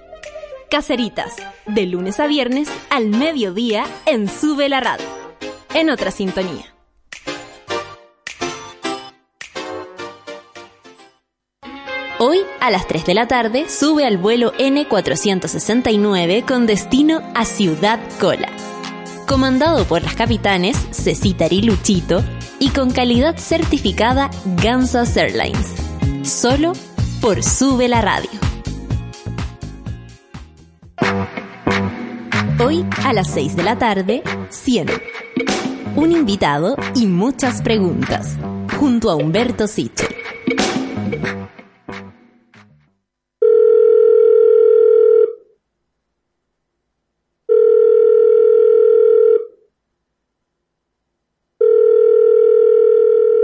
Caceritas, 0.71 1.35
de 1.65 1.85
lunes 1.85 2.21
a 2.21 2.27
viernes 2.27 2.69
al 2.89 3.09
mediodía 3.09 3.83
en 4.05 4.29
Sube 4.29 4.69
la 4.69 4.79
Radio. 4.79 5.05
En 5.73 5.89
otra 5.89 6.11
sintonía. 6.11 6.73
Hoy 12.19 12.37
a 12.61 12.71
las 12.71 12.87
3 12.87 13.05
de 13.05 13.13
la 13.13 13.27
tarde 13.27 13.67
sube 13.67 14.05
al 14.05 14.17
vuelo 14.17 14.53
N469 14.53 16.45
con 16.45 16.65
destino 16.67 17.19
a 17.35 17.43
Ciudad 17.43 17.99
Cola. 18.21 18.47
Comandado 19.27 19.83
por 19.83 20.01
las 20.01 20.15
capitanes 20.15 20.77
Cecita 20.91 21.47
y 21.51 21.63
Luchito 21.63 22.23
y 22.59 22.69
con 22.69 22.91
calidad 22.91 23.35
certificada 23.37 24.29
Gansas 24.63 25.17
Airlines. 25.17 25.73
Solo 26.23 26.71
por 27.19 27.43
Sube 27.43 27.89
la 27.89 27.99
Radio. 27.99 28.50
Hoy 32.59 32.85
a 33.03 33.13
las 33.13 33.27
6 33.31 33.55
de 33.55 33.63
la 33.63 33.77
tarde, 33.77 34.23
100. 34.49 34.87
Un 35.95 36.11
invitado 36.11 36.75
y 36.95 37.07
muchas 37.07 37.61
preguntas, 37.61 38.37
junto 38.77 39.09
a 39.09 39.15
Humberto 39.15 39.67
Sichel. 39.67 40.07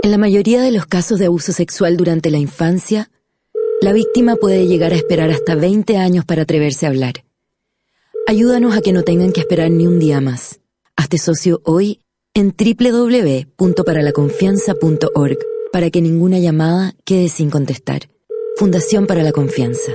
En 0.02 0.12
la 0.12 0.16
mayoría 0.16 0.62
de 0.62 0.72
los 0.72 0.86
casos 0.86 1.18
de 1.18 1.26
abuso 1.26 1.52
sexual 1.52 1.98
durante 1.98 2.30
la 2.30 2.38
infancia, 2.38 3.10
la 3.82 3.92
víctima 3.92 4.36
puede 4.36 4.66
llegar 4.66 4.92
a 4.92 4.96
esperar 4.96 5.30
hasta 5.30 5.54
20 5.54 5.98
años 5.98 6.24
para 6.24 6.42
atreverse 6.42 6.86
a 6.86 6.88
hablar. 6.88 7.27
Ayúdanos 8.28 8.76
a 8.76 8.82
que 8.82 8.92
no 8.92 9.02
tengan 9.04 9.32
que 9.32 9.40
esperar 9.40 9.70
ni 9.70 9.86
un 9.86 9.98
día 9.98 10.20
más. 10.20 10.60
Hazte 10.96 11.16
socio 11.16 11.62
hoy 11.64 12.02
en 12.34 12.54
www.paralaconfianza.org 12.54 15.38
para 15.72 15.88
que 15.88 16.02
ninguna 16.02 16.38
llamada 16.38 16.92
quede 17.06 17.30
sin 17.30 17.48
contestar. 17.48 18.10
Fundación 18.58 19.06
para 19.06 19.22
la 19.22 19.32
Confianza. 19.32 19.92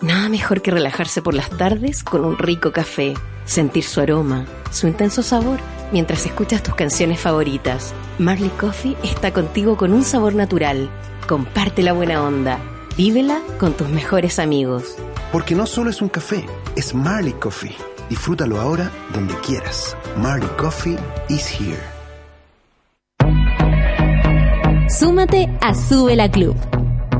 Nada 0.00 0.30
mejor 0.30 0.62
que 0.62 0.70
relajarse 0.70 1.20
por 1.20 1.34
las 1.34 1.50
tardes 1.50 2.02
con 2.02 2.24
un 2.24 2.38
rico 2.38 2.72
café, 2.72 3.12
sentir 3.44 3.84
su 3.84 4.00
aroma, 4.00 4.46
su 4.70 4.86
intenso 4.86 5.22
sabor, 5.22 5.58
mientras 5.92 6.24
escuchas 6.24 6.62
tus 6.62 6.74
canciones 6.74 7.20
favoritas. 7.20 7.92
Marley 8.18 8.48
Coffee 8.58 8.96
está 9.04 9.34
contigo 9.34 9.76
con 9.76 9.92
un 9.92 10.02
sabor 10.02 10.34
natural. 10.34 10.88
Comparte 11.28 11.82
la 11.82 11.92
buena 11.92 12.26
onda. 12.26 12.58
Vívela 12.96 13.42
con 13.60 13.74
tus 13.74 13.90
mejores 13.90 14.38
amigos. 14.38 14.96
Porque 15.32 15.54
no 15.54 15.66
solo 15.66 15.90
es 15.90 16.00
un 16.00 16.08
café, 16.08 16.44
es 16.74 16.94
Marley 16.94 17.34
Coffee. 17.34 17.74
Disfrútalo 18.08 18.60
ahora 18.60 18.90
donde 19.12 19.34
quieras. 19.46 19.96
Marley 20.16 20.48
Coffee 20.56 20.96
is 21.28 21.46
here. 21.60 21.98
Súmate 24.88 25.48
a 25.60 25.74
Sube 25.74 26.16
la 26.16 26.30
Club. 26.30 26.56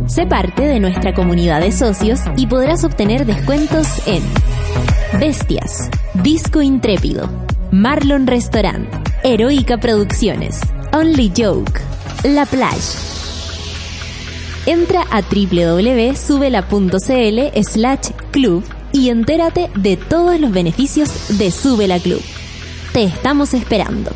Sé 0.06 0.26
parte 0.26 0.62
de 0.62 0.80
nuestra 0.80 1.12
comunidad 1.12 1.60
de 1.60 1.70
socios 1.70 2.20
y 2.34 2.46
podrás 2.46 2.82
obtener 2.82 3.26
descuentos 3.26 3.86
en 4.06 4.22
Bestias, 5.20 5.90
Disco 6.14 6.62
Intrépido, 6.62 7.28
Marlon 7.70 8.26
Restaurant, 8.26 8.88
Heroica 9.22 9.76
Producciones, 9.76 10.60
Only 10.92 11.30
Joke, 11.36 11.78
La 12.24 12.46
Plage. 12.46 13.17
Entra 14.68 15.02
a 15.10 15.22
www.subela.cl 15.22 16.18
slash 17.62 18.10
club 18.30 18.62
y 18.92 19.08
entérate 19.08 19.70
de 19.74 19.96
todos 19.96 20.38
los 20.38 20.52
beneficios 20.52 21.38
de 21.38 21.50
Sube 21.50 21.88
la 21.88 21.98
Club. 21.98 22.20
Te 22.92 23.04
estamos 23.04 23.54
esperando. 23.54 24.10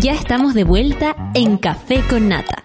Ya 0.00 0.12
estamos 0.12 0.54
de 0.54 0.64
vuelta 0.64 1.14
en 1.34 1.58
Café 1.58 2.02
con 2.08 2.26
Nata. 2.30 2.64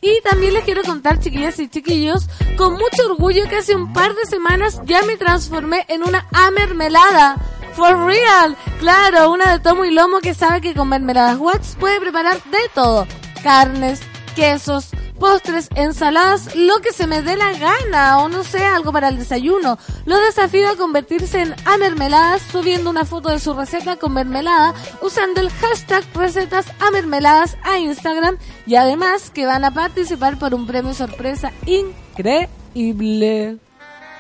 Y 0.02 0.22
también 0.22 0.53
les 0.53 0.64
quiero 0.64 0.84
contar, 0.84 1.19
chiquillas 1.19 1.60
y 1.60 1.69
chiquillos, 1.69 2.28
con 2.57 2.74
mucho 2.74 3.06
orgullo 3.10 3.48
que 3.49 3.57
hace 3.57 3.76
un 3.76 3.94
par 3.94 4.14
de 4.15 4.26
semanas 4.26 4.80
ya 4.86 5.02
me 5.03 5.18
transformé 5.18 5.86
en 5.88 6.03
una 6.03 6.26
amermelada. 6.32 7.38
For 7.74 7.95
real. 8.06 8.56
Claro, 8.80 9.32
una 9.32 9.52
de 9.52 9.60
tomo 9.60 9.86
y 9.86 9.91
lomo 9.91 10.19
que 10.19 10.34
sabe 10.34 10.61
que 10.61 10.74
con 10.74 10.90
mermeladas 10.90 11.38
Watts 11.38 11.78
puede 11.80 11.99
preparar 11.99 12.41
de 12.45 12.69
todo. 12.74 13.07
Carnes, 13.44 14.02
quesos, 14.36 14.90
postres, 15.19 15.69
ensaladas, 15.76 16.56
lo 16.56 16.80
que 16.80 16.94
se 16.94 17.07
me 17.07 17.22
dé 17.22 17.35
la 17.35 17.52
gana 17.53 18.19
o 18.19 18.30
no 18.30 18.44
sé, 18.44 18.64
algo 18.65 18.91
para 18.91 19.10
el 19.10 19.18
desayuno. 19.18 19.77
Lo 20.06 20.19
desafío 20.19 20.69
a 20.69 20.76
convertirse 20.76 21.41
en 21.41 21.56
a 21.65 21.77
mermeladas 21.77 22.41
subiendo 22.52 22.89
una 22.89 23.06
foto 23.06 23.30
de 23.30 23.39
su 23.39 23.53
receta 23.53 23.98
con 23.98 24.14
mermelada 24.14 24.73
usando 25.02 25.41
el 25.41 25.49
hashtag 25.49 26.03
recetas 26.14 26.68
a 26.80 26.91
mermeladas 26.91 27.57
a 27.64 27.77
Instagram 27.80 28.38
y 28.65 28.76
además 28.76 29.30
que 29.30 29.45
van 29.45 29.65
a 29.65 29.73
participar 29.73 30.38
por 30.38 30.53
un 30.53 30.68
premio 30.68 30.94
sorpresa 30.94 31.52
increíble. 31.65 33.57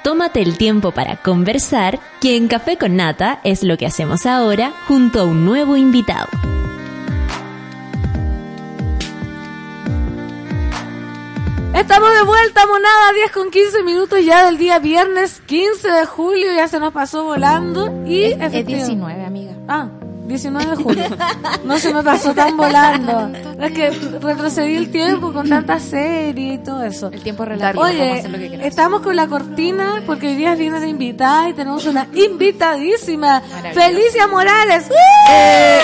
Tómate 0.03 0.41
el 0.41 0.57
tiempo 0.57 0.91
para 0.91 1.17
conversar, 1.17 1.99
que 2.21 2.37
en 2.37 2.47
Café 2.47 2.77
con 2.77 2.95
Nata 2.95 3.41
es 3.43 3.63
lo 3.63 3.77
que 3.77 3.85
hacemos 3.85 4.25
ahora 4.25 4.71
junto 4.87 5.19
a 5.19 5.25
un 5.25 5.43
nuevo 5.43 5.75
invitado. 5.75 6.29
Estamos 11.79 12.11
de 12.13 12.23
vuelta, 12.23 12.65
monada, 12.65 13.13
10 13.13 13.31
con 13.31 13.51
15 13.51 13.83
minutos 13.83 14.25
ya 14.25 14.45
del 14.45 14.57
día 14.57 14.79
viernes 14.79 15.41
15 15.45 15.89
de 15.89 16.05
julio, 16.05 16.51
ya 16.53 16.67
se 16.67 16.79
nos 16.79 16.91
pasó 16.91 17.23
volando 17.23 18.03
y 18.05 18.23
Es 18.23 18.31
efectivamente- 18.33 18.73
19, 18.75 19.25
amiga. 19.25 19.53
Ah, 19.67 19.87
19 20.27 20.65
de 20.75 20.75
julio. 20.83 21.03
No 21.63 21.77
se 21.79 21.93
me 21.93 22.03
pasó 22.03 22.33
tan 22.33 22.57
volando. 22.57 23.31
Es 23.61 23.71
que 23.71 23.89
retrocedí 24.21 24.75
el 24.75 24.91
tiempo 24.91 25.31
con 25.33 25.47
tantas 25.49 25.83
series 25.83 26.55
y 26.55 26.57
todo 26.63 26.83
eso. 26.83 27.07
El 27.11 27.21
tiempo 27.23 27.45
relativo. 27.45 27.83
Oye, 27.83 28.27
lo 28.27 28.37
que 28.37 28.67
estamos 28.67 29.01
con 29.01 29.15
la 29.15 29.27
cortina 29.27 30.03
porque 30.05 30.27
hoy 30.27 30.35
día 30.35 30.55
viene 30.55 30.79
de 30.79 30.87
invitada 30.89 31.49
y 31.49 31.53
tenemos 31.53 31.85
una 31.85 32.07
invitadísima. 32.13 33.41
Felicia 33.73 34.27
Morales. 34.27 34.89
Eh, 35.29 35.79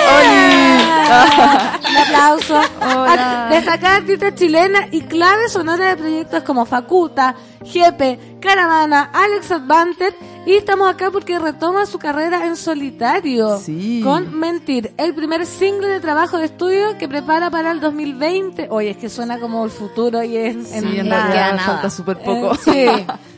Un 1.90 1.98
aplauso. 1.98 2.60
A- 2.82 3.48
Destacada 3.50 3.98
artista 3.98 4.34
chilena 4.34 4.88
y 4.92 5.02
clave 5.02 5.48
sonora 5.50 5.90
de 5.90 5.98
proyectos 5.98 6.44
como 6.44 6.66
Facuta, 6.66 7.36
Jepe, 7.64 8.33
Caravana, 8.44 9.10
Alex 9.14 9.52
Advanter 9.52 10.14
y 10.46 10.56
estamos 10.56 10.90
acá 10.94 11.10
porque 11.12 11.40
retoma 11.40 11.86
su 11.86 11.98
carrera 11.98 12.46
en 12.46 12.58
solitario 12.58 13.58
con 14.04 14.38
Mentir, 14.38 14.94
el 14.98 15.16
primer 15.16 15.46
single 15.46 15.88
de 15.88 16.02
trabajo 16.02 16.38
de 16.38 16.46
estudio 16.46 16.98
que 16.98 17.08
prepara 17.08 17.50
para 17.50 17.72
el 17.72 17.80
2020. 17.80 18.68
Oye, 18.70 18.90
es 18.90 18.98
que 18.98 19.08
suena 19.08 19.40
como 19.40 19.64
el 19.64 19.72
futuro 19.72 20.22
y 20.24 20.36
es 20.36 20.74
en 20.74 20.88
en 20.88 21.08
nada. 21.08 21.28
realidad 21.32 21.66
falta 21.66 21.90
súper 21.90 22.18
poco. 22.20 22.54
Eh, 22.54 22.58
sí. 22.66 23.06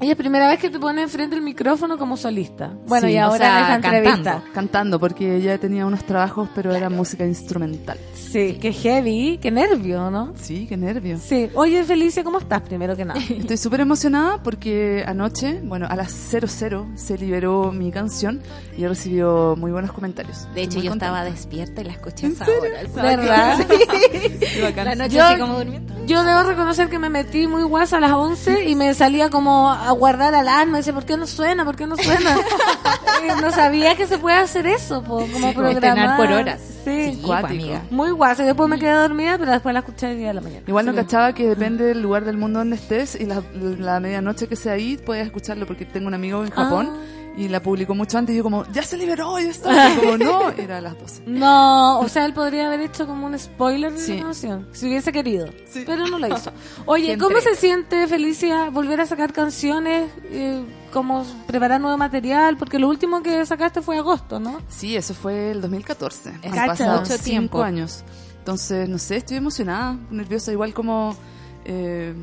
Y 0.00 0.10
es 0.10 0.16
primera 0.16 0.48
vez 0.48 0.58
que 0.58 0.68
te 0.70 0.78
pones 0.78 1.04
enfrente 1.04 1.36
del 1.36 1.44
micrófono 1.44 1.96
como 1.96 2.16
solista. 2.16 2.72
Bueno, 2.86 3.06
Sí, 3.06 3.14
y 3.14 3.18
o 3.18 3.24
ahora 3.24 3.38
sea, 3.38 3.56
en 3.58 3.62
esta 3.62 3.74
entrevista. 3.76 4.12
cantando. 4.32 4.52
Cantando, 4.52 5.00
porque 5.00 5.40
ya 5.40 5.56
tenía 5.58 5.86
unos 5.86 6.04
trabajos, 6.04 6.48
pero 6.54 6.74
era 6.74 6.90
música 6.90 7.24
instrumental. 7.24 7.98
Sí, 8.12 8.58
qué 8.60 8.72
heavy, 8.72 9.38
qué 9.40 9.50
nervio, 9.52 10.10
¿no? 10.10 10.32
Sí, 10.36 10.66
qué 10.68 10.76
nervio. 10.76 11.18
Sí. 11.18 11.48
Oye, 11.54 11.84
Felicia, 11.84 12.24
¿cómo 12.24 12.38
estás 12.38 12.60
primero 12.62 12.96
que 12.96 13.04
nada? 13.04 13.20
Estoy 13.30 13.56
súper 13.56 13.80
emocionada 13.80 14.42
porque 14.42 15.04
anoche, 15.06 15.60
bueno, 15.62 15.86
a 15.88 15.94
las 15.96 16.10
00 16.12 16.86
se 16.96 17.16
liberó 17.16 17.70
mi 17.72 17.90
canción 17.92 18.42
y 18.76 18.86
recibió 18.86 19.54
muy 19.56 19.70
buenos 19.70 19.92
comentarios. 19.92 20.48
De 20.54 20.62
hecho, 20.62 20.80
yo 20.80 20.90
contenta. 20.90 21.06
estaba 21.06 21.24
despierta 21.24 21.80
y 21.80 21.84
la 21.84 21.92
escuché 21.92 22.26
esa 22.26 22.44
serio? 22.44 22.60
hora. 22.94 23.02
¿Verdad? 23.16 23.58
Bacán. 24.62 24.84
La 24.86 24.94
noche 24.96 25.16
Yo- 25.16 25.24
así 25.24 25.40
como 25.40 25.56
durmiendo. 25.58 25.94
Yo 26.06 26.22
debo 26.24 26.42
reconocer 26.42 26.90
que 26.90 26.98
me 26.98 27.08
metí 27.08 27.46
muy 27.46 27.62
guasa 27.62 27.96
a 27.96 28.00
las 28.00 28.12
11 28.12 28.68
y 28.68 28.74
me 28.74 28.92
salía 28.92 29.30
como 29.30 29.70
a 29.88 29.92
guardar 29.92 30.34
alarma. 30.34 30.78
Dice, 30.78 30.92
¿por 30.92 31.04
qué 31.04 31.16
no 31.16 31.26
suena? 31.26 31.64
¿Por 31.64 31.76
qué 31.76 31.86
no 31.86 31.96
suena? 31.96 32.36
No 33.40 33.50
sabía 33.50 33.94
que 33.96 34.06
se 34.06 34.18
puede 34.18 34.36
hacer 34.36 34.66
eso, 34.66 35.02
po, 35.02 35.26
como 35.32 35.48
Sí, 35.48 35.54
programar. 35.54 36.16
por 36.18 36.30
horas. 36.30 36.60
Sí. 36.84 37.14
Sí, 37.14 37.20
cuático. 37.22 37.52
amiga. 37.52 37.82
Muy 37.90 38.10
guasa. 38.10 38.42
Y 38.42 38.46
después 38.46 38.68
me 38.68 38.78
quedé 38.78 38.92
dormida, 38.92 39.38
pero 39.38 39.50
después 39.52 39.72
la 39.72 39.78
escuché 39.78 40.10
el 40.12 40.18
día 40.18 40.28
de 40.28 40.34
la 40.34 40.40
mañana. 40.42 40.62
Igual 40.66 40.84
no 40.86 40.92
Sí. 40.92 40.98
cachaba 40.98 41.32
que 41.32 41.48
depende 41.48 41.84
del 41.84 42.02
lugar 42.02 42.24
del 42.26 42.36
mundo 42.36 42.58
donde 42.58 42.76
estés 42.76 43.14
y 43.18 43.24
la, 43.24 43.42
la 43.78 43.98
medianoche 44.00 44.46
que 44.46 44.56
sea 44.56 44.74
ahí 44.74 44.98
puedes 44.98 45.24
escucharlo 45.24 45.66
porque 45.66 45.86
tengo 45.86 46.06
un 46.08 46.14
amigo 46.14 46.44
en 46.44 46.50
Japón 46.50 46.90
Ah. 46.92 47.23
Y 47.36 47.48
la 47.48 47.60
publicó 47.62 47.94
mucho 47.94 48.16
antes 48.18 48.32
y 48.34 48.38
yo 48.38 48.42
como, 48.44 48.64
ya 48.72 48.82
se 48.82 48.96
liberó, 48.96 49.38
ya 49.40 49.50
está. 49.50 49.92
Y 49.94 49.98
como, 49.98 50.16
no, 50.18 50.50
era 50.50 50.78
a 50.78 50.80
las 50.80 50.98
12. 50.98 51.22
No, 51.26 51.98
o 52.00 52.08
sea, 52.08 52.24
él 52.26 52.32
podría 52.32 52.66
haber 52.66 52.80
hecho 52.80 53.06
como 53.06 53.26
un 53.26 53.38
spoiler 53.38 53.92
de 53.92 53.98
Sí. 53.98 54.16
la 54.18 54.22
canción, 54.24 54.68
si 54.72 54.86
hubiese 54.86 55.10
querido, 55.12 55.48
pero 55.86 56.06
no 56.06 56.18
lo 56.18 56.28
hizo. 56.28 56.52
Oye, 56.86 57.18
¿cómo 57.18 57.40
se 57.40 57.54
siente, 57.56 58.06
Felicia, 58.06 58.70
volver 58.70 59.00
a 59.00 59.06
sacar 59.06 59.32
canciones, 59.32 60.10
eh, 60.24 60.62
como 60.92 61.24
preparar 61.46 61.80
nuevo 61.80 61.96
material? 61.98 62.56
Porque 62.56 62.78
lo 62.78 62.88
último 62.88 63.22
que 63.22 63.44
sacaste 63.46 63.82
fue 63.82 63.98
agosto, 63.98 64.38
¿no? 64.38 64.60
Sí, 64.68 64.94
eso 64.96 65.12
fue 65.14 65.50
el 65.50 65.60
2014. 65.60 66.30
Han 66.30 66.40
Cacha. 66.52 66.66
pasado 66.66 67.00
Mucho 67.00 67.12
cinco 67.14 67.24
tiempo. 67.24 67.62
años. 67.62 68.04
Entonces, 68.38 68.88
no 68.88 68.98
sé, 68.98 69.16
estoy 69.16 69.38
emocionada, 69.38 69.96
nerviosa, 70.10 70.52
igual 70.52 70.72
como 70.74 71.16
eh, 71.64 72.14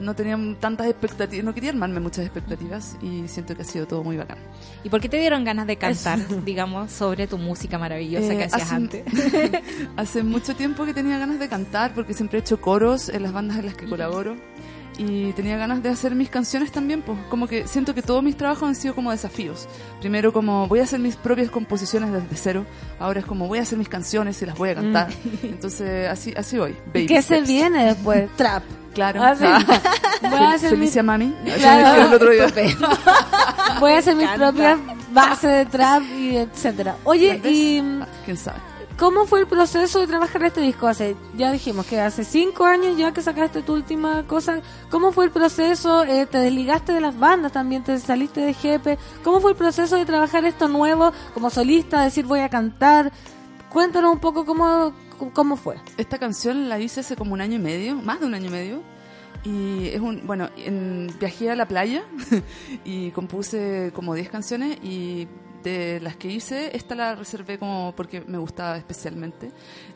no 0.00 0.14
tenía 0.14 0.38
tantas 0.60 0.86
expectativas, 0.88 1.44
no 1.44 1.54
quería 1.54 1.70
armarme 1.70 2.00
muchas 2.00 2.24
expectativas 2.24 2.96
y 3.02 3.28
siento 3.28 3.54
que 3.54 3.62
ha 3.62 3.64
sido 3.64 3.86
todo 3.86 4.02
muy 4.02 4.16
bacán. 4.16 4.38
¿Y 4.84 4.88
por 4.88 5.00
qué 5.00 5.08
te 5.08 5.18
dieron 5.18 5.44
ganas 5.44 5.66
de 5.66 5.76
cantar, 5.76 6.18
digamos, 6.44 6.90
sobre 6.90 7.26
tu 7.26 7.38
música 7.38 7.78
maravillosa 7.78 8.32
Eh, 8.32 8.36
que 8.38 8.44
hacías 8.44 8.62
hace- 8.62 8.74
antes? 8.74 9.04
Hace 9.96 10.22
mucho 10.22 10.54
tiempo 10.56 10.84
que 10.84 10.94
tenía 10.94 11.18
ganas 11.18 11.38
de 11.38 11.48
cantar 11.48 11.92
porque 11.94 12.14
siempre 12.14 12.38
he 12.38 12.40
hecho 12.40 12.60
coros 12.60 13.08
en 13.08 13.22
las 13.22 13.32
bandas 13.32 13.58
en 13.58 13.66
las 13.66 13.74
que 13.74 13.86
colaboro 13.86 14.36
y 15.02 15.32
tenía 15.32 15.56
ganas 15.56 15.82
de 15.82 15.88
hacer 15.88 16.14
mis 16.14 16.28
canciones 16.28 16.70
también, 16.72 17.00
pues 17.02 17.18
como 17.30 17.46
que 17.48 17.66
siento 17.66 17.94
que 17.94 18.02
todos 18.02 18.22
mis 18.22 18.36
trabajos 18.36 18.68
han 18.68 18.74
sido 18.74 18.94
como 18.94 19.10
desafíos. 19.10 19.66
Primero 20.00 20.32
como 20.32 20.68
voy 20.68 20.80
a 20.80 20.82
hacer 20.82 21.00
mis 21.00 21.16
propias 21.16 21.50
composiciones 21.50 22.12
desde 22.12 22.36
cero, 22.36 22.66
ahora 22.98 23.20
es 23.20 23.26
como 23.26 23.48
voy 23.48 23.58
a 23.60 23.62
hacer 23.62 23.78
mis 23.78 23.88
canciones 23.88 24.40
y 24.42 24.46
las 24.46 24.58
voy 24.58 24.70
a 24.70 24.74
cantar. 24.74 25.08
Entonces 25.42 26.08
así 26.08 26.34
así 26.36 26.58
voy. 26.58 26.72
¿Y 26.72 26.74
baby 26.88 27.06
qué 27.06 27.22
se 27.22 27.40
viene 27.40 27.86
después? 27.86 28.28
Trap. 28.36 28.62
Claro. 28.94 29.22
Ah, 29.22 29.34
sí. 29.36 29.44
Voy 30.28 30.38
a 30.38 30.50
hacer 30.52 30.70
Felicia 30.70 31.02
mi- 31.02 31.06
Mami. 31.06 31.34
Así 31.46 31.60
Claro. 31.60 31.80
me 31.82 31.88
escribió 31.90 32.06
el 32.08 32.14
otro 32.14 32.62
día. 32.62 32.76
Voy 33.80 33.92
a 33.92 33.98
hacer 33.98 34.16
mis 34.16 34.28
propias 34.30 34.78
bases 35.12 35.50
de 35.50 35.66
trap 35.66 36.02
y 36.18 36.36
etcétera. 36.36 36.96
Oye, 37.04 37.40
y 37.44 37.78
Ah, 37.78 38.06
¿Quién 38.24 38.36
sabe? 38.36 38.58
¿Cómo 39.00 39.24
fue 39.24 39.40
el 39.40 39.46
proceso 39.46 39.98
de 40.00 40.06
trabajar 40.06 40.44
este 40.44 40.60
disco? 40.60 40.86
Hace, 40.86 41.16
ya 41.34 41.50
dijimos 41.50 41.86
que 41.86 41.98
hace 41.98 42.22
cinco 42.22 42.66
años 42.66 42.98
ya 42.98 43.12
que 43.14 43.22
sacaste 43.22 43.62
tu 43.62 43.72
última 43.72 44.26
cosa. 44.26 44.60
¿Cómo 44.90 45.10
fue 45.10 45.24
el 45.24 45.30
proceso? 45.30 46.04
Eh, 46.04 46.26
¿Te 46.26 46.36
desligaste 46.36 46.92
de 46.92 47.00
las 47.00 47.18
bandas 47.18 47.50
también? 47.50 47.82
¿Te 47.82 47.98
saliste 47.98 48.42
de 48.42 48.52
Jepe? 48.52 48.98
¿Cómo 49.24 49.40
fue 49.40 49.52
el 49.52 49.56
proceso 49.56 49.96
de 49.96 50.04
trabajar 50.04 50.44
esto 50.44 50.68
nuevo 50.68 51.12
como 51.32 51.48
solista? 51.48 52.02
Decir 52.04 52.26
voy 52.26 52.40
a 52.40 52.50
cantar. 52.50 53.10
Cuéntanos 53.70 54.12
un 54.12 54.20
poco 54.20 54.44
cómo, 54.44 54.92
cómo 55.32 55.56
fue. 55.56 55.76
Esta 55.96 56.18
canción 56.18 56.68
la 56.68 56.78
hice 56.78 57.00
hace 57.00 57.16
como 57.16 57.32
un 57.32 57.40
año 57.40 57.56
y 57.56 57.58
medio, 57.60 57.96
más 57.96 58.20
de 58.20 58.26
un 58.26 58.34
año 58.34 58.48
y 58.48 58.50
medio. 58.50 58.82
Y 59.44 59.86
es 59.88 60.00
un, 60.02 60.26
bueno, 60.26 60.50
en- 60.58 61.10
viajé 61.18 61.50
a 61.50 61.56
la 61.56 61.66
playa 61.66 62.02
y 62.84 63.12
compuse 63.12 63.92
como 63.94 64.14
10 64.14 64.28
canciones 64.28 64.76
y 64.82 65.26
de 65.62 66.00
las 66.00 66.16
que 66.16 66.28
hice, 66.28 66.76
esta 66.76 66.94
la 66.94 67.14
reservé 67.14 67.58
como 67.58 67.94
porque 67.96 68.20
me 68.22 68.38
gustaba 68.38 68.76
especialmente 68.76 69.52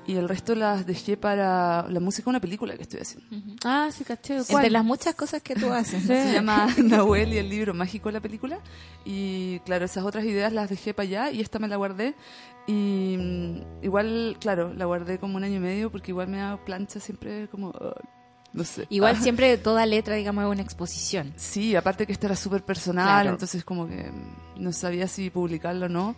y 0.07 0.16
el 0.16 0.28
resto 0.28 0.55
las 0.55 0.86
dejé 0.86 1.16
para 1.16 1.89
la 1.89 2.01
música 2.01 2.24
de 2.27 2.31
una 2.31 2.41
película 2.41 2.77
que 2.77 2.82
estoy 2.82 3.01
haciendo. 3.01 3.27
Ah, 3.65 3.89
sí, 3.91 4.05
caché. 4.05 4.39
Entre 4.39 4.70
las 4.70 4.85
muchas 4.85 5.15
cosas 5.15 5.43
que 5.43 5.55
tú 5.55 5.73
haces. 5.73 6.03
Se 6.05 6.32
llama 6.32 6.66
Nahuel 6.82 7.32
y 7.32 7.39
el 7.39 7.49
libro 7.49 7.74
mágico 7.74 8.11
la 8.11 8.20
película 8.20 8.61
y 9.05 9.61
claro, 9.61 9.85
esas 9.85 10.05
otras 10.05 10.24
ideas 10.24 10.53
las 10.53 10.69
dejé 10.69 10.95
para 10.95 11.07
allá 11.07 11.31
y 11.31 11.41
esta 11.41 11.59
me 11.59 11.69
la 11.69 11.77
guardé 11.77 12.15
y 12.66 13.16
mm, 13.19 13.85
igual, 13.85 14.36
claro, 14.41 14.73
la 14.74 14.85
guardé 14.85 15.19
como 15.19 15.36
un 15.36 15.45
año 15.45 15.57
y 15.57 15.61
medio 15.61 15.91
porque 15.91 16.12
igual 16.12 16.28
me 16.28 16.39
da 16.39 16.62
plancha 16.65 17.01
siempre 17.01 17.49
como, 17.49 17.73
no 18.55 18.65
sé. 18.65 18.87
Igual 18.89 19.17
Ah. 19.19 19.21
siempre 19.23 19.59
toda 19.59 19.85
letra, 19.85 20.15
digamos, 20.15 20.45
es 20.45 20.51
una 20.51 20.63
exposición. 20.63 21.35
Sí, 21.37 21.77
aparte 21.77 22.07
que 22.07 22.13
esta 22.13 22.29
era 22.29 22.37
súper 22.37 22.63
personal, 22.65 23.05
Claro. 23.23 23.31
entonces 23.31 23.63
como 23.65 23.87
que 23.87 24.11
no 24.57 24.73
sabía 24.73 25.07
si 25.09 25.29
publicarlo 25.29 25.87
o 25.87 25.89
no. 25.91 26.15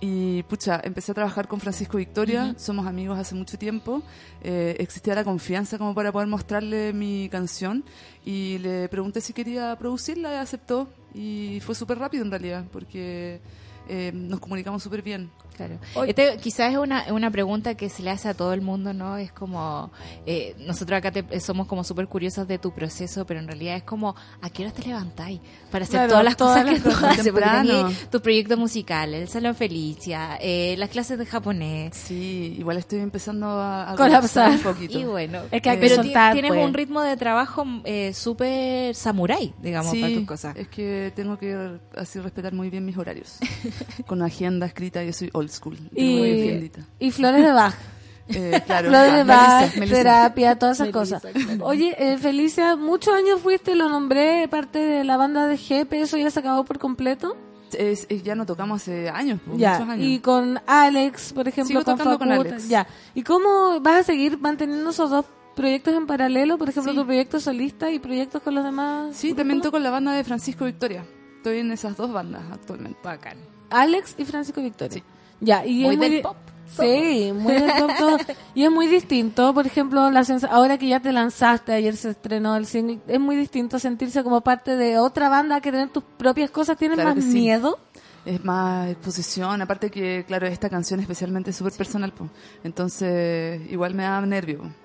Y 0.00 0.42
pucha, 0.44 0.80
empecé 0.82 1.12
a 1.12 1.14
trabajar 1.14 1.46
con 1.46 1.60
Francisco 1.60 1.96
Victoria, 1.98 2.46
Ujú. 2.50 2.58
somos 2.58 2.86
amigos 2.86 3.16
hace 3.18 3.34
mucho 3.36 3.56
tiempo, 3.58 4.02
eh, 4.42 4.74
existía 4.80 5.14
la 5.14 5.22
confianza 5.24 5.78
como 5.78 5.94
para 5.94 6.10
poder 6.10 6.26
mostrarle 6.28 6.92
mi 6.92 7.28
canción 7.30 7.84
y 8.24 8.58
le 8.58 8.88
pregunté 8.88 9.20
si 9.20 9.32
quería 9.32 9.74
producirla 9.78 10.32
y 10.34 10.36
aceptó 10.36 10.88
y 11.14 11.60
fue 11.64 11.74
súper 11.76 11.98
rápido 11.98 12.24
en 12.24 12.30
realidad 12.30 12.64
porque 12.72 13.40
eh, 13.88 14.10
nos 14.14 14.40
comunicamos 14.40 14.82
súper 14.82 15.00
bien. 15.02 15.30
Claro. 15.56 15.78
Este 16.06 16.36
quizás 16.38 16.72
es 16.72 16.78
una, 16.78 17.04
una 17.12 17.30
pregunta 17.30 17.74
que 17.74 17.88
se 17.88 18.02
le 18.02 18.10
hace 18.10 18.28
a 18.28 18.34
todo 18.34 18.52
el 18.52 18.60
mundo, 18.60 18.92
¿no? 18.92 19.16
Es 19.16 19.32
como, 19.32 19.90
eh, 20.26 20.54
nosotros 20.66 20.98
acá 20.98 21.12
te- 21.12 21.40
somos 21.40 21.66
como 21.66 21.84
súper 21.84 22.08
curiosos 22.08 22.46
de 22.48 22.58
tu 22.58 22.72
proceso, 22.72 23.24
pero 23.26 23.40
en 23.40 23.46
realidad 23.46 23.76
es 23.76 23.82
como, 23.84 24.14
¿a 24.42 24.50
qué 24.50 24.62
hora 24.64 24.72
te 24.72 24.82
levantáis? 24.82 25.40
Para 25.70 25.84
hacer 25.84 25.94
Claro, 25.94 26.10
todas 26.10 26.24
las 26.24 26.36
todas 26.36 26.62
cosas 26.62 26.72
las 26.72 26.82
que 26.82 26.90
tú 26.90 27.06
haces. 27.06 27.32
Porque 27.32 27.96
tu 28.10 28.20
proyecto 28.20 28.56
musical, 28.56 29.14
el 29.14 29.28
Salón 29.28 29.54
Felicia, 29.54 30.38
eh, 30.40 30.74
las 30.78 30.88
clases 30.90 31.18
de 31.18 31.26
japonés. 31.26 31.94
Sí, 31.96 32.56
igual 32.58 32.76
estoy 32.78 32.98
empezando 33.00 33.46
a, 33.46 33.92
a 33.92 33.94
Colapsar. 33.96 34.50
un 34.52 34.58
poquito. 34.62 34.98
Y 34.98 35.04
bueno, 35.04 35.40
Es 35.50 35.62
que 35.62 35.70
hay 35.70 35.76
que 35.78 35.82
pero 35.88 35.96
soltar, 36.02 36.32
tienes 36.32 36.50
pues. 36.52 36.64
un 36.66 36.74
ritmo 36.74 37.00
de 37.02 37.16
trabajo 37.16 37.64
eh, 37.84 38.12
súper 38.14 38.94
samurái, 38.94 39.54
digamos, 39.62 39.92
Sí, 39.92 40.00
para 40.00 40.14
tus 40.14 40.24
cosas. 40.26 40.56
es 40.56 40.68
que 40.68 41.12
tengo 41.14 41.38
que 41.38 41.78
así 41.96 42.18
respetar 42.20 42.52
muy 42.52 42.70
bien 42.70 42.84
mis 42.84 42.96
horarios. 42.96 43.38
Con 44.06 44.22
agenda 44.22 44.66
escrita, 44.66 45.02
yo 45.04 45.12
soy 45.12 45.30
old 45.44 45.50
school. 45.52 45.78
Y, 45.94 46.70
y 46.98 47.10
flores 47.10 47.42
de 47.44 47.52
Bach. 47.52 47.74
Eh, 48.26 48.62
claro, 48.64 48.88
Flores 48.88 49.12
de 49.12 49.24
Bach, 49.24 49.60
Melissa, 49.60 49.80
Melissa. 49.80 49.96
terapia, 49.98 50.58
todas 50.58 50.80
esas 50.80 50.94
Melissa, 50.94 51.20
cosas. 51.20 51.32
claro. 51.44 51.66
Oye, 51.66 51.94
eh, 51.98 52.16
Felicia, 52.16 52.74
muchos 52.74 53.12
años 53.14 53.38
fuiste, 53.42 53.74
lo 53.74 53.90
nombré 53.90 54.48
parte 54.48 54.78
de 54.78 55.04
la 55.04 55.18
banda 55.18 55.46
de 55.46 55.58
Jepe, 55.58 56.00
¿eso 56.00 56.16
ya 56.16 56.30
se 56.30 56.40
acabó 56.40 56.64
por 56.64 56.78
completo? 56.78 57.36
Es- 57.76 58.06
es- 58.08 58.22
ya 58.22 58.34
no 58.34 58.46
tocamos 58.46 58.80
hace 58.80 59.10
años, 59.10 59.40
Ya, 59.56 59.72
muchos 59.74 59.88
años. 59.90 60.06
y 60.06 60.20
con 60.20 60.58
Alex, 60.66 61.34
por 61.34 61.48
ejemplo, 61.48 61.68
Sigo 61.68 61.84
con 61.84 61.98
tocando 61.98 62.18
con 62.18 62.32
Alex. 62.32 62.66
Ya. 62.66 62.86
¿Y 63.14 63.22
cómo 63.24 63.78
vas 63.82 63.96
a 64.00 64.02
seguir 64.04 64.38
manteniendo 64.38 64.88
esos 64.88 65.10
dos 65.10 65.26
proyectos 65.54 65.92
en 65.94 66.06
paralelo? 66.06 66.56
Por 66.56 66.70
ejemplo, 66.70 66.92
Sí. 66.92 66.98
tu 66.98 67.04
proyecto 67.04 67.40
solista 67.40 67.90
y 67.90 67.98
proyectos 67.98 68.40
con 68.40 68.54
los 68.54 68.64
demás. 68.64 69.14
Sí, 69.14 69.34
también 69.34 69.60
toco 69.60 69.78
la 69.78 69.90
banda 69.90 70.12
de 70.12 70.24
Francisco 70.24 70.64
Victoria. 70.64 71.04
Estoy 71.36 71.58
en 71.58 71.72
esas 71.72 71.94
dos 71.94 72.10
bandas 72.10 72.40
actualmente. 72.50 72.98
Bacán. 73.04 73.36
Alex 73.68 74.14
y 74.16 74.24
Francisco 74.24 74.62
Victoria. 74.62 75.02
Ya, 75.40 75.64
y 75.66 75.82
Muy 75.84 75.94
es 75.94 75.98
muy 75.98 76.08
del 76.08 76.22
pop. 76.22 76.36
Sí, 76.66 77.32
muy 77.34 77.52
del 77.52 77.72
pop 77.78 77.90
todo. 77.98 78.16
Y 78.54 78.64
es 78.64 78.70
muy 78.70 78.86
distinto, 78.86 79.52
por 79.54 79.66
ejemplo, 79.66 80.10
la 80.10 80.24
ahora 80.50 80.78
que 80.78 80.88
ya 80.88 81.00
te 81.00 81.12
lanzaste, 81.12 81.72
ayer 81.72 81.96
se 81.96 82.10
estrenó 82.10 82.56
el 82.56 82.66
single, 82.66 83.00
es 83.06 83.20
muy 83.20 83.36
distinto 83.36 83.78
sentirse 83.78 84.22
como 84.22 84.40
parte 84.40 84.76
de 84.76 84.98
otra 84.98 85.28
banda 85.28 85.60
que 85.60 85.70
tener 85.70 85.88
tus 85.90 86.02
propias 86.02 86.50
cosas. 86.50 86.76
¿Tienes 86.76 86.96
Claro 86.96 87.14
más 87.14 87.24
sí. 87.24 87.30
miedo? 87.32 87.78
Es 88.24 88.42
más 88.44 88.88
exposición, 88.90 89.60
aparte 89.60 89.90
que, 89.90 90.24
claro, 90.26 90.46
esta 90.46 90.70
canción 90.70 90.98
especialmente 91.00 91.50
es 91.50 91.56
súper 91.56 91.74
personal, 91.74 92.12
po. 92.12 92.28
entonces 92.62 93.60
igual 93.70 93.94
me 93.94 94.04
da 94.04 94.20
nervio. 94.22 94.58
po. 94.62 94.83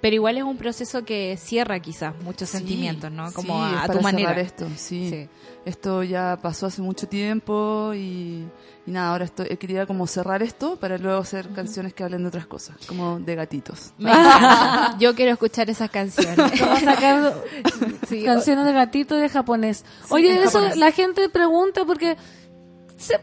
Pero 0.00 0.14
igual 0.14 0.36
es 0.38 0.42
un 0.44 0.56
proceso 0.56 1.04
que 1.04 1.36
cierra 1.36 1.80
quizás 1.80 2.14
muchos 2.22 2.48
sentimientos, 2.50 3.10
¿no? 3.10 3.32
Como 3.32 3.54
Sí, 3.54 3.74
a, 3.74 3.78
es 3.78 3.84
a 3.84 3.86
para 3.86 3.98
tu 3.98 4.02
manera. 4.02 4.28
cerrar 4.30 4.44
esto, 4.44 4.66
sí. 4.76 5.08
Sí. 5.10 5.28
Esto 5.64 6.02
ya 6.02 6.38
pasó 6.42 6.66
hace 6.66 6.82
mucho 6.82 7.06
tiempo 7.08 7.92
y, 7.94 8.44
y 8.86 8.90
nada, 8.90 9.10
ahora 9.12 9.24
estoy, 9.26 9.46
quería 9.58 9.86
como 9.86 10.06
cerrar 10.08 10.42
esto 10.42 10.74
para 10.76 10.98
luego 10.98 11.20
hacer 11.20 11.48
canciones 11.50 11.94
que 11.94 12.02
hablen 12.02 12.22
de 12.22 12.28
otras 12.28 12.46
cosas, 12.46 12.76
como 12.88 13.20
de 13.20 13.34
gatitos. 13.36 13.92
Me 13.98 14.10
encanta. 14.10 14.96
Yo 15.00 15.14
quiero 15.14 15.32
escuchar 15.32 15.70
esas 15.70 15.90
canciones. 15.90 16.36
Sacar 16.84 17.34
Sí, 18.08 18.24
canciones 18.24 18.64
de 18.66 18.72
gatito 18.72 19.16
y 19.16 19.20
de 19.20 19.28
japonés. 19.28 19.84
Oye, 20.10 20.34
eso 20.42 20.58
japonés. 20.58 20.76
la 20.76 20.90
gente 20.92 21.28
pregunta 21.28 21.84
porque 21.84 22.16
se 22.96 23.14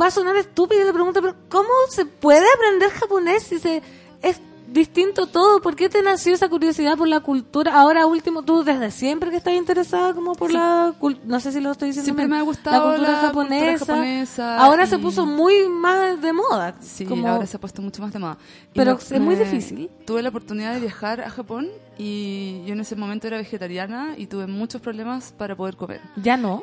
va 0.00 0.06
a 0.06 0.10
sonar 0.12 0.36
estúpida 0.36 0.84
la 0.84 0.92
pregunta, 0.92 1.20
pero 1.20 1.34
¿cómo 1.48 1.68
se 1.90 2.06
puede 2.06 2.44
aprender 2.54 2.90
japonés 2.90 3.42
si 3.42 3.58
se 3.58 3.82
es 4.22 4.40
distinto 4.72 5.26
todo. 5.26 5.60
¿Por 5.60 5.74
qué 5.76 5.88
te 5.88 6.02
nació 6.02 6.34
esa 6.34 6.48
curiosidad 6.48 6.96
por 6.96 7.08
la 7.08 7.20
cultura? 7.20 7.74
Ahora 7.74 8.06
último, 8.06 8.42
tú 8.42 8.62
desde 8.64 8.90
siempre 8.90 9.30
que 9.30 9.36
estás 9.36 9.54
interesada 9.54 10.14
como 10.14 10.32
por 10.34 10.52
la 10.52 10.94
cul- 11.00 11.18
no 11.24 11.40
sé 11.40 11.52
si 11.52 11.60
lo 11.60 11.70
estoy 11.72 11.88
diciendo 11.88 12.04
Siempre 12.04 12.24
bien, 12.26 12.30
me 12.30 12.38
ha 12.38 12.42
gustado 12.42 12.90
la 12.92 12.96
cultura 12.96 13.22
la 13.22 13.32
cultura 13.32 13.78
japonesa. 13.78 14.58
ahora 14.58 14.86
se 14.86 14.98
puso 14.98 15.26
muy 15.26 15.68
más 15.68 16.20
de 16.20 16.32
moda. 16.32 16.74
Sí, 16.80 17.04
como- 17.04 17.26
ahora 17.28 17.46
se 17.46 17.56
ha 17.56 17.60
puesto 17.60 17.82
mucho 17.82 18.02
más 18.02 18.12
de 18.12 18.18
moda. 18.18 18.38
Pero 18.74 18.92
es 18.98 19.20
muy 19.20 19.34
difícil. 19.34 19.90
Tuve 20.06 20.22
la 20.22 20.28
oportunidad 20.28 20.74
de 20.74 20.80
viajar 20.80 21.20
a 21.20 21.30
Japón 21.30 21.68
y 21.96 22.62
yo 22.66 22.74
en 22.74 22.80
ese 22.80 22.94
momento 22.96 23.26
era 23.26 23.36
vegetariana 23.38 24.14
y 24.16 24.26
tuve 24.26 24.46
muchos 24.46 24.80
problemas 24.80 25.32
para 25.36 25.56
poder 25.56 25.76
comer. 25.76 26.00
Ya 26.16 26.36
no. 26.36 26.62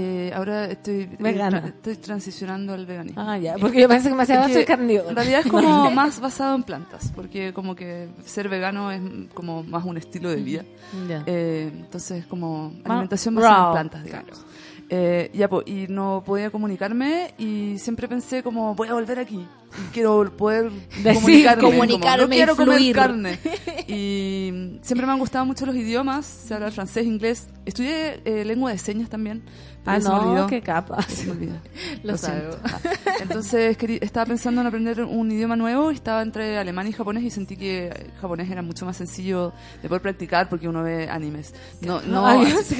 Eh, 0.00 0.30
ahora 0.32 0.66
estoy, 0.66 1.00
eh, 1.00 1.16
Vegana. 1.18 1.58
estoy 1.66 1.96
transicionando 1.96 2.72
al 2.72 2.86
veganismo. 2.86 3.20
Ah, 3.20 3.36
ya, 3.36 3.56
porque 3.58 3.80
yo 3.80 3.88
pensé 3.88 4.10
que 4.10 4.14
me 4.14 4.22
hacía 4.22 4.44
Es 4.46 4.64
que. 4.64 4.72
En 4.72 5.16
realidad 5.16 5.40
es 5.44 5.50
como 5.50 5.90
más 5.90 6.20
basado 6.20 6.54
en 6.54 6.62
plantas, 6.62 7.10
porque 7.16 7.52
como 7.52 7.74
que 7.74 8.08
ser 8.24 8.48
vegano 8.48 8.92
es 8.92 9.00
como 9.34 9.64
más 9.64 9.84
un 9.84 9.96
estilo 9.96 10.30
de 10.30 10.36
vida. 10.36 10.64
Ya. 11.08 11.24
Eh, 11.26 11.72
entonces 11.74 12.26
como 12.26 12.70
Más 12.70 12.90
alimentación 12.90 13.34
basada 13.34 13.56
raw, 13.56 13.66
en 13.66 13.72
plantas, 13.72 14.04
digamos. 14.04 14.46
Eh, 14.90 15.30
ya, 15.34 15.48
po, 15.48 15.62
y 15.66 15.86
no 15.88 16.22
podía 16.24 16.50
comunicarme 16.50 17.34
y 17.36 17.76
siempre 17.78 18.06
pensé 18.06 18.42
como 18.42 18.74
voy 18.74 18.88
a 18.88 18.94
volver 18.94 19.18
aquí 19.18 19.46
quiero 19.92 20.30
poder 20.36 20.70
Decir, 21.02 21.14
comunicarme, 21.14 21.62
como, 21.62 21.72
comunicarme 21.78 22.24
no 22.24 22.28
quiero 22.30 22.52
y 22.52 22.56
comer 22.56 22.92
carne 22.94 23.38
y 23.88 24.78
siempre 24.82 25.06
me 25.06 25.12
han 25.12 25.18
gustado 25.18 25.44
mucho 25.46 25.66
los 25.66 25.76
idiomas 25.76 26.26
sé 26.26 26.54
hablar 26.54 26.72
francés 26.72 27.06
inglés 27.06 27.48
estudié 27.64 28.20
eh, 28.24 28.44
lengua 28.44 28.70
de 28.72 28.78
señas 28.78 29.08
también 29.08 29.42
Ah, 29.86 29.98
se 30.02 30.08
no, 30.10 30.20
olvidó. 30.20 30.46
qué 30.48 30.60
capa. 30.60 31.00
Se 31.00 31.32
me. 31.32 31.48
Lo 32.02 32.18
siento. 32.18 32.58
Ah, 32.62 32.78
Entonces 33.22 33.74
estaba 34.02 34.26
pensando 34.26 34.60
en 34.60 34.66
aprender 34.66 35.02
un 35.02 35.32
idioma 35.32 35.56
nuevo 35.56 35.90
estaba 35.90 36.20
entre 36.20 36.58
alemán 36.58 36.88
y 36.88 36.92
japonés 36.92 37.22
y 37.24 37.30
sentí 37.30 37.56
que 37.56 38.10
japonés 38.20 38.50
era 38.50 38.60
mucho 38.60 38.84
más 38.84 38.98
sencillo 38.98 39.54
de 39.80 39.88
poder 39.88 40.02
practicar 40.02 40.50
porque 40.50 40.68
uno 40.68 40.82
ve 40.82 41.08
animes. 41.08 41.54
No, 41.80 42.02
no, 42.02 42.22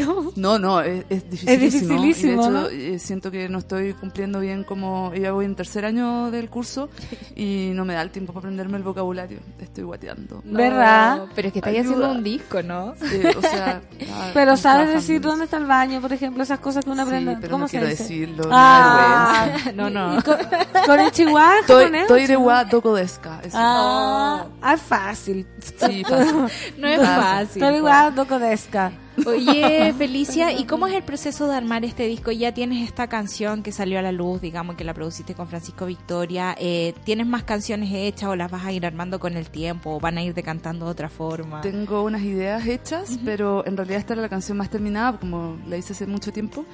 como- 0.05 0.32
no, 0.36 0.59
no, 0.59 0.81
es, 0.82 1.06
es 1.09 1.31
dificilísimo. 1.31 2.02
dificilísimo, 2.02 2.32
Y 2.32 2.35
de 2.35 2.43
hecho, 2.43 2.51
¿no? 2.51 2.69
eh, 2.69 2.98
siento 2.98 3.31
que 3.31 3.48
no 3.48 3.59
estoy 3.59 3.94
cumpliendo 3.94 4.40
bien 4.40 4.65
como... 4.65 5.15
Ya 5.15 5.32
voy 5.32 5.47
en 5.47 5.55
tercer 5.55 5.86
año 5.86 6.31
del 6.31 6.51
curso 6.51 6.78
y 7.37 7.71
no 7.75 7.85
me 7.85 7.95
da 7.95 8.03
el 8.03 8.11
tiempo 8.11 8.33
para 8.33 8.41
aprenderme 8.41 8.77
el 8.79 8.83
vocabulario. 8.83 9.39
Estoy 9.61 9.85
guateando. 9.85 10.41
¿Verdad? 10.45 11.25
Pero 11.35 11.49
es 11.49 11.53
que 11.53 11.59
estáis 11.61 11.81
haciendo 11.81 12.11
un 12.11 12.23
disco, 12.23 12.63
¿no? 12.63 12.95
Eh, 13.13 13.35
o 13.37 13.41
sea... 13.41 13.81
Pero 14.35 14.53
estoy 14.55 14.63
sabes 14.63 14.89
decir 14.95 15.21
dónde 15.21 15.45
está 15.45 15.57
el 15.57 15.67
baño, 15.67 16.01
por 16.01 16.13
ejemplo, 16.13 16.43
esas 16.43 16.61
cosas 16.61 16.85
que 16.85 16.91
uno 16.91 17.03
Sí, 17.03 17.09
aprende. 17.09 17.37
pero 17.41 17.53
¿Cómo 17.53 17.63
no 17.65 17.69
se 17.69 17.73
quiero 17.73 17.87
dice? 17.89 18.03
decirlo, 18.03 18.45
Ah. 18.53 19.47
No, 19.75 19.89
no. 19.97 20.19
¿Y 20.19 20.23
con, 20.23 20.37
con 20.87 21.01
el 21.01 21.11
chihuahua 21.11 21.63
desu 22.95 23.21
ka? 23.21 23.41
Eso. 23.43 23.57
Ah, 23.59 24.47
ah, 24.63 24.77
fácil. 24.77 25.47
Sí, 25.61 26.05
fácil. 26.05 26.35
No 26.79 26.87
es 26.89 27.01
Fácil. 27.01 27.61
doko 28.11 28.39
desu 28.39 28.71
ka? 28.71 28.93
Oye, 29.27 29.93
Felicia, 29.99 30.53
¿y 30.53 30.65
cómo 30.65 30.86
es 30.86 30.95
el 30.95 31.03
proceso 31.03 31.47
de 31.49 31.55
armar 31.57 31.85
este 31.85 32.07
disco? 32.07 32.31
Ya 32.31 32.53
tienes 32.53 32.86
esta 32.86 33.07
canción 33.09 33.62
que 33.62 33.73
salió 33.73 33.99
a 33.99 34.03
la 34.03 34.12
luz, 34.12 34.40
digamos 34.40 34.77
que 34.77 34.85
la 34.85 34.95
produciste 34.95 35.35
con 35.35 35.49
Francisco 35.49 35.86
Victoria. 35.86 36.55
Eh, 36.59 36.95
¿Tienes 37.05 37.27
más 37.27 37.43
canciones 37.45 37.90
hechas 37.93 38.28
o 38.28 38.36
las 38.36 38.51
vas 38.51 38.65
a 38.65 38.73
ir 38.73 38.85
armando 38.86 39.19
con 39.19 39.36
el 39.36 39.51
tiempo 39.51 39.97
o 39.97 40.01
van 40.01 40.19
a 40.19 40.23
ir 40.23 40.35
decantando 40.35 40.86
de 40.86 40.93
otra 40.93 41.09
forma? 41.09 41.61
Tengo 41.61 42.03
unas 42.03 42.23
ideas 42.23 42.66
hechas, 42.66 43.19
pero 43.24 43.66
en 43.66 43.77
realidad 43.77 43.99
esta 44.01 44.12
era 44.15 44.23
la 44.23 44.28
canción 44.28 44.59
más 44.59 44.70
terminada, 44.70 45.19
como 45.19 45.57
la 45.69 45.77
hice 45.77 45.93
hace 45.93 46.07
mucho 46.07 46.32
tiempo. 46.32 46.65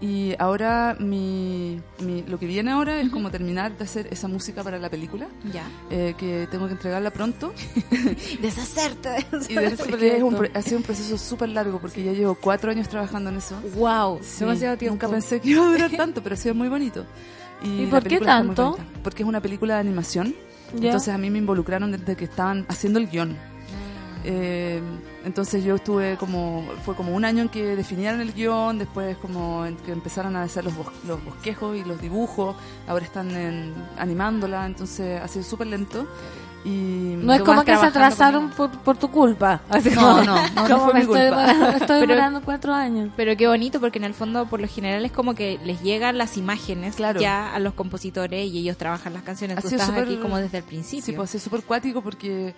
Y 0.00 0.34
ahora 0.38 0.96
mi, 1.00 1.80
mi- 2.00 2.22
lo 2.22 2.38
que 2.38 2.46
viene 2.46 2.70
ahora 2.70 3.00
es 3.00 3.10
como 3.10 3.30
terminar 3.30 3.76
de 3.76 3.84
hacer 3.84 4.08
esa 4.10 4.28
música 4.28 4.62
para 4.62 4.78
la 4.78 4.88
película, 4.90 5.26
Ya. 5.52 5.64
eh, 5.90 6.14
que 6.18 6.46
tengo 6.50 6.66
que 6.66 6.72
entregarla 6.72 7.10
pronto. 7.10 7.52
Deshacerte 8.40 9.08
de 9.10 9.18
eso. 9.18 9.50
Y 9.50 9.54
de- 9.54 9.66
es 10.16 10.22
un 10.22 10.34
ha 10.54 10.62
sido 10.62 10.78
un 10.78 10.82
proceso 10.82 11.16
súper 11.18 11.48
largo, 11.50 11.78
porque 11.78 11.93
ya 12.02 12.12
llevo 12.12 12.34
cuatro 12.34 12.70
años 12.70 12.88
trabajando 12.88 13.30
en 13.30 13.36
eso. 13.36 13.56
Wow, 13.76 14.18
Sí, 14.22 14.40
demasiado 14.40 14.76
tiempo. 14.78 14.94
Nunca 14.94 15.08
pensé 15.08 15.40
que 15.40 15.50
iba 15.50 15.62
a 15.62 15.70
durar 15.70 15.90
tanto, 15.96 16.22
pero 16.22 16.34
ha 16.34 16.38
sido 16.38 16.54
muy 16.54 16.68
bonito. 16.68 17.04
¿Y 17.62 17.86
por 17.86 18.02
qué 18.08 18.18
tanto? 18.26 18.76
Porque 19.02 19.22
es 19.22 19.28
una 19.28 19.40
película 19.40 19.74
de 19.74 19.80
animación. 19.80 20.34
Entonces 20.86 21.14
a 21.14 21.18
mí 21.18 21.30
me 21.30 21.38
involucraron 21.38 21.92
desde 21.92 22.16
que 22.16 22.24
estaban 22.24 22.64
haciendo 22.68 22.98
el 22.98 23.06
guion. 23.08 23.36
Eh, 24.26 24.80
entonces 25.24 25.62
yo 25.64 25.74
estuve 25.76 26.16
como, 26.16 26.66
fue 26.84 26.94
como 26.94 27.14
un 27.14 27.24
año 27.26 27.42
en 27.42 27.48
que 27.50 27.76
definieron 27.76 28.20
el 28.22 28.32
guion, 28.32 28.78
después 28.78 29.16
como 29.18 29.66
en 29.66 29.76
que 29.76 29.92
empezaron 29.92 30.34
a 30.34 30.42
hacer 30.42 30.64
los, 30.64 30.72
los 31.06 31.22
bosquejos 31.24 31.76
y 31.76 31.84
los 31.84 32.00
dibujos, 32.00 32.56
ahora 32.88 33.04
están 33.04 33.30
en- 33.32 33.74
animándola, 33.98 34.64
entonces 34.66 35.20
ha 35.20 35.28
sido 35.28 35.44
súper 35.44 35.66
lento. 35.66 36.06
Y 36.64 37.16
No 37.18 37.34
es 37.34 37.42
como 37.42 37.62
que 37.62 37.76
se 37.76 37.84
atrasaron 37.86 38.48
por, 38.50 38.70
por 38.70 38.96
tu 38.96 39.10
culpa. 39.10 39.60
Así 39.68 39.90
No, 39.90 40.00
como- 40.00 40.22
no, 40.22 40.48
no, 40.54 40.68
no 40.68 40.78
fue 40.80 40.94
me 40.94 41.00
mi 41.00 41.04
estoy 41.04 41.20
culpa. 41.20 41.22
demorando- 41.46 41.66
estoy 41.68 41.86
Pero- 41.86 42.00
demorando 42.00 42.40
cuatro 42.42 42.72
años. 42.72 43.10
Pero 43.16 43.36
qué 43.36 43.46
bonito, 43.48 43.80
porque 43.80 43.98
en 43.98 44.04
el 44.04 44.14
fondo, 44.14 44.46
por 44.46 44.60
lo 44.62 44.68
general, 44.68 45.04
es 45.04 45.12
como 45.12 45.34
que 45.34 45.58
les 45.64 45.82
llegan 45.82 46.16
las 46.16 46.36
imágenes 46.38 46.96
Claro. 46.96 47.20
ya 47.20 47.54
a 47.54 47.58
los 47.58 47.74
compositores 47.74 48.50
y 48.50 48.58
ellos 48.60 48.78
trabajan 48.78 49.12
las 49.12 49.22
canciones. 49.24 49.58
Tú 49.60 49.68
estás 49.68 49.86
súper- 49.86 50.04
aquí 50.04 50.16
como 50.16 50.38
desde 50.38 50.58
el 50.58 50.64
principio. 50.64 51.04
Sí, 51.04 51.12
pues 51.12 51.30
sido 51.30 51.42
súper 51.44 51.62
cuático 51.64 52.00
porque 52.00 52.54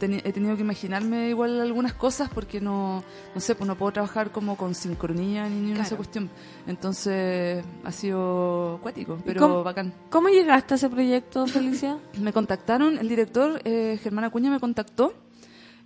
he 0.00 0.32
tenido 0.32 0.54
que 0.54 0.62
imaginarme 0.62 1.28
igual 1.30 1.60
algunas 1.60 1.92
cosas 1.92 2.30
porque 2.32 2.60
no, 2.60 3.02
no 3.34 3.40
sé, 3.40 3.54
pues 3.56 3.66
no 3.66 3.76
puedo 3.76 3.90
trabajar 3.92 4.30
como 4.30 4.56
con 4.56 4.74
sincronía 4.74 5.48
ni 5.48 5.56
ninguna 5.56 5.74
Claro. 5.74 5.86
esa 5.88 5.96
cuestión. 5.96 6.30
Entonces 6.68 7.64
ha 7.84 7.90
sido 7.92 8.78
cuático, 8.82 9.18
pero 9.24 9.40
cómo- 9.40 9.64
bacán. 9.64 9.92
¿Cómo 10.10 10.28
llegaste 10.28 10.74
a 10.74 10.76
ese 10.76 10.88
proyecto, 10.88 11.46
Felicia? 11.46 11.98
Me 12.20 12.32
contactaron, 12.32 12.96
el 12.98 13.08
director 13.08 13.60
eh, 13.64 13.98
Germán 14.02 14.24
Acuña 14.24 14.50
me 14.50 14.60
contactó 14.60 15.14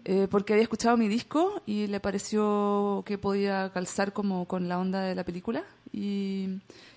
eh, 0.05 0.27
porque 0.31 0.53
había 0.53 0.65
escuchado 0.65 0.97
mi 0.97 1.09
disco 1.09 1.63
y 1.65 1.87
le 1.87 1.99
pareció 2.01 3.03
que 3.07 3.17
podía 3.19 3.71
calzar 3.73 4.13
como 4.13 4.47
con 4.47 4.69
la 4.69 4.79
onda 4.79 5.01
de 5.01 5.15
la 5.15 5.25
película 5.25 5.63
y, 5.93 6.49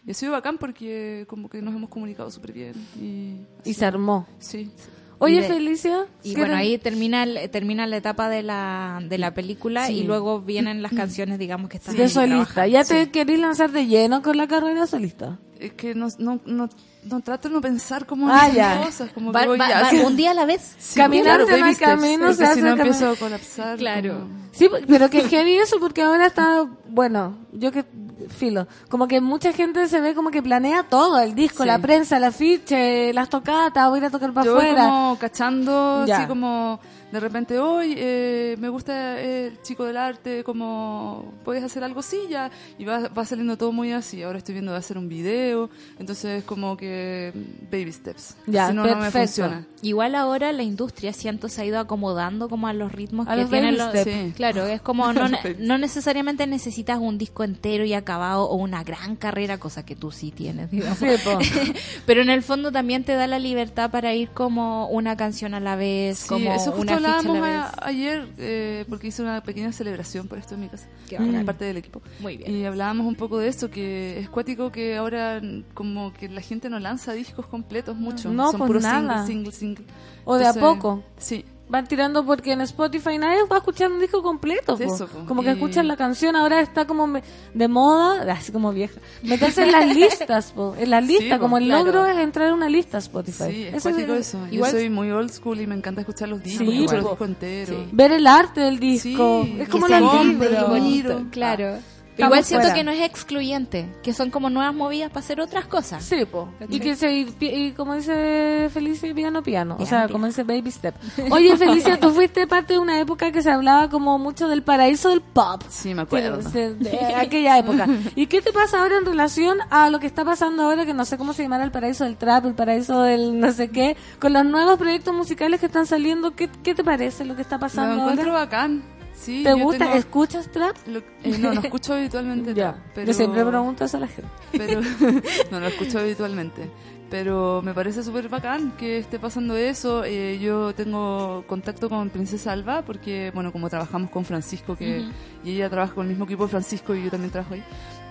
y 0.05 0.11
ha 0.11 0.13
sido 0.13 0.31
bacán 0.33 0.57
porque 0.57 1.25
como 1.29 1.47
que 1.49 1.61
nos 1.61 1.73
hemos 1.75 1.89
comunicado 1.89 2.29
súper 2.31 2.51
bien 2.51 2.73
y, 2.99 3.37
Y 3.69 3.73
se 3.73 3.85
armó. 3.85 4.27
sí. 4.39 4.71
Oye, 5.19 5.41
de- 5.41 5.47
Felicia. 5.47 6.05
Y 6.23 6.33
¿quieres- 6.33 6.37
bueno, 6.37 6.55
ahí 6.55 6.77
termina, 6.77 7.23
el- 7.23 7.49
termina 7.49 7.87
la 7.87 7.97
etapa 7.97 8.29
de 8.29 8.43
la, 8.43 8.99
de 9.07 9.17
la 9.17 9.33
película 9.33 9.87
Sí. 9.87 9.93
y 9.99 10.03
luego 10.03 10.41
vienen 10.41 10.81
las 10.81 10.91
canciones, 10.93 11.39
digamos, 11.39 11.69
que 11.69 11.77
están 11.77 11.95
de 11.95 12.09
solista. 12.09 12.67
¿Ya 12.67 12.83
te 12.83 13.09
querís 13.11 13.39
lanzar 13.39 13.71
de 13.71 13.87
lleno 13.87 14.21
con 14.21 14.37
la 14.37 14.47
carrera 14.47 14.85
solista? 14.87 15.39
Es 15.59 15.71
que 15.73 15.95
no, 15.95 16.07
no, 16.19 16.39
no, 16.45 16.69
no 17.03 17.19
trato 17.21 17.47
de 17.47 17.53
no 17.55 17.61
pensar 17.61 18.05
como 18.05 18.27
Ah, 18.29 18.47
en 18.49 18.55
ya. 18.55 18.81
cosas, 18.83 19.11
como 19.13 19.31
Va- 19.31 19.45
va- 19.45 19.57
ya, 19.69 19.81
va 19.83 20.05
un 20.07 20.17
día 20.17 20.31
a 20.31 20.33
la 20.33 20.45
vez. 20.45 20.75
Sí, 20.77 20.95
claro, 20.95 21.45
camino, 21.79 22.33
se 22.33 22.43
hace 22.43 22.55
si 22.55 22.61
no 22.61 22.67
camino. 22.69 22.83
empiezo 22.83 23.09
a 23.11 23.15
colapsar. 23.15 23.77
Claro. 23.77 24.13
como- 24.19 24.45
Sí, 24.51 24.69
pero 24.87 25.09
que 25.09 25.23
heavy 25.27 25.55
eso 25.55 25.77
porque 25.79 26.01
ahora 26.01 26.27
está, 26.27 26.65
bueno, 26.87 27.37
yo 27.53 27.71
que 27.71 27.83
filo, 28.29 28.67
como 28.89 29.07
que 29.07 29.21
mucha 29.21 29.51
gente 29.53 29.87
se 29.87 30.01
ve 30.01 30.13
como 30.15 30.31
que 30.31 30.41
planea 30.41 30.83
todo, 30.83 31.19
el 31.19 31.35
disco, 31.35 31.63
Sí. 31.63 31.67
la 31.67 31.79
prensa, 31.79 32.17
el 32.17 32.23
afiche, 32.25 33.13
las 33.13 33.29
tocatas, 33.29 33.89
voy 33.89 33.97
a 33.97 34.01
ir 34.01 34.05
a 34.05 34.09
tocar 34.09 34.33
para 34.33 34.45
Yo 34.45 34.57
afuera. 34.57 34.83
como 34.85 35.17
cachando, 35.19 36.05
Ya. 36.05 36.17
así 36.17 36.27
como 36.27 36.79
de 37.15 37.21
repente, 37.21 37.59
hoy 37.59 37.95
eh, 37.97 38.57
me 38.59 38.67
gusta 38.67 39.21
el 39.21 39.61
chico 39.61 39.85
del 39.85 39.95
arte, 39.95 40.43
como 40.43 41.33
puedes 41.45 41.63
hacer 41.63 41.81
algo 41.81 42.01
así 42.01 42.17
ya, 42.29 42.51
y 42.77 42.83
va, 42.83 43.07
va 43.07 43.23
saliendo 43.23 43.57
todo 43.57 43.71
muy 43.71 43.93
así. 43.93 44.21
Ahora 44.21 44.39
estoy 44.39 44.51
viendo 44.51 44.73
de 44.73 44.79
hacer 44.79 44.97
un 44.97 45.07
video, 45.07 45.69
entonces 45.97 46.43
como 46.43 46.75
que 46.75 47.31
baby 47.71 47.93
steps. 47.93 48.35
Ya, 48.47 48.67
si 48.67 48.73
no, 48.73 48.85
no 48.85 48.97
me 48.97 49.11
funciona. 49.11 49.65
Igual 49.81 50.15
ahora 50.15 50.51
la 50.51 50.63
industria 50.63 51.13
siento 51.13 51.47
se 51.47 51.61
ha 51.61 51.65
ido 51.65 51.79
acomodando 51.79 52.49
como 52.49 52.67
a 52.67 52.73
los 52.73 52.91
ritmos 52.91 53.29
A 53.29 53.35
que 53.35 53.41
los 53.43 53.49
tienen 53.49 53.77
los. 53.77 53.93
Sí. 54.03 54.33
claro 54.35 54.65
es 54.65 54.81
como 54.81 55.13
no, 55.13 55.29
no 55.59 55.77
necesariamente 55.77 56.47
necesitas 56.47 56.99
un 56.99 57.17
disco 57.17 57.45
entero 57.45 57.85
y 57.85 57.93
acabado 57.93 58.49
o 58.49 58.55
una 58.55 58.83
gran 58.83 59.15
carrera 59.15 59.57
cosa 59.57 59.85
que 59.85 59.95
tú 59.95 60.11
sí 60.11 60.31
tienes 60.31 60.69
digamos. 60.71 60.97
Sí, 60.97 61.07
po. 61.23 61.39
pero 62.05 62.21
en 62.21 62.29
el 62.29 62.41
fondo 62.41 62.71
también 62.71 63.03
te 63.05 63.13
da 63.13 63.27
la 63.27 63.39
libertad 63.39 63.89
para 63.89 64.13
ir 64.13 64.29
como 64.29 64.89
una 64.89 65.15
canción 65.15 65.53
a 65.53 65.59
la 65.61 65.75
vez 65.75 66.19
Sí, 66.19 66.27
como 66.27 66.51
eso 66.51 66.71
justo 66.71 66.97
una 66.97 67.04
hablábamos 67.05 67.73
a- 67.77 67.85
ayer, 67.87 68.27
eh, 68.37 68.85
porque 68.89 69.07
hice 69.07 69.21
una 69.21 69.41
pequeña 69.43 69.71
celebración 69.71 70.27
por 70.27 70.37
esto 70.37 70.55
en 70.55 70.61
mi 70.61 70.69
casa, 70.69 70.87
bacán. 71.11 71.45
parte 71.45 71.65
del 71.65 71.77
equipo. 71.77 72.01
muy 72.19 72.37
bien 72.37 72.51
Y 72.55 72.65
hablábamos 72.65 73.05
un 73.07 73.15
poco 73.15 73.37
de 73.39 73.47
eso, 73.47 73.69
que 73.69 74.19
es 74.19 74.29
cuático 74.29 74.71
que 74.71 74.95
ahora 74.97 75.41
como 75.73 76.13
que 76.13 76.29
la 76.29 76.41
gente 76.41 76.69
no 76.69 76.79
lanza 76.79 77.13
discos 77.13 77.47
completos 77.47 77.95
mucho. 77.95 78.31
No, 78.31 78.51
Son 78.51 78.59
pues 78.59 78.67
puros 78.67 78.83
nada. 78.83 79.25
single, 79.25 79.51
single, 79.51 79.77
single. 79.85 79.85
O 80.25 80.37
de 80.37 80.47
a 80.47 80.53
poco. 80.53 81.03
Sí. 81.17 81.45
Van 81.67 81.87
tirando 81.87 82.23
porque 82.23 82.51
en 82.51 82.61
Spotify 82.61 83.17
nadie 83.17 83.39
va 83.51 83.55
a 83.55 83.59
escuchar 83.59 83.91
un 83.91 83.99
disco 83.99 84.21
completo. 84.21 84.77
Eso, 84.79 85.07
po. 85.07 85.25
Como 85.25 85.41
que 85.41 85.49
Y- 85.49 85.53
escuchan 85.53 85.87
la 85.87 85.97
canción, 85.97 86.35
ahora 86.35 86.61
está 86.61 86.85
como 86.85 87.07
me- 87.07 87.23
de 87.55 87.67
moda, 87.67 88.21
así 88.33 88.51
como 88.51 88.71
vieja. 88.71 88.99
Meterse 89.23 89.63
en 89.63 89.71
las 89.71 89.87
listas, 89.95 90.51
po. 90.51 90.75
en 90.77 90.91
las 90.91 91.03
listas, 91.05 91.39
como 91.39 91.57
el 91.57 91.65
claro. 91.65 91.85
logro 91.85 92.05
es 92.05 92.17
entrar 92.17 92.49
en 92.49 92.53
una 92.53 92.69
lista 92.69 92.99
Spotify. 92.99 93.45
Sí, 93.49 93.63
es 93.63 93.73
Eso 93.75 93.89
cuático 93.89 94.13
es- 94.13 94.27
eso. 94.27 94.47
igual- 94.51 94.71
Yo 94.73 94.77
soy 94.77 94.89
muy 94.91 95.09
old 95.09 95.31
school 95.31 95.59
y 95.59 95.65
me 95.65 95.73
encanta 95.75 96.01
escuchar 96.01 96.29
los 96.29 96.43
discos, 96.43 96.67
Sí, 96.67 96.73
escuchar 96.83 96.99
po. 97.01 97.05
el 97.07 97.09
disco 97.13 97.25
entero. 97.25 97.75
Sí. 97.77 97.89
Ver 97.91 98.11
el 98.11 98.27
arte 98.27 98.61
del 98.61 98.79
disco. 98.79 99.41
Sí, 99.45 99.57
es 99.61 99.69
como 99.69 99.87
los 99.87 100.69
bonito 100.69 101.19
Miro. 101.19 101.25
claro 101.31 101.77
Estamos 102.23 102.45
siento 102.45 102.61
fuera. 102.67 102.75
que 102.75 102.83
no 102.83 102.91
es 102.91 103.01
excluyente, 103.01 103.89
que 104.01 104.13
son 104.13 104.31
como 104.31 104.49
nuevas 104.49 104.73
movidas 104.73 105.09
para 105.09 105.19
hacer 105.19 105.41
otras 105.41 105.65
cosas. 105.65 106.03
Sí, 106.03 106.25
po. 106.25 106.47
Y 106.69 106.79
que 106.79 106.95
se, 106.95 107.11
y, 107.11 107.35
y 107.41 107.71
como 107.73 107.93
dice 107.95 108.69
Felicia, 108.73 109.13
piano 109.13 109.43
piano. 109.43 109.75
O 109.79 109.85
sea, 109.85 110.07
como 110.07 110.25
dice 110.27 110.43
Baby 110.43 110.71
Step. 110.71 110.95
Oye, 111.31 111.57
Felicia, 111.57 111.99
tú 111.99 112.11
fuiste 112.11 112.47
parte 112.47 112.73
de 112.73 112.79
una 112.79 112.99
época 112.99 113.31
que 113.31 113.41
se 113.41 113.51
hablaba 113.51 113.89
como 113.89 114.17
mucho 114.17 114.47
del 114.47 114.63
paraíso 114.63 115.09
del 115.09 115.21
pop. 115.21 115.61
Sí, 115.69 115.93
me 115.93 116.03
acuerdo. 116.03 116.41
Sí, 116.49 116.59
de- 116.59 116.73
de 116.75 117.15
aquella 117.15 117.57
época. 117.57 117.85
¿Y 118.15 118.27
qué 118.27 118.41
te 118.41 118.53
pasa 118.53 118.79
ahora 118.81 118.97
en 118.97 119.05
relación 119.05 119.57
a 119.69 119.89
lo 119.89 119.99
que 119.99 120.07
está 120.07 120.23
pasando 120.23 120.63
ahora, 120.63 120.85
que 120.85 120.93
no 120.93 121.03
sé 121.05 121.17
cómo 121.17 121.33
se 121.33 121.43
llamará 121.43 121.63
el 121.65 121.71
paraíso 121.71 122.05
del 122.05 122.15
trap, 122.17 122.45
el 122.45 122.53
paraíso 122.55 123.01
del 123.01 123.39
no 123.39 123.51
sé 123.51 123.69
qué, 123.69 123.97
con 124.19 124.31
los 124.33 124.45
nuevos 124.45 124.77
proyectos 124.77 125.13
musicales 125.13 125.59
que 125.59 125.65
están 125.65 125.85
saliendo? 125.85 126.35
¿Qué, 126.35 126.49
qué 126.63 126.73
te 126.75 126.83
parece 126.83 127.25
lo 127.25 127.35
que 127.35 127.41
está 127.41 127.55
Lo 127.55 127.61
pasando 127.61 127.95
encuentro 128.01 128.29
ahora? 128.31 128.45
bacán. 128.45 128.83
Sí, 129.17 129.43
¿Te 129.43 129.53
gusta? 129.53 129.79
tengo- 129.85 129.95
¿Escuchas 129.97 130.51
trap? 130.51 130.75
Lo- 130.87 130.99
eh, 130.99 131.37
no, 131.39 131.53
no 131.53 131.61
escucho 131.61 131.93
habitualmente. 131.95 132.53
Ya. 132.53 132.73
trap, 132.73 132.85
pero... 132.93 133.07
Yo 133.07 133.13
siempre 133.13 133.45
pregunto 133.45 133.85
eso 133.85 133.97
a 133.97 133.99
la 134.01 134.07
gente. 134.07 134.29
pero 134.51 134.81
no 135.51 135.59
lo 135.59 135.67
escucho 135.67 135.99
habitualmente 135.99 136.69
pero 137.07 137.61
me 137.63 137.71
parece 137.75 138.03
súper 138.03 138.27
bacán 138.29 138.71
que 138.77 138.97
esté 138.97 139.19
pasando 139.19 139.55
eso 139.55 140.03
Eh, 140.03 140.39
yo 140.39 140.73
tengo 140.73 141.43
contacto 141.47 141.87
con 141.87 142.09
Princesa 142.09 142.51
Alba 142.51 142.81
porque 142.81 143.31
bueno 143.33 143.51
como 143.51 143.69
trabajamos 143.69 144.09
con 144.09 144.25
Francisco 144.25 144.75
que 144.75 145.01
Ujú. 145.01 145.11
y 145.43 145.51
ella 145.51 145.69
trabaja 145.69 145.93
con 145.93 146.05
el 146.05 146.09
mismo 146.09 146.25
equipo 146.25 146.43
de 146.45 146.49
Francisco 146.49 146.95
y 146.95 147.03
yo 147.03 147.11
también 147.11 147.29
trabajo 147.31 147.53
ahí 147.53 147.63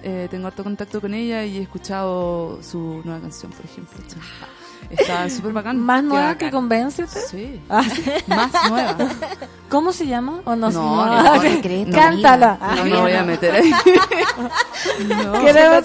eh, 0.05 0.29
tengo 0.31 0.47
harto 0.47 0.63
contacto 0.63 1.01
con 1.01 1.13
ella 1.13 1.45
y 1.45 1.59
he 1.59 1.63
escuchado 1.63 2.63
su 2.63 3.03
nueva 3.05 3.21
canción 3.21 3.51
por 3.51 3.65
ejemplo. 3.65 3.99
Está 4.91 5.29
súper 5.31 5.53
bacán 5.53 5.79
¿Más 5.79 6.01
Qué 6.03 6.07
nueva 6.09 6.25
bacán. 6.27 6.39
que 6.39 6.51
Convéncete? 6.55 7.21
sí 7.31 7.61
Ah. 7.69 7.83
más 8.27 8.51
nueva 8.71 8.97
¿Cómo 9.69 9.93
se 9.93 10.07
llama? 10.07 10.41
¿O 10.45 10.55
no? 10.55 10.71
No, 10.71 11.07
no, 11.07 11.23
no, 11.37 11.41
secreto, 11.43 11.91
Cántala. 11.93 12.59
no 12.77 12.85
me 12.85 12.97
voy 13.01 13.13
a 13.13 13.25
meter 13.25 13.55
ahí 13.55 13.73
no. 15.09 15.33
Queremos 15.33 15.85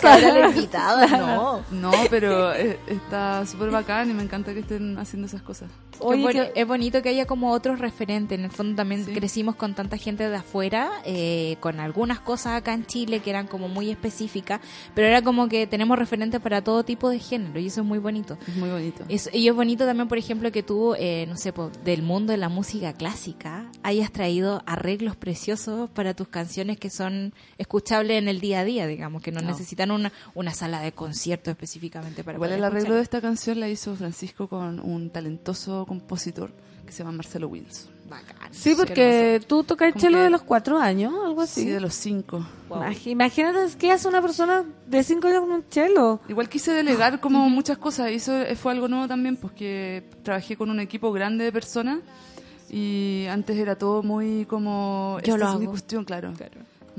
no. 1.12 1.62
No, 1.72 1.92
pero 2.10 2.54
eh, 2.54 2.80
está 2.88 3.46
súper 3.46 3.72
bacán 3.72 4.10
y 4.10 4.14
me 4.14 4.24
encanta 4.24 4.54
que 4.54 4.60
estén 4.60 4.98
haciendo 4.98 5.28
esas 5.28 5.42
cosas. 5.42 5.70
Oye, 6.02 6.30
es, 6.30 6.52
que- 6.54 6.64
bonito 6.64 7.02
que 7.02 7.10
haya 7.10 7.26
como 7.26 7.52
otros 7.52 7.80
referentes. 7.80 8.38
En 8.40 8.46
el 8.46 8.52
fondo 8.52 8.76
también 8.76 9.06
Sí. 9.06 9.12
crecimos 9.14 9.56
con 9.56 9.74
tanta 9.74 9.98
gente 9.98 10.30
de 10.30 10.36
afuera, 10.36 10.90
eh, 11.04 11.58
con 11.60 11.80
algunas 11.80 12.20
cosas 12.20 12.54
acá 12.54 12.74
en 12.74 12.86
Chile 12.86 13.20
que 13.20 13.30
eran 13.30 13.48
como 13.48 13.68
muy 13.68 13.90
específicas, 13.90 14.62
pero 14.94 15.08
era 15.08 15.22
como 15.22 15.50
que 15.50 15.68
tenemos 15.68 15.98
referentes 16.00 16.40
para 16.40 16.62
todo 16.64 16.84
tipo 16.84 17.10
de 17.10 17.20
género 17.20 17.60
y 17.60 17.68
eso 17.68 17.82
es 17.82 17.88
muy 17.88 18.00
bonito. 18.00 18.38
Es 18.48 18.56
muy 18.56 18.70
bonito. 18.70 18.89
Es- 19.10 19.30
y 19.34 19.48
es 19.48 19.56
bonito 19.56 19.86
también, 19.86 20.07
por 20.07 20.18
ejemplo, 20.18 20.52
que 20.52 20.64
tú, 20.64 20.95
eh, 20.98 21.26
no 21.28 21.38
sé, 21.38 21.53
po, 21.53 21.72
del 21.84 22.02
mundo 22.03 22.32
de 22.32 22.38
la 22.38 22.49
música 22.49 22.94
clásica, 22.94 23.70
hayas 23.84 24.11
traído 24.11 24.61
arreglos 24.66 25.16
preciosos 25.16 25.90
para 25.90 26.14
tus 26.14 26.28
canciones 26.28 26.78
que 26.78 26.90
son 26.90 27.34
escuchables 27.57 28.18
en 28.18 28.28
el 28.28 28.40
día 28.40 28.60
a 28.61 28.64
día, 28.66 28.88
digamos, 28.88 29.22
que 29.22 29.32
no, 29.32 29.41
No. 29.41 29.48
necesitan 29.48 29.91
una, 29.91 30.11
una 30.36 30.53
sala 30.53 30.82
de 30.82 30.91
concierto 30.91 31.52
específicamente 31.52 32.24
para 32.24 32.38
Igual 32.38 32.49
poder 32.49 32.60
el 32.60 32.64
arreglo 32.66 32.95
de 32.95 33.02
esta 33.02 33.22
canción 33.22 33.60
la 33.60 33.70
hizo 33.70 33.95
Francisco 33.95 34.48
con 34.48 34.80
un 34.80 35.10
talentoso 35.10 35.86
compositor 35.88 36.52
que 36.86 36.91
se 36.91 36.99
llama 36.99 37.11
Marcelo 37.18 37.48
Wilson. 37.48 37.99
Bacán. 38.10 38.36
Sí, 38.52 38.73
porque 38.76 39.41
tú 39.48 39.64
tocas 39.64 39.91
Como 39.94 40.02
chelo 40.02 40.18
que- 40.18 40.23
de 40.23 40.30
los 40.30 40.41
cuatro 40.41 40.80
años, 40.80 41.14
algo 41.23 41.41
así. 41.41 41.61
Sí, 41.64 41.69
de 41.69 41.80
los 41.80 41.94
cinco. 41.94 42.45
Imagínate 43.06 43.60
qué 43.77 43.91
hace 43.91 44.07
una 44.07 44.22
persona 44.22 44.64
de 44.88 45.03
cinco 45.03 45.27
años 45.27 45.41
con 45.41 45.52
un 45.52 45.69
chelo. 45.69 46.19
Igual 46.27 46.49
quise 46.49 46.72
delegar 46.72 47.19
como 47.19 47.49
muchas 47.49 47.77
cosas 47.77 48.11
y 48.11 48.15
eso 48.15 48.34
fue 48.56 48.72
algo 48.72 48.88
nuevo 48.88 49.07
también 49.07 49.38
porque 49.38 50.03
trabajé 50.23 50.56
con 50.57 50.69
un 50.69 50.80
equipo 50.80 51.11
grande 51.11 51.44
de 51.45 51.52
personas 51.52 51.99
y 52.69 53.26
antes 53.30 53.57
era 53.57 53.76
todo 53.76 54.03
muy 54.03 54.45
como 54.45 55.18
Yo 55.23 55.36
esta 55.36 55.38
lo 55.45 55.52
es 55.53 55.60
mi 55.60 55.64
hago. 55.65 55.72
cuestión, 55.72 56.06
claro. 56.06 56.34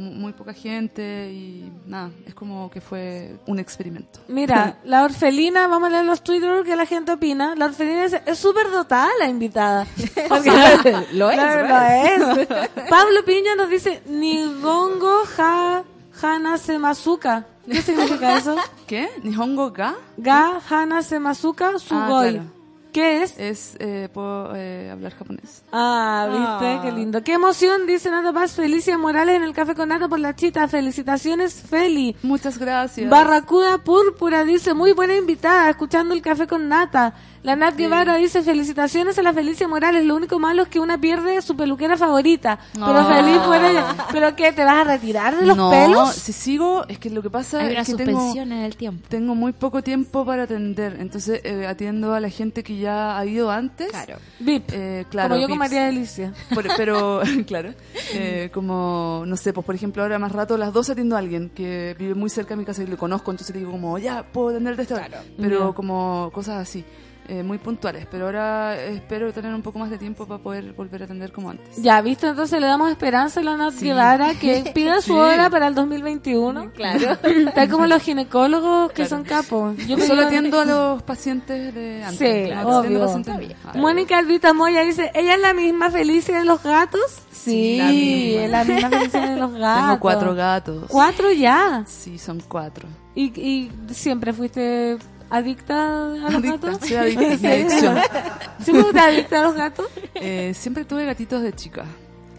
Muy 0.01 0.33
poca 0.33 0.55
gente 0.55 1.31
y 1.33 1.71
nada, 1.87 2.11
es 2.27 2.35
como 2.35 2.71
que 2.71 2.81
fue 2.81 3.37
un 3.47 3.59
experimento. 3.59 4.21
Mira, 4.29 4.79
la 4.85 5.05
orfelina, 5.05 5.67
vamos 5.69 5.89
a 5.89 5.91
leer 5.93 6.05
los 6.07 6.23
Twitter 6.25 6.65
que 6.65 6.75
la 6.75 6.87
gente 6.87 7.13
opina. 7.13 7.55
La 7.57 7.67
orfelina 7.67 8.05
es 8.07 8.39
súper 8.39 8.71
dotada 8.71 9.11
la 9.19 9.29
invitada. 9.29 9.87
Porque- 10.29 10.51
Lo 11.13 11.31
es, 11.31 11.37
Claro, 11.37 11.63
lo 11.63 11.69
lo 11.69 12.39
es. 12.41 12.49
Pablo 12.89 13.25
Piña 13.27 13.55
nos 13.57 13.69
dice 13.69 14.03
Nigongo 14.07 15.23
ha 15.39 15.83
Hana 16.23 16.57
Semazuka. 16.59 17.45
¿Qué 17.71 17.83
significa 17.83 18.37
eso? 18.39 18.57
¿Qué? 18.87 19.09
¿Nihongo 19.23 19.71
ga? 19.71 19.95
Ga 20.17 20.61
Hana 20.69 21.03
Semazuka 21.03 21.79
Sugoi. 21.79 22.01
Ah, 22.29 22.31
claro. 22.33 22.60
¿Qué 22.93 23.23
es? 23.23 23.39
Es, 23.39 23.77
eh, 23.79 24.09
puedo 24.13 24.55
eh, 24.57 24.91
hablar 24.91 25.15
japonés. 25.15 25.63
Ah, 25.73 26.27
¿viste? 26.29 26.67
Ah. 26.67 26.81
Qué 26.83 26.93
lindo. 26.93 27.23
Qué 27.23 27.35
emoción, 27.35 27.87
dice 27.87 28.11
Nata 28.11 28.33
Paz. 28.33 28.53
Felicia 28.53 28.99
Morales 28.99 29.37
en 29.37 29.43
el 29.43 29.53
Café 29.53 29.75
con 29.75 29.89
Nata 29.89 30.09
por 30.09 30.19
la 30.19 30.35
chita. 30.35 30.67
Felicitaciones, 30.69 31.55
Feli. 31.55 32.17
Muchas 32.23 32.59
gracias. 32.59 33.09
Barracuda 33.09 33.79
Púrpura 33.79 34.45
dice, 34.45 34.75
muy 34.75 34.93
buena 34.93 35.17
invitada, 35.17 35.71
escuchando 35.71 36.15
el 36.15 36.23
Café 36.23 36.47
con 36.47 36.69
Nata. 36.69 37.15
La 37.43 37.57
Nat 37.57 37.75
Guevara 37.75 38.17
dice, 38.17 38.43
felicitaciones 38.43 39.19
a 39.19 39.23
la 39.23 39.33
Felicia 39.33 39.67
Morales. 39.67 40.05
Lo 40.05 40.15
único 40.15 40.39
malo 40.39 40.63
es 40.65 40.69
que 40.69 40.79
una 40.79 41.01
pierde 41.01 41.41
su 41.41 41.57
peluquera 41.57 41.97
favorita. 41.97 42.59
Pero 42.75 42.85
Ah. 42.99 43.15
feliz 43.17 43.39
por 43.39 43.57
ella. 43.65 43.97
¿Pero 44.13 44.37
qué? 44.37 44.53
¿Te 44.53 44.63
vas 44.63 44.75
a 44.77 44.85
retirar 44.85 45.35
de 45.39 45.47
los 45.47 45.57
no, 45.57 45.71
pelos? 45.71 46.13
si 46.15 46.35
sigo, 46.35 46.85
es 46.87 46.99
que 46.99 47.09
lo 47.09 47.23
que 47.23 47.31
pasa 47.31 47.61
Hay 47.61 47.71
una 47.73 47.81
es 47.81 47.89
que 47.89 47.95
tengo, 47.95 48.19
suspensión 48.21 48.53
en 48.53 48.59
el 48.65 48.77
tiempo. 48.77 49.07
tengo 49.09 49.35
muy 49.35 49.53
poco 49.53 49.83
tiempo 49.83 50.27
para 50.27 50.43
atender. 50.43 50.99
Entonces 51.01 51.41
eh, 51.43 51.67
atiendo 51.67 52.13
a 52.13 52.21
la 52.21 52.29
gente 52.29 52.63
que 52.63 52.77
ya 52.77 53.17
ha 53.19 53.25
ido 53.25 53.51
antes. 53.51 53.89
Claro. 53.91 54.19
VIP. 54.39 54.71
Eh, 54.75 55.07
claro, 55.09 55.31
Como 55.31 55.41
yo 55.41 55.49
con. 55.49 55.59
María 55.59 55.85
Delicia. 55.87 56.35
Por- 56.55 56.67
pero, 56.77 57.23
claro, 57.47 57.73
eh, 58.13 58.51
como, 58.53 59.25
no 59.27 59.37
sé, 59.39 59.55
pues 59.55 59.65
por 59.65 59.75
ejemplo, 59.75 60.03
ahora 60.03 60.19
más 60.19 60.33
rato, 60.33 60.59
las 60.59 60.75
dos 60.75 60.91
atiendo 60.91 61.17
a 61.17 61.21
alguien 61.21 61.49
que 61.49 61.97
vive 61.99 62.15
muy 62.15 62.29
cerca 62.29 62.51
de 62.51 62.57
mi 62.59 62.65
casa 62.67 62.83
y 62.83 62.87
lo 62.87 62.99
conozco, 62.99 63.31
entonces 63.31 63.55
le 63.57 63.61
digo 63.61 63.73
como, 63.73 63.97
ya, 63.97 64.25
puedo 64.25 64.51
atenderte 64.51 64.83
esta 64.83 64.97
hora. 64.97 65.23
Pero 65.39 65.75
como 65.75 66.31
cosas 66.35 66.57
así, 66.61 66.85
eh, 67.33 67.43
muy 67.45 67.59
puntuales. 67.59 68.07
Pero 68.11 68.27
ahora 68.27 68.77
espero 68.77 69.33
tener 69.33 69.55
un 69.55 69.63
poco 69.63 69.79
más 69.79 69.89
de 69.91 69.99
tiempo 69.99 70.27
para 70.27 70.43
poder 70.43 70.73
volver 70.73 71.03
a 71.03 71.05
atender 71.05 71.31
como 71.33 71.51
antes. 71.51 71.81
Ya, 71.81 72.01
¿viste? 72.03 72.27
Entonces 72.27 72.61
le 72.61 72.67
damos 72.67 72.91
esperanza 72.91 73.39
a 73.41 73.43
la 73.45 73.57
Nat 73.57 73.73
Sí. 73.75 73.85
Guevara 73.87 74.35
que 74.35 74.71
pida 74.75 74.97
su 75.01 75.13
Sí. 75.13 75.19
hora 75.19 75.49
para 75.49 75.69
el 75.69 75.75
2021. 75.77 76.73
Claro. 76.73 77.17
Tal 77.55 77.69
como 77.71 77.87
los 77.87 78.03
ginecólogos 78.03 78.89
que 78.91 78.95
Claro. 79.07 79.11
son 79.11 79.25
capos. 79.25 79.77
Yo 79.87 79.97
solo 79.99 80.23
atiendo 80.23 80.61
a 80.61 80.65
los 80.65 81.03
pacientes 81.05 81.75
de 81.75 82.03
antes. 82.03 82.19
Sí, 82.19 82.51
atiendo 82.51 82.81
obvio. 82.81 83.01
pacientes. 83.07 83.57
Ah, 83.65 83.73
Mónica 83.77 84.19
Albita 84.19 84.53
Moya 84.53 84.83
dice, 84.83 85.11
¿ella 85.15 85.35
es 85.37 85.41
la 85.41 85.55
misma 85.55 85.91
Felicia 85.91 86.39
de 86.39 86.45
los 86.45 86.63
gatos? 86.63 87.01
Sí, 87.31 87.79
la 87.79 87.87
misma. 87.89 88.43
es 88.45 88.51
la 88.51 88.65
misma 88.65 88.89
Felicia 88.91 89.21
de 89.31 89.37
los 89.37 89.53
gatos. 89.55 89.83
Tengo 89.87 90.01
cuatro 90.01 90.35
gatos. 90.35 90.85
¿Cuatro 90.89 91.31
ya? 91.33 91.85
Sí, 91.87 92.19
son 92.19 92.41
cuatro. 92.47 92.89
¿Y, 93.15 93.25
y 93.41 93.71
siempre 93.93 94.33
fuiste 94.33 94.99
adicta 95.31 96.07
a 96.07 96.31
los 96.31 96.35
Adicta, 96.35 96.67
gatos? 96.71 96.89
soy 96.89 96.97
adicta, 96.97 97.23
¿En 97.33 97.41
mi 97.41 97.47
adicción. 97.53 97.99
¿Siempre 98.61 99.01
adicta 99.01 99.41
a 99.41 99.43
los 99.45 99.55
gatos? 99.55 99.87
Eh, 100.15 100.53
siempre 100.55 100.85
tuve 100.85 101.07
gatitos 101.07 101.43
de 101.43 101.53
chica. 101.53 101.85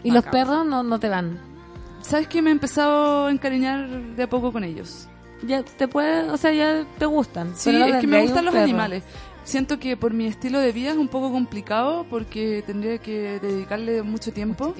¿Y 0.04 0.10
los 0.10 0.24
perros 0.24 0.66
no, 0.66 0.82
no 0.82 0.98
te 1.00 1.08
van? 1.08 1.38
¿Sabes 2.02 2.26
que 2.28 2.42
me 2.42 2.50
he 2.50 2.52
empezado 2.52 3.26
a 3.26 3.30
encariñar 3.30 3.88
de 4.16 4.22
a 4.24 4.28
poco 4.28 4.52
con 4.52 4.64
ellos? 4.64 5.08
Ya 5.46 5.62
te 5.62 5.88
puede, 5.88 6.28
o 6.30 6.36
sea, 6.36 6.52
ya 6.52 6.84
te 6.98 7.06
gustan. 7.06 7.52
Sí, 7.56 7.70
es 7.70 7.96
que 8.00 8.06
me 8.06 8.22
gustan 8.22 8.44
los 8.44 8.52
perro. 8.52 8.64
animales. 8.64 9.02
Siento 9.44 9.78
que 9.80 9.96
por 9.96 10.12
mi 10.12 10.26
estilo 10.26 10.60
de 10.60 10.70
vida 10.70 10.90
es 10.90 10.96
un 10.96 11.08
poco 11.08 11.32
complicado 11.32 12.06
porque 12.08 12.62
tendría 12.64 12.98
que 12.98 13.40
dedicarle 13.40 14.02
mucho 14.02 14.32
tiempo, 14.32 14.74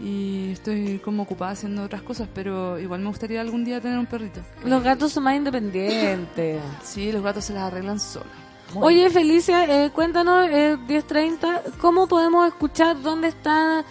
y 0.00 0.52
estoy 0.52 0.98
como 0.98 1.24
ocupada 1.24 1.52
haciendo 1.52 1.82
otras 1.82 2.02
cosas, 2.02 2.28
pero 2.34 2.78
igual 2.78 3.00
me 3.00 3.08
gustaría 3.08 3.40
algún 3.40 3.64
día 3.64 3.80
tener 3.80 3.98
un 3.98 4.06
perrito. 4.06 4.40
Los 4.64 4.82
gatos 4.82 5.12
son 5.12 5.24
más 5.24 5.36
independientes. 5.36 6.60
Sí, 6.82 7.12
los 7.12 7.22
gatos 7.22 7.44
se 7.44 7.52
las 7.52 7.64
arreglan 7.64 8.00
solos. 8.00 8.28
Oye, 8.74 9.08
Felicia, 9.10 9.64
eh, 9.64 9.90
cuéntanos, 9.90 10.46
eh, 10.50 10.76
10.30, 10.86 11.62
¿cómo 11.80 12.06
podemos 12.06 12.46
escuchar 12.46 13.00
dónde 13.00 13.28
está 13.28 13.84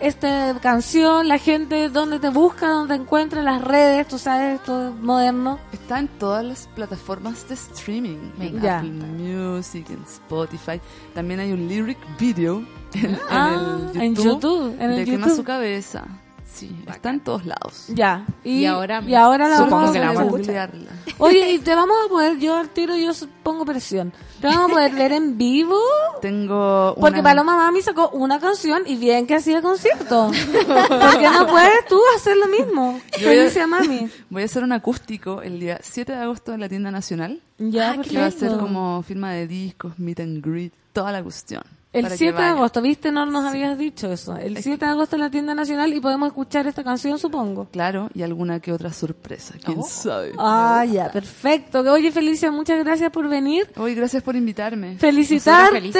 esta 0.00 0.58
canción? 0.60 1.28
La 1.28 1.38
gente, 1.38 1.88
¿dónde 1.88 2.18
te 2.18 2.28
busca? 2.30 2.68
¿Dónde 2.68 2.94
te 2.96 3.02
encuentra? 3.02 3.42
Las 3.42 3.62
redes, 3.62 4.08
tú 4.08 4.18
sabes, 4.18 4.60
esto 4.60 4.88
es 4.88 4.94
moderno. 4.96 5.58
Está 5.72 5.98
en 5.98 6.08
todas 6.08 6.44
las 6.44 6.66
plataformas 6.68 7.48
de 7.48 7.54
streaming, 7.54 8.18
en. 8.40 8.58
Apple 8.66 8.90
Music, 8.90 9.88
en 9.90 10.02
Spotify. 10.02 10.80
También 11.14 11.40
hay 11.40 11.52
un 11.52 11.68
lyric 11.68 11.98
video 12.18 12.64
en, 12.94 13.18
Ah, 13.28 13.78
en 13.94 14.00
el 14.00 14.14
YouTube, 14.14 14.24
YouTube, 14.40 14.76
en 14.80 14.90
el 14.90 14.96
de 14.96 15.04
Quema 15.04 15.18
YouTube. 15.26 15.36
su 15.36 15.44
cabeza. 15.44 16.04
Sí, 16.52 16.76
está 16.86 17.10
en 17.10 17.20
todos 17.20 17.46
lados. 17.46 17.86
Ya. 17.88 18.26
Y, 18.44 18.60
Y 18.62 18.66
ahora- 18.66 19.02
y 19.06 19.14
ahora 19.14 19.48
la 19.48 19.56
supongo 19.58 19.76
vamos 19.76 19.92
que 19.92 19.98
a 19.98 20.00
la 20.00 20.06
vamos 20.08 20.22
a 20.22 20.24
googlearla. 20.26 20.90
Oye, 21.18 21.52
y 21.52 21.58
te 21.60 21.74
vamos 21.74 21.96
a 22.04 22.08
poder, 22.08 22.38
yo 22.38 22.56
al 22.56 22.68
tiro, 22.68 22.96
yo 22.96 23.12
pongo 23.42 23.64
presión. 23.64 24.12
Te 24.40 24.46
vamos 24.48 24.70
a 24.70 24.74
poder 24.74 24.94
ver 24.94 25.12
en 25.12 25.38
vivo. 25.38 25.78
Tengo 26.20 26.94
Porque 27.00 27.20
una- 27.20 27.30
Paloma 27.30 27.56
Mami 27.56 27.80
sacó 27.82 28.10
una 28.10 28.40
canción 28.40 28.82
y 28.86 28.96
bien 28.96 29.26
que 29.26 29.36
hacía 29.36 29.62
concierto. 29.62 30.30
¿Por 30.68 31.18
qué 31.18 31.30
no 31.30 31.46
puedes 31.46 31.86
tú 31.88 32.00
hacer 32.16 32.36
lo 32.36 32.46
mismo? 32.48 33.00
Yo 33.18 33.28
voy 33.28 33.36
a- 33.36 33.40
Felicia 33.40 33.66
Mami. 33.66 34.10
Voy 34.28 34.42
a 34.42 34.44
hacer 34.44 34.62
un 34.64 34.72
acústico 34.72 35.42
el 35.42 35.60
día 35.60 35.78
7 35.82 36.12
de 36.12 36.18
agosto 36.18 36.52
en 36.52 36.60
la 36.60 36.68
tienda 36.68 36.90
nacional. 36.90 37.40
Ya, 37.58 37.96
que 38.00 38.18
va 38.18 38.26
a 38.26 38.30
ser 38.30 38.56
como 38.58 39.02
firma 39.02 39.32
de 39.32 39.46
discos, 39.46 39.98
meet 39.98 40.20
and 40.20 40.44
greet, 40.44 40.72
toda 40.92 41.12
la 41.12 41.22
cuestión. 41.22 41.62
El 41.92 42.02
para 42.02 42.14
que 42.14 42.18
7 42.18 42.38
de 42.40 42.48
agosto, 42.48 42.80
¿viste? 42.82 43.10
No 43.10 43.26
nos 43.26 43.44
habías 43.44 43.76
dicho 43.76 44.12
eso. 44.12 44.36
El 44.36 44.56
7 44.62 44.84
de 44.84 44.90
agosto 44.92 45.16
en 45.16 45.22
la 45.22 45.30
tienda 45.30 45.56
nacional 45.56 45.92
y 45.92 46.00
podemos 46.00 46.28
escuchar 46.28 46.68
esta 46.68 46.84
canción, 46.84 47.18
supongo. 47.18 47.66
Claro, 47.72 48.08
y 48.14 48.22
alguna 48.22 48.60
que 48.60 48.72
otra 48.72 48.92
sorpresa, 48.92 49.54
quién 49.64 49.82
sabe. 49.82 50.32
Ah, 50.38 50.84
ya, 50.84 51.10
perfecto. 51.10 51.80
Oye, 51.80 52.12
Felicia, 52.12 52.52
muchas 52.52 52.78
gracias 52.84 53.10
por 53.10 53.28
venir. 53.28 53.68
Oye, 53.76 53.94
gracias 53.96 54.22
por 54.22 54.36
invitarme. 54.36 54.98
Felicitarte, 54.98 55.90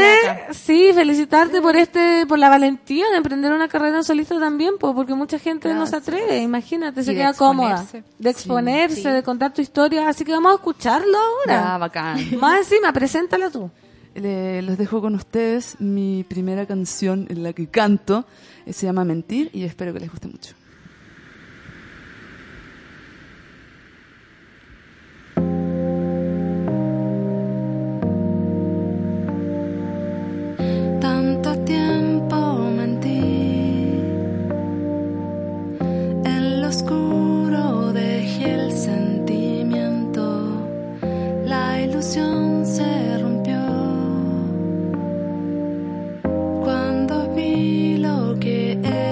sí, 0.53 0.93
felicitarte 0.95 1.61
por 1.61 1.75
este, 1.75 2.25
por 2.27 2.39
la 2.39 2.49
valentía 2.49 3.11
de 3.11 3.17
emprender 3.17 3.53
una 3.53 3.67
carrera 3.67 3.97
en 3.99 4.05
solista 4.05 4.39
también, 4.39 4.79
po, 4.79 4.95
porque 4.95 5.15
mucha 5.15 5.41
gente 5.41 5.75
no 5.75 5.87
se 5.89 5.97
atreve, 5.97 6.39
imagínate, 6.39 7.03
se 7.03 7.13
Y 7.13 7.17
queda 7.17 7.35
cómoda, 7.35 7.85
de 8.19 8.31
exponerse, 8.31 9.03
Sí. 9.03 9.09
de 9.09 9.23
contar 9.25 9.53
tu 9.53 9.61
historia, 9.61 10.09
así 10.09 10.25
que 10.25 10.31
vamos 10.33 10.53
a 10.53 10.55
escucharlo 10.55 11.19
ahora. 11.19 11.63
Ya, 11.65 11.79
bacán. 11.79 12.39
Más 12.39 12.59
encima, 12.59 12.93
preséntala 12.93 13.51
tú. 13.51 13.69
Le- 14.15 14.63
los 14.63 14.77
dejo 14.77 15.01
con 15.01 15.15
ustedes 15.15 15.77
mi 15.81 16.25
primera 16.29 16.67
canción 16.67 17.27
en 17.31 17.43
la 17.43 17.53
que 17.53 17.69
canto. 17.69 18.27
eh, 18.67 18.73
se 18.73 18.87
llama 18.87 19.05
Mentir 19.05 19.51
y 19.53 19.63
espero 19.65 19.93
que 19.93 20.01
les 20.01 20.11
guste 20.11 20.29
mucho. 20.29 20.55
Tanto 31.01 31.57
tiempo 31.65 32.37
mentí, 32.77 33.19
en 36.25 36.61
lo 36.61 36.69
oscuro 36.69 37.93
dejé 37.93 38.55
el 38.55 38.73
sentimiento, 38.73 40.25
la 41.47 41.81
ilusión 41.81 42.67
se 42.67 43.00
lo 48.75 48.83
que 48.83 49.10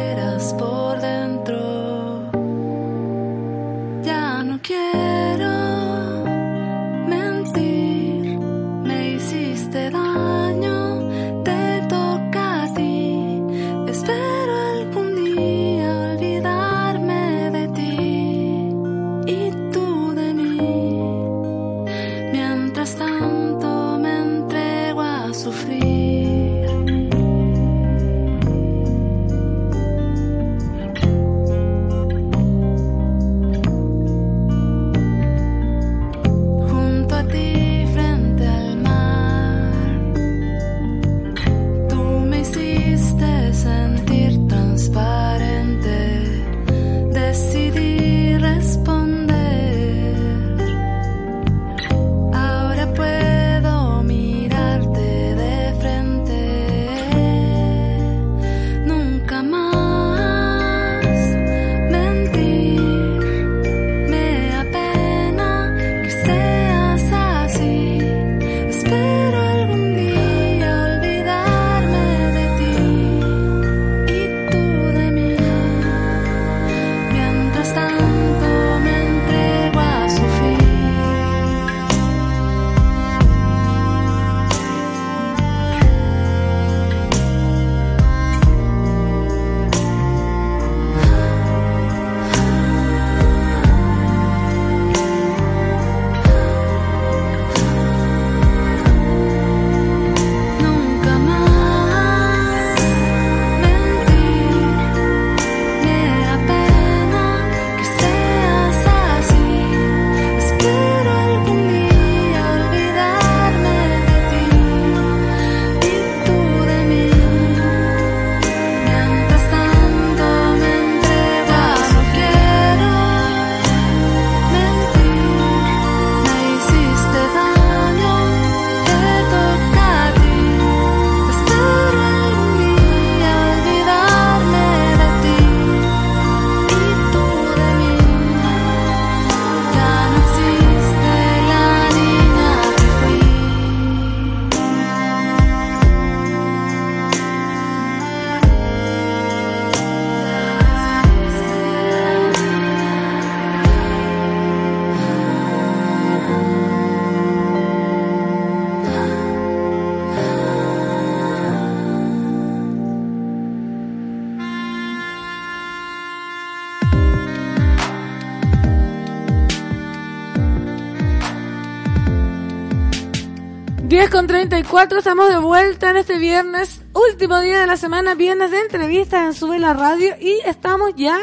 4 174.78 174.98
estamos 174.98 175.28
de 175.28 175.38
vuelta 175.38 175.90
en 175.90 175.96
este 175.96 176.18
viernes, 176.18 176.82
último 176.94 177.40
día 177.40 177.62
de 177.62 177.66
la 177.66 177.76
semana, 177.76 178.14
viernes 178.14 178.52
de 178.52 178.60
entrevistas 178.60 179.24
en 179.24 179.34
Sube 179.34 179.58
la 179.58 179.74
Radio 179.74 180.14
y 180.20 180.38
estamos 180.46 180.92
ya 180.94 181.18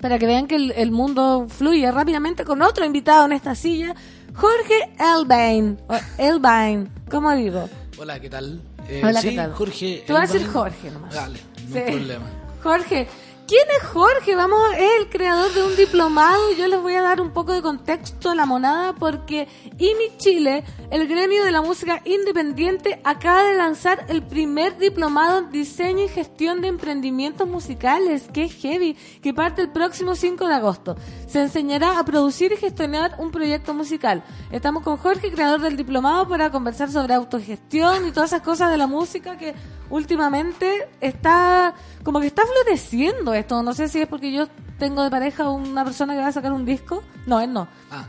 para 0.00 0.18
que 0.18 0.24
vean 0.24 0.46
que 0.46 0.56
el, 0.56 0.90
mundo 0.90 1.46
fluye 1.46 1.92
rápidamente 1.92 2.42
con 2.46 2.62
otro 2.62 2.86
invitado 2.86 3.26
en 3.26 3.32
esta 3.32 3.54
silla, 3.54 3.94
Jorge 4.32 4.94
Elbain. 4.98 5.78
Elbain, 6.16 6.88
¿cómo 7.10 7.32
digo? 7.32 7.68
Hola, 7.98 8.18
¿qué 8.18 8.30
tal? 8.30 8.62
Eh, 8.88 9.02
Hola, 9.04 9.20
¿qué 9.20 9.32
tal? 9.32 9.52
Jorge. 9.52 10.02
Te 10.06 10.12
voy 10.14 10.22
a 10.22 10.26
decir 10.26 10.46
Jorge 10.46 10.90
nomás. 10.90 11.14
Dale, 11.14 11.40
no 11.68 11.74
sí. 11.74 11.82
problema. 11.92 12.26
Jorge, 12.62 13.08
¿quién 13.46 13.66
es 13.80 13.88
Jorge? 13.88 14.34
Vamos, 14.34 14.60
es 14.76 14.90
el 15.00 15.08
creador 15.08 15.52
de 15.52 15.62
un 15.62 15.76
diplomado 15.76 16.52
yo 16.56 16.66
les 16.68 16.80
voy 16.80 16.94
a 16.94 17.02
dar 17.02 17.20
un 17.20 17.32
poco 17.32 17.52
de 17.52 17.62
contexto 17.62 18.30
a 18.30 18.34
la 18.34 18.46
monada 18.46 18.94
porque 18.94 19.48
IMI 19.78 20.16
Chile, 20.16 20.64
el 20.90 21.06
gremio 21.08 21.44
de 21.44 21.50
la 21.50 21.62
música 21.62 22.00
independiente, 22.04 23.00
acaba 23.04 23.44
de 23.44 23.56
lanzar 23.56 24.06
el 24.08 24.22
primer 24.22 24.78
diplomado 24.78 25.38
en 25.38 25.50
diseño 25.50 26.04
y 26.04 26.08
gestión 26.08 26.60
de 26.60 26.68
emprendimientos 26.68 27.48
musicales, 27.48 28.28
que 28.32 28.44
es 28.44 28.54
heavy, 28.54 28.94
que 29.22 29.34
parte 29.34 29.62
el 29.62 29.70
próximo 29.70 30.14
5 30.14 30.46
de 30.46 30.54
agosto. 30.54 30.96
Se 31.34 31.42
enseñará 31.42 31.98
a 31.98 32.04
producir 32.04 32.52
y 32.52 32.56
gestionar 32.56 33.16
un 33.18 33.32
proyecto 33.32 33.74
musical. 33.74 34.22
Estamos 34.52 34.84
con 34.84 34.96
Jorge, 34.98 35.32
creador 35.32 35.60
del 35.62 35.76
diplomado, 35.76 36.28
para 36.28 36.50
conversar 36.52 36.92
sobre 36.92 37.12
autogestión 37.12 38.06
y 38.06 38.12
todas 38.12 38.30
esas 38.30 38.42
cosas 38.42 38.70
de 38.70 38.76
la 38.76 38.86
música 38.86 39.36
que 39.36 39.52
últimamente 39.90 40.88
está 41.00 41.74
como 42.04 42.20
que 42.20 42.28
está 42.28 42.44
floreciendo 42.46 43.34
esto. 43.34 43.64
No 43.64 43.74
sé 43.74 43.88
si 43.88 44.00
es 44.00 44.06
porque 44.06 44.30
yo 44.30 44.46
tengo 44.78 45.02
de 45.02 45.10
pareja 45.10 45.48
una 45.50 45.84
persona 45.84 46.14
que 46.14 46.20
va 46.20 46.28
a 46.28 46.32
sacar 46.32 46.52
un 46.52 46.64
disco. 46.64 47.02
No, 47.26 47.40
él 47.40 47.52
no. 47.52 47.66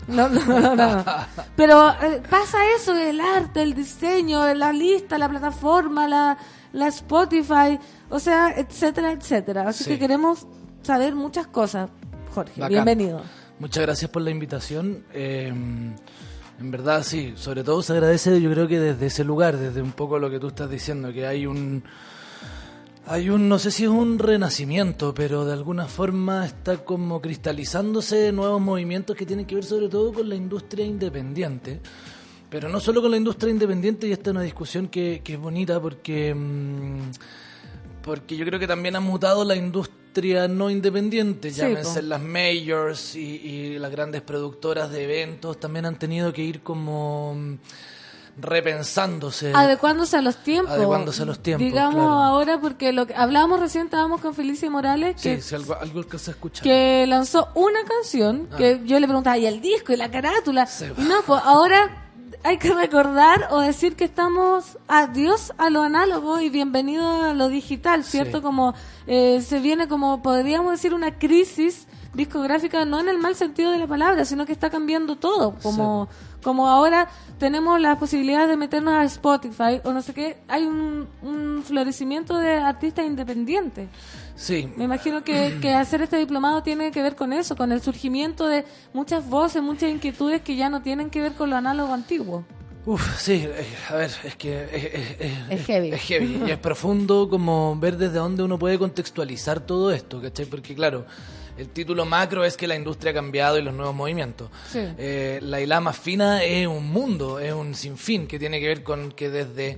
No, 0.07 0.30
no, 0.30 0.39
no, 0.45 0.60
no, 0.60 0.76
no. 0.76 1.03
Pero 1.56 1.89
eh, 2.03 2.22
pasa 2.30 2.60
eso, 2.77 2.93
el 2.95 3.19
arte, 3.19 3.64
el 3.64 3.73
diseño, 3.73 4.53
la 4.53 4.72
lista, 4.72 5.18
la 5.18 5.27
plataforma, 5.30 6.07
la, 6.07 6.38
la 6.73 6.88
Spotify, 6.89 7.80
o 8.07 8.19
sea, 8.19 8.52
etcétera, 8.56 9.14
etcétera. 9.14 9.68
Así 9.69 9.84
Sí. 9.84 9.89
que 9.89 9.97
queremos 9.97 10.45
saber 10.84 11.15
muchas 11.15 11.47
cosas. 11.47 11.89
Jorge, 12.35 12.59
Bacán. 12.59 12.69
bienvenido. 12.69 13.21
Muchas 13.59 13.83
gracias 13.83 14.11
por 14.11 14.21
la 14.21 14.29
invitación. 14.29 15.05
Eh, 15.13 15.47
en 15.47 16.71
verdad, 16.71 17.01
sí, 17.03 17.33
sobre 17.37 17.63
todo 17.63 17.81
se 17.81 17.93
agradece, 17.93 18.41
yo 18.41 18.51
creo 18.51 18.67
que 18.67 18.77
desde 18.77 19.05
ese 19.05 19.23
lugar, 19.23 19.57
desde 19.57 19.81
un 19.81 19.93
poco 19.93 20.19
lo 20.19 20.29
que 20.29 20.39
tú 20.39 20.47
estás 20.47 20.69
diciendo, 20.69 21.13
que 21.13 21.25
hay 21.25 21.45
un. 21.45 21.83
Hay 23.07 23.29
un, 23.29 23.47
no 23.47 23.59
sé 23.59 23.69
si 23.69 23.83
es 23.83 23.89
un 23.89 24.17
renacimiento, 24.17 25.13
pero 25.13 25.45
de 25.45 25.53
alguna 25.53 25.85
forma 25.85 26.43
está 26.43 26.77
como 26.77 27.21
cristalizándose 27.21 28.31
nuevos 28.31 28.59
movimientos 28.59 29.15
que 29.15 29.27
tienen 29.27 29.45
que 29.45 29.53
ver 29.53 29.63
sobre 29.63 29.89
todo 29.89 30.11
con 30.11 30.27
la 30.27 30.33
industria 30.33 30.85
independiente. 30.85 31.81
Pero 32.49 32.67
no 32.67 32.79
solo 32.79 33.03
con 33.03 33.11
la 33.11 33.17
industria 33.17 33.51
independiente, 33.51 34.07
y 34.07 34.11
esta 34.11 34.31
es 34.31 34.35
una 34.35 34.41
discusión 34.41 34.87
que, 34.87 35.21
que 35.23 35.33
es 35.33 35.39
bonita 35.39 35.79
porque, 35.79 36.33
mm, 36.33 37.11
porque 38.01 38.35
yo 38.35 38.43
creo 38.43 38.59
que 38.59 38.67
también 38.67 38.95
ha 38.95 38.99
mutado 38.99 39.45
la 39.45 39.55
industria 39.55 40.05
no 40.47 40.69
independiente, 40.69 41.51
Sí, 41.51 41.57
llámense 41.61 42.01
po. 42.01 42.07
las 42.07 42.21
majors 42.21 43.15
y, 43.15 43.19
y 43.19 43.79
las 43.79 43.91
grandes 43.91 44.21
productoras 44.21 44.89
de 44.91 45.03
eventos, 45.03 45.59
también 45.59 45.85
han 45.85 45.97
tenido 45.99 46.31
que 46.33 46.41
ir 46.43 46.61
como 46.61 47.33
mm, 47.35 47.55
repensándose. 48.37 49.51
Adecuándose 49.53 50.17
a 50.17 50.21
los 50.21 50.37
tiempos. 50.43 50.73
Adecuándose 50.73 51.21
a 51.23 51.25
los 51.25 51.39
tiempos, 51.39 51.65
Digamos 51.65 51.95
claro. 51.95 52.11
ahora, 52.11 52.59
porque 52.59 52.91
lo 52.91 53.07
que 53.07 53.15
hablábamos 53.15 53.59
recién, 53.59 53.85
estábamos 53.85 54.21
con 54.21 54.33
Felicia 54.33 54.69
Morales, 54.69 55.21
que 55.21 55.37
Sí, 55.37 55.49
si 55.49 55.55
algo, 55.55 55.73
a 56.29 56.31
escuchar. 56.31 56.63
que 56.63 57.05
lanzó 57.07 57.49
una 57.55 57.79
canción 57.83 58.47
Ah. 58.51 58.57
que 58.57 58.81
yo 58.85 58.99
le 58.99 59.07
preguntaba, 59.07 59.37
¿y 59.37 59.45
el 59.45 59.61
disco 59.61 59.93
y 59.93 59.97
la 59.97 60.11
carátula? 60.11 60.67
Y 60.97 61.01
no, 61.03 61.15
pues 61.25 61.41
ahora 61.43 62.05
hay 62.45 62.59
que 62.59 62.72
recordar 62.72 63.47
o 63.49 63.59
decir 63.59 63.95
que 63.95 64.03
estamos 64.03 64.77
adiós 64.88 65.51
a 65.57 65.72
lo 65.72 65.81
análogo 65.81 66.39
y 66.39 66.49
bienvenido 66.49 67.23
a 67.23 67.34
lo 67.34 67.47
digital, 67.49 68.03
¿cierto? 68.03 68.38
Sí. 68.38 68.43
Como 68.43 68.76
eh, 69.07 69.41
se 69.41 69.59
viene 69.59 69.88
como, 69.88 70.22
podríamos 70.22 70.72
decir, 70.72 70.93
una 70.93 71.17
crisis 71.17 71.88
discográfica, 72.13 72.85
no 72.85 72.99
en 72.99 73.09
el 73.09 73.17
mal 73.17 73.35
sentido 73.35 73.72
de 73.72 73.80
la 73.80 73.88
palabra, 73.88 74.26
sino 74.26 74.45
que 74.45 74.51
está 74.51 74.69
cambiando 74.69 75.15
todo. 75.15 75.55
Como, 75.63 76.07
como 76.43 76.67
ahora 76.67 77.09
tenemos 77.39 77.81
la 77.81 77.97
posibilidad 77.97 78.47
de 78.47 78.57
meternos 78.57 78.93
a 78.93 79.03
Spotify 79.05 79.81
o 79.84 79.91
no 79.91 80.03
sé 80.03 80.13
qué, 80.13 80.38
hay 80.47 80.65
un, 80.65 81.07
un 81.23 81.63
florecimiento 81.63 82.38
de 82.38 82.57
artistas 82.57 83.07
independientes. 83.07 83.89
Sí. 84.35 84.69
Me 84.75 84.83
imagino 84.83 85.23
que, 85.23 85.57
que 85.61 85.73
hacer 85.73 86.01
este 86.01 86.17
diplomado 86.17 86.61
tiene 86.61 86.91
que 86.91 87.01
ver 87.01 87.15
con 87.15 87.31
eso, 87.31 87.55
con 87.55 87.71
el 87.71 87.81
surgimiento 87.81 88.47
de 88.47 88.65
muchas 88.93 89.27
voces, 89.29 89.61
muchas 89.63 89.89
inquietudes 89.89 90.41
que 90.41 90.55
ya 90.57 90.69
no 90.69 90.81
tienen 90.81 91.09
que 91.09 91.21
ver 91.21 91.33
con 91.33 91.49
lo 91.49 91.55
análogo 91.55 91.93
antiguo. 91.93 92.43
Uf, 92.85 93.17
sí, 93.19 93.45
eh, 93.47 93.65
a 93.89 93.95
ver, 93.95 94.11
es 94.25 94.35
que 94.35 94.63
es, 94.65 94.83
es- 94.83 95.21
es- 95.21 95.59
Es 95.61 95.65
heavy. 95.65 95.89
es 95.89 96.01
heavy 96.01 96.43
y 96.45 96.51
es 96.51 96.57
profundo 96.57 97.27
como 97.29 97.75
ver 97.79 97.97
desde 97.97 98.15
dónde 98.17 98.43
uno 98.43 98.59
puede 98.59 98.77
contextualizar 98.77 99.59
todo 99.61 99.91
esto, 99.91 100.21
¿cachai? 100.21 100.45
Porque 100.45 100.75
claro, 100.75 101.05
el 101.57 101.69
título 101.69 102.05
macro 102.05 102.43
es 102.45 102.57
que 102.57 102.67
la 102.67 102.75
industria 102.75 103.09
ha 103.11 103.13
cambiado 103.15 103.57
y 103.57 103.63
los 103.63 103.73
nuevos 103.73 103.95
movimientos. 103.95 104.49
Sí. 104.69 104.81
Eh, 104.99 105.39
la 105.41 105.61
hilada 105.61 105.81
más 105.81 105.97
fina 105.97 106.43
es 106.43 106.67
un 106.67 106.85
mundo, 106.91 107.39
es 107.39 107.53
un 107.53 107.73
sinfín 107.73 108.27
que 108.27 108.37
tiene 108.37 108.59
que 108.59 108.67
ver 108.67 108.83
con 108.83 109.13
que 109.13 109.29
desde 109.31 109.77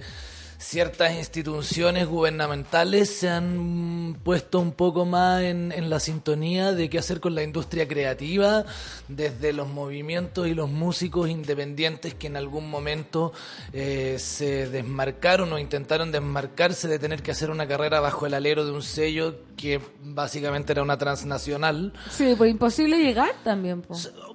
ciertas 0.58 1.14
instituciones 1.16 2.08
gubernamentales 2.08 3.10
se 3.10 3.30
han 3.30 4.18
puesto 4.24 4.60
un 4.60 4.72
poco 4.72 5.06
más 5.06 5.44
en, 5.44 5.72
en 5.72 5.90
la 5.90 6.00
sintonía 6.00 6.72
de 6.72 6.90
qué 6.90 6.98
hacer 6.98 7.20
con 7.20 7.36
la 7.36 7.44
industria 7.44 7.88
creativa, 7.88 8.66
desde 9.08 9.54
los 9.54 9.68
movimientos 9.68 10.48
y 10.48 10.54
los 10.54 10.70
músicos 10.70 11.30
independientes 11.30 12.14
que 12.14 12.28
en 12.28 12.38
algún 12.38 12.70
momento 12.70 13.34
eh, 13.74 14.18
se 14.20 14.70
desmarcaron 14.70 15.54
o 15.54 15.60
intentaron 15.60 16.12
desmarcarse 16.12 16.88
de 16.88 17.00
tener 17.00 17.22
que 17.22 17.32
hacer 17.32 17.50
una 17.50 17.68
carrera 17.68 18.00
bajo 18.00 18.26
el 18.26 18.34
alero 18.34 18.66
de 18.66 18.72
un 18.72 18.84
sello 18.84 19.36
que 19.56 19.82
básicamente 20.04 20.74
era 20.74 20.84
una 20.84 20.98
transnacional. 20.98 21.94
Sí, 22.10 22.36
pues 22.38 22.52
imposible 22.52 22.98
llegar 22.98 23.32
también. 23.44 23.84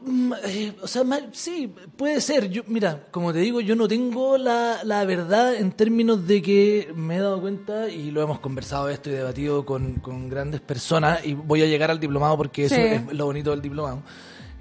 Mm, 0.04 0.32
eh, 0.44 0.72
o 0.82 0.86
sea, 0.86 1.04
sí, 1.32 1.72
puede 1.96 2.20
ser. 2.20 2.48
Yo, 2.50 2.62
mira, 2.66 3.06
como 3.10 3.32
te 3.32 3.38
digo, 3.38 3.60
yo 3.60 3.76
no 3.76 3.86
tengo 3.86 4.36
la, 4.38 4.80
la 4.84 5.04
verdad 5.04 5.54
en 5.54 5.72
términos 5.72 6.26
de 6.26 6.42
que 6.42 6.92
me 6.94 7.16
he 7.16 7.20
dado 7.20 7.40
cuenta 7.40 7.88
y 7.88 8.10
lo 8.10 8.22
hemos 8.22 8.40
conversado 8.40 8.88
esto 8.88 9.10
y 9.10 9.14
debatido 9.14 9.64
con, 9.64 9.94
con 9.96 10.28
grandes 10.28 10.60
personas 10.60 11.24
y 11.24 11.34
voy 11.34 11.62
a 11.62 11.66
llegar 11.66 11.90
al 11.90 12.00
diplomado 12.00 12.36
porque 12.36 12.64
eso 12.64 12.76
es 12.76 13.12
lo 13.12 13.26
bonito 13.26 13.50
del 13.50 13.62
diplomado. 13.62 14.02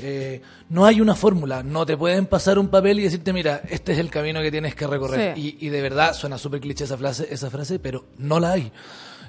Eh, 0.04 0.42
no 0.70 0.86
hay 0.86 1.00
una 1.00 1.14
fórmula, 1.14 1.62
no 1.62 1.86
te 1.86 1.96
pueden 1.96 2.26
pasar 2.26 2.58
un 2.58 2.70
papel 2.70 3.00
y 3.00 3.04
decirte, 3.04 3.34
mira, 3.34 3.62
este 3.70 3.94
es 3.94 4.00
el 4.00 4.10
camino 4.10 4.42
que 4.42 4.50
tienes 4.50 4.74
que 4.74 4.88
recorrer. 4.88 5.36
Sí. 5.36 5.58
Y, 5.60 5.68
y 5.68 5.70
de 5.70 5.82
verdad 5.82 6.14
suena 6.14 6.38
súper 6.38 6.60
cliché 6.60 6.86
esa 6.86 6.98
frase, 6.98 7.28
esa 7.30 7.50
frase, 7.50 7.78
pero 7.78 8.06
no 8.18 8.40
la 8.40 8.54
hay. 8.54 8.72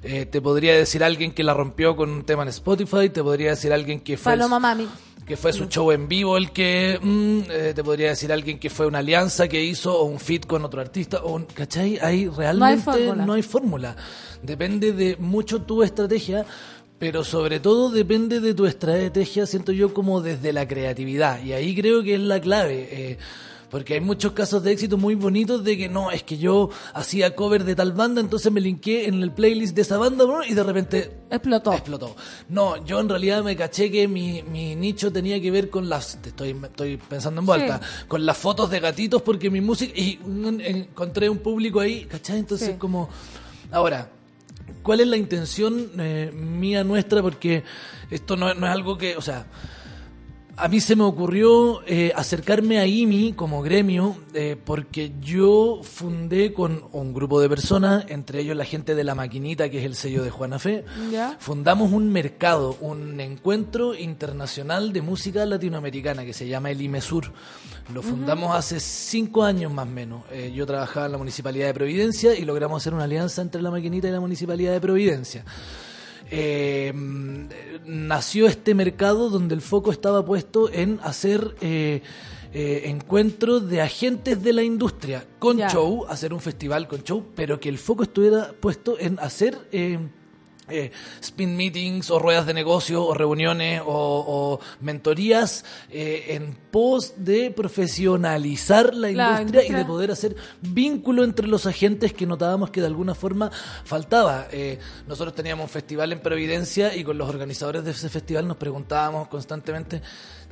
Eh, 0.04 0.26
te 0.26 0.40
podría 0.40 0.74
decir 0.74 1.04
alguien 1.04 1.32
que 1.32 1.44
la 1.44 1.54
rompió 1.54 1.94
con 1.94 2.10
un 2.10 2.24
tema 2.24 2.42
en 2.42 2.48
Spotify, 2.48 3.08
te 3.08 3.22
podría 3.22 3.50
decir 3.50 3.72
alguien 3.72 4.00
que 4.00 4.16
fue 4.16 4.32
Paloma 4.32 4.58
Mami. 4.58 4.88
Que 5.32 5.38
fue 5.38 5.54
su 5.54 5.64
show 5.64 5.90
en 5.92 6.08
vivo 6.08 6.36
el 6.36 6.50
que 6.50 6.98
mm, 7.00 7.40
eh, 7.50 7.72
te 7.74 7.82
podría 7.82 8.10
decir 8.10 8.30
alguien 8.30 8.58
que 8.58 8.68
fue 8.68 8.84
una 8.84 8.98
alianza 8.98 9.48
que 9.48 9.64
hizo 9.64 9.98
o 9.98 10.04
un 10.04 10.20
fit 10.20 10.44
con 10.44 10.62
otro 10.62 10.78
artista 10.78 11.22
o 11.22 11.32
un, 11.32 11.46
¿cachai? 11.46 11.98
Hay 12.02 12.28
realmente 12.28 13.14
no 13.16 13.32
hay 13.32 13.40
fórmula. 13.40 13.96
Depende 14.42 14.92
de 14.92 15.16
mucho 15.16 15.62
tu 15.62 15.82
estrategia 15.82 16.44
pero 16.98 17.24
sobre 17.24 17.60
todo 17.60 17.88
depende 17.88 18.40
de 18.40 18.52
tu 18.52 18.66
estrategia 18.66 19.46
siento 19.46 19.72
yo 19.72 19.94
como 19.94 20.20
desde 20.20 20.52
la 20.52 20.68
creatividad. 20.68 21.42
Y 21.42 21.54
ahí 21.54 21.74
creo 21.74 22.02
que 22.02 22.16
es 22.16 22.20
la 22.20 22.38
clave 22.38 22.88
eh, 22.92 23.18
porque 23.72 23.94
hay 23.94 24.00
muchos 24.00 24.32
casos 24.32 24.62
de 24.62 24.70
éxito 24.70 24.98
muy 24.98 25.14
bonitos 25.14 25.64
de 25.64 25.78
que 25.78 25.88
no, 25.88 26.10
es 26.10 26.22
que 26.22 26.36
yo 26.36 26.68
hacía 26.92 27.34
cover 27.34 27.64
de 27.64 27.74
tal 27.74 27.92
banda, 27.92 28.20
entonces 28.20 28.52
me 28.52 28.60
linké 28.60 29.08
en 29.08 29.22
el 29.22 29.32
playlist 29.32 29.74
de 29.74 29.80
esa 29.80 29.96
banda 29.96 30.24
bro, 30.26 30.44
y 30.44 30.52
de 30.52 30.62
repente 30.62 31.10
explotó. 31.30 31.72
explotó. 31.72 32.14
No, 32.50 32.84
yo 32.84 33.00
en 33.00 33.08
realidad 33.08 33.42
me 33.42 33.56
caché 33.56 33.90
que 33.90 34.06
mi, 34.06 34.42
mi 34.42 34.76
nicho 34.76 35.10
tenía 35.10 35.40
que 35.40 35.50
ver 35.50 35.70
con 35.70 35.88
las, 35.88 36.18
te 36.20 36.28
estoy, 36.28 36.50
estoy 36.62 36.98
pensando 36.98 37.40
en 37.40 37.46
vuelta, 37.46 37.80
Sí. 37.82 38.04
con 38.08 38.26
las 38.26 38.36
fotos 38.36 38.68
de 38.70 38.78
gatitos 38.78 39.22
porque 39.22 39.48
mi 39.48 39.62
música, 39.62 39.98
y 39.98 40.20
encontré 40.64 41.30
un 41.30 41.38
público 41.38 41.80
ahí, 41.80 42.04
¿cachai? 42.04 42.40
Entonces 42.40 42.68
Sí. 42.68 42.74
como, 42.78 43.08
ahora, 43.70 44.10
¿cuál 44.82 45.00
es 45.00 45.06
la 45.06 45.16
intención 45.16 45.90
eh, 45.98 46.30
mía 46.34 46.84
nuestra? 46.84 47.22
Porque 47.22 47.64
esto 48.10 48.36
no, 48.36 48.52
no 48.52 48.66
es 48.66 48.72
algo 48.72 48.98
que, 48.98 49.16
o 49.16 49.22
sea, 49.22 49.46
a 50.56 50.68
mí 50.68 50.80
se 50.80 50.96
me 50.96 51.04
ocurrió 51.04 51.82
eh, 51.86 52.12
acercarme 52.14 52.78
a 52.78 52.86
IMI 52.86 53.32
como 53.32 53.62
gremio 53.62 54.16
eh, 54.34 54.56
porque 54.62 55.12
yo 55.20 55.80
fundé 55.82 56.52
con 56.52 56.84
un 56.92 57.14
grupo 57.14 57.40
de 57.40 57.48
personas, 57.48 58.04
entre 58.08 58.40
ellos 58.40 58.56
la 58.56 58.64
gente 58.64 58.94
de 58.94 59.04
La 59.04 59.14
Maquinita, 59.14 59.70
que 59.70 59.78
es 59.78 59.84
el 59.84 59.94
sello 59.94 60.22
de 60.22 60.30
Juana 60.30 60.58
Fe, 60.58 60.84
¿Ya? 61.10 61.36
fundamos 61.38 61.92
un 61.92 62.12
mercado, 62.12 62.76
un 62.80 63.18
encuentro 63.20 63.94
internacional 63.94 64.92
de 64.92 65.02
música 65.02 65.46
latinoamericana 65.46 66.24
que 66.24 66.32
se 66.32 66.46
llama 66.46 66.70
el 66.70 66.80
IMESUR. 66.80 67.32
Lo 67.92 68.02
fundamos 68.02 68.54
hace 68.54 68.78
cinco 68.78 69.42
años 69.42 69.72
más 69.72 69.86
o 69.86 69.90
menos. 69.90 70.22
Eh, 70.30 70.52
yo 70.54 70.66
trabajaba 70.66 71.06
en 71.06 71.12
la 71.12 71.18
Municipalidad 71.18 71.66
de 71.66 71.74
Providencia 71.74 72.34
y 72.34 72.44
logramos 72.44 72.80
hacer 72.80 72.94
una 72.94 73.04
alianza 73.04 73.42
entre 73.42 73.60
La 73.60 73.70
Maquinita 73.70 74.08
y 74.08 74.12
la 74.12 74.20
Municipalidad 74.20 74.72
de 74.72 74.80
Providencia. 74.80 75.44
Eh, 76.34 76.94
nació 77.84 78.46
este 78.46 78.74
mercado 78.74 79.28
donde 79.28 79.54
el 79.54 79.60
foco 79.60 79.92
estaba 79.92 80.24
puesto 80.24 80.72
en 80.72 80.98
hacer 81.02 81.56
eh, 81.60 82.00
eh, 82.54 82.82
encuentros 82.86 83.68
de 83.68 83.82
agentes 83.82 84.42
de 84.42 84.54
la 84.54 84.62
industria 84.62 85.26
con 85.38 85.58
show, 85.58 86.06
hacer 86.08 86.32
un 86.32 86.40
festival 86.40 86.88
con 86.88 87.02
show, 87.02 87.22
pero 87.34 87.60
que 87.60 87.68
el 87.68 87.76
foco 87.76 88.04
estuviera 88.04 88.50
puesto 88.58 88.98
en 88.98 89.18
hacer 89.18 89.58
eh, 90.72 90.92
spin 91.20 91.56
meetings 91.56 92.10
o 92.10 92.18
ruedas 92.18 92.46
de 92.46 92.54
negocio 92.54 93.04
o 93.04 93.14
reuniones 93.14 93.82
o, 93.84 93.88
o 93.88 94.60
mentorías 94.80 95.64
eh, 95.90 96.26
en 96.28 96.54
pos 96.70 97.14
de 97.16 97.50
profesionalizar 97.50 98.94
la, 98.94 99.12
La 99.12 99.42
industria, 99.42 99.68
y 99.68 99.72
de 99.72 99.84
poder 99.84 100.10
hacer 100.10 100.36
vínculo 100.60 101.24
entre 101.24 101.46
los 101.46 101.66
agentes 101.66 102.12
que 102.12 102.26
notábamos 102.26 102.70
que 102.70 102.80
de 102.80 102.86
alguna 102.86 103.14
forma 103.14 103.50
faltaba. 103.84 104.48
Eh, 104.50 104.78
nosotros 105.06 105.34
teníamos 105.34 105.64
un 105.64 105.70
festival 105.70 106.12
en 106.12 106.20
Providencia 106.20 106.94
y 106.96 107.04
con 107.04 107.18
los 107.18 107.28
organizadores 107.28 107.84
de 107.84 107.90
ese 107.90 108.08
festival 108.08 108.48
nos 108.48 108.56
preguntábamos 108.56 109.28
constantemente, 109.28 110.02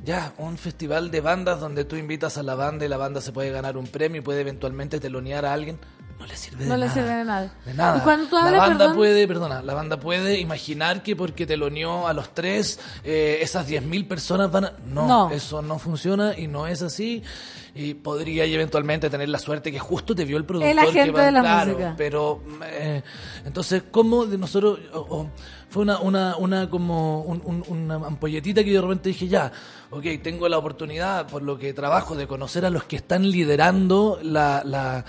ya, 0.03 0.33
un 0.37 0.57
festival 0.57 1.11
de 1.11 1.21
bandas 1.21 1.59
donde 1.59 1.85
tú 1.85 1.95
invitas 1.95 2.37
a 2.37 2.43
la 2.43 2.55
banda 2.55 2.85
y 2.85 2.87
la 2.87 2.97
banda 2.97 3.21
se 3.21 3.31
puede 3.31 3.51
ganar 3.51 3.77
un 3.77 3.87
premio 3.87 4.21
y 4.21 4.23
puede 4.23 4.41
eventualmente 4.41 4.99
telonear 4.99 5.45
a 5.45 5.53
alguien. 5.53 5.79
No 6.21 6.27
le 6.27 6.35
sirve 6.37 6.63
de 6.63 6.69
No 6.69 6.77
le 6.77 6.85
nada. 6.85 6.93
sirve 6.93 7.13
de 7.15 7.23
nada. 7.25 7.53
De 7.65 7.73
nada. 7.73 7.97
Y 7.97 8.01
cuando 8.01 8.27
tú 8.27 8.35
la 8.35 8.51
banda 8.51 8.77
perdón, 8.77 8.95
puede, 8.95 9.27
perdona, 9.27 9.61
la 9.61 9.73
banda 9.73 9.99
puede 9.99 10.39
imaginar 10.39 11.01
que 11.03 11.15
porque 11.15 11.45
te 11.47 11.57
lo 11.57 11.67
unió 11.67 12.07
a 12.07 12.13
los 12.13 12.33
tres, 12.33 12.79
eh, 13.03 13.39
esas 13.41 13.67
10.000 13.67 14.07
personas 14.07 14.51
van 14.51 14.65
a... 14.65 14.73
No, 14.85 15.07
No. 15.07 15.29
eso 15.31 15.61
no 15.61 15.79
funciona 15.79 16.37
y 16.37 16.47
no 16.47 16.67
es 16.67 16.81
así. 16.81 17.23
Y 17.73 17.93
podría 17.93 18.45
y 18.45 18.53
eventualmente 18.53 19.09
tener 19.09 19.29
la 19.29 19.39
suerte 19.39 19.71
que 19.71 19.79
justo 19.79 20.13
te 20.13 20.25
vio 20.25 20.37
el 20.37 20.43
productor. 20.45 20.71
El 20.71 20.79
agente 20.79 21.03
que 21.05 21.11
va- 21.11 21.25
de 21.25 21.31
la 21.31 21.39
claro, 21.41 21.71
música. 21.71 21.93
Pero, 21.97 22.43
eh, 22.65 23.01
entonces, 23.45 23.83
¿cómo 23.89 24.25
de 24.25 24.37
nosotros... 24.37 24.79
fue 25.69 25.83
una, 25.83 25.99
una, 26.01 26.35
una 26.35 26.69
como 26.69 27.21
un- 27.21 27.41
un- 27.45 27.63
una 27.69 27.95
ampolletita 27.95 28.61
que 28.63 28.71
yo 28.71 28.81
de 28.81 28.87
repente 28.87 29.09
dije, 29.09 29.27
ya, 29.29 29.51
ok, 29.89 30.03
tengo 30.21 30.49
la 30.49 30.57
oportunidad, 30.57 31.27
por 31.27 31.43
lo 31.43 31.57
que 31.57 31.73
trabajo, 31.73 32.13
de 32.15 32.27
conocer 32.27 32.65
a 32.65 32.69
los 32.69 32.83
que 32.83 32.97
están 32.97 33.29
liderando 33.31 34.19
la... 34.21 34.63
la 34.65 35.05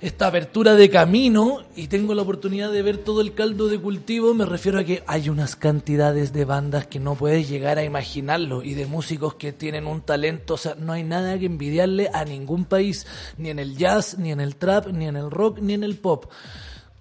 esta 0.00 0.26
apertura 0.26 0.74
de 0.74 0.90
camino 0.90 1.62
y 1.74 1.88
tengo 1.88 2.14
la 2.14 2.22
oportunidad 2.22 2.70
de 2.70 2.82
ver 2.82 2.98
todo 2.98 3.20
el 3.20 3.34
caldo 3.34 3.68
de 3.68 3.80
cultivo, 3.80 4.34
me 4.34 4.44
refiero 4.44 4.78
a 4.78 4.84
que 4.84 5.02
hay 5.06 5.28
unas 5.28 5.56
cantidades 5.56 6.32
de 6.32 6.44
bandas 6.44 6.86
que 6.86 7.00
no 7.00 7.14
puedes 7.14 7.48
llegar 7.48 7.78
a 7.78 7.84
imaginarlo 7.84 8.62
y 8.62 8.74
de 8.74 8.86
músicos 8.86 9.34
que 9.34 9.52
tienen 9.52 9.86
un 9.86 10.02
talento, 10.02 10.54
o 10.54 10.58
sea, 10.58 10.74
no 10.74 10.92
hay 10.92 11.02
nada 11.02 11.38
que 11.38 11.46
envidiarle 11.46 12.10
a 12.12 12.24
ningún 12.24 12.64
país, 12.64 13.06
ni 13.38 13.50
en 13.50 13.58
el 13.58 13.76
jazz, 13.76 14.18
ni 14.18 14.32
en 14.32 14.40
el 14.40 14.56
trap, 14.56 14.88
ni 14.88 15.06
en 15.06 15.16
el 15.16 15.30
rock, 15.30 15.60
ni 15.60 15.74
en 15.74 15.84
el 15.84 15.96
pop. 15.96 16.26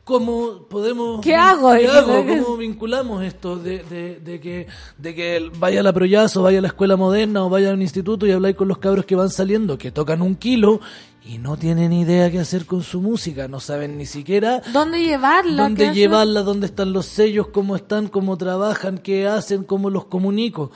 ¿Cómo 0.06 0.68
podemos... 0.70 1.20
¿Qué 1.22 1.36
hago? 1.36 1.74
¿Qué 1.74 1.88
hago? 1.90 2.26
¿Qué- 2.26 2.42
¿Cómo 2.42 2.58
vinculamos 2.58 3.24
esto 3.24 3.58
de, 3.58 3.84
de, 3.84 4.20
de 4.20 4.40
que, 4.40 4.68
de 5.00 5.16
que 5.16 5.52
vaya 5.58 5.80
a 5.80 5.84
la 5.84 5.92
Proyaz 5.92 6.38
o 6.38 6.44
vaya 6.44 6.60
a 6.60 6.62
la 6.62 6.68
escuela 6.70 6.96
moderna 6.96 7.44
o 7.44 7.50
vaya 7.50 7.72
a 7.72 7.74
un 7.74 7.82
instituto 7.82 8.28
y 8.28 8.32
habláis 8.32 8.56
con 8.56 8.68
los 8.68 8.78
cabros 8.78 9.06
que 9.06 9.16
van 9.16 9.30
saliendo, 9.32 9.78
que 9.80 9.92
tocan 9.92 10.22
un 10.22 10.36
kilo 10.36 10.80
y 11.26 11.40
no 11.40 11.58
tienen 11.58 11.92
idea 11.92 12.30
qué 12.30 12.38
hacer 12.40 12.68
con 12.68 12.84
su 12.84 13.02
música, 13.02 13.48
no 13.48 13.60
saben 13.60 13.98
ni 13.98 14.06
siquiera 14.06 14.62
¿Dónde 14.72 15.00
llevarla? 15.00 15.56
¿Qué 15.56 15.62
dónde 15.64 15.84
hacer? 15.86 15.96
llevarla, 15.96 16.42
dónde 16.44 16.68
están 16.68 16.94
los 16.94 17.08
sellos, 17.08 17.48
cómo 17.48 17.76
están, 17.76 18.08
cómo 18.08 18.38
trabajan, 18.38 19.00
qué 19.00 19.26
hacen, 19.28 19.64
cómo 19.64 19.90
los 19.90 20.06
comunico. 20.06 20.70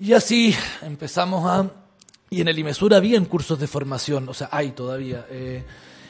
Y 0.00 0.12
así 0.14 0.52
empezamos 0.82 1.48
a... 1.48 1.70
Y 2.28 2.40
en 2.40 2.48
el 2.48 2.58
IMESUR 2.58 2.92
habían 2.92 3.24
cursos 3.24 3.60
de 3.60 3.68
formación, 3.68 4.28
o 4.28 4.34
sea, 4.34 4.48
hay 4.50 4.72
todavía. 4.72 5.24
eh, 5.30 5.64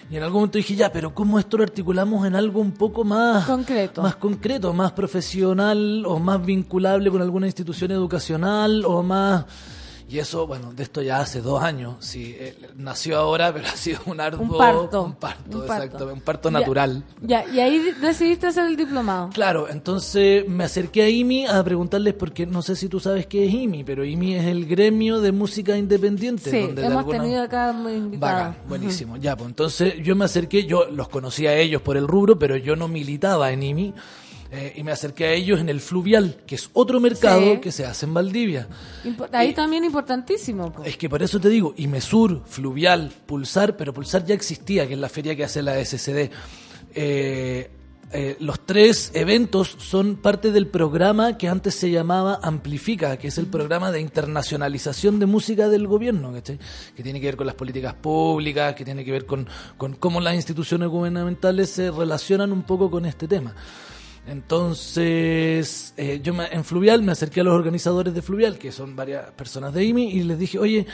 y 0.09 0.17
en 0.17 0.23
algún 0.23 0.41
momento 0.41 0.59
dije, 0.59 0.77
ya, 0.77 0.93
pero 0.93 1.13
¿cómo 1.13 1.39
esto 1.39 1.57
lo 1.57 1.65
articulamos 1.65 2.27
en 2.27 2.37
algo 2.37 2.61
un 2.61 2.73
poco 2.73 3.03
más 3.03 3.45
Concreto. 3.45 4.03
más 4.03 4.17
concreto, 4.17 4.73
más 4.73 4.93
profesional 4.93 6.05
o 6.07 6.19
más 6.21 6.45
vinculable 6.45 7.11
con 7.11 7.23
alguna 7.23 7.47
institución 7.47 7.91
educacional 7.91 8.85
o 8.85 9.03
más... 9.03 9.45
Y 10.09 10.21
eso, 10.21 10.47
bueno, 10.47 10.73
de 10.73 10.85
esto 10.85 11.03
ya 11.03 11.19
hace 11.19 11.41
dos 11.41 11.61
años. 11.63 11.97
Sí, 11.99 12.37
eh, 12.39 12.57
nació 12.77 13.19
ahora, 13.19 13.53
pero 13.53 13.67
ha 13.67 13.77
sido 13.77 13.99
un 14.07 14.21
arduo... 14.21 14.43
Un 14.43 14.57
parto. 14.57 15.03
Un 15.03 15.15
parto, 15.17 15.59
Un 15.59 15.67
parto. 15.67 15.85
exacto. 15.85 16.13
Un 16.13 16.21
parto 16.21 16.51
natural. 16.51 17.03
Ya, 17.23 17.45
y 17.53 17.59
ahí 17.59 17.79
de- 17.81 17.93
decidiste 17.95 18.47
hacer 18.47 18.67
el 18.67 18.77
diplomado. 18.77 19.31
Claro, 19.31 19.69
entonces 19.69 20.49
me 20.49 20.63
acerqué 20.65 21.03
a 21.03 21.09
IMI 21.09 21.47
a 21.47 21.63
preguntarles, 21.65 22.15
porque 22.15 22.47
no 22.47 22.63
sé 22.63 22.77
si 22.77 22.89
tú 22.89 23.01
sabes 23.01 23.27
qué 23.27 23.47
es 23.47 23.53
IMI, 23.53 23.83
pero 23.83 24.05
IMI 24.05 24.35
es 24.37 24.45
el 24.47 24.67
gremio 24.67 25.21
de 25.21 25.33
música 25.33 25.77
independiente. 25.77 26.51
Sí, 26.53 26.61
donde 26.61 26.83
de 26.83 26.87
hemos 26.87 26.99
alguna- 26.99 27.19
tenido 27.23 27.43
acá 27.43 27.73
muy 27.73 27.95
invitados. 27.95 28.55
Buenísimo. 28.69 29.17
Ya, 29.17 29.35
pues 29.37 29.49
entonces 29.49 29.95
yo 30.05 30.15
me 30.15 30.25
acerqué, 30.27 30.67
yo 30.67 30.85
los 30.89 31.09
conocía 31.09 31.51
a 31.51 31.55
ellos 31.57 31.83
por 31.83 31.97
el 31.97 32.07
rubro, 32.07 32.39
pero 32.39 32.57
yo 32.57 32.77
no 32.77 32.87
militaba 32.87 33.51
en 33.51 33.63
IMI. 33.65 33.95
Eh, 34.51 34.75
y 34.77 34.83
me 34.83 34.93
acerqué 34.93 35.27
a 35.27 35.33
ellos 35.33 35.61
en 35.61 35.69
el 35.69 35.81
fluvial, 35.81 36.39
que 36.47 36.55
es 36.55 36.71
otro 36.73 37.01
mercado 37.01 37.41
Sí. 37.55 37.61
que 37.61 37.73
se 37.73 37.85
hace 37.85 38.07
en 38.07 38.15
Valdivia. 38.15 38.69
Ahí 39.33 39.53
también 39.55 39.85
importantísimo. 39.85 40.73
po. 40.73 40.85
Es 40.85 40.97
que 40.97 41.09
por 41.09 41.23
eso 41.23 41.41
te 41.41 41.49
digo, 41.49 41.75
IMESUR, 41.77 42.43
Fluvial, 42.47 43.13
Pulsar, 43.27 43.77
pero 43.77 43.93
Pulsar 43.93 44.25
ya 44.25 44.35
existía, 44.35 44.87
que 44.87 44.95
es 44.95 45.01
la 45.01 45.09
feria 45.09 45.35
que 45.37 45.45
hace 45.45 45.63
la 45.63 45.79
SCD. 45.85 46.31
Eh, 46.95 47.71
eh, 48.13 48.37
los 48.39 48.65
tres 48.65 49.11
eventos 49.15 49.75
son 49.79 50.17
parte 50.17 50.53
del 50.53 50.69
programa 50.69 51.37
que 51.37 51.49
antes 51.49 51.75
se 51.75 51.91
llamaba 51.91 52.39
Amplifica, 52.41 53.17
que 53.17 53.29
es 53.29 53.37
el 53.39 53.47
programa 53.47 53.91
de 53.91 54.01
internacionalización 54.01 55.19
de 55.19 55.27
música 55.27 55.69
del 55.69 55.89
gobierno, 55.89 56.33
que 56.33 57.03
tiene 57.03 57.21
que 57.21 57.27
ver 57.27 57.37
con 57.37 57.47
las 57.47 57.57
políticas 57.57 57.95
públicas, 57.95 58.75
que 58.77 58.85
tiene 58.85 59.05
que 59.05 59.11
ver 59.11 59.27
con, 59.27 59.49
con 59.77 59.95
cómo 59.95 60.21
las 60.21 60.37
instituciones 60.37 60.89
gubernamentales 60.89 61.69
se 61.71 61.91
relacionan 61.91 62.53
un 62.53 62.63
poco 62.63 62.91
con 62.93 63.07
este 63.07 63.27
tema. 63.27 63.55
Entonces, 64.27 65.93
eh, 65.97 66.21
yo 66.23 66.35
me- 66.35 66.47
en 66.47 66.65
Fluvial 66.65 67.03
me 67.03 67.13
acerqué 67.13 67.41
a 67.41 67.45
los 67.45 67.55
organizadores 67.55 68.15
de 68.15 68.23
Fluvial, 68.23 68.59
que 68.59 68.73
son 68.73 68.97
varias 68.97 69.31
personas 69.33 69.73
de 69.75 69.85
IMI, 69.85 70.11
y 70.11 70.23
les 70.23 70.39
dije, 70.39 70.59
oye, 70.59 70.87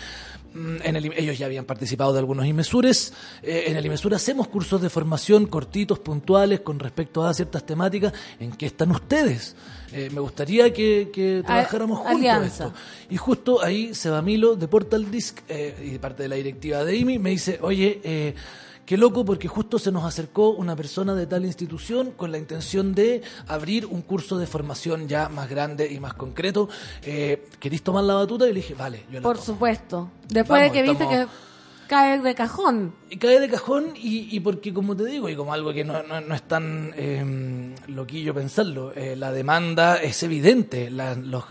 mm, 0.55 0.77
en 0.83 0.97
el, 0.97 1.13
ellos 1.17 1.39
ya 1.39 1.47
habían 1.47 1.65
participado 1.65 2.13
de 2.13 2.19
algunos 2.19 2.47
IMESURES, 2.47 3.13
eh, 3.43 3.65
en 3.69 3.77
el 3.77 3.87
IMESUR 3.87 4.15
hacemos 4.15 4.49
cursos 4.49 4.81
de 4.83 4.89
formación 4.91 5.47
cortitos, 5.47 5.99
puntuales, 5.99 6.61
con 6.61 6.79
respecto 6.79 7.25
a 7.25 7.33
ciertas 7.35 7.65
temáticas, 7.65 8.13
¿en 8.41 8.53
qué 8.53 8.67
están 8.67 8.91
ustedes? 8.91 9.55
Eh, 9.93 10.09
me 10.13 10.21
gustaría 10.21 10.73
que, 10.73 11.11
que 11.13 11.43
trabajáramos 11.45 11.99
juntos 11.99 12.17
alianza. 12.17 12.47
esto. 12.67 12.73
Y 13.11 13.17
justo 13.19 13.63
ahí 13.63 13.95
Sebamilo 13.95 14.57
de 14.57 14.67
Portal 14.69 15.11
Disc 15.11 15.41
eh, 15.49 15.91
y 15.95 15.99
parte 15.99 16.23
de 16.25 16.29
la 16.31 16.37
directiva 16.37 16.85
de 16.85 16.97
IMI 16.97 17.19
me 17.19 17.31
dice, 17.31 17.59
oye, 17.63 18.01
eh, 18.03 18.35
qué 18.93 18.99
loco 18.99 19.25
porque 19.25 19.49
justo 19.49 19.79
se 19.79 19.91
nos 19.91 20.05
acercó 20.05 20.51
una 20.51 20.77
persona 20.77 21.15
de 21.15 21.27
tal 21.27 21.47
institución 21.47 22.11
con 22.11 22.31
la 22.31 22.37
intención 22.37 22.95
de 22.95 23.23
abrir 23.49 23.87
un 23.87 24.03
curso 24.03 24.37
de 24.37 24.47
formación 24.47 25.09
ya 25.09 25.31
más 25.31 25.49
grande 25.49 25.91
y 25.91 25.99
más 25.99 26.13
concreto. 26.13 26.69
Eh, 27.03 27.47
¿Queréis 27.59 27.83
tomar 27.83 28.05
la 28.05 28.13
batuta? 28.13 28.45
Y 28.47 28.53
le 28.53 28.57
dije, 28.61 28.75
vale, 28.75 29.05
yo 29.11 29.21
la 29.21 29.23
Por 29.23 29.37
tomo. 29.37 29.47
supuesto. 29.47 30.11
Después 30.29 30.61
Vamos, 30.61 30.75
de 30.75 30.83
que 30.83 30.83
viste 30.91 31.05
estamos- 31.05 31.27
que 31.31 31.52
cae 31.89 32.21
de 32.21 32.35
cajón. 32.35 32.95
Cae 33.21 33.39
de 33.41 33.49
cajón 33.49 33.93
y, 33.97 34.35
y 34.35 34.41
porque, 34.41 34.73
como 34.73 34.97
te 34.97 35.05
digo, 35.05 35.29
y 35.29 35.37
como 35.37 35.53
algo 35.53 35.73
que 35.73 35.85
no, 35.85 36.03
no- 36.03 36.21
no 36.21 36.35
es 36.35 36.43
tan 36.43 36.93
eh, 36.97 37.75
loquillo 37.89 38.33
pensarlo, 38.35 38.93
eh, 38.95 39.15
la 39.17 39.31
demanda 39.33 39.97
es 39.97 40.23
evidente. 40.23 40.91
Los- 40.91 41.45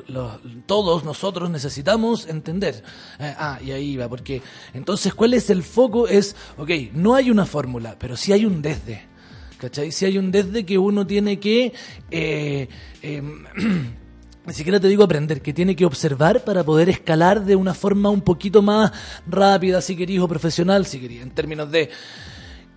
todos 0.66 1.04
nosotros 1.04 1.50
necesitamos 1.50 2.28
entender. 2.28 2.84
Eh, 3.20 3.34
ah, 3.38 3.60
y 3.64 3.72
ahí 3.72 3.96
va, 3.98 4.10
porque 4.10 4.42
entonces, 4.74 5.14
¿cuál 5.14 5.34
es 5.34 5.50
el 5.50 5.64
foco? 5.64 6.08
Es, 6.08 6.36
ok, 6.58 6.70
no 6.94 7.16
hay 7.16 7.30
una 7.30 7.46
fórmula, 7.46 7.96
pero 8.00 8.18
sí 8.18 8.34
hay 8.34 8.46
un 8.46 8.62
desde. 8.62 9.10
¿Cachai? 9.58 9.92
Si 9.92 10.06
hay 10.06 10.18
un 10.18 10.32
desde 10.32 10.66
que 10.66 10.80
uno 10.80 11.06
tiene 11.06 11.40
que... 11.40 11.72
Ni 14.44 14.54
siquiera 14.54 14.80
te 14.80 14.88
digo 14.88 15.04
aprender, 15.04 15.40
que 15.42 15.54
tiene 15.54 15.76
que 15.76 15.86
observar 15.86 16.44
para 16.44 16.64
poder 16.64 16.90
escalar 16.90 17.46
de 17.46 17.56
una 17.56 17.76
forma 17.76 18.10
un 18.10 18.22
poquito 18.22 18.64
más 18.64 18.92
rápida, 19.28 19.82
si 19.82 19.96
querís, 19.96 20.20
o 20.20 20.28
profesional, 20.28 20.88
si 20.88 21.00
querís, 21.00 21.22
en 21.22 21.30
términos 21.30 21.72
de 21.72 21.92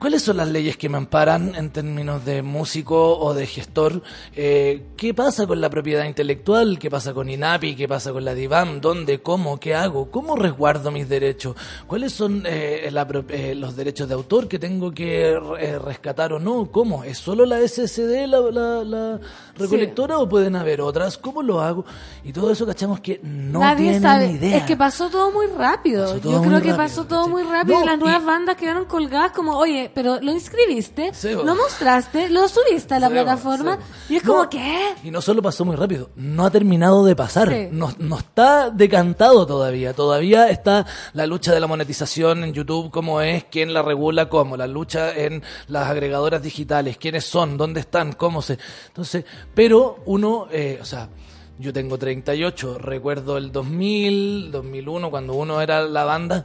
¿Cuáles 0.05 0.21
son 0.23 0.37
las 0.37 0.49
leyes 0.51 0.77
que 0.77 0.91
me 0.91 0.99
amparan 0.99 1.55
en 1.55 1.71
términos 1.71 2.23
de 2.27 2.43
músico 2.43 3.17
o 3.19 3.33
de 3.33 3.47
gestor? 3.47 4.03
Eh, 4.37 4.83
¿Qué 4.99 5.15
pasa 5.15 5.47
con 5.47 5.63
la 5.63 5.71
propiedad 5.71 6.05
intelectual? 6.05 6.79
¿Qué 6.79 6.91
pasa 6.91 7.15
con 7.15 7.31
INAPI? 7.31 7.75
¿Qué 7.75 7.89
pasa 7.89 8.13
con 8.13 8.23
la 8.23 8.35
DIVAM? 8.35 8.83
¿Dónde? 8.83 9.23
¿Cómo? 9.23 9.59
¿Qué 9.59 9.75
hago? 9.75 10.11
¿Cómo 10.11 10.37
resguardo 10.37 10.91
mis 10.91 11.09
derechos? 11.09 11.57
¿Cuáles 11.87 12.13
son 12.13 12.43
eh, 12.45 12.87
la 12.93 13.09
eh, 13.31 13.55
los 13.55 13.77
derechos 13.77 14.07
de 14.07 14.13
autor 14.13 14.47
que 14.47 14.59
tengo 14.59 14.93
que 14.93 15.31
eh, 15.31 15.79
rescatar 15.79 16.35
o 16.35 16.39
no? 16.39 16.71
¿Cómo? 16.71 17.03
¿Es 17.03 17.17
solo 17.17 17.47
la 17.47 17.67
SSD 17.67 18.27
la, 18.27 18.41
la- 18.51 18.85
la 18.85 19.21
recolectora 19.57 20.19
o 20.19 20.29
pueden 20.29 20.55
haber 20.57 20.83
otras? 20.83 21.17
¿Cómo 21.17 21.43
lo 21.43 21.63
hago? 21.63 21.87
Y 22.25 22.33
todo 22.35 22.51
eso 22.51 22.67
cachamos 22.67 23.01
que 23.01 23.21
no 23.23 23.61
Nadie 23.61 23.85
tienen 23.93 24.03
sabe. 24.03 24.27
idea. 24.33 24.59
Es 24.59 24.65
que 24.65 24.77
pasó 24.77 25.09
todo 25.09 25.31
muy 25.31 25.47
rápido. 25.47 26.19
Todo 26.21 26.31
Yo 26.33 26.41
creo 26.43 26.61
que 26.61 26.73
rápido, 26.73 26.77
pasó 26.77 27.05
todo 27.07 27.27
muy 27.27 27.43
rápido 27.45 27.79
No, 27.79 27.85
y 27.85 27.87
las 27.87 27.97
y- 27.97 28.01
nuevas 28.01 28.23
bandas 28.27 28.57
quedaron 28.57 28.85
colgadas 28.85 29.33
como, 29.33 29.57
oye, 29.57 29.93
pero 29.95 30.21
lo 30.21 30.33
inscribiste, 30.33 31.13
Sí, 31.15 31.31
lo 31.33 31.55
mostraste, 31.55 32.29
lo 32.29 32.49
subiste 32.49 32.95
a 32.95 32.99
la 32.99 33.09
Sí, 33.09 33.13
plataforma 33.13 33.77
sí. 34.07 34.15
y 34.15 34.17
es 34.17 34.25
No, 34.25 34.35
como, 34.35 34.51
¿qué? 34.51 34.95
Y 35.05 35.11
no 35.11 35.21
solo 35.23 35.41
pasó 35.43 35.65
muy 35.65 35.77
rápido, 35.77 36.11
no 36.17 36.45
ha 36.45 36.51
terminado 36.51 37.05
de 37.05 37.15
pasar. 37.17 37.69
No, 37.71 37.93
no 37.99 38.19
está 38.19 38.71
decantado 38.71 39.47
todavía. 39.47 39.93
Todavía 39.93 40.49
está 40.51 40.87
la 41.13 41.27
lucha 41.27 41.53
de 41.53 41.61
la 41.61 41.67
monetización 41.67 42.45
en 42.45 42.53
YouTube, 42.53 42.91
cómo 42.91 43.21
es, 43.21 43.45
quién 43.45 43.73
la 43.73 43.83
regula, 43.83 44.29
cómo. 44.29 44.57
La 44.57 44.67
lucha 44.67 45.15
en 45.17 45.43
las 45.69 45.89
agregadoras 45.89 46.43
digitales, 46.43 46.97
quiénes 46.97 47.25
son, 47.25 47.57
dónde 47.57 47.81
están, 47.81 48.13
cómo 48.13 48.43
se. 48.43 48.59
Entonces, 48.89 49.25
pero 49.55 50.01
uno, 50.07 50.49
eh, 50.51 50.79
o 50.81 50.85
sea. 50.85 51.09
Yo 51.57 51.73
tengo 51.73 51.97
38, 51.97 52.79
recuerdo 52.79 53.37
el 53.39 53.53
2000, 53.53 54.51
2001, 54.51 55.09
cuando 55.09 55.35
uno 55.35 55.61
era 55.61 55.83
la 55.83 56.03
banda, 56.03 56.45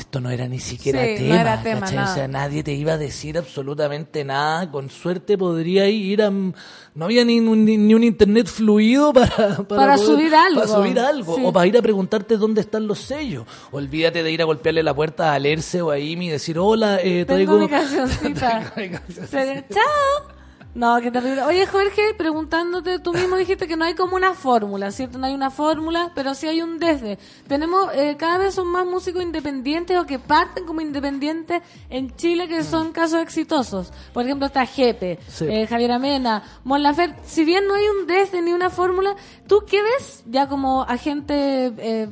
esto 0.00 0.20
no 0.20 0.30
era 0.30 0.46
ni 0.48 0.58
siquiera 0.58 1.04
Sí, 1.04 1.12
no 1.12 1.18
tema, 1.18 1.40
era 1.40 1.62
tema. 1.62 1.86
O 1.86 2.14
sea, 2.14 2.28
nadie 2.28 2.62
te 2.62 2.72
iba 2.72 2.94
a 2.94 2.98
decir 2.98 3.38
absolutamente 3.38 4.24
nada. 4.24 4.70
Con 4.70 4.90
suerte 4.90 5.36
podría 5.38 5.88
ir 5.88 6.22
a... 6.22 6.30
No 6.30 7.04
había 7.04 7.24
ni 7.24 7.40
un, 7.40 7.64
ni, 7.64 7.94
un 7.94 8.04
internet 8.04 8.46
fluido 8.46 9.12
para... 9.12 9.34
Para, 9.34 9.66
Para 9.66 9.98
subir 9.98 10.34
algo. 10.34 10.60
Para 10.62 10.72
subir 10.72 10.98
algo. 10.98 11.36
Sí. 11.36 11.42
O 11.44 11.52
para 11.52 11.66
ir 11.66 11.76
a 11.76 11.82
preguntarte 11.82 12.36
dónde 12.36 12.60
están 12.60 12.86
los 12.86 13.00
sellos. 13.00 13.46
Olvídate 13.70 14.22
de 14.22 14.30
ir 14.30 14.42
a 14.42 14.44
golpearle 14.44 14.82
la 14.82 14.94
puerta 14.94 15.32
a 15.32 15.34
Alerce 15.34 15.82
o 15.82 15.90
a 15.90 15.98
Imi 15.98 16.26
y 16.26 16.30
decir, 16.30 16.58
hola, 16.58 16.98
eh, 17.02 17.24
Tengo 17.24 17.66
traigo... 17.66 17.68
Traigo 18.34 18.72
mi 18.76 18.88
cancioncita. 18.88 19.66
Chao. 19.70 20.43
No, 20.74 21.00
qué 21.00 21.12
terrible. 21.12 21.42
Oye, 21.44 21.66
Jorge, 21.66 22.14
preguntándote, 22.18 22.98
tú 22.98 23.12
mismo 23.12 23.36
dijiste 23.36 23.68
que 23.68 23.76
no 23.76 23.84
hay 23.84 23.94
como 23.94 24.16
una 24.16 24.34
fórmula, 24.34 24.90
¿cierto? 24.90 25.18
No 25.18 25.26
hay 25.26 25.34
una 25.34 25.52
fórmula, 25.52 26.10
pero 26.16 26.34
sí 26.34 26.48
hay 26.48 26.62
un 26.62 26.80
desde. 26.80 27.16
Tenemos, 27.46 27.94
eh, 27.94 28.16
cada 28.18 28.38
vez 28.38 28.54
son 28.54 28.66
más 28.66 28.84
músicos 28.84 29.22
independientes 29.22 29.96
o 29.96 30.04
que 30.04 30.18
parten 30.18 30.66
como 30.66 30.80
independientes 30.80 31.62
en 31.90 32.16
Chile 32.16 32.48
que 32.48 32.64
son 32.64 32.90
casos 32.90 33.20
exitosos. 33.22 33.92
Por 34.12 34.24
ejemplo, 34.24 34.46
está 34.48 34.66
Jepe, 34.66 35.20
Sí. 35.28 35.46
eh, 35.48 35.68
Javier 35.68 35.92
Amena, 35.92 36.42
Mon 36.64 36.82
Laferte. 36.82 37.20
Si 37.24 37.44
bien 37.44 37.68
no 37.68 37.74
hay 37.74 37.84
un 37.86 38.08
desde 38.08 38.42
ni 38.42 38.52
una 38.52 38.68
fórmula, 38.68 39.14
¿tú 39.46 39.62
qué 39.68 39.80
ves 39.80 40.24
ya 40.26 40.48
como 40.48 40.82
agente 40.82 41.72
eh, 41.78 42.08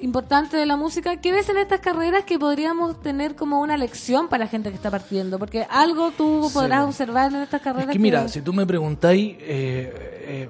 importante 0.00 0.56
de 0.56 0.66
la 0.66 0.76
música? 0.76 1.16
¿Qué 1.20 1.32
ves 1.32 1.48
en 1.48 1.58
estas 1.58 1.80
carreras 1.80 2.24
que 2.24 2.38
podríamos 2.38 3.00
tener 3.00 3.34
como 3.34 3.60
una 3.60 3.76
lección 3.76 4.28
para 4.28 4.44
la 4.44 4.50
gente 4.50 4.70
que 4.70 4.76
está 4.76 4.90
partiendo? 4.90 5.38
Porque 5.38 5.66
algo 5.70 6.10
tú 6.16 6.44
Sí. 6.48 6.54
podrás 6.54 6.84
observar 6.84 7.32
en 7.32 7.42
estas 7.42 7.60
carreras 7.62 7.88
Es 7.88 7.92
que 7.94 7.98
mira, 7.98 8.28
si 8.28 8.40
tú 8.42 8.52
me 8.52 8.66
preguntáis, 8.66 9.36
eh, 9.40 9.92
eh, 10.28 10.48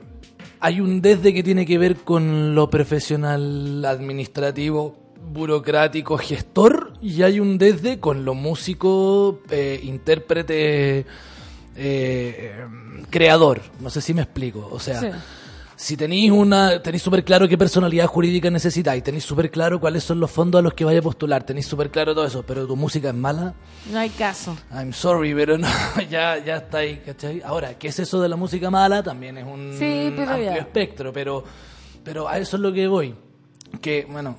hay 0.61 0.81
un 0.81 1.01
desde 1.01 1.33
que 1.33 1.43
tiene 1.43 1.65
que 1.67 1.79
ver 1.79 1.97
con 1.97 2.55
lo 2.55 2.69
profesional, 2.71 3.85
administrativo, 3.85 4.97
burocrático, 5.31 6.17
gestor, 6.19 6.95
y 7.03 7.23
hay 7.23 7.39
un 7.41 7.59
desde 7.59 8.01
con 8.01 8.25
lo 8.25 8.35
músico, 8.35 9.41
eh, 9.51 9.79
intérprete, 9.83 11.05
eh, 11.77 12.55
creador. 13.11 13.61
No 13.81 13.91
sé 13.91 14.01
si 14.01 14.15
me 14.15 14.23
explico. 14.23 14.69
O 14.73 14.79
sea, 14.81 15.01
Sí. 15.01 15.09
Si 15.81 15.97
tenéis 15.97 16.33
una, 16.33 16.83
tenéis 16.83 17.03
súper 17.05 17.23
claro 17.25 17.47
qué 17.47 17.57
personalidad 17.57 18.09
jurídica 18.09 18.51
necesitáis, 18.51 19.01
tenéis 19.05 19.23
súper 19.23 19.49
claro 19.49 19.79
cuáles 19.79 20.03
son 20.03 20.19
los 20.19 20.29
fondos 20.29 20.59
a 20.59 20.63
los 20.63 20.75
que 20.75 20.85
vaya 20.85 20.99
a 20.99 21.03
postular, 21.03 21.45
tenéis 21.45 21.67
súper 21.69 21.89
claro 21.93 22.17
todo 22.17 22.27
eso, 22.27 22.43
pero 22.45 22.67
tu 22.67 22.75
música 22.75 23.11
es 23.11 23.15
mala, 23.15 23.55
No 23.93 23.99
hay 24.01 24.11
caso. 24.11 24.57
I'm 24.73 24.93
sorry, 24.93 25.33
pero 25.35 25.57
no, 25.57 25.69
ya, 26.11 26.37
ya 26.45 26.57
está 26.57 26.79
ahí, 26.79 27.01
¿cachai? 27.07 27.43
Ahora, 27.45 27.79
¿qué 27.79 27.89
es 27.89 27.99
eso 28.01 28.21
de 28.21 28.29
la 28.29 28.35
música 28.35 28.71
mala? 28.71 29.05
También 29.05 29.39
es 29.39 29.45
un 29.47 29.73
Sí, 29.79 30.07
amplio 30.09 30.37
ya. 30.43 30.57
espectro, 30.57 31.13
pero, 31.13 31.45
pero 32.03 32.27
a 32.29 32.39
eso 32.39 32.57
es 32.57 32.61
lo 32.63 32.73
que 32.73 32.89
voy. 32.89 33.15
Que, 33.81 34.05
bueno, 34.11 34.37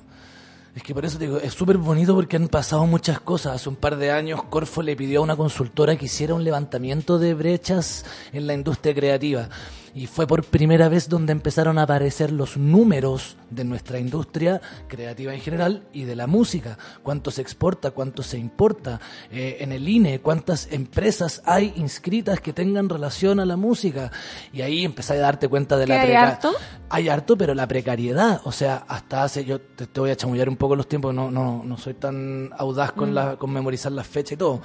es 0.76 0.82
que 0.82 0.92
por 0.92 1.06
eso 1.06 1.16
te 1.16 1.24
digo, 1.24 1.38
es 1.38 1.54
súper 1.54 1.78
bonito 1.78 2.14
porque 2.14 2.36
han 2.36 2.48
pasado 2.48 2.84
muchas 2.84 3.18
cosas. 3.18 3.54
Hace 3.54 3.70
un 3.70 3.76
par 3.76 3.96
de 3.96 4.10
años 4.10 4.42
Corfo 4.50 4.82
le 4.82 4.94
pidió 4.94 5.20
a 5.20 5.22
una 5.22 5.36
consultora 5.36 5.96
que 5.96 6.04
hiciera 6.04 6.34
un 6.34 6.44
levantamiento 6.44 7.18
de 7.18 7.32
brechas 7.32 8.04
en 8.34 8.46
la 8.46 8.52
industria 8.52 8.94
creativa. 8.94 9.48
Y 9.94 10.06
fue 10.06 10.26
por 10.26 10.44
primera 10.44 10.88
vez 10.88 11.08
donde 11.08 11.32
empezaron 11.32 11.78
a 11.78 11.82
aparecer 11.82 12.30
los 12.32 12.56
números 12.56 13.36
de 13.50 13.64
nuestra 13.64 13.98
industria 13.98 14.60
creativa 14.88 15.34
en 15.34 15.40
general 15.40 15.82
y 15.92 16.04
de 16.04 16.14
la 16.16 16.26
música. 16.26 16.78
Cuánto 17.02 17.30
se 17.30 17.42
exporta, 17.42 17.90
cuánto 17.90 18.22
se 18.22 18.38
importa. 18.38 19.00
Eh, 19.32 19.56
en 19.60 19.72
el 19.72 19.88
INE, 19.88 20.20
cuántas 20.20 20.68
empresas 20.72 21.42
hay 21.44 21.72
inscritas 21.76 22.40
que 22.40 22.52
tengan 22.52 22.88
relación 22.88 23.40
a 23.40 23.44
la 23.46 23.56
música. 23.56 24.12
Y 24.52 24.62
ahí 24.62 24.84
empecé 24.84 25.14
a 25.14 25.16
darte 25.18 25.48
cuenta 25.48 25.76
de 25.76 25.84
¿Que 25.86 25.88
la 25.92 26.00
hay 26.00 26.06
preca- 26.08 26.28
harto? 26.28 26.52
hay 26.88 27.08
harto, 27.08 27.36
pero 27.36 27.54
la 27.54 27.66
precariedad, 27.68 28.40
o 28.44 28.52
sea, 28.52 28.84
hasta 28.88 29.22
hace, 29.24 29.44
yo 29.44 29.60
te, 29.60 29.86
te 29.86 30.00
voy 30.00 30.10
a 30.10 30.16
chamullar 30.16 30.48
un 30.48 30.56
poco 30.56 30.74
los 30.76 30.88
tiempos, 30.88 31.14
no, 31.14 31.30
no, 31.30 31.62
no 31.64 31.78
soy 31.78 31.94
tan 31.94 32.50
audaz 32.58 32.92
con, 32.92 33.10
Mm. 33.10 33.14
la, 33.14 33.36
con 33.36 33.52
memorizar 33.52 33.92
las 33.92 34.06
fechas 34.06 34.32
y 34.32 34.36
todo, 34.36 34.60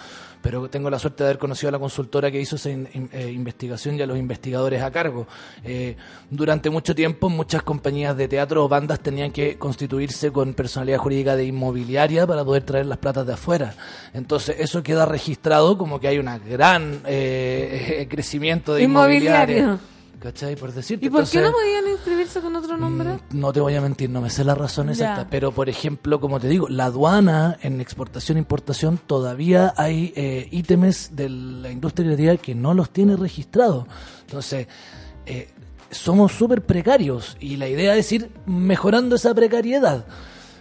pero 0.45 0.69
tengo 0.69 0.91
la 0.91 0.99
suerte 0.99 1.23
de 1.23 1.29
haber 1.29 1.39
conocido 1.39 1.69
a 1.69 1.71
la 1.71 1.79
consultora 1.79 2.29
que 2.29 2.39
hizo 2.39 2.55
esa 2.55 2.69
in- 2.69 2.87
eh, 3.11 3.31
investigación 3.33 3.95
y 3.95 4.03
a 4.03 4.05
los 4.05 4.15
investigadores 4.15 4.79
a 4.83 4.91
cargo. 4.91 5.25
Eh, 5.63 5.95
durante 6.29 6.69
mucho 6.69 6.93
tiempo, 6.93 7.29
muchas 7.29 7.63
compañías 7.63 8.15
de 8.15 8.27
teatro 8.27 8.63
o 8.63 8.69
bandas 8.69 8.99
tenían 8.99 9.31
que 9.31 9.57
constituirse 9.57 10.31
con 10.31 10.53
personalidad 10.53 10.99
jurídica 10.99 11.35
de 11.35 11.45
inmobiliaria 11.45 12.27
para 12.27 12.45
poder 12.45 12.61
traer 12.61 12.85
las 12.85 12.99
platas 12.99 13.25
de 13.25 13.33
afuera. 13.33 13.73
Entonces, 14.13 14.57
eso 14.59 14.83
queda 14.83 15.07
registrado 15.07 15.79
como 15.79 15.99
que 15.99 16.09
hay 16.09 16.19
un 16.19 16.29
gran 16.47 17.01
eh, 17.07 18.05
crecimiento 18.11 18.75
de 18.75 18.83
inmobiliaria. 18.83 19.79
¿Cachai? 20.25 20.55
Por 20.55 20.73
decirte. 20.73 21.05
¿Y 21.05 21.09
por 21.11 21.29
qué 21.29 21.39
no 21.39 21.51
podían 21.51 21.87
inscribirse 21.87 22.39
con 22.41 22.55
otro 22.55 22.75
nombre? 22.77 23.19
no 23.29 23.53
te 23.53 23.59
voy 23.59 23.75
a 23.75 23.81
mentir, 23.81 24.09
no 24.09 24.21
me 24.21 24.31
sé 24.31 24.43
la 24.43 24.55
razón 24.55 24.89
exacta, 24.89 25.21
Ya. 25.21 25.29
pero 25.29 25.51
por 25.51 25.69
ejemplo, 25.69 26.19
como 26.19 26.39
te 26.39 26.47
digo, 26.47 26.67
la 26.67 26.85
aduana 26.85 27.59
en 27.61 27.79
exportación 27.79 28.37
e 28.37 28.39
importación 28.39 28.97
todavía 28.97 29.75
hay 29.77 30.13
eh, 30.15 30.47
ítems 30.49 31.15
de 31.15 31.29
la 31.29 31.69
industria 31.69 32.07
creativa 32.07 32.37
que 32.37 32.55
no 32.55 32.73
los 32.73 32.89
tiene 32.89 33.15
registrados. 33.15 33.85
Entonces, 34.21 34.67
eh, 35.27 35.49
somos 35.91 36.31
súper 36.31 36.63
precarios 36.63 37.37
y 37.39 37.57
la 37.57 37.69
idea 37.69 37.95
es 37.95 38.11
ir 38.11 38.31
mejorando 38.47 39.17
esa 39.17 39.31
precariedad. 39.35 40.07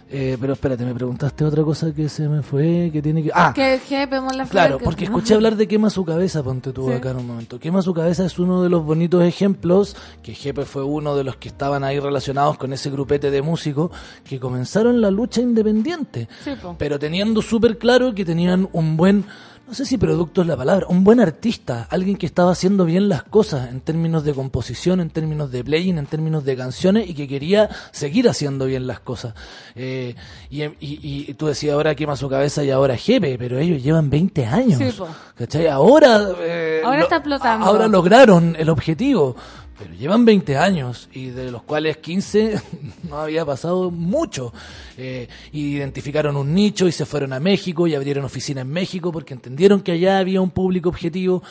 Eh, 0.07 0.37
pero 0.39 0.53
espérate, 0.53 0.85
me 0.85 0.93
preguntaste 0.93 1.43
otra 1.43 1.63
cosa 1.63 1.91
que 1.91 2.07
se 2.09 2.29
me 2.29 2.43
fue, 2.43 2.91
que 2.93 3.01
tiene 3.01 3.23
que... 3.23 3.31
Ah, 3.33 3.51
Que 3.55 3.79
Mon 4.21 4.37
Laferte- 4.37 4.49
Claro, 4.51 4.77
porque 4.77 5.05
escuché 5.05 5.33
hablar 5.33 5.55
de 5.55 5.67
Quema 5.67 5.89
su 5.89 6.05
cabeza, 6.05 6.43
ponte 6.43 6.71
tú 6.71 6.87
Sí. 6.87 6.93
acá 6.93 7.09
en 7.09 7.17
un 7.17 7.27
momento. 7.27 7.59
Quema 7.59 7.81
su 7.81 7.91
cabeza 7.91 8.23
es 8.23 8.37
uno 8.37 8.61
de 8.61 8.69
los 8.69 8.85
bonitos 8.85 9.23
ejemplos, 9.23 9.95
que 10.21 10.35
Jepe 10.35 10.65
fue 10.65 10.83
uno 10.83 11.15
de 11.15 11.23
los 11.23 11.37
que 11.37 11.47
estaban 11.49 11.83
ahí 11.83 11.99
relacionados 11.99 12.55
con 12.59 12.71
ese 12.71 12.91
grupete 12.91 13.31
de 13.31 13.41
músicos 13.41 13.89
que 14.23 14.39
comenzaron 14.39 15.01
la 15.01 15.09
lucha 15.09 15.41
independiente, 15.41 16.29
Sí, 16.43 16.51
pero 16.77 16.99
teniendo 16.99 17.41
súper 17.41 17.79
claro 17.79 18.13
que 18.13 18.23
tenían 18.25 18.69
un 18.73 18.97
buen, 18.97 19.25
no 19.67 19.73
sé 19.73 19.85
si 19.85 19.97
producto 19.97 20.41
es 20.41 20.47
la 20.47 20.55
palabra, 20.55 20.85
un 20.89 21.03
buen 21.03 21.19
artista, 21.19 21.87
alguien 21.89 22.17
que 22.17 22.25
estaba 22.25 22.51
haciendo 22.51 22.85
bien 22.85 23.09
las 23.09 23.23
cosas 23.23 23.69
en 23.71 23.81
términos 23.81 24.23
de 24.23 24.33
composición, 24.33 24.99
en 24.99 25.09
términos 25.09 25.51
de 25.51 25.63
playing, 25.63 25.97
en 25.97 26.05
términos 26.05 26.43
de 26.45 26.55
canciones 26.55 27.09
y 27.09 27.13
que 27.13 27.27
quería 27.27 27.69
seguir 27.91 28.29
haciendo 28.29 28.65
bien 28.65 28.85
las 28.87 28.99
cosas. 28.99 29.33
Eh, 29.75 30.15
y, 30.51 30.63
y- 30.63 30.75
y 30.79 31.33
tú 31.33 31.47
decías 31.47 31.73
ahora 31.73 31.95
quema 31.95 32.15
su 32.15 32.29
cabeza 32.29 32.63
y 32.63 32.69
ahora 32.71 32.95
Jepe, 32.95 33.37
pero 33.39 33.57
ellos 33.57 33.81
llevan 33.81 34.09
20 34.09 34.45
años. 34.45 34.77
Sí. 34.77 35.01
¿Cachai? 35.35 35.67
Ahora, 35.67 36.29
eh, 36.39 36.81
Ahora 36.85 37.01
está 37.01 37.15
explotando. 37.17 37.65
Ahora 37.65 37.87
lograron 37.87 38.55
el 38.57 38.69
objetivo. 38.69 39.35
Pero 39.77 39.93
llevan 39.93 40.23
20 40.23 40.55
años 40.57 41.09
y 41.11 41.27
de 41.27 41.51
los 41.51 41.63
cuales 41.63 41.97
15 41.97 42.61
no 43.09 43.17
había 43.19 43.45
pasado 43.45 43.91
mucho. 43.91 44.53
Eh, 44.97 45.27
y 45.51 45.75
identificaron 45.75 46.37
un 46.37 46.53
nicho 46.53 46.87
y 46.87 46.91
se 46.93 47.05
fueron 47.05 47.33
a 47.33 47.39
México 47.41 47.85
y 47.85 47.93
abrieron 47.95 48.23
oficina 48.23 48.61
en 48.61 48.69
México 48.69 49.11
porque 49.11 49.33
entendieron 49.33 49.81
que 49.81 49.91
allá 49.91 50.19
había 50.19 50.39
un 50.41 50.49
público 50.51 50.87
objetivo. 50.89 51.43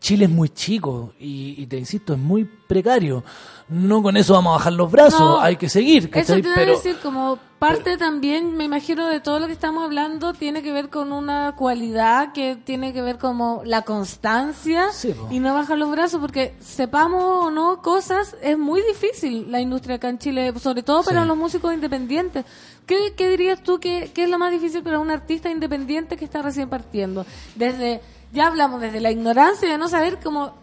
Chile 0.00 0.24
es 0.24 0.30
muy 0.30 0.48
chico 0.50 1.14
y, 1.20 1.54
y 1.56 1.66
te 1.66 1.78
insisto, 1.78 2.12
es 2.12 2.18
muy 2.18 2.44
precario. 2.44 3.22
No 3.68 4.02
con 4.02 4.16
eso 4.16 4.34
vamos 4.34 4.50
a 4.50 4.56
bajar 4.58 4.72
los 4.74 4.90
brazos, 4.90 5.20
No, 5.20 5.40
hay 5.40 5.56
que 5.56 5.68
seguir. 5.68 6.02
Eso 6.02 6.10
¿cachai? 6.10 6.42
te 6.42 6.48
iba 6.48 6.52
a 6.56 6.58
Pero, 6.58 6.72
decir, 6.72 6.96
como 7.02 7.38
parte 7.68 7.96
también, 7.96 8.56
me 8.56 8.64
imagino, 8.64 9.06
de 9.06 9.20
todo 9.20 9.38
lo 9.38 9.46
que 9.46 9.52
estamos 9.52 9.84
hablando, 9.84 10.32
tiene 10.32 10.62
que 10.62 10.72
ver 10.72 10.88
con 10.90 11.12
una 11.12 11.54
cualidad 11.56 12.32
que 12.32 12.56
tiene 12.56 12.92
que 12.92 13.02
ver 13.02 13.18
como 13.18 13.62
la 13.64 13.82
constancia 13.82 14.88
y 15.30 15.38
no 15.38 15.54
bajar 15.54 15.78
los 15.78 15.90
brazos, 15.90 16.20
porque 16.20 16.54
sepamos 16.60 17.22
o 17.46 17.50
no 17.50 17.80
cosas, 17.82 18.36
es 18.42 18.58
muy 18.58 18.82
difícil 18.82 19.50
la 19.50 19.60
industria 19.60 19.96
acá 19.96 20.08
en 20.08 20.18
Chile, 20.18 20.52
sobre 20.58 20.82
todo 20.82 21.02
para 21.02 21.22
Sí. 21.22 21.28
los 21.28 21.36
músicos 21.36 21.72
independientes. 21.72 22.44
¿Qué, 22.86 23.14
qué 23.16 23.28
dirías 23.28 23.62
tú 23.62 23.78
que, 23.78 24.10
que 24.12 24.24
es 24.24 24.28
lo 24.30 24.38
más 24.38 24.50
difícil 24.50 24.82
para 24.82 24.98
un 24.98 25.10
artista 25.10 25.48
independiente 25.50 26.16
que 26.16 26.24
está 26.24 26.42
recién 26.42 26.68
partiendo? 26.68 27.24
Desde, 27.54 28.00
ya 28.32 28.48
hablamos 28.48 28.80
desde 28.80 29.00
la 29.00 29.10
ignorancia 29.12 29.68
de 29.68 29.78
no 29.78 29.88
saber 29.88 30.18
cómo... 30.22 30.54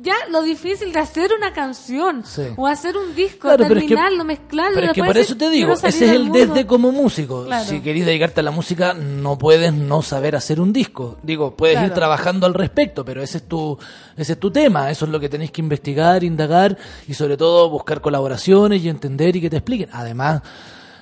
Ya 0.00 0.14
lo 0.30 0.42
difícil 0.42 0.92
de 0.92 1.00
hacer 1.00 1.30
una 1.36 1.52
canción 1.52 2.22
Sí. 2.24 2.42
o 2.56 2.66
hacer 2.68 2.96
un 2.96 3.14
disco, 3.16 3.48
Claro, 3.48 3.64
pero 3.66 3.80
es 3.80 3.82
que- 3.82 3.88
terminarlo, 3.88 4.24
mezclarlo. 4.24 4.74
Pero 4.76 4.86
es 4.88 4.92
que 4.92 5.02
por 5.02 5.14
decir, 5.14 5.22
eso 5.22 5.36
te 5.36 5.50
digo, 5.50 5.72
ese 5.72 5.88
es 5.88 6.02
el 6.02 6.24
mundo. 6.24 6.38
desde 6.38 6.66
como 6.66 6.92
músico. 6.92 7.44
Claro. 7.46 7.64
Si 7.64 7.80
querés 7.80 8.06
dedicarte 8.06 8.40
a 8.40 8.42
la 8.44 8.50
música, 8.52 8.94
no 8.94 9.36
puedes 9.38 9.72
no 9.72 10.02
saber 10.02 10.36
hacer 10.36 10.60
un 10.60 10.72
disco. 10.72 11.18
Digo, 11.22 11.56
puedes 11.56 11.82
ir 11.82 11.90
trabajando 11.94 12.46
al 12.46 12.54
respecto, 12.54 13.04
pero 13.04 13.22
ese 13.22 13.38
es 13.38 13.48
tu 13.48 13.76
ese 14.16 14.32
es 14.34 14.38
tu 14.40 14.50
tema, 14.50 14.90
eso 14.90 15.04
es 15.04 15.10
lo 15.10 15.18
que 15.20 15.28
tenés 15.28 15.50
que 15.50 15.60
investigar, 15.60 16.22
indagar 16.22 16.76
y 17.06 17.14
sobre 17.14 17.36
todo 17.36 17.68
buscar 17.68 18.00
colaboraciones 18.00 18.82
y 18.84 18.88
entender 18.88 19.34
y 19.36 19.40
que 19.40 19.50
te 19.50 19.56
expliquen. 19.56 19.88
Además, 19.92 20.42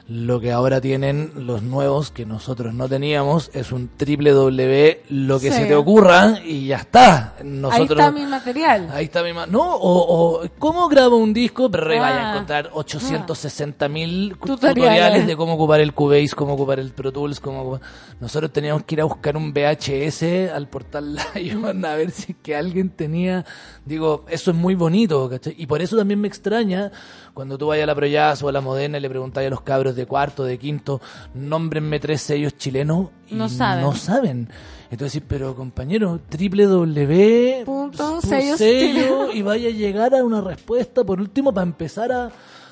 lo 0.08 0.38
que 0.38 0.52
ahora 0.52 0.80
tienen 0.80 1.32
los 1.34 1.62
nuevos 1.62 2.12
que 2.12 2.24
nosotros 2.26 2.72
no 2.72 2.88
teníamos 2.88 3.50
es 3.54 3.72
un 3.72 3.88
triple 3.96 4.30
W 4.30 5.02
lo 5.08 5.40
que 5.40 5.50
Sí. 5.50 5.58
se 5.58 5.66
te 5.66 5.74
ocurra 5.74 6.38
y 6.44 6.66
ya 6.68 6.76
está. 6.76 7.34
Nosotros 7.42 7.98
Ahí 7.98 8.06
está 8.06 8.10
mi 8.12 8.24
material. 8.26 8.88
Ahí 8.92 9.04
está 9.06 9.24
mi 9.24 9.32
ma- 9.32 9.46
No, 9.46 9.74
o, 9.74 10.42
o 10.42 10.48
¿cómo 10.60 10.88
grabo 10.88 11.16
un 11.16 11.32
disco? 11.34 11.68
Pero 11.70 11.86
vaya 11.88 12.04
a 12.06 12.28
Ah. 12.28 12.32
encontrar 12.34 12.70
860 12.72 13.88
mil 13.88 14.36
Tutoriales. 14.38 14.74
tutoriales 14.76 15.26
de 15.26 15.36
cómo 15.36 15.54
ocupar 15.54 15.80
el 15.80 15.92
Cubase, 15.92 16.36
cómo 16.36 16.54
ocupar 16.54 16.78
el 16.78 16.92
Pro 16.92 17.12
Tools, 17.12 17.40
cómo 17.40 17.64
ocupar- 17.64 17.80
Nosotros 18.20 18.52
teníamos 18.52 18.84
que 18.84 18.94
ir 18.94 19.00
a 19.00 19.04
buscar 19.06 19.36
un 19.36 19.52
VHS 19.52 20.50
al 20.54 20.68
portal 20.68 21.16
Lion 21.34 21.84
a 21.84 21.94
ver 21.96 22.12
si 22.12 22.32
es 22.32 22.38
que 22.42 22.54
alguien 22.54 22.90
tenía... 22.90 23.44
Digo, 23.84 24.24
eso 24.28 24.52
es 24.52 24.56
muy 24.56 24.76
bonito, 24.76 25.28
¿cachai? 25.28 25.54
Y 25.58 25.66
por 25.66 25.82
eso 25.82 25.96
también 25.96 26.20
me 26.20 26.28
extraña 26.28 26.92
cuando 27.34 27.58
tú 27.58 27.66
vayas 27.66 27.84
a 27.84 27.86
la 27.88 27.94
Proyaz 27.96 28.40
o 28.44 28.48
a 28.48 28.52
la 28.52 28.60
Moderna 28.60 28.98
y 28.98 29.00
le 29.00 29.08
preguntáis 29.08 29.48
a 29.48 29.50
los 29.50 29.62
cabros 29.62 29.95
de 29.97 30.06
cuarto, 30.06 30.44
de 30.44 30.59
quinto, 30.59 31.01
nómbrenme 31.35 31.98
tres 31.98 32.20
sellos 32.23 32.56
chilenos 32.56 33.09
y 33.28 33.35
No 33.35 33.48
saben. 33.48 33.82
no 33.85 33.94
saben. 33.94 34.48
Entonces, 34.90 35.20
pero 35.27 35.56
compañero, 35.56 36.20
triple 36.28 36.66
W 36.66 37.62
Punto, 37.66 38.18
pu- 38.18 38.20
sellos 38.20 38.59
sello, 38.59 39.32
y 39.35 39.43
vaya 39.43 39.68
a 39.68 39.73
llegar 39.73 40.14
a 40.14 40.23
una 40.24 40.40
respuesta, 40.40 41.02
por 41.02 41.20
último, 41.20 41.52
para 41.52 41.66
empezar 41.66 42.12
a, 42.12 42.31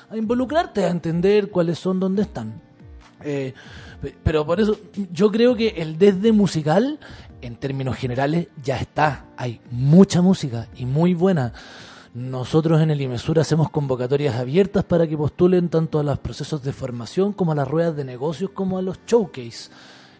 a 0.09 0.15
involucrarte, 0.15 0.85
a 0.85 0.89
entender 0.89 1.49
cuáles 1.49 1.77
son, 1.79 1.99
dónde 1.99 2.21
están. 2.21 2.61
Eh, 3.21 3.53
pe- 4.01 4.15
pero 4.23 4.45
por 4.45 4.61
eso, 4.61 4.77
yo 5.11 5.29
creo 5.31 5.55
que 5.55 5.69
el 5.69 5.97
desde 5.97 6.31
musical 6.31 6.99
en 7.41 7.57
términos 7.57 7.97
generales 7.97 8.47
ya 8.63 8.77
está. 8.77 9.25
Hay 9.35 9.59
mucha 9.71 10.21
música 10.21 10.67
y 10.77 10.85
muy 10.85 11.13
buena. 11.13 11.51
Nosotros 12.15 12.79
en 12.79 12.91
el 12.91 13.01
IMESUR 13.01 13.39
hacemos 13.39 13.69
convocatorias 13.69 14.35
abiertas 14.35 14.85
para 14.85 15.05
que 15.05 15.17
postulen 15.17 15.67
tanto 15.67 15.99
a 15.99 16.03
los 16.03 16.17
procesos 16.17 16.63
de 16.63 16.71
formación 16.71 17.33
como 17.33 17.51
a 17.51 17.55
las 17.55 17.67
ruedas 17.67 17.97
de 17.97 18.05
negocios 18.05 18.51
como 18.53 18.77
a 18.77 18.81
los 18.81 18.99
showcase. 19.05 19.69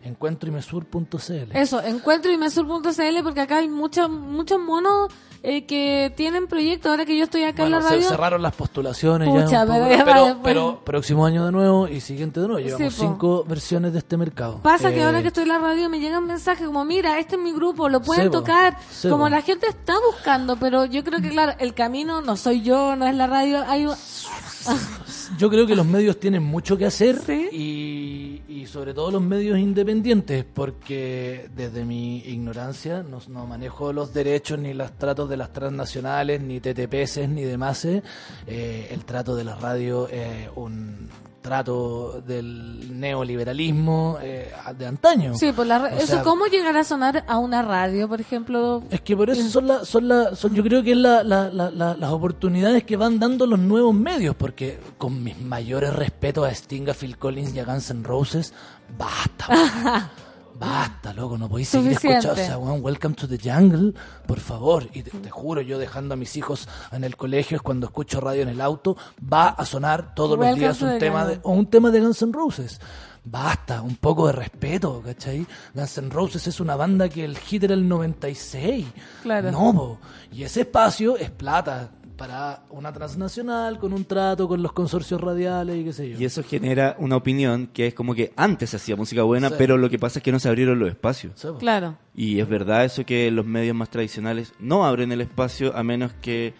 Encuentroimesur.cl. 0.05 1.51
Eso, 1.57 1.81
encuentroimesur.cl 1.81 3.23
porque 3.23 3.41
acá 3.41 3.57
hay 3.57 3.67
muchos 3.69 4.09
muchos 4.09 4.59
monos 4.59 5.11
eh, 5.43 5.65
que 5.65 6.11
tienen 6.15 6.47
proyectos. 6.47 6.89
Ahora 6.91 7.05
que 7.05 7.17
yo 7.17 7.23
estoy 7.25 7.43
acá 7.43 7.63
Bueno, 7.63 7.77
en 7.77 7.83
la 7.83 7.89
se 7.89 7.95
radio. 7.95 8.09
cerraron 8.09 8.41
las 8.41 8.55
postulaciones 8.55 9.29
Pucha, 9.29 9.45
ya. 9.47 9.65
poco, 9.65 9.85
pero 10.05 10.25
ya 10.27 10.39
pero, 10.43 10.81
próximo 10.83 11.25
año 11.25 11.45
de 11.45 11.51
nuevo 11.51 11.87
y 11.87 12.01
siguiente 12.01 12.39
de 12.39 12.47
nuevo. 12.47 12.59
Llevamos 12.65 12.93
Sí, 12.93 12.99
cinco 13.01 13.43
versiones 13.47 13.93
de 13.93 13.99
este 13.99 14.17
mercado. 14.17 14.59
Pasa 14.63 14.91
que 14.91 14.99
Eh, 14.99 15.03
ahora 15.03 15.21
que 15.21 15.27
estoy 15.27 15.43
en 15.43 15.49
la 15.49 15.59
radio 15.59 15.87
me 15.89 15.99
llegan 15.99 16.25
mensajes 16.25 16.65
como, 16.65 16.83
mira, 16.85 17.19
este 17.19 17.35
es 17.35 17.41
mi 17.41 17.51
grupo, 17.51 17.89
lo 17.89 18.01
pueden 18.01 18.31
tocar. 18.31 18.77
Como 19.09 19.29
la 19.29 19.41
gente 19.41 19.67
está 19.67 19.93
buscando, 20.11 20.55
pero 20.57 20.85
yo 20.85 21.03
creo 21.03 21.21
que, 21.21 21.29
claro, 21.29 21.53
el 21.59 21.73
camino 21.75 22.21
no 22.21 22.37
soy 22.37 22.61
yo, 22.63 22.95
no 22.95 23.05
es 23.05 23.15
la 23.15 23.27
radio. 23.27 23.63
Hay... 23.67 23.85
Yo 25.37 25.49
creo 25.49 25.65
que 25.65 25.75
los 25.75 25.85
medios 25.85 26.19
tienen 26.19 26.43
mucho 26.43 26.77
que 26.77 26.85
hacer 26.85 27.19
y, 27.51 28.41
y 28.47 28.65
sobre 28.67 28.93
todo 28.93 29.11
los 29.11 29.21
medios 29.21 29.57
independientes, 29.57 30.45
porque 30.45 31.49
desde 31.55 31.85
mi 31.85 32.19
ignorancia 32.19 33.03
no, 33.03 33.19
no 33.27 33.45
manejo 33.45 33.93
los 33.93 34.13
derechos 34.13 34.59
ni 34.59 34.73
los 34.73 34.91
tratos 34.97 35.29
de 35.29 35.37
las 35.37 35.51
transnacionales, 35.51 36.41
ni 36.41 36.59
TTPS, 36.59 37.27
ni 37.29 37.43
demás. 37.43 37.85
Eh, 37.85 38.87
el 38.91 39.05
trato 39.05 39.35
de 39.35 39.43
la 39.43 39.55
radio 39.55 40.07
es 40.07 40.49
un 40.55 41.09
trato 41.45 42.21
del 42.25 42.99
neoliberalismo 42.99 44.17
eh, 44.19 44.51
de 44.77 44.87
antaño. 44.87 45.35
Sí, 45.35 45.51
pues 45.55 45.67
la 45.67 45.89
eso, 45.89 46.07
sea, 46.07 46.23
¿cómo 46.23 46.47
llegar 46.47 46.75
a 46.75 46.83
sonar 46.83 47.23
a 47.27 47.37
una 47.37 47.61
radio, 47.61 48.09
por 48.09 48.19
ejemplo? 48.19 48.81
Es 48.89 49.01
que 49.01 49.15
por 49.15 49.29
eso 49.29 49.47
son, 49.49 49.67
la, 49.67 49.85
son, 49.85 50.07
la, 50.07 50.35
son 50.35 50.55
yo 50.55 50.63
creo 50.63 50.81
que 50.83 50.91
es 50.93 50.97
la, 50.97 51.23
la- 51.23 51.49
la- 51.51 51.69
la- 51.69 51.95
las 51.95 52.09
oportunidades 52.11 52.83
que 52.83 52.97
van 52.97 53.19
dando 53.19 53.45
los 53.45 53.59
nuevos 53.59 53.93
medios, 53.93 54.35
porque 54.35 54.79
con 54.97 55.23
mis 55.23 55.39
mayores 55.39 55.93
respetos 55.93 56.47
a 56.47 56.51
Sting, 56.51 56.89
a 56.89 56.93
Phil 56.95 57.17
Collins 57.17 57.53
y 57.53 57.59
a 57.59 57.65
Guns 57.65 57.91
N' 57.91 58.03
Roses, 58.03 58.51
basta. 58.97 60.09
basta, 60.57 61.13
loco, 61.13 61.37
no 61.37 61.49
podéis 61.49 61.69
seguir 61.69 61.91
escuchando, 61.91 62.33
o 62.33 62.35
sea, 62.35 62.57
weón, 62.57 62.83
Welcome 62.83 63.15
to 63.15 63.27
the 63.27 63.37
Jungle, 63.37 63.93
por 64.25 64.39
favor, 64.39 64.87
y 64.93 65.03
te, 65.03 65.11
te 65.11 65.29
juro, 65.29 65.61
yo 65.61 65.77
dejando 65.77 66.13
a 66.13 66.17
mis 66.17 66.35
hijos 66.37 66.67
en 66.91 67.03
el 67.03 67.15
colegio, 67.15 67.57
es 67.57 67.61
cuando 67.61 67.87
escucho 67.87 68.19
radio 68.21 68.43
en 68.43 68.49
el 68.49 68.61
auto, 68.61 68.97
va 69.21 69.49
a 69.49 69.65
sonar 69.65 70.15
todos 70.15 70.37
los 70.37 70.55
días 70.55 70.81
un 70.81 70.97
tema 70.99 71.25
de, 71.25 71.39
o 71.43 71.51
un 71.51 71.67
tema 71.67 71.91
de 71.91 72.01
Guns 72.01 72.21
N' 72.21 72.33
Roses. 72.33 72.79
Basta, 73.27 73.81
un 73.81 73.95
poco 73.95 74.27
de 74.27 74.33
respeto, 74.33 75.01
¿cachai? 75.03 75.47
Guns 75.73 75.97
N' 75.97 76.09
Roses 76.11 76.45
es 76.47 76.59
una 76.59 76.75
banda 76.75 77.09
que 77.09 77.25
el 77.25 77.37
hit 77.37 77.63
era 77.63 77.73
el 77.73 77.87
96. 77.87 78.85
Claro. 79.23 79.51
No, 79.51 79.73
po. 79.73 79.99
y 80.31 80.43
ese 80.43 80.61
espacio 80.61 81.17
es 81.17 81.31
plata 81.31 81.89
para 82.17 82.63
una 82.69 82.93
transnacional 82.93 83.77
con 83.79 83.91
un 83.93 84.05
trato 84.05 84.47
con 84.47 84.61
los 84.63 84.71
consorcios 84.71 85.19
radiales 85.19 85.75
y 85.77 85.83
qué 85.83 85.93
sé 85.93 86.09
yo. 86.09 86.17
Y 86.19 86.25
eso 86.25 86.43
genera 86.43 86.95
una 86.99 87.15
opinión 87.17 87.67
que 87.67 87.87
es 87.87 87.93
como 87.93 88.15
que 88.15 88.31
antes 88.37 88.69
se 88.69 88.77
hacía 88.77 88.95
música 88.95 89.23
buena, 89.23 89.49
Sí. 89.49 89.55
pero 89.57 89.77
lo 89.77 89.89
que 89.89 89.99
pasa 89.99 90.19
es 90.19 90.23
que 90.23 90.31
no 90.31 90.39
se 90.39 90.47
abrieron 90.47 90.79
los 90.79 90.89
espacios. 90.89 91.45
Claro. 91.59 91.97
Y 92.15 92.39
es 92.39 92.47
verdad 92.47 92.85
eso 92.85 93.05
que 93.05 93.29
los 93.31 93.45
medios 93.45 93.75
más 93.75 93.89
tradicionales 93.89 94.53
no 94.59 94.85
abren 94.85 95.11
el 95.11 95.21
espacio 95.21 95.75
a 95.75 95.83
menos 95.83 96.13
que 96.21 96.53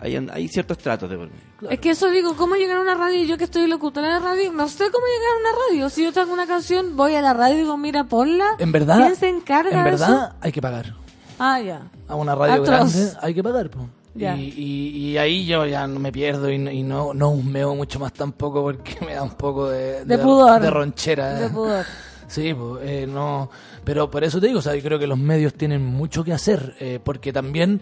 hayan, 0.00 0.30
hay 0.32 0.48
ciertos 0.48 0.78
tratos 0.78 1.08
de 1.10 1.16
por 1.16 1.28
medio. 1.28 1.70
Es 1.70 1.80
que 1.80 1.90
eso 1.90 2.10
digo, 2.10 2.36
¿cómo 2.36 2.54
llegar 2.56 2.76
a 2.78 2.80
una 2.82 2.94
radio? 2.94 3.22
Y 3.22 3.26
yo 3.26 3.38
que 3.38 3.44
estoy 3.44 3.66
locutora 3.66 4.06
de 4.08 4.12
la 4.14 4.20
radio, 4.20 4.52
no 4.52 4.68
sé 4.68 4.84
cómo 4.90 5.04
llegar 5.06 5.30
a 5.36 5.40
una 5.40 5.66
radio. 5.68 5.90
Si 5.90 6.04
yo 6.04 6.12
tengo 6.12 6.32
una 6.32 6.46
canción, 6.46 6.96
voy 6.96 7.14
a 7.14 7.22
la 7.22 7.32
radio 7.34 7.54
y 7.54 7.58
digo, 7.60 7.76
mira, 7.76 8.04
ponla. 8.04 8.46
En 8.58 8.72
verdad, 8.72 8.98
¿Quién 8.98 9.16
se 9.16 9.28
encarga 9.28 9.70
en 9.70 9.84
de 9.84 9.90
verdad 9.90 10.26
eso? 10.28 10.36
hay 10.40 10.52
que 10.52 10.60
pagar. 10.62 10.94
Ah, 11.38 11.60
ya. 11.60 11.82
A 12.08 12.14
una 12.14 12.34
radio 12.34 12.62
Atroz. 12.62 12.94
grande 12.94 13.12
hay 13.22 13.34
que 13.34 13.42
pagar, 13.42 13.70
po. 13.70 13.88
Y, 14.18 14.54
y, 14.56 15.10
y 15.10 15.18
ahí 15.18 15.46
yo 15.46 15.66
ya 15.66 15.86
no 15.86 15.98
me 16.00 16.10
pierdo 16.12 16.50
y, 16.50 16.58
no- 16.58 16.70
y 16.70 16.82
no, 16.82 17.12
no 17.14 17.30
husmeo 17.30 17.74
mucho 17.74 17.98
más 17.98 18.12
tampoco 18.12 18.62
porque 18.62 18.96
me 19.06 19.14
da 19.14 19.22
un 19.22 19.34
poco 19.34 19.68
de, 19.68 20.04
De 20.04 20.18
pudor. 20.18 20.60
de 20.60 20.70
ronchera. 20.70 21.34
De 21.34 21.48
pudor. 21.50 21.84
Sí, 22.28 22.52
pues, 22.54 22.82
eh, 22.84 23.06
no, 23.06 23.48
pero 23.84 24.10
por 24.10 24.24
eso 24.24 24.40
te 24.40 24.48
digo, 24.48 24.58
o 24.58 24.62
sea, 24.62 24.74
yo 24.74 24.82
creo 24.82 24.98
que 24.98 25.06
los 25.06 25.16
medios 25.16 25.54
tienen 25.54 25.84
mucho 25.84 26.24
que 26.24 26.32
hacer, 26.32 26.74
eh, 26.80 26.98
porque 27.04 27.32
también, 27.32 27.80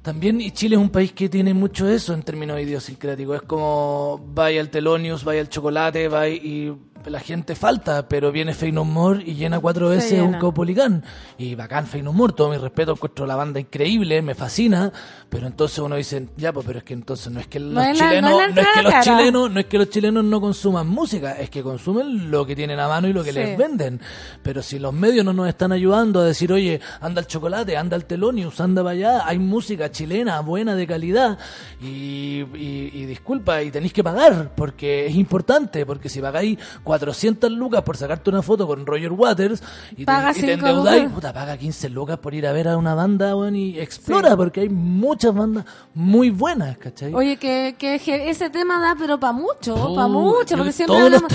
también 0.00 0.40
y 0.40 0.50
Chile 0.52 0.76
es 0.76 0.80
un 0.80 0.88
país 0.88 1.12
que 1.12 1.28
tiene 1.28 1.52
mucho 1.52 1.86
eso 1.86 2.14
en 2.14 2.22
términos 2.22 2.58
idiosincráticos, 2.58 3.36
es 3.36 3.42
como 3.42 4.18
vaya 4.32 4.62
al 4.62 4.70
Telonius, 4.70 5.24
vaya 5.24 5.42
al 5.42 5.50
chocolate, 5.50 6.08
vaya 6.08 6.34
y 6.34 6.74
la 7.10 7.20
gente 7.20 7.54
falta, 7.54 8.08
pero 8.08 8.30
viene 8.32 8.54
Fey 8.54 8.72
No 8.72 8.84
More 8.84 9.22
y 9.24 9.34
llena 9.34 9.58
cuatro 9.60 9.88
veces 9.88 10.12
un 10.20 10.26
llena. 10.26 10.38
Caupolicán. 10.38 11.02
Y 11.38 11.54
bacán 11.54 11.86
Fey 11.86 12.02
No 12.02 12.12
More, 12.12 12.32
todo 12.32 12.50
mi 12.50 12.56
respeto, 12.56 12.92
encuentro 12.92 13.26
la 13.26 13.36
banda 13.36 13.60
increíble, 13.60 14.20
me 14.22 14.34
fascina, 14.34 14.92
pero 15.28 15.46
entonces 15.46 15.78
uno 15.78 15.96
dice, 15.96 16.28
ya, 16.36 16.52
pues, 16.52 16.66
pero 16.66 16.78
es 16.78 16.84
que 16.84 16.94
entonces 16.94 17.32
no 17.32 17.40
es 17.40 17.46
que 17.46 17.60
los 17.60 17.72
No 17.72 17.82
es 17.82 17.98
la- 17.98 18.08
chilenos, 18.08 18.30
no 18.30 18.40
es 18.40 18.48
la 18.48 18.54
no 18.54 18.60
es 18.62 18.68
que 18.74 18.82
los 18.82 18.92
cara. 18.92 19.02
chilenos, 19.04 19.50
no 19.50 19.60
es 19.60 19.66
que 19.66 19.78
los 19.78 19.90
chilenos 19.90 20.24
no 20.24 20.40
consuman 20.40 20.86
música, 20.88 21.32
es 21.32 21.50
que 21.50 21.62
consumen 21.62 22.30
lo 22.30 22.44
que 22.46 22.54
tienen 22.56 22.78
a 22.80 22.88
mano 22.88 23.08
y 23.08 23.12
lo 23.12 23.22
que 23.24 23.32
Sí. 23.32 23.38
les 23.38 23.56
venden. 23.58 24.00
Pero 24.42 24.62
si 24.62 24.78
los 24.78 24.92
medios 24.92 25.24
no 25.24 25.32
nos 25.32 25.48
están 25.48 25.72
ayudando 25.72 26.20
a 26.20 26.24
decir, 26.24 26.52
oye, 26.52 26.80
anda 27.00 27.20
el 27.20 27.26
chocolate, 27.26 27.76
anda 27.76 27.96
el 27.96 28.04
telonius, 28.04 28.60
anda 28.60 28.82
para 28.82 28.92
allá, 28.92 29.26
hay 29.26 29.38
música 29.38 29.90
chilena, 29.90 30.40
buena, 30.40 30.74
de 30.74 30.86
calidad, 30.86 31.38
y, 31.80 32.42
y- 32.54 32.90
y 32.94 33.06
disculpa, 33.06 33.62
y 33.62 33.70
tenéis 33.70 33.92
que 33.92 34.02
pagar, 34.04 34.52
porque 34.56 35.06
es 35.06 35.14
importante, 35.14 35.86
porque 35.86 36.08
si 36.08 36.20
pagáis 36.20 36.58
400 36.98 37.50
lucas 37.52 37.82
por 37.82 37.96
sacarte 37.96 38.30
una 38.30 38.42
foto 38.42 38.66
con 38.66 38.84
Roger 38.84 39.12
Waters, 39.12 39.62
y 39.92 39.96
te, 39.96 40.04
Paga 40.06 40.32
y 40.36 40.40
te 40.40 40.52
endeudáis, 40.54 41.08
puta, 41.10 41.32
paga 41.32 41.56
15 41.56 41.88
lucas 41.90 42.18
por 42.18 42.34
ir 42.34 42.46
a 42.46 42.52
ver 42.52 42.68
a 42.68 42.76
una 42.76 42.94
banda, 42.94 43.36
weón, 43.36 43.54
y 43.54 43.78
explora, 43.78 44.36
porque 44.36 44.62
hay 44.62 44.68
muchas 44.68 45.34
bandas 45.34 45.64
muy 45.94 46.30
buenas, 46.30 46.76
¿cachai? 46.78 47.14
Oye, 47.14 47.36
que, 47.36 47.76
que, 47.78 47.98
que 47.98 48.30
ese 48.30 48.50
tema 48.50 48.80
da, 48.80 48.96
pero 48.98 49.18
para 49.20 49.32
mucho, 49.32 49.74
Oh, 49.74 49.94
para 49.94 50.08
mucho, 50.08 50.56
porque 50.56 50.64
que 50.64 50.72
siempre 50.72 50.96
hablamos. 50.98 51.32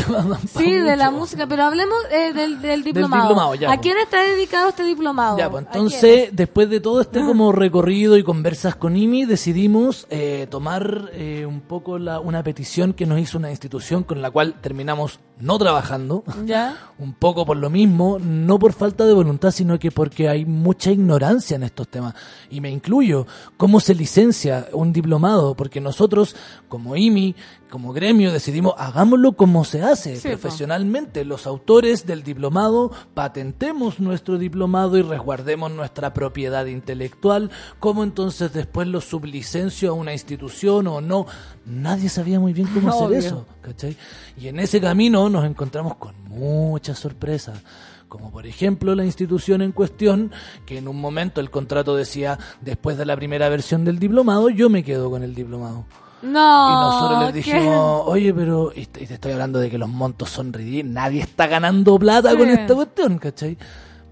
Sí, 0.49 0.71
de 0.71 0.97
la 0.97 1.11
música, 1.11 1.47
pero 1.47 1.63
hablemos 1.63 1.97
eh, 2.11 2.33
del, 2.33 2.61
del 2.61 2.83
diplomado. 2.83 3.23
diplomado, 3.23 3.55
ya, 3.55 3.71
¿A 3.71 3.79
quién 3.79 3.97
está 3.97 4.21
dedicado 4.21 4.69
este 4.69 4.83
diplomado? 4.83 5.37
Ya, 5.37 5.49
pues 5.49 5.65
entonces, 5.65 6.29
después 6.33 6.69
de 6.69 6.79
todo 6.79 7.01
este 7.01 7.21
como 7.21 7.51
recorrido 7.53 8.17
y 8.17 8.23
conversas 8.23 8.75
con 8.75 8.97
IMI, 8.97 9.25
decidimos 9.25 10.07
eh, 10.09 10.47
tomar 10.49 11.09
eh, 11.13 11.45
un 11.47 11.61
poco 11.61 11.97
la, 11.97 12.19
una 12.19 12.43
petición 12.43 12.93
que 12.93 13.05
nos 13.05 13.19
hizo 13.19 13.37
una 13.37 13.49
institución 13.49 14.03
con 14.03 14.21
la 14.21 14.31
cual 14.31 14.55
terminamos 14.61 15.19
no 15.39 15.52
trabajando. 15.57 16.23
¿Ya? 16.45 16.77
Un 16.99 17.13
poco 17.13 17.45
por 17.45 17.57
lo 17.57 17.69
mismo, 17.69 18.19
no 18.19 18.59
por 18.59 18.73
falta 18.73 19.05
de 19.05 19.13
voluntad, 19.13 19.51
sino 19.51 19.79
que 19.79 19.91
porque 19.91 20.29
hay 20.29 20.45
mucha 20.45 20.91
ignorancia 20.91 21.55
en 21.55 21.63
estos 21.63 21.87
temas. 21.87 22.13
Y 22.49 22.61
me 22.61 22.69
incluyo, 22.69 23.25
¿cómo 23.57 23.79
se 23.79 23.95
licencia 23.95 24.67
un 24.73 24.93
diplomado? 24.93 25.55
Porque 25.55 25.81
nosotros, 25.81 26.35
como 26.69 26.95
IMI, 26.95 27.35
como 27.73 27.91
gremio, 27.91 28.31
decidimos, 28.31 28.75
hagámoslo 28.77 29.31
como 29.33 29.65
se 29.65 29.81
hace, 29.81 30.17
Sí, 30.17 30.27
po. 30.27 30.37
profesionalmente. 30.37 31.25
Los 31.25 31.47
autores 31.47 32.05
del 32.05 32.21
diplomado 32.21 32.91
patentemos 33.15 33.99
nuestro 33.99 34.37
diplomado 34.37 34.95
y 34.95 35.01
resguardemos 35.01 35.71
nuestra 35.71 36.13
propiedad 36.13 36.67
intelectual. 36.67 37.49
¿Cómo 37.79 38.03
entonces 38.03 38.53
después 38.53 38.87
lo 38.87 39.01
sublicencio 39.01 39.89
a 39.89 39.93
una 39.93 40.13
institución 40.13 40.85
o 40.85 41.01
no? 41.01 41.25
Nadie 41.65 42.09
sabía 42.09 42.39
muy 42.39 42.53
bien 42.53 42.67
cómo 42.71 42.89
hacer 43.05 43.17
eso. 43.17 43.47
¿cachai? 43.63 43.97
Y 44.37 44.49
en 44.49 44.59
ese 44.59 44.79
camino 44.79 45.27
nos 45.27 45.43
encontramos 45.43 45.95
con 45.95 46.13
muchas 46.29 46.99
sorpresas. 46.99 47.59
Como 48.07 48.29
por 48.29 48.45
ejemplo 48.45 48.93
la 48.93 49.03
institución 49.03 49.63
en 49.63 49.71
cuestión, 49.71 50.31
que 50.67 50.77
en 50.77 50.87
un 50.87 51.01
momento 51.01 51.41
el 51.41 51.49
contrato 51.49 51.95
decía, 51.95 52.37
después 52.61 52.99
de 52.99 53.05
la 53.07 53.15
primera 53.15 53.49
versión 53.49 53.83
del 53.83 53.97
diplomado, 53.97 54.51
yo 54.51 54.69
me 54.69 54.83
quedo 54.83 55.09
con 55.09 55.23
el 55.23 55.33
diplomado. 55.33 55.85
No. 56.23 56.69
y 56.69 56.73
nosotros 56.73 57.33
les 57.35 57.45
¿qué? 57.45 57.53
dijimos, 57.53 58.01
oye, 58.05 58.33
pero, 58.33 58.71
y 58.75 58.85
te, 58.85 59.03
y 59.03 59.07
te 59.07 59.13
estoy 59.15 59.33
hablando 59.33 59.59
de 59.59 59.69
que 59.69 59.77
los 59.77 59.89
montos 59.89 60.29
son 60.29 60.53
ridículos, 60.53 60.93
nadie 60.93 61.21
está 61.21 61.47
ganando 61.47 61.99
plata 61.99 62.31
Sí. 62.31 62.37
con 62.37 62.49
esta 62.49 62.73
cuestión, 62.75 63.17
¿cachai? 63.19 63.57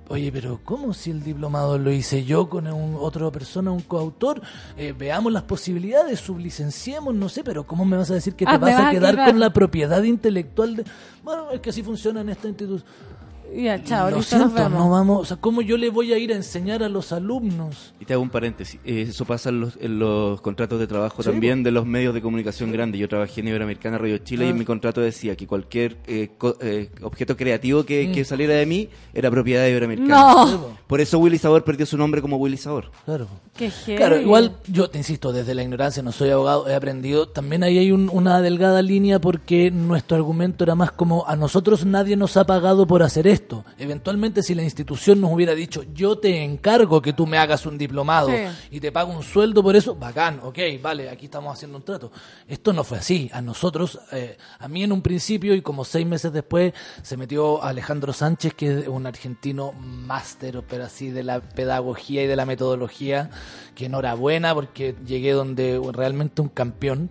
Oye, 0.10 0.30
pero 0.30 0.60
¿cómo 0.66 0.94
si 0.94 1.10
el 1.10 1.24
diplomado 1.24 1.78
lo 1.78 1.90
hice 1.90 2.26
yo 2.26 2.50
con 2.50 2.68
un, 2.68 2.98
otra 3.00 3.32
persona, 3.32 3.72
un 3.72 3.80
coautor? 3.80 4.42
Eh, 4.76 4.94
veamos 4.98 5.32
las 5.32 5.44
posibilidades, 5.44 6.20
sublicenciemos, 6.20 7.16
no 7.16 7.30
sé, 7.30 7.46
pero 7.46 7.66
¿cómo 7.66 7.86
me 7.86 7.96
vas 7.96 8.12
a 8.12 8.16
decir 8.16 8.36
que 8.36 8.44
te 8.46 8.52
Ah, 8.52 8.58
vas 8.58 8.76
vas 8.76 8.88
a 8.88 8.92
quedar. 8.92 9.16
con 9.26 9.40
la 9.40 9.52
propiedad 9.54 10.04
intelectual? 10.04 10.76
De... 10.76 10.84
Bueno, 11.24 11.52
es 11.52 11.62
que 11.62 11.70
así 11.70 11.82
funciona 11.82 12.20
en 12.20 12.28
esta 12.30 12.50
institución. 12.50 12.84
Ya, 13.54 13.84
chao, 13.84 14.10
Lo 14.10 14.18
listo, 14.18 14.38
nos 14.38 14.52
siento, 14.52 14.70
vemos. 14.70 14.80
no 14.86 14.90
vamos, 14.90 15.22
o 15.22 15.26
sea, 15.26 15.38
¿cómo 15.38 15.62
yo 15.62 15.76
le 15.78 15.90
voy 15.90 16.14
a 16.14 16.18
ir 16.18 16.32
a 16.32 16.36
enseñar 16.36 16.84
a 16.84 16.90
los 16.90 17.12
alumnos? 17.12 17.94
Y 18.00 18.06
te 18.06 18.14
hago 18.14 18.24
un 18.24 18.30
paréntesis. 18.30 18.80
eh, 18.86 19.08
eso 19.10 19.26
pasa 19.26 19.50
en 19.50 19.60
los, 19.62 19.78
en 19.82 20.00
los 20.00 20.40
contratos 20.42 20.80
de 20.80 20.88
trabajo 20.88 21.22
Sí, 21.22 21.30
también 21.30 21.62
de 21.64 21.72
los 21.72 21.86
medios 21.86 22.14
de 22.14 22.22
comunicación 22.22 22.72
grandes. 22.72 23.00
Yo 23.02 23.10
trabajé 23.10 23.42
en 23.42 23.50
Iberoamericana 23.50 23.98
Radio 23.98 24.18
Chile 24.20 24.46
y 24.46 24.48
Ah. 24.48 24.52
en 24.52 24.58
mi 24.58 24.66
contrato 24.66 25.02
decía 25.02 25.36
que 25.36 25.48
cualquier 25.48 25.98
eh, 26.08 26.32
co- 26.38 26.56
eh, 26.62 26.90
objeto 27.02 27.36
creativo 27.36 27.84
que, 27.84 28.08
Mm. 28.08 28.12
que 28.14 28.24
saliera 28.26 28.54
de 28.54 28.66
mí 28.66 28.90
era 29.14 29.30
propiedad 29.30 29.64
de 29.64 29.72
Iberoamericana. 29.72 30.10
No. 30.10 30.78
Por 30.88 31.02
eso 31.02 31.20
Willy 31.20 31.38
Sabor 31.38 31.64
perdió 31.64 31.86
su 31.86 31.98
nombre 31.98 32.22
como 32.22 32.38
Willy 32.38 32.58
Sabor. 32.58 32.92
Claro. 33.06 33.28
Qué. 33.56 33.70
Claro, 33.98 34.20
igual 34.20 34.56
yo 34.68 34.90
te 34.90 34.98
insisto, 34.98 35.34
desde 35.34 35.54
la 35.56 35.64
ignorancia 35.64 36.02
no 36.02 36.12
soy 36.14 36.30
abogado, 36.30 36.68
he 36.70 36.74
aprendido. 36.76 37.28
También 37.28 37.64
ahí 37.64 37.78
hay 37.78 37.92
un- 37.92 38.10
una 38.12 38.42
delgada 38.42 38.82
línea 38.82 39.20
porque 39.20 39.72
nuestro 39.72 40.16
argumento 40.18 40.64
era 40.64 40.74
más 40.76 40.92
como 40.94 41.28
a 41.28 41.36
nosotros 41.36 41.86
nadie 41.86 42.16
nos 42.16 42.38
ha 42.38 42.46
pagado 42.46 42.88
por 42.88 43.04
hacer 43.04 43.28
esto. 43.28 43.41
Esto. 43.42 43.66
Eventualmente, 43.78 44.42
si 44.44 44.56
la 44.56 44.64
institución 44.64 45.20
nos 45.22 45.32
hubiera 45.32 45.54
dicho, 45.54 45.84
yo 45.94 46.18
te 46.18 46.44
encargo 46.44 47.02
que 47.02 47.14
tú 47.14 47.28
me 47.28 47.38
hagas 47.38 47.66
un 47.66 47.78
diplomado 47.78 48.30
Sí. 48.30 48.36
y 48.72 48.80
te 48.80 48.92
pago 48.92 49.12
un 49.12 49.24
sueldo 49.24 49.62
por 49.64 49.76
eso, 49.76 49.96
bacán, 49.96 50.40
ok, 50.44 50.58
vale, 50.82 51.10
aquí 51.10 51.26
estamos 51.26 51.54
haciendo 51.54 51.78
un 51.78 51.84
trato. 51.84 52.12
Esto 52.48 52.74
no 52.74 52.84
fue 52.84 52.98
así. 53.00 53.30
A 53.34 53.42
nosotros, 53.42 54.00
eh, 54.12 54.38
a 54.60 54.68
mí 54.68 54.84
en 54.84 54.92
un 54.92 55.02
principio 55.02 55.54
y 55.56 55.62
como 55.62 55.84
seis 55.86 56.06
meses 56.06 56.32
después, 56.32 56.74
se 57.02 57.18
metió 57.18 57.64
Alejandro 57.64 58.14
Sánchez, 58.14 58.54
que 58.54 58.80
es 58.80 58.88
un 58.88 59.06
argentino 59.06 59.74
máster, 59.74 60.64
pero 60.70 60.86
así 60.86 61.10
de 61.10 61.24
la 61.24 61.42
pedagogía 61.42 62.24
y 62.24 62.28
de 62.28 62.36
la 62.36 62.46
metodología, 62.46 63.30
que 63.76 63.86
enhorabuena 63.86 64.54
porque 64.54 64.96
llegué 65.06 65.32
donde 65.32 65.82
realmente 65.94 66.42
un 66.42 66.50
campeón. 66.50 67.10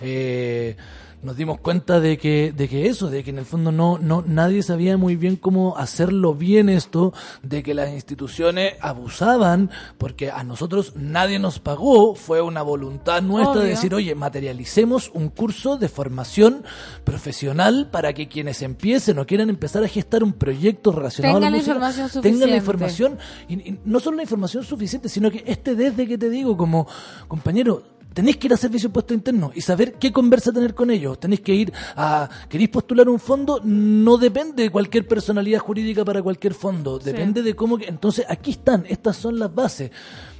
Eh, 0.00 0.76
nos 1.22 1.36
dimos 1.36 1.60
cuenta 1.60 2.00
de 2.00 2.16
que, 2.18 2.52
de 2.56 2.68
que 2.68 2.86
eso, 2.86 3.10
de 3.10 3.22
que 3.22 3.30
en 3.30 3.38
el 3.38 3.44
fondo 3.44 3.72
no, 3.72 3.98
no, 3.98 4.24
nadie 4.26 4.62
sabía 4.62 4.96
muy 4.96 5.16
bien 5.16 5.36
cómo 5.36 5.76
hacerlo 5.76 6.34
bien 6.34 6.68
esto, 6.68 7.12
de 7.42 7.62
que 7.62 7.74
las 7.74 7.90
instituciones 7.90 8.74
abusaban, 8.80 9.70
porque 9.98 10.30
a 10.30 10.44
nosotros 10.44 10.94
nadie 10.96 11.38
nos 11.38 11.58
pagó, 11.58 12.14
fue 12.14 12.40
una 12.40 12.62
voluntad 12.62 13.22
nuestra 13.22 13.54
de 13.56 13.60
Obvio. 13.60 13.70
decir, 13.70 13.94
oye, 13.94 14.14
materialicemos 14.14 15.10
un 15.12 15.28
curso 15.28 15.76
de 15.76 15.88
formación 15.88 16.64
profesional 17.04 17.88
para 17.90 18.12
que 18.14 18.28
quienes 18.28 18.62
empiecen 18.62 19.18
o 19.18 19.26
quieran 19.26 19.50
empezar 19.50 19.84
a 19.84 19.88
gestar 19.88 20.22
un 20.22 20.32
proyecto 20.32 20.92
relacionado 20.92 21.36
Tengan 21.36 21.48
a 21.48 21.50
la 21.50 21.56
música, 21.56 21.72
información 21.74 22.22
tengan 22.22 22.50
la 22.50 22.56
suficiente. 22.56 22.56
información, 22.56 23.18
y, 23.48 23.54
y 23.70 23.80
no 23.84 24.00
solo 24.00 24.16
la 24.16 24.22
información 24.22 24.64
suficiente, 24.64 25.08
sino 25.08 25.30
que 25.30 25.44
este 25.46 25.74
desde 25.74 26.06
que 26.06 26.16
te 26.16 26.30
digo, 26.30 26.56
como 26.56 26.86
compañero, 27.28 27.82
tenéis 28.12 28.36
que 28.36 28.46
ir 28.48 28.52
a 28.54 28.56
servicio 28.56 28.88
de 28.88 28.92
puesto 28.92 29.14
interno 29.14 29.52
y 29.54 29.60
saber 29.60 29.94
qué 29.94 30.12
conversa 30.12 30.52
tener 30.52 30.74
con 30.74 30.90
ellos. 30.90 31.18
Tenéis 31.20 31.40
que 31.40 31.54
ir 31.54 31.72
a. 31.96 32.28
¿Queréis 32.48 32.70
postular 32.70 33.08
un 33.08 33.18
fondo? 33.20 33.60
No 33.64 34.16
depende 34.18 34.62
de 34.64 34.70
cualquier 34.70 35.06
personalidad 35.06 35.60
jurídica 35.60 36.04
para 36.04 36.22
cualquier 36.22 36.54
fondo. 36.54 36.98
Depende 36.98 37.42
de 37.42 37.54
cómo. 37.54 37.78
que- 37.78 37.86
Entonces, 37.86 38.24
aquí 38.28 38.50
están. 38.52 38.84
Estas 38.88 39.16
son 39.16 39.38
las 39.38 39.54
bases. 39.54 39.90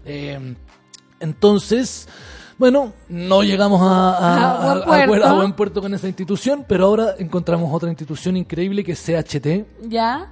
Eh, 0.05 0.55
entonces. 1.21 2.09
Bueno, 2.59 2.93
no 3.09 3.43
llegamos 3.43 3.81
a, 3.81 3.87
a- 4.19 4.73
A 4.73 5.07
buen 5.07 5.23
a- 5.23 5.33
buen 5.33 5.53
puerto 5.55 5.81
con 5.81 5.95
esa 5.95 6.07
institución, 6.09 6.67
pero 6.69 6.85
ahora 6.85 7.15
encontramos 7.19 7.73
otra 7.73 7.89
institución 7.89 8.37
increíble 8.37 8.85
que 8.85 8.93
es 8.93 8.99
CHT, 9.03 9.65
¿Ya? 9.89 10.31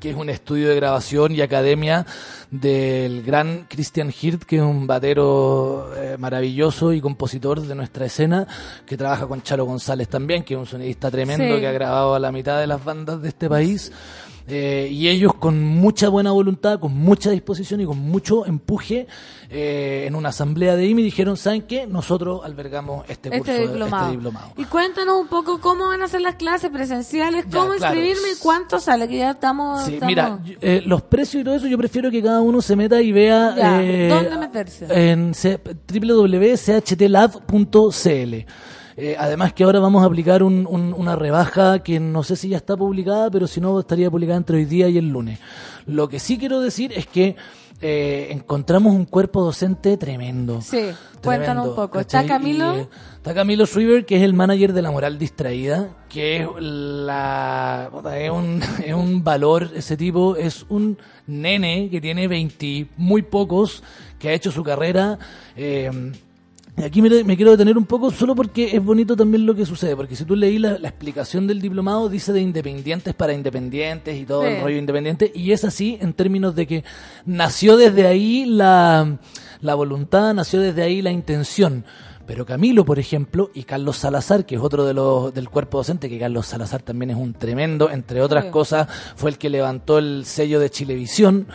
Que 0.00 0.10
es 0.10 0.16
un 0.16 0.28
estudio 0.30 0.68
de 0.68 0.76
grabación 0.76 1.32
y 1.32 1.40
academia 1.40 2.06
del 2.50 3.22
gran 3.22 3.66
Christian 3.68 4.12
Hirt, 4.20 4.42
que 4.44 4.56
es 4.56 4.62
un 4.62 4.86
batero 4.86 5.90
eh, 5.96 6.16
maravilloso 6.18 6.92
y 6.92 7.00
compositor 7.00 7.60
de 7.62 7.74
nuestra 7.74 8.06
escena, 8.06 8.46
que 8.86 8.96
trabaja 8.96 9.26
con 9.26 9.42
Charo 9.42 9.64
González 9.64 10.08
también, 10.08 10.42
que 10.44 10.54
es 10.54 10.60
un 10.60 10.66
sonidista 10.66 11.10
tremendo 11.10 11.54
Sí. 11.54 11.60
que 11.60 11.66
ha 11.66 11.72
grabado 11.72 12.14
a 12.14 12.18
la 12.18 12.30
mitad 12.32 12.60
de 12.60 12.66
las 12.66 12.84
bandas 12.84 13.22
de 13.22 13.28
este 13.28 13.48
país. 13.48 13.90
Eh, 14.50 14.88
y 14.90 15.08
ellos 15.08 15.34
con 15.34 15.62
mucha 15.62 16.08
buena 16.08 16.32
voluntad, 16.32 16.80
con 16.80 16.96
mucha 16.96 17.30
disposición 17.30 17.82
y 17.82 17.84
con 17.84 17.98
mucho 17.98 18.46
empuje 18.46 19.06
eh, 19.50 20.04
en 20.06 20.14
una 20.14 20.30
asamblea 20.30 20.74
de 20.74 20.86
IMI 20.86 21.02
dijeron, 21.02 21.36
¿saben 21.36 21.62
qué? 21.62 21.86
Nosotros 21.86 22.40
albergamos 22.44 23.04
este, 23.08 23.28
curso, 23.30 23.52
Este 23.52 23.68
diplomado. 23.68 24.04
este 24.06 24.16
diplomado. 24.16 24.52
Y 24.56 24.64
cuéntanos 24.64 25.20
un 25.20 25.28
poco 25.28 25.60
cómo 25.60 25.88
van 25.88 26.00
a 26.02 26.08
ser 26.08 26.22
las 26.22 26.36
clases 26.36 26.70
presenciales, 26.70 27.44
Ya, 27.46 27.58
cómo 27.60 27.74
claro. 27.74 27.94
inscribirme 27.94 28.30
y 28.32 28.36
cuánto 28.40 28.80
sale, 28.80 29.06
que 29.06 29.18
ya 29.18 29.32
estamos... 29.32 29.84
Sí, 29.84 29.94
estamos- 29.94 30.10
mira, 30.10 30.38
yo- 30.44 30.54
eh, 30.62 30.82
los 30.84 31.02
precios 31.02 31.42
y 31.42 31.44
todo 31.44 31.54
eso 31.54 31.66
yo 31.66 31.76
prefiero 31.76 32.10
que 32.10 32.22
cada 32.22 32.40
uno 32.40 32.62
se 32.62 32.74
meta 32.74 33.02
y 33.02 33.12
vea 33.12 33.54
Ya, 33.56 33.82
eh, 33.82 34.08
¿dónde 34.08 34.38
meterse? 34.38 34.86
en 35.10 35.34
www.chtlab.cl. 35.92 38.34
Eh, 39.00 39.14
además 39.16 39.52
que 39.52 39.62
ahora 39.62 39.78
vamos 39.78 40.02
a 40.02 40.06
aplicar 40.06 40.42
un- 40.42 40.66
un- 40.68 40.92
una 40.92 41.14
rebaja 41.14 41.78
que 41.84 42.00
no 42.00 42.24
sé 42.24 42.34
si 42.34 42.48
ya 42.48 42.56
está 42.56 42.76
publicada, 42.76 43.30
pero 43.30 43.46
si 43.46 43.60
no 43.60 43.78
estaría 43.78 44.10
publicada 44.10 44.38
entre 44.38 44.56
hoy 44.56 44.64
día 44.64 44.88
y 44.88 44.98
el 44.98 45.08
lunes. 45.08 45.38
Lo 45.86 46.08
que 46.08 46.18
sí 46.18 46.36
quiero 46.36 46.60
decir 46.60 46.92
es 46.92 47.06
que 47.06 47.36
eh, 47.80 48.26
encontramos 48.32 48.92
un 48.92 49.04
cuerpo 49.04 49.40
docente 49.44 49.96
tremendo. 49.96 50.60
Sí, 50.62 50.80
cuéntanos 51.22 51.68
un 51.68 51.74
poco. 51.76 52.00
¿Está 52.00 52.26
Camilo? 52.26 52.74
Y, 52.74 52.80
eh, 52.80 52.88
está 53.18 53.32
Camilo 53.34 53.66
Schreiber, 53.66 54.04
que 54.04 54.16
es 54.16 54.22
el 54.24 54.34
manager 54.34 54.72
de 54.72 54.82
la 54.82 54.90
moral 54.90 55.16
distraída, 55.16 55.88
que 56.08 56.38
es 56.42 56.48
la 56.60 57.88
es 58.16 58.30
un, 58.32 58.60
es 58.84 58.94
un 58.94 59.22
valor, 59.22 59.70
ese 59.76 59.96
tipo 59.96 60.34
es 60.34 60.66
un 60.68 60.98
nene 61.28 61.88
que 61.88 62.00
tiene 62.00 62.26
20 62.26 62.88
muy 62.96 63.22
pocos, 63.22 63.84
que 64.18 64.30
ha 64.30 64.32
hecho 64.32 64.50
su 64.50 64.64
carrera. 64.64 65.16
eh, 65.56 65.88
aquí 66.84 67.02
me, 67.02 67.24
me 67.24 67.36
quiero 67.36 67.50
detener 67.52 67.76
un 67.78 67.86
poco 67.86 68.10
solo 68.10 68.34
porque 68.34 68.76
es 68.76 68.82
bonito 68.84 69.16
también 69.16 69.44
lo 69.46 69.54
que 69.54 69.66
sucede, 69.66 69.96
porque 69.96 70.14
si 70.16 70.24
tú 70.24 70.36
leí 70.36 70.58
la, 70.58 70.78
la 70.78 70.88
explicación 70.88 71.46
del 71.46 71.60
diplomado, 71.60 72.08
dice 72.08 72.32
de 72.32 72.40
independientes 72.40 73.14
para 73.14 73.32
independientes 73.32 74.16
y 74.16 74.24
todo 74.24 74.42
Sí. 74.42 74.48
el 74.48 74.62
rollo 74.62 74.76
independiente, 74.76 75.30
y 75.34 75.52
es 75.52 75.64
así 75.64 75.98
en 76.00 76.12
términos 76.12 76.54
de 76.54 76.66
que 76.66 76.84
nació 77.26 77.76
desde 77.76 78.06
ahí 78.06 78.44
la, 78.46 79.18
la 79.60 79.74
voluntad, 79.74 80.34
nació 80.34 80.60
desde 80.60 80.82
ahí 80.82 81.02
la 81.02 81.10
intención. 81.10 81.84
Pero 82.26 82.44
Camilo, 82.44 82.84
por 82.84 82.98
ejemplo, 82.98 83.50
y 83.54 83.62
Carlos 83.62 83.96
Salazar, 83.96 84.44
que 84.44 84.56
es 84.56 84.60
otro 84.60 84.84
de 84.84 84.92
los 84.92 85.32
del 85.32 85.48
cuerpo 85.48 85.78
docente, 85.78 86.10
que 86.10 86.18
Carlos 86.18 86.46
Salazar 86.46 86.82
también 86.82 87.10
es 87.10 87.16
un 87.16 87.32
tremendo, 87.32 87.90
entre 87.90 88.20
otras 88.20 88.44
Sí. 88.44 88.50
cosas, 88.50 88.86
fue 89.16 89.30
el 89.30 89.38
que 89.38 89.48
levantó 89.48 89.96
el 89.96 90.26
sello 90.26 90.60
de 90.60 90.68
Chilevisión. 90.68 91.46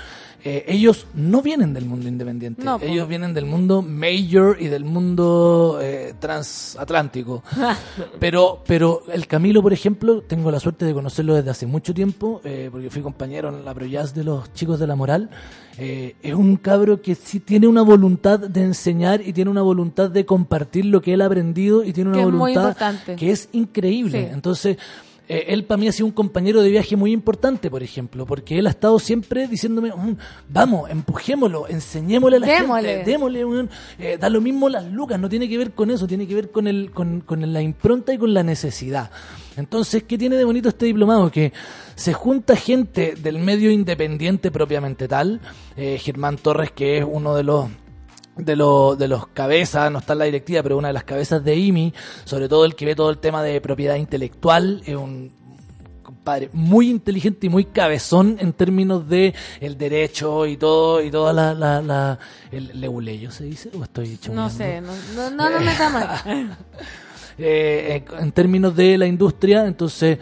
Eh, 0.45 0.65
ellos 0.67 1.07
no 1.13 1.41
vienen 1.41 1.73
del 1.73 1.85
mundo 1.85 2.09
independiente, 2.09 2.61
No, 2.65 2.77
ellos 2.81 3.07
vienen 3.07 3.33
del 3.33 3.45
mundo 3.45 3.81
major 3.81 4.57
y 4.59 4.67
del 4.67 4.83
mundo 4.83 5.79
eh, 5.81 6.15
transatlántico. 6.19 7.43
Pero, 8.19 8.61
pero 8.65 9.03
el 9.11 9.27
Camilo, 9.27 9.61
por 9.61 9.73
ejemplo, 9.73 10.21
tengo 10.21 10.51
la 10.51 10.59
suerte 10.59 10.85
de 10.85 10.93
conocerlo 10.93 11.35
desde 11.35 11.49
hace 11.49 11.65
mucho 11.65 11.93
tiempo, 11.93 12.41
eh, 12.43 12.69
porque 12.71 12.89
fui 12.89 13.01
compañero 13.01 13.49
en 13.49 13.63
la 13.63 13.73
Projazz 13.73 14.13
de 14.13 14.23
los 14.23 14.51
chicos 14.53 14.79
de 14.79 14.87
la 14.87 14.95
moral. 14.95 15.29
Es 15.77 16.33
un 16.33 16.57
cabro 16.57 17.01
que 17.01 17.15
sí 17.15 17.39
tiene 17.39 17.67
una 17.67 17.81
voluntad 17.81 18.39
de 18.39 18.61
enseñar 18.61 19.21
y 19.21 19.33
tiene 19.33 19.49
una 19.49 19.63
voluntad 19.63 20.09
de 20.09 20.25
compartir 20.25 20.85
lo 20.85 21.01
que 21.01 21.13
él 21.13 21.21
ha 21.21 21.25
aprendido 21.25 21.83
y 21.83 21.93
tiene 21.93 22.11
una 22.11 22.19
Que 22.19 22.25
voluntad 22.25 22.75
que 23.17 23.31
es 23.31 23.49
increíble. 23.53 24.27
Sí. 24.27 24.33
Entonces, 24.33 24.77
eh, 25.29 25.45
él 25.47 25.63
para 25.63 25.77
mí 25.77 25.87
ha 25.87 25.91
sido 25.91 26.05
un 26.07 26.11
compañero 26.11 26.61
de 26.61 26.69
viaje 26.69 26.95
muy 26.95 27.11
importante, 27.11 27.69
por 27.71 27.81
ejemplo, 27.83 28.25
porque 28.25 28.59
él 28.59 28.67
ha 28.67 28.71
estado 28.71 28.99
siempre 28.99 29.47
diciéndome, 29.47 29.89
"Mm, 29.95 30.17
vamos, 30.49 30.89
empujémoslo, 30.89 31.67
enseñémosle 31.67 32.37
a 32.37 32.39
la 32.41 32.47
Démosle. 32.47 32.89
gente, 32.95 33.11
démosle, 33.11 33.45
weón". 33.45 33.69
Eh, 33.99 34.17
da 34.19 34.29
lo 34.29 34.41
mismo 34.41 34.67
las 34.69 34.85
lucas, 34.85 35.19
no 35.19 35.29
tiene 35.29 35.47
que 35.47 35.57
ver 35.57 35.71
con 35.71 35.91
eso, 35.91 36.07
tiene 36.07 36.27
que 36.27 36.35
ver 36.35 36.51
con, 36.51 36.67
el, 36.67 36.91
con, 36.91 37.21
con 37.21 37.53
la 37.53 37.61
impronta 37.61 38.13
y 38.13 38.17
con 38.17 38.33
la 38.33 38.43
necesidad. 38.43 39.11
Entonces, 39.55 40.03
¿qué 40.03 40.17
tiene 40.17 40.35
de 40.35 40.43
bonito 40.45 40.69
este 40.69 40.87
diplomado? 40.87 41.29
Que 41.31 41.53
se 41.95 42.11
junta 42.13 42.55
gente 42.55 43.15
del 43.15 43.37
medio 43.37 43.71
independiente 43.71 44.51
propiamente 44.51 45.07
tal, 45.07 45.39
eh, 45.77 45.97
Germán 45.99 46.37
Torres, 46.37 46.71
que 46.71 46.97
es 46.97 47.05
uno 47.07 47.35
de 47.35 47.43
los 47.43 47.67
de 48.37 48.55
los 48.55 48.97
de 48.97 49.07
los 49.07 49.27
cabezas, 49.27 49.91
no 49.91 49.99
está 49.99 50.13
en 50.13 50.19
la 50.19 50.25
directiva, 50.25 50.63
pero 50.63 50.77
una 50.77 50.87
de 50.89 50.93
las 50.93 51.03
cabezas 51.03 51.43
de 51.43 51.55
IMI, 51.55 51.93
sobre 52.25 52.49
todo 52.49 52.65
el 52.65 52.75
que 52.75 52.85
ve 52.85 52.95
todo 52.95 53.09
el 53.09 53.17
tema 53.19 53.43
de 53.43 53.61
propiedad 53.61 53.95
intelectual, 53.95 54.81
es 54.85 54.95
un 54.95 55.31
compadre 56.01 56.49
muy 56.53 56.89
inteligente 56.89 57.47
y 57.47 57.49
muy 57.49 57.65
cabezón 57.65 58.37
en 58.39 58.53
términos 58.53 59.07
de 59.07 59.33
el 59.59 59.77
derecho 59.77 60.45
y 60.45 60.57
todo 60.57 61.01
y 61.01 61.11
toda 61.11 61.31
la, 61.33 61.53
la, 61.53 61.81
la 61.81 62.19
el 62.51 62.79
leguleyo 62.79 63.29
se 63.31 63.43
dice 63.45 63.69
o 63.77 63.83
estoy 63.83 64.17
No 64.31 64.49
sé, 64.49 64.81
no, 64.81 64.93
no, 65.15 65.29
no 65.29 65.49
nos 65.49 65.61
metamos 65.61 66.03
ahí. 66.25 66.49
eh, 67.37 68.03
en 68.19 68.31
términos 68.31 68.75
de 68.75 68.97
la 68.97 69.05
industria, 69.05 69.65
entonces 69.65 70.17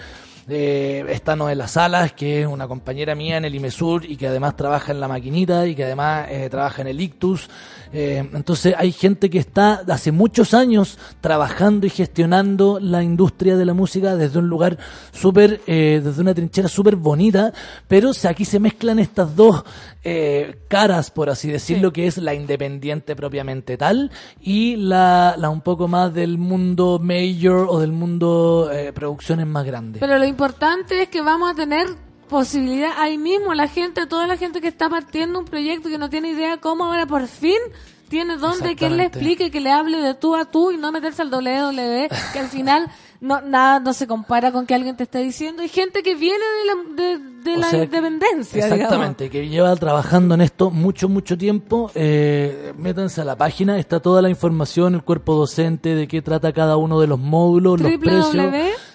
eh, 0.51 1.05
está 1.09 1.35
Noela 1.35 1.67
Salas, 1.67 2.11
que 2.11 2.41
es 2.41 2.47
una 2.47 2.67
compañera 2.67 3.15
mía 3.15 3.37
en 3.37 3.45
el 3.45 3.55
IMESUR 3.55 4.05
y 4.05 4.17
que 4.17 4.27
además 4.27 4.57
trabaja 4.57 4.91
en 4.91 4.99
la 4.99 5.07
maquinita 5.07 5.65
y 5.65 5.75
que 5.75 5.85
además 5.85 6.27
eh, 6.29 6.49
trabaja 6.49 6.81
en 6.81 6.89
el 6.89 6.99
Ictus. 6.99 7.49
Eh, 7.93 8.29
entonces 8.33 8.73
hay 8.77 8.91
gente 8.91 9.29
que 9.29 9.39
está 9.39 9.83
hace 9.87 10.11
muchos 10.11 10.53
años 10.53 10.97
trabajando 11.21 11.87
y 11.87 11.89
gestionando 11.89 12.79
la 12.81 13.01
industria 13.01 13.55
de 13.55 13.65
la 13.65 13.73
música 13.73 14.15
desde 14.15 14.39
un 14.39 14.47
lugar 14.47 14.77
súper, 15.11 15.61
eh, 15.67 16.01
desde 16.03 16.21
una 16.21 16.33
trinchera 16.33 16.67
súper 16.67 16.97
bonita, 16.97 17.53
pero 17.87 18.11
aquí 18.27 18.45
se 18.45 18.59
mezclan 18.59 18.99
estas 18.99 19.35
dos 19.35 19.63
eh, 20.03 20.59
caras, 20.67 21.11
por 21.11 21.29
así 21.29 21.51
decirlo, 21.51 21.93
que 21.93 22.07
es 22.07 22.17
la 22.17 22.33
independiente 22.33 23.15
propiamente 23.15 23.77
tal 23.77 24.11
y 24.41 24.75
la, 24.75 25.35
la 25.37 25.49
un 25.49 25.61
poco 25.61 25.87
más 25.87 26.13
del 26.13 26.37
mundo 26.37 26.99
major 26.99 27.67
o 27.69 27.79
del 27.79 27.91
mundo 27.91 28.69
eh, 28.73 28.93
producciones 28.93 29.45
más 29.45 29.65
grandes. 29.65 29.99
Pero 29.99 30.17
lo 30.17 30.25
importante 30.25 31.03
es 31.03 31.09
que 31.09 31.21
vamos 31.21 31.51
a 31.51 31.55
tener 31.55 31.87
posibilidad 32.29 32.91
ahí 32.97 33.17
mismo, 33.17 33.53
la 33.53 33.67
gente, 33.67 34.07
toda 34.07 34.25
la 34.25 34.37
gente 34.37 34.61
que 34.61 34.69
está 34.69 34.89
partiendo 34.89 35.37
un 35.37 35.45
proyecto 35.45 35.89
que 35.89 35.97
no 35.97 36.09
tiene 36.09 36.29
idea 36.29 36.57
cómo 36.57 36.85
ahora 36.85 37.05
por 37.05 37.27
fin 37.27 37.59
tiene 38.07 38.37
donde 38.37 38.75
que 38.75 38.87
él 38.87 38.97
le 38.97 39.05
explique, 39.05 39.51
que 39.51 39.61
le 39.61 39.71
hable 39.71 39.97
de 39.99 40.13
tú 40.15 40.35
a 40.35 40.45
tú 40.45 40.71
y 40.71 40.77
no 40.77 40.91
meterse 40.91 41.21
al 41.21 41.33
WWE, 41.33 42.09
que 42.33 42.39
al 42.39 42.47
final 42.49 42.89
no 43.21 43.39
nada 43.39 43.79
no 43.79 43.93
se 43.93 44.07
compara 44.07 44.51
con 44.51 44.65
que 44.65 44.73
alguien 44.73 44.97
te 44.97 45.03
esté 45.03 45.19
diciendo. 45.19 45.61
Hay 45.61 45.69
gente 45.69 46.01
que 46.03 46.15
viene 46.15 46.43
de 46.43 46.65
la, 46.65 46.95
de, 46.95 47.51
de 47.51 47.57
la 47.57 47.69
sea, 47.69 47.83
independencia. 47.83 48.65
Exactamente, 48.65 49.29
que 49.29 49.47
lleva 49.47 49.75
trabajando 49.75 50.33
en 50.33 50.41
esto 50.41 50.71
mucho, 50.71 51.07
mucho 51.07 51.37
tiempo. 51.37 51.91
Eh, 51.93 52.73
métanse 52.77 53.21
a 53.21 53.23
la 53.23 53.37
página, 53.37 53.77
está 53.77 53.99
toda 53.99 54.23
la 54.23 54.29
información, 54.29 54.95
el 54.95 55.03
cuerpo 55.03 55.35
docente, 55.35 55.95
de 55.95 56.07
qué 56.07 56.23
trata 56.23 56.51
cada 56.51 56.77
uno 56.77 56.99
de 56.99 57.07
los 57.07 57.19
módulos, 57.19 57.79
los 57.79 57.91
precios. 57.99 58.35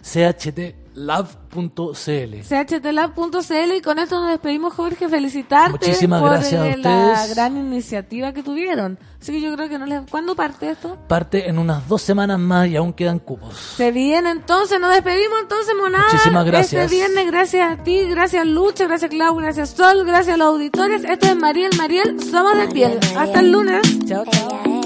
CHT, 0.02 0.85
chtlab.cl. 0.96 2.40
chtlab.cl 2.66 3.72
y 3.76 3.80
con 3.82 3.98
esto 3.98 4.20
nos 4.20 4.30
despedimos 4.30 4.72
Jorge, 4.74 5.08
felicitarte 5.08 5.72
Muchísimas 5.72 6.20
por 6.20 6.30
gracias 6.30 6.60
a 6.60 6.68
eh, 6.68 6.76
la 6.78 7.12
ustedes. 7.12 7.34
gran 7.34 7.56
iniciativa 7.56 8.32
que 8.32 8.42
tuvieron. 8.42 8.98
Así 9.20 9.32
que 9.32 9.40
yo 9.40 9.54
creo 9.54 9.68
que 9.68 9.78
no 9.78 9.86
les... 9.86 10.02
¿Cuándo 10.10 10.34
parte 10.34 10.70
esto? 10.70 10.96
Parte 11.08 11.48
en 11.48 11.58
unas 11.58 11.86
dos 11.88 12.00
semanas 12.02 12.38
más 12.38 12.68
y 12.68 12.76
aún 12.76 12.92
quedan 12.92 13.18
cupos. 13.18 13.56
Se 13.56 13.92
viene 13.92 14.30
entonces, 14.30 14.80
nos 14.80 14.92
despedimos 14.94 15.38
entonces, 15.42 15.74
monada. 15.76 16.06
Muchísimas 16.10 16.46
gracias. 16.46 16.84
Este 16.84 16.96
viernes, 16.96 17.26
gracias 17.26 17.72
a 17.72 17.82
ti, 17.82 18.08
gracias 18.08 18.46
Lucha, 18.46 18.86
gracias 18.86 19.10
Clau, 19.10 19.36
gracias 19.36 19.70
Sol, 19.70 20.04
gracias 20.06 20.34
a 20.34 20.38
los 20.38 20.48
auditores. 20.48 21.04
Esto 21.04 21.26
es 21.26 21.36
Mariel, 21.36 21.70
Mariel, 21.76 22.22
somos 22.22 22.56
de 22.56 22.68
piel. 22.68 22.98
Hasta 23.16 23.40
el 23.40 23.52
lunes. 23.52 23.82
Chao, 24.06 24.24
chao. 24.30 24.85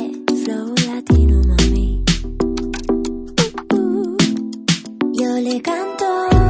Le 5.41 5.59
canto 5.63 6.50